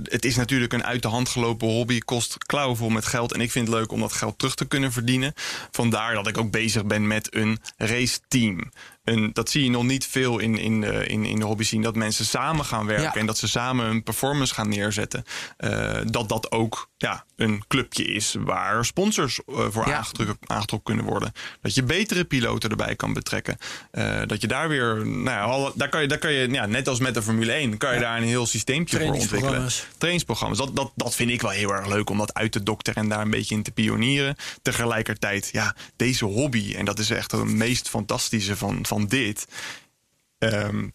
het 0.02 0.24
is 0.24 0.36
natuurlijk 0.36 0.72
een 0.72 0.84
uit 0.84 1.02
de 1.02 1.08
hand 1.08 1.28
gelopen 1.28 1.68
hobby, 1.68 1.98
kost 1.98 2.38
klauwvol 2.38 2.88
met 2.88 3.06
geld. 3.06 3.32
En 3.32 3.40
ik 3.40 3.50
vind 3.50 3.68
het 3.68 3.76
leuk 3.76 3.92
om 3.92 4.00
dat 4.00 4.12
geld 4.12 4.38
terug 4.38 4.54
te 4.54 4.64
kunnen 4.64 4.92
verdienen. 4.92 5.32
Vandaar 5.70 6.14
dat 6.14 6.26
ik 6.26 6.38
ook 6.38 6.50
bezig 6.50 6.84
ben 6.84 7.06
met 7.06 7.34
een 7.34 7.58
race 7.76 8.18
team. 8.28 8.70
En 9.04 9.30
dat 9.32 9.50
zie 9.50 9.64
je 9.64 9.70
nog 9.70 9.84
niet 9.84 10.06
veel 10.06 10.38
in, 10.38 10.58
in, 10.58 10.80
de, 10.80 11.06
in, 11.06 11.24
in 11.24 11.38
de 11.38 11.44
hobby 11.44 11.62
zien. 11.64 11.82
Dat 11.82 11.94
mensen 11.96 12.24
samen 12.24 12.64
gaan 12.64 12.86
werken 12.86 13.04
Ja. 13.04 13.14
en 13.14 13.26
dat 13.26 13.38
ze 13.38 13.48
samen 13.48 13.86
een 13.86 14.02
performance 14.02 14.54
gaan 14.54 14.68
neerzetten. 14.68 15.24
Eh, 15.56 16.00
dat 16.06 16.28
dat 16.28 16.50
ook 16.52 16.90
ja, 16.96 17.24
een 17.36 17.64
clubje 17.68 18.04
is 18.04 18.36
waar 18.38 18.84
sponsors 18.84 19.40
eh, 19.46 19.66
voor 19.70 19.88
Ja. 19.88 19.96
aangetrokken, 19.96 20.36
aangetrokken 20.46 20.94
kunnen 20.94 21.12
worden. 21.12 21.32
Dat 21.60 21.74
je 21.74 21.82
betere 21.82 22.24
piloten 22.24 22.70
erbij 22.70 22.96
kan 22.96 23.12
betrekken. 23.12 23.56
Eh, 23.90 24.22
dat 24.26 24.40
je 24.40 24.46
daar 24.46 24.68
weer, 24.68 25.06
nou 25.06 25.62
ja, 25.62 25.72
daar 25.74 25.88
kan 25.88 26.02
je, 26.02 26.08
daar 26.08 26.18
kan 26.18 26.32
je 26.32 26.48
ja, 26.50 26.66
net 26.66 26.88
als 26.88 26.98
met 26.98 27.14
de 27.14 27.22
Formule 27.22 27.52
1, 27.52 27.78
kan 27.78 27.94
je 27.94 28.00
daar 28.00 28.16
een 28.16 28.22
heel 28.22 28.46
systeempje 28.46 28.96
voor 28.98 29.06
ontwikkelen. 29.06 29.42
Trainingsprogramma's. 29.42 29.98
Trainingsprogramma's. 29.98 30.58
Dat, 30.58 30.76
dat, 30.76 30.92
dat 30.94 31.14
vind 31.14 31.30
ik 31.30 31.40
wel 31.40 31.50
heel 31.50 31.74
erg 31.74 31.86
leuk 31.86 32.10
om 32.10 32.18
dat 32.18 32.34
uit 32.34 32.52
te 32.52 32.62
dokteren 32.62 33.02
en 33.02 33.08
daar 33.08 33.20
een 33.20 33.30
beetje 33.30 33.54
in 33.54 33.62
te 33.62 33.70
pionieren. 33.72 34.36
Tegelijkertijd, 34.62 35.48
ja, 35.52 35.74
deze 35.96 36.24
hobby, 36.24 36.74
en 36.76 36.84
dat 36.84 36.98
is 36.98 37.10
echt 37.10 37.30
het 37.30 37.44
meest 37.44 37.88
fantastische 37.88 38.56
van, 38.56 38.86
van 38.86 39.06
dit. 39.06 39.46
Ehm, 40.38 40.88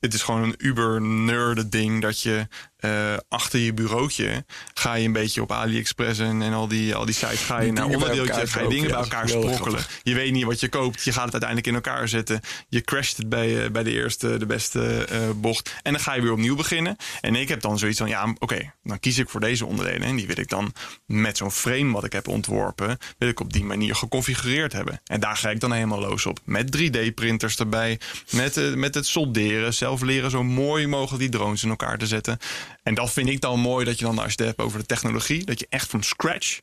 het 0.00 0.14
is 0.14 0.22
gewoon 0.22 0.42
een 0.42 0.54
uber 0.58 1.02
nerde 1.02 1.68
ding 1.68 2.02
dat 2.02 2.20
je 2.20 2.48
eh, 2.80 3.16
achter 3.28 3.58
je 3.58 3.74
bureautje 3.74 4.44
ga 4.74 4.94
je 4.94 5.06
een 5.06 5.12
beetje 5.12 5.42
op 5.42 5.52
AliExpress 5.52 6.18
en, 6.18 6.42
en 6.42 6.52
al, 6.52 6.68
die, 6.68 6.94
al 6.94 7.04
die 7.04 7.14
sites 7.14 7.40
ga 7.40 7.58
je 7.58 7.64
Die 7.64 7.72
naar 7.72 7.84
onderdeeltjes, 7.84 8.52
ga 8.52 8.60
je 8.60 8.68
dingen 8.68 8.88
bij 8.88 8.98
elkaar 8.98 9.28
sprokkelen. 9.28 9.80
Je 10.02 10.14
weet 10.14 10.32
niet 10.32 10.44
wat 10.44 10.60
je 10.60 10.68
koopt, 10.68 11.02
je 11.02 11.12
gaat 11.12 11.24
het 11.24 11.32
uiteindelijk 11.32 11.66
in 11.66 11.74
elkaar 11.74 12.08
zetten. 12.08 12.40
Je 12.68 12.80
crasht 12.80 13.16
het 13.16 13.28
bij, 13.28 13.64
eh, 13.64 13.70
bij 13.70 13.82
de 13.82 13.92
eerste, 13.92 14.36
de 14.36 14.46
beste 14.46 15.04
eh, 15.04 15.18
bocht 15.36 15.74
en 15.82 15.92
dan 15.92 16.00
ga 16.00 16.14
je 16.14 16.22
weer 16.22 16.32
opnieuw 16.32 16.56
beginnen. 16.56 16.96
En 17.20 17.34
ik 17.34 17.48
heb 17.48 17.60
dan 17.60 17.78
zoiets 17.78 17.98
van, 17.98 18.08
ja, 18.08 18.34
oké, 18.38 18.72
dan 18.82 19.00
kies 19.00 19.18
ik 19.18 19.28
voor 19.28 19.40
deze 19.40 19.66
onderdelen 19.66 20.02
en 20.02 20.16
die 20.16 20.26
wil 20.26 20.38
ik 20.38 20.48
dan 20.48 20.72
met 21.06 21.36
zo'n 21.36 21.50
frame 21.50 21.92
wat 21.92 22.04
ik 22.04 22.12
heb 22.12 22.28
ontworpen, 22.28 22.98
wil 23.18 23.28
ik 23.28 23.40
op 23.40 23.52
die 23.52 23.64
manier 23.64 23.94
geconfigureerd 23.94 24.72
hebben. 24.72 25.00
En 25.04 25.20
daar 25.20 25.36
ga 25.36 25.50
ik 25.50 25.60
dan 25.60 25.72
helemaal 25.72 26.00
los 26.00 26.26
op. 26.26 26.40
Met 26.44 26.76
3D-printers 26.76 27.56
erbij, 27.56 28.00
met, 28.30 28.76
met 28.76 28.94
het 28.94 29.06
solderen, 29.06 29.74
zelf 29.74 30.00
leren 30.00 30.30
zo 30.30 30.42
mooi 30.42 30.86
mogelijk 30.86 31.22
die 31.22 31.28
drones 31.28 31.62
in 31.62 31.70
elkaar 31.70 31.98
te 31.98 32.06
zetten. 32.06 32.38
En 32.82 32.94
dat 32.94 33.10
vind 33.12 33.28
ik 33.28 33.40
dan 33.40 33.60
mooi 33.60 33.84
dat 33.84 33.98
je 33.98 34.04
dan, 34.04 34.18
als 34.18 34.26
je 34.26 34.36
het 34.36 34.46
hebt 34.46 34.58
over 34.60 34.78
de 34.78 34.86
technologie, 34.86 35.44
dat 35.44 35.58
je 35.60 35.66
echt 35.68 35.88
van 35.90 36.02
scratch 36.02 36.60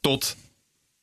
tot 0.00 0.36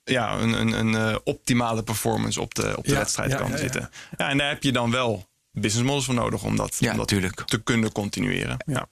ja, 0.04 0.38
een, 0.38 0.54
een, 0.54 0.72
een 0.72 0.96
eh, 0.96 1.18
optimale 1.24 1.84
performance 1.84 2.42
op 2.42 2.56
de, 2.56 2.78
op 2.78 2.84
de 2.86 2.92
Ja, 2.92 2.98
wedstrijd 2.98 3.32
ja, 3.32 3.38
kan 3.38 3.48
ja, 3.48 3.54
ja. 3.54 3.60
zitten. 3.60 3.90
Ja, 4.18 4.30
en 4.30 4.38
daar 4.38 4.50
heb 4.50 4.64
je 4.64 4.72
dan 4.72 4.92
wel 4.92 5.28
business 5.52 5.86
models 5.88 6.06
voor 6.06 6.14
nodig 6.14 6.44
om 6.44 6.56
dat, 6.56 6.76
Ja, 6.80 6.92
om 6.92 6.98
dat 6.98 7.08
te 7.48 7.62
kunnen 7.64 7.92
continueren. 7.92 8.58
Ja. 8.66 8.88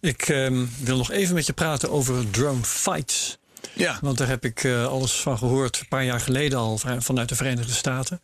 Ik 0.00 0.22
ehm, 0.28 0.64
wil 0.80 0.96
nog 0.96 1.10
even 1.10 1.34
met 1.34 1.46
je 1.46 1.52
praten 1.52 1.90
over 1.90 2.30
drone 2.30 2.62
fights. 2.64 3.38
Ja. 3.72 3.98
Want 4.00 4.18
daar 4.18 4.28
heb 4.28 4.44
ik 4.44 4.64
eh, 4.64 4.86
alles 4.86 5.12
van 5.12 5.38
gehoord, 5.38 5.80
een 5.80 5.88
paar 5.88 6.04
jaar 6.04 6.20
geleden 6.20 6.58
al, 6.58 6.78
van- 6.78 7.02
vanuit 7.02 7.28
de 7.28 7.34
Verenigde 7.34 7.72
Staten. 7.72 8.20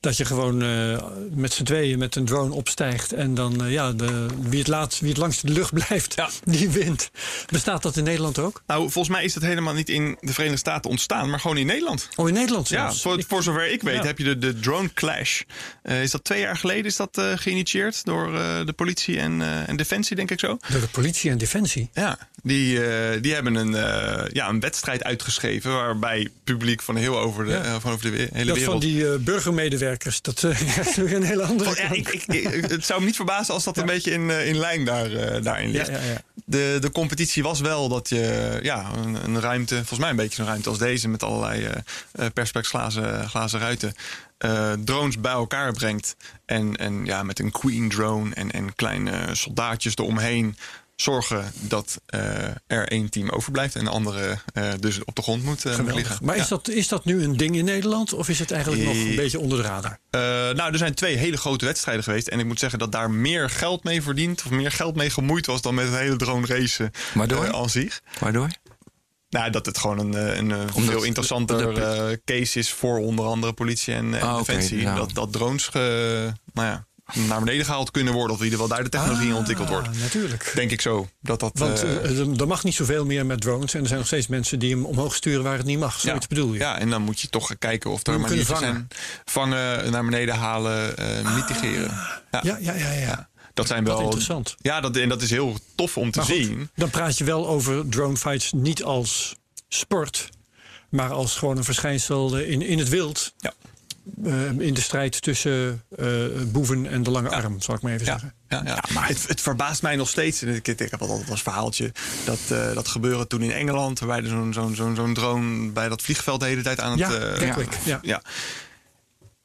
Dat 0.00 0.16
je 0.16 0.24
gewoon 0.24 0.62
eh, 0.62 1.02
met 1.34 1.52
z'n 1.52 1.62
tweeën 1.62 1.98
met 1.98 2.14
een 2.16 2.24
drone 2.24 2.54
opstijgt. 2.54 3.12
En 3.12 3.34
dan, 3.34 3.64
eh, 3.64 3.72
ja, 3.72 3.92
de, 3.92 4.26
wie, 4.42 4.58
het 4.58 4.68
laat, 4.68 4.98
wie 5.00 5.08
het 5.08 5.18
langst 5.18 5.42
in 5.42 5.48
de 5.48 5.54
lucht 5.54 5.72
blijft, 5.72 6.14
Ja. 6.16 6.28
die 6.44 6.68
wint. 6.70 7.10
Bestaat 7.50 7.82
dat 7.82 7.96
in 7.96 8.04
Nederland 8.04 8.38
ook? 8.38 8.62
Nou, 8.66 8.80
volgens 8.90 9.08
mij 9.16 9.24
is 9.24 9.34
dat 9.34 9.42
helemaal 9.42 9.74
niet 9.74 9.88
in 9.88 10.16
de 10.20 10.32
Verenigde 10.32 10.58
Staten 10.58 10.90
ontstaan, 10.90 11.30
maar 11.30 11.40
gewoon 11.40 11.56
in 11.56 11.66
Nederland. 11.66 12.08
Oh, 12.16 12.28
in 12.28 12.34
Nederland 12.34 12.68
Ja, 12.68 12.92
voor, 12.92 13.42
zover 13.42 13.72
ik 13.72 13.82
weet 13.82 13.94
Ja. 13.96 14.04
heb 14.04 14.18
je 14.18 14.24
de, 14.24 14.38
de 14.38 14.60
Drone 14.60 14.92
Clash. 14.94 15.40
Eh, 15.82 16.02
is 16.02 16.10
dat 16.10 16.24
twee 16.24 16.40
jaar 16.40 16.56
geleden 16.56 16.84
is 16.84 16.96
dat, 16.96 17.22
geïnitieerd 17.34 18.04
door 18.04 18.32
de 18.66 18.72
politie 18.76 19.18
en, 19.18 19.66
en 19.66 19.76
Defensie, 19.76 20.16
denk 20.16 20.30
ik 20.30 20.40
zo? 20.40 20.58
Door 20.68 20.80
de 20.80 20.88
politie 20.88 21.30
en 21.30 21.38
defensie. 21.38 21.90
Ja, 21.92 22.18
die, 22.42 22.80
die 23.20 23.34
hebben 23.34 23.54
een, 23.54 23.72
ja, 24.32 24.48
een 24.48 24.60
wedstrijd 24.60 25.04
uitgeschreven 25.04 25.72
waarbij 25.72 26.28
publiek 26.44 26.82
van 26.82 26.96
heel 26.96 27.18
over 27.18 27.44
de, 27.44 27.50
Ja. 27.50 27.80
van 27.80 27.92
over 27.92 28.10
de 28.10 28.28
hele 28.32 28.44
Dat 28.46 28.56
wereld. 28.56 28.64
van 28.64 28.80
die 28.80 29.08
eh, 29.12 29.14
burgermedewerkers, 29.88 30.22
dat 30.22 30.42
eh, 30.44 30.86
is 30.86 30.96
weer 30.96 31.14
een 31.14 31.22
hele 31.22 31.42
andere 31.42 31.74
kant. 31.74 31.96
ik, 31.96 32.08
ik, 32.08 32.24
ik- 32.54 32.70
het 32.70 32.84
zou 32.86 33.00
me 33.00 33.06
niet 33.06 33.16
verbazen 33.16 33.54
als 33.54 33.64
dat 33.64 33.76
een 33.76 33.86
beetje 33.86 34.10
in, 34.10 34.30
eh, 34.30 34.46
in 34.48 34.56
lijn 34.58 34.84
daar, 34.84 35.12
eh, 35.12 35.42
daarin 35.42 35.70
ligt. 35.70 35.86
Ja, 35.86 35.92
ja, 35.98 36.02
ja. 36.04 36.22
De, 36.44 36.76
de 36.80 36.90
competitie 36.90 37.42
was 37.42 37.60
wel 37.60 37.88
dat 37.88 38.08
je 38.08 38.58
ja, 38.62 38.90
een, 38.96 39.14
een 39.24 39.40
ruimte, 39.40 39.74
volgens 39.76 39.98
mij 39.98 40.10
een 40.10 40.16
beetje 40.16 40.34
zo'n 40.36 40.46
ruimte 40.46 40.68
als 40.68 40.78
deze, 40.78 41.08
met 41.08 41.22
allerlei 41.22 41.64
eh 41.64 41.76
eh, 42.12 42.26
perspex 42.34 42.68
glazen, 42.68 43.28
glazen 43.28 43.60
ruiten, 43.60 43.94
eh, 44.38 44.72
drones 44.84 45.20
bij 45.20 45.32
elkaar 45.32 45.72
brengt. 45.72 46.16
En, 46.46 46.76
en 46.76 47.04
ja, 47.04 47.22
met 47.22 47.38
een 47.38 47.50
queen 47.50 47.88
drone 47.88 48.34
en, 48.34 48.50
en 48.50 48.74
kleine 48.74 49.34
soldaatjes 49.34 49.96
eromheen 49.96 50.56
zorgen 51.02 51.52
dat 51.60 52.00
eh, 52.06 52.20
er 52.66 52.88
één 52.88 53.08
team 53.10 53.30
overblijft 53.30 53.76
en 53.76 53.84
de 53.84 53.90
andere 53.90 54.38
eh, 54.52 54.70
dus 54.80 55.04
op 55.04 55.16
de 55.16 55.22
grond 55.22 55.42
moet, 55.44 55.58
eh, 55.58 55.64
moet 55.64 55.74
Geweldig. 55.74 55.94
liggen. 56.08 56.24
Maar 56.26 56.36
Ja. 56.36 56.42
is, 56.42 56.48
dat, 56.48 56.68
is 56.68 56.88
dat 56.88 57.04
nu 57.04 57.22
een 57.22 57.36
ding 57.36 57.56
in 57.56 57.64
Nederland? 57.64 58.12
Of 58.12 58.28
is 58.28 58.38
het 58.38 58.50
eigenlijk 58.50 58.82
nog 58.84 58.94
een 58.94 59.16
beetje 59.16 59.38
onder 59.38 59.58
de 59.58 59.64
radar? 59.68 59.98
Eh, 60.10 60.20
nou, 60.56 60.72
er 60.72 60.78
zijn 60.78 60.94
twee 60.94 61.16
hele 61.16 61.36
grote 61.36 61.64
wedstrijden 61.64 62.04
geweest. 62.04 62.28
En 62.28 62.38
ik 62.38 62.46
moet 62.46 62.58
zeggen 62.58 62.78
dat 62.78 62.92
daar 62.92 63.10
meer 63.10 63.50
geld 63.50 63.84
mee 63.84 64.02
verdiend... 64.02 64.42
of 64.44 64.50
meer 64.50 64.70
geld 64.70 64.96
mee 64.96 65.10
gemoeid 65.10 65.46
was 65.46 65.62
dan 65.62 65.74
met 65.74 65.86
het 65.86 65.96
hele 65.98 66.16
drone 66.16 66.46
racen 66.46 66.90
Waardoor? 67.14 67.52
aan 67.54 67.70
zich. 67.70 68.00
Waardoor? 68.20 68.48
Nou, 69.30 69.50
dat 69.50 69.66
het 69.66 69.78
gewoon 69.78 69.98
een, 69.98 70.14
eh, 70.14 70.36
een, 70.36 70.50
eh, 70.52 70.58
Omdat 70.74 70.90
veel 70.94 71.02
interessanter 71.02 71.74
de- 71.74 71.80
eh, 71.82 72.16
case 72.36 72.58
is 72.58 72.70
voor 72.70 72.98
onder 72.98 73.24
andere 73.24 73.52
politie 73.52 73.94
en, 73.94 74.14
en 74.14 74.20
Ah, 74.20 74.36
defensie. 74.38 74.80
ja. 74.80 74.94
Dat, 74.94 75.10
dat 75.14 75.32
drones 75.32 75.66
ge- 75.66 76.32
nou 76.52 76.66
ja, 76.68 76.86
naar 77.14 77.38
beneden 77.38 77.64
gehaald 77.64 77.90
kunnen 77.90 78.12
worden. 78.12 78.32
Of 78.32 78.38
in 78.38 78.44
ieder 78.44 78.60
geval 78.60 78.76
daar 78.76 78.84
de 78.84 78.90
technologie 78.90 79.28
in 79.28 79.34
ontwikkeld 79.34 79.68
wordt. 79.68 79.88
Ah, 79.88 79.94
natuurlijk. 79.94 80.52
Denk 80.54 80.70
ik 80.70 80.80
zo. 80.80 81.08
Dat 81.20 81.40
dat, 81.40 81.50
Want 81.54 81.82
eh, 81.82 81.96
eh, 82.20 82.40
er- 82.40 82.46
mag 82.46 82.64
niet 82.64 82.74
zoveel 82.74 83.04
meer 83.04 83.26
met 83.26 83.40
drones. 83.40 83.74
En 83.74 83.80
er 83.80 83.86
zijn 83.86 83.98
nog 83.98 84.06
steeds 84.08 84.26
mensen 84.26 84.58
die 84.58 84.70
hem 84.74 84.84
omhoog 84.84 85.14
sturen 85.14 85.42
waar 85.42 85.56
het 85.56 85.66
niet 85.66 85.78
mag. 85.78 86.00
Zoiets 86.00 86.26
bedoel 86.26 86.52
je? 86.52 86.58
Ja, 86.58 86.78
en 86.78 86.90
dan 86.90 87.02
moet 87.02 87.20
je 87.20 87.28
toch 87.28 87.58
kijken 87.58 87.90
of 87.90 88.06
er 88.06 88.20
maniertjes 88.20 88.46
kunnen 88.58 88.74
zijn. 88.74 88.88
Vangen, 89.24 89.90
naar 89.90 90.04
beneden 90.04 90.34
halen, 90.34 90.96
eh, 90.96 91.34
mitigeren. 91.34 91.90
Ja. 92.30 92.40
ja, 92.42 92.56
ja, 92.60 92.74
ja. 92.74 92.92
ja. 92.92 93.28
Dat 93.54 93.66
zijn 93.66 93.84
wel. 93.84 94.00
interessant. 94.00 94.54
Ja, 94.60 94.80
dat, 94.80 94.96
en 94.96 95.08
dat 95.08 95.22
is 95.22 95.30
heel 95.30 95.56
tof 95.74 95.96
om 95.96 96.10
te 96.10 96.18
Maar 96.18 96.26
goed, 96.26 96.36
zien. 96.36 96.70
dan 96.74 96.90
praat 96.90 97.18
je 97.18 97.24
wel 97.24 97.48
over 97.48 97.88
drone 97.88 98.16
fights 98.16 98.52
niet 98.52 98.82
als 98.82 99.34
sport. 99.68 100.28
Maar 100.90 101.10
als 101.12 101.36
gewoon 101.36 101.56
een 101.56 101.64
verschijnsel 101.64 102.36
eh, 102.36 102.50
in, 102.50 102.62
in 102.62 102.78
het 102.78 102.88
wild. 102.88 103.32
Ja. 103.36 103.52
Eh, 104.24 104.50
in 104.50 104.74
de 104.74 104.80
strijd 104.80 105.22
tussen 105.22 105.82
eh, 105.96 106.06
boeven 106.46 106.86
en 106.86 107.02
de 107.02 107.10
lange 107.10 107.28
arm, 107.28 107.60
zal 107.60 107.74
ik 107.74 107.80
maar 107.80 107.92
even 107.92 108.06
Ja, 108.06 108.12
zeggen. 108.12 108.34
ja, 108.48 108.62
ja. 108.64 108.84
maar 108.94 109.08
het, 109.08 109.28
het 109.28 109.40
verbaast 109.40 109.82
mij 109.82 109.96
nog 109.96 110.08
steeds. 110.08 110.42
Ik, 110.42 110.68
ik 110.68 110.90
heb 110.90 111.00
altijd 111.00 111.30
als 111.30 111.42
verhaaltje 111.42 111.92
dat, 112.24 112.38
eh, 112.48 112.74
dat 112.74 112.88
gebeuren 112.88 113.28
toen 113.28 113.42
in 113.42 113.52
Engeland. 113.52 113.98
Waarbij 113.98 114.18
er 114.18 114.28
zo'n 114.28 114.52
zo'n 114.52 114.74
zo'n 114.74 114.94
zo'n 114.94 115.14
drone 115.14 115.70
bij 115.70 115.88
dat 115.88 116.02
vliegveld 116.02 116.40
de 116.40 116.46
hele 116.46 116.62
tijd 116.62 116.80
aan 116.80 116.90
het. 116.90 117.00
Ja, 117.00 117.58
ja. 117.84 117.98
ja. 118.02 118.22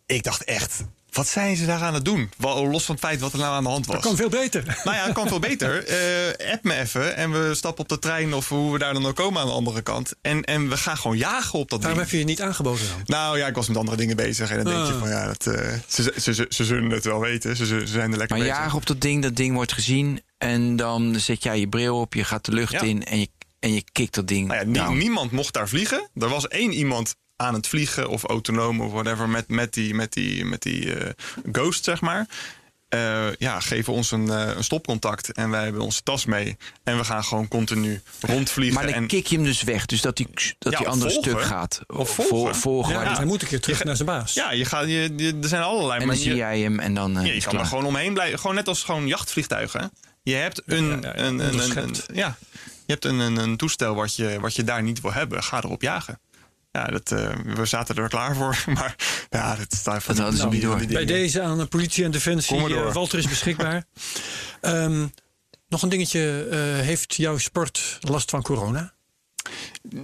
Ik 0.05 0.23
dacht 0.23 0.43
echt. 0.43 0.83
Wat 1.13 1.27
zijn 1.27 1.55
ze 1.55 1.65
daar 1.65 1.81
aan 1.81 1.93
het 1.93 2.05
doen? 2.05 2.29
Wel, 2.37 2.67
los 2.67 2.83
van 2.85 2.95
het 2.95 3.03
feit 3.03 3.19
wat 3.19 3.33
er 3.33 3.39
nou 3.39 3.53
aan 3.55 3.63
de 3.63 3.69
hand 3.69 3.85
was. 3.85 3.95
Dat 3.95 4.03
kan 4.05 4.15
veel 4.15 4.29
beter. 4.29 4.63
Nou 4.83 4.95
ja, 4.97 5.03
het 5.03 5.13
kan 5.13 5.27
veel 5.27 5.39
beter. 5.39 5.83
Eh, 5.93 6.51
app 6.53 6.63
me 6.63 6.73
even 6.79 7.15
en 7.15 7.31
we 7.31 7.55
stappen 7.55 7.83
op 7.83 7.89
de 7.89 7.99
trein 7.99 8.33
of 8.33 8.49
hoe 8.49 8.71
we 8.73 8.79
daar 8.79 8.93
dan 8.93 9.05
ook 9.05 9.15
komen 9.15 9.41
aan 9.41 9.47
de 9.47 9.53
andere 9.53 9.81
kant. 9.81 10.13
En, 10.21 10.43
en 10.43 10.69
we 10.69 10.77
gaan 10.77 10.97
gewoon 10.97 11.17
jagen 11.17 11.59
op 11.59 11.69
dat 11.69 11.79
Waarom 11.79 11.97
ding. 11.99 12.09
heb 12.09 12.19
je 12.19 12.25
je 12.25 12.29
niet 12.31 12.41
aangeboden 12.41 12.87
dan? 12.87 13.01
Nou 13.05 13.37
ja, 13.37 13.47
ik 13.47 13.55
was 13.55 13.67
met 13.67 13.77
andere 13.77 13.97
dingen 13.97 14.15
bezig 14.15 14.49
en 14.49 14.55
dan 14.63 14.73
denk 14.73 14.85
je 14.87 14.93
Ah. 14.93 14.99
van 14.99 15.09
ja, 15.09 15.25
dat, 15.25 15.47
eh, 15.47 15.73
ze, 15.87 16.13
ze, 16.17 16.33
ze, 16.33 16.45
ze 16.49 16.65
zullen 16.65 16.89
het 16.89 17.03
wel 17.03 17.19
weten. 17.19 17.55
Ze, 17.55 17.65
ze 17.65 17.79
ze 17.79 17.87
zijn 17.87 18.11
er 18.11 18.17
lekker 18.17 18.37
Maar 18.37 18.45
bezig. 18.47 18.61
jagen 18.61 18.77
op 18.77 18.85
dat 18.85 19.01
ding, 19.01 19.21
dat 19.23 19.35
ding 19.35 19.55
wordt 19.55 19.73
gezien. 19.73 20.21
En 20.37 20.75
dan 20.75 21.15
zet 21.19 21.43
jij 21.43 21.59
je 21.59 21.67
bril 21.69 21.99
op, 21.99 22.13
je 22.13 22.23
gaat 22.23 22.45
de 22.45 22.51
lucht 22.51 22.71
Ja. 22.71 22.81
in 22.81 23.05
en 23.05 23.19
je, 23.19 23.27
en 23.59 23.73
je 23.73 23.83
kikt 23.91 24.13
dat 24.13 24.27
ding. 24.27 24.47
Nou 24.47 24.71
ja, 24.73 24.87
nie- 24.89 24.97
niemand 24.97 25.31
mocht 25.31 25.53
daar 25.53 25.69
vliegen. 25.69 26.09
Er 26.15 26.29
was 26.29 26.47
één 26.47 26.71
iemand 26.71 27.15
aan 27.43 27.53
het 27.53 27.67
vliegen 27.67 28.09
of 28.09 28.23
autonoom 28.23 28.81
of 28.81 28.91
whatever 28.91 29.29
met, 29.29 29.47
met 29.47 29.73
die, 29.73 29.93
met 29.95 30.13
die, 30.13 30.45
met 30.45 30.61
die 30.61 30.95
eh, 30.95 31.09
ghost, 31.51 31.83
zeg 31.83 32.01
maar. 32.01 32.27
Eh, 32.89 33.35
ja, 33.37 33.59
geven 33.59 33.93
ons 33.93 34.11
een, 34.11 34.29
eh, 34.29 34.55
een 34.55 34.63
stopcontact 34.63 35.31
en 35.31 35.49
wij 35.49 35.63
hebben 35.63 35.81
onze 35.81 36.03
tas 36.03 36.25
mee. 36.25 36.57
En 36.83 36.97
we 36.97 37.03
gaan 37.03 37.23
gewoon 37.23 37.47
continu 37.47 38.01
rondvliegen. 38.21 38.75
Maar 38.75 38.85
dan 38.85 38.93
en, 38.93 39.07
kik 39.07 39.27
je 39.27 39.35
hem 39.35 39.45
dus 39.45 39.63
weg. 39.63 39.85
Dus 39.85 40.01
dat 40.01 40.17
die, 40.17 40.27
dat 40.59 40.71
Ja, 40.73 40.77
die 40.79 40.87
ander 40.87 41.11
volgen. 41.11 41.31
stuk 41.31 41.41
gaat. 41.45 41.81
Of 41.87 42.09
Vo- 42.09 42.23
volgen. 42.23 42.55
volgen 42.55 42.89
Ja, 42.91 42.95
waar 42.95 43.03
dus 43.05 43.13
die- 43.13 43.21
hij 43.23 43.31
moet 43.31 43.41
een 43.41 43.47
keer 43.47 43.59
terug 43.61 43.83
naar 43.83 43.95
zijn 43.95 44.07
baas. 44.07 44.33
ja, 44.33 44.51
je 44.51 44.65
gaat, 44.65 44.85
je, 44.85 45.13
je- 45.17 45.37
er 45.41 45.47
zijn 45.47 45.61
allerlei 45.61 46.01
en 46.01 46.07
dan 46.07 46.15
zie 46.15 46.35
jij 46.35 46.59
hem 46.59 46.79
en 46.79 46.93
dan 46.93 47.17
eh, 47.17 47.25
Ja, 47.25 47.33
je 47.33 47.41
kan 47.41 47.59
er 47.59 47.65
gewoon 47.65 47.85
omheen 47.85 48.13
blijven. 48.13 48.39
Gewoon 48.39 48.55
net 48.55 48.67
als 48.67 48.83
gewoon 48.83 49.07
jachtvliegtuigen. 49.07 49.91
Je 50.23 50.33
hebt 50.35 50.61
een, 50.65 50.85
ja, 50.89 50.97
ja, 51.01 51.17
een, 51.17 51.39
een, 51.39 51.59
een, 51.59 51.77
een- 51.77 51.95
ja, 52.13 52.37
je 52.85 52.91
hebt 52.91 53.05
een, 53.05 53.19
een, 53.19 53.35
een 53.37 53.57
toestel 53.57 53.95
wat 53.95 54.15
je, 54.15 54.37
wat 54.39 54.55
je 54.55 54.63
daar 54.63 54.83
niet 54.83 55.01
wil 55.01 55.13
hebben. 55.13 55.43
Ga 55.43 55.57
erop 55.57 55.81
jagen. 55.81 56.19
Ja, 56.73 56.85
dat, 56.85 57.11
eh, 57.11 57.35
we 57.55 57.65
zaten 57.65 57.95
er 57.95 58.09
klaar 58.09 58.35
voor. 58.35 58.63
Maar 58.73 58.95
ja, 59.29 59.55
dat 59.55 59.73
staat 59.73 60.03
van 60.03 60.15
Dat 60.15 60.51
niet 60.51 60.61
door. 60.61 60.77
die 60.77 60.87
Bij 60.87 61.05
deze 61.05 61.41
aan 61.41 61.57
de 61.57 61.65
politie 61.65 62.03
en 62.03 62.11
defensie. 62.11 62.51
Kom 62.57 62.61
maar 62.61 62.69
door. 62.69 62.87
eh, 62.87 62.93
Walter 62.93 63.17
is 63.19 63.27
beschikbaar. 63.27 63.83
Ehm, 64.61 65.07
nog 65.67 65.81
een 65.81 65.89
dingetje. 65.89 66.47
eh, 66.51 66.85
heeft 66.85 67.15
jouw 67.15 67.37
sport 67.37 67.97
last 68.01 68.29
van 68.29 68.41
corona? 68.41 68.93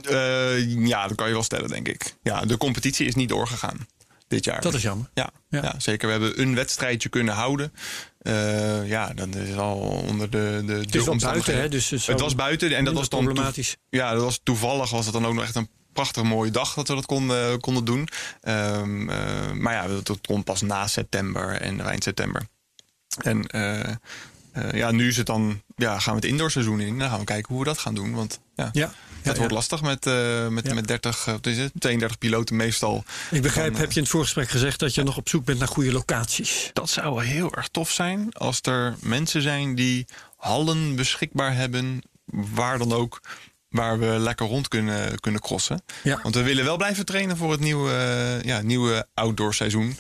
Eh, 0.02 0.76
ja, 0.88 1.08
dat 1.08 1.18
kan 1.18 1.28
je 1.28 1.34
wel 1.34 1.44
stellen, 1.44 1.70
denk 1.70 1.88
ik. 1.88 2.16
Ja, 2.24 2.42
de 2.42 2.58
competitie 2.58 3.08
is 3.08 3.16
niet 3.16 3.30
doorgegaan 3.30 3.88
dit 4.28 4.46
jaar. 4.46 4.62
Dat 4.62 4.74
is 4.74 4.82
jammer. 4.82 5.10
Ja, 5.14 5.30
Ja. 5.50 5.62
ja. 5.62 5.74
zeker. 5.78 6.06
We 6.08 6.12
hebben 6.12 6.42
een 6.42 6.56
wedstrijdje 6.56 7.10
kunnen 7.10 7.34
houden. 7.34 7.74
Eh, 8.20 8.88
ja, 8.90 9.14
dat 9.14 9.36
is 9.36 9.56
al 9.56 9.78
onder 9.80 10.30
de, 10.30 10.64
de, 10.66 10.74
Het 10.74 10.96
is 10.96 11.06
wel 11.06 11.16
buiten, 11.16 11.58
hè? 11.60 11.70
Dus 11.70 11.90
het, 11.90 12.06
Het 12.06 12.20
was 12.20 12.36
buiten 12.36 12.76
en 12.76 12.86
dat 12.86 12.94
was 12.94 13.10
dan 13.10 13.24
problematisch. 13.24 13.76
Ja, 13.90 14.14
dat 14.14 14.22
was 14.24 14.40
toevallig 14.44 14.90
was 14.90 15.06
het 15.06 15.14
dan 15.14 15.26
ook 15.26 15.34
nog 15.34 15.44
echt 15.44 15.56
een 15.56 15.70
prachtig 16.00 16.24
mooie 16.24 16.52
dag 16.52 16.74
dat 16.74 16.88
we 16.88 16.96
dat 16.96 17.06
konden, 17.06 17.60
konden 17.60 17.86
doen. 17.86 18.08
Ehm, 18.42 19.10
eh, 19.10 19.52
maar 19.52 19.74
ja, 19.74 19.88
dat, 19.88 20.08
dat 20.08 20.20
kon 20.28 20.44
pas 20.44 20.62
na 20.62 20.88
september 20.88 21.62
en 21.62 21.80
eind 21.82 22.04
september. 22.04 22.48
En 23.22 23.48
eh, 23.48 23.90
eh, 24.52 24.72
ja, 24.72 24.92
nu 24.92 25.08
is 25.08 25.18
het 25.18 25.26
dan, 25.26 25.62
ja, 25.76 26.00
gaan 26.00 26.14
we 26.16 26.20
het 26.20 26.30
indoorseizoen 26.30 26.80
in. 26.80 27.00
Dan 27.00 27.10
gaan 27.10 27.20
we 27.20 27.26
kijken 27.26 27.54
hoe 27.54 27.64
we 27.64 27.70
dat 27.70 27.78
gaan 27.78 27.96
doen. 27.96 28.14
Want 28.14 28.40
ja, 28.56 28.70
Ja, 28.74 28.86
dat 28.86 28.94
ja, 29.24 29.40
wordt 29.40 29.50
ja. 29.50 29.56
lastig 29.56 29.82
met, 29.82 30.06
eh, 30.06 30.48
met, 30.48 30.74
met 30.74 30.88
30, 30.88 31.28
eh, 31.28 31.34
wat 31.34 31.46
is 31.46 31.58
het, 31.58 31.72
32 31.80 32.18
piloten 32.18 32.56
meestal. 32.56 33.04
Ik 33.32 33.42
begrijp, 33.42 33.66
Dan, 33.66 33.76
eh, 33.76 33.80
heb 33.80 33.90
je 33.90 33.96
in 33.96 34.02
het 34.02 34.12
voorgesprek 34.12 34.50
gezegd 34.50 34.80
dat 34.80 34.96
je 34.96 35.04
nog 35.04 35.18
op 35.18 35.30
zoek 35.30 35.46
bent 35.46 35.60
naar 35.60 35.68
goede 35.68 35.92
locaties. 35.92 36.70
Dat 36.74 36.90
zou 36.90 37.14
wel 37.14 37.24
heel 37.24 37.56
erg 37.56 37.68
tof 37.68 37.92
zijn 37.92 38.34
als 38.34 38.60
er 38.62 38.96
mensen 39.02 39.42
zijn 39.42 39.76
die 39.76 40.06
hallen 40.36 40.96
beschikbaar 40.96 41.56
hebben, 41.56 42.02
waar 42.26 42.78
dan 42.78 42.94
ook, 42.94 43.22
waar 43.70 44.00
we 44.00 44.06
lekker 44.06 44.46
rond 44.48 44.68
kunnen, 44.68 45.20
kunnen 45.20 45.42
crossen. 45.42 45.82
Ja. 46.04 46.20
Want 46.24 46.36
we 46.36 46.44
willen 46.44 46.64
wel 46.66 46.78
blijven 46.78 47.06
trainen 47.06 47.38
voor 47.38 47.52
het 47.52 47.60
nieuwe, 47.60 47.92
ja, 48.44 48.62
nieuwe 48.62 49.08
outdoor 49.14 49.54
seizoen. 49.54 49.98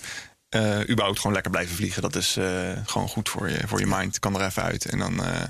Eh 0.49 0.79
überhaupt 0.89 1.17
gewoon 1.17 1.33
lekker 1.33 1.51
blijven 1.51 1.75
vliegen. 1.75 2.01
Dat 2.01 2.15
is 2.15 2.37
eh, 2.37 2.71
gewoon 2.85 3.07
goed 3.07 3.29
voor 3.29 3.49
je, 3.49 3.59
voor 3.65 3.79
je 3.79 3.87
mind. 3.87 4.19
Kan 4.19 4.39
er 4.39 4.45
even 4.45 4.63
uit 4.63 4.85
en 4.85 4.97
dan 4.99 5.23
eh, 5.23 5.41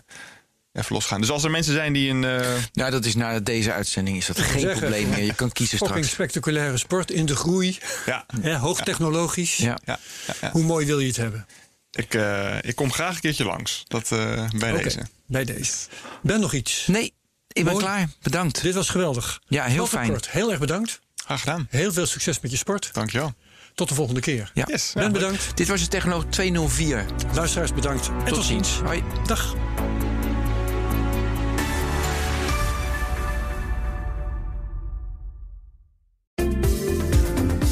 even 0.73 0.95
losgaan. 0.95 1.19
Dus 1.21 1.29
als 1.29 1.43
er 1.43 1.51
mensen 1.51 1.73
zijn 1.73 1.93
die 1.93 2.09
een... 2.09 2.23
eh, 2.23 2.47
Ja, 2.71 2.89
dat 2.89 3.05
is 3.05 3.15
na 3.15 3.39
deze 3.39 3.71
uitzending 3.73 4.17
is 4.17 4.25
dat 4.25 4.39
geen 4.39 4.59
zeggen, 4.59 4.79
probleem 4.79 5.09
meer. 5.09 5.23
Je 5.23 5.33
kan 5.35 5.51
kiezen 5.51 5.77
Fucking 5.77 6.05
straks. 6.05 6.13
spectaculaire 6.13 6.77
sport 6.77 7.11
in 7.11 7.25
de 7.25 7.35
groei. 7.35 7.77
ja, 8.05 8.25
Hè, 8.41 8.55
hoogtechnologisch. 8.55 9.57
Ja. 9.57 9.77
ja, 9.85 9.99
ja, 10.27 10.33
ja. 10.41 10.51
Hoe 10.51 10.63
mooi 10.63 10.85
wil 10.85 10.99
je 10.99 11.07
het 11.07 11.17
hebben? 11.17 11.45
Ik, 11.91 12.13
eh, 12.13 12.55
ik 12.61 12.75
kom 12.75 12.91
graag 12.91 13.15
een 13.15 13.21
keertje 13.21 13.45
langs. 13.45 13.83
Dat 13.87 14.11
eh, 14.11 14.49
bij 14.57 14.71
deze. 14.83 14.99
bij 15.25 15.43
deze. 15.45 15.73
Ben 16.21 16.39
nog 16.39 16.53
iets? 16.53 16.87
Nee, 16.87 17.13
ik 17.53 17.63
ben 17.63 17.73
Mooi. 17.73 17.85
klaar. 17.85 18.07
Bedankt. 18.21 18.61
Dit 18.61 18.73
was 18.73 18.89
geweldig. 18.89 19.41
Ja, 19.47 19.63
heel 19.65 19.87
fijn. 19.87 20.09
Kort, 20.09 20.29
heel 20.29 20.49
erg 20.49 20.59
bedankt. 20.59 20.99
Graag 21.15 21.39
gedaan. 21.39 21.67
Heel 21.69 21.91
veel 21.91 22.05
succes 22.05 22.39
met 22.39 22.51
je 22.51 22.57
sport. 22.57 22.89
Dankjewel. 22.93 23.33
Tot 23.75 23.89
de 23.89 23.95
volgende 23.95 24.19
keer. 24.21 24.51
Ja. 24.53 24.63
Yes. 24.67 24.91
Ben 24.93 25.03
Ja, 25.03 25.09
bedankt. 25.09 25.57
Dit 25.57 25.67
was 25.67 25.81
de 25.81 25.87
Technoloog 25.87 26.25
204. 26.29 27.05
Luisteraars 27.33 27.73
bedankt. 27.73 28.07
En 28.07 28.25
tot, 28.25 28.33
Tot 28.33 28.43
ziens. 28.45 28.79
Hoi. 28.79 29.03
Dag. 29.25 29.55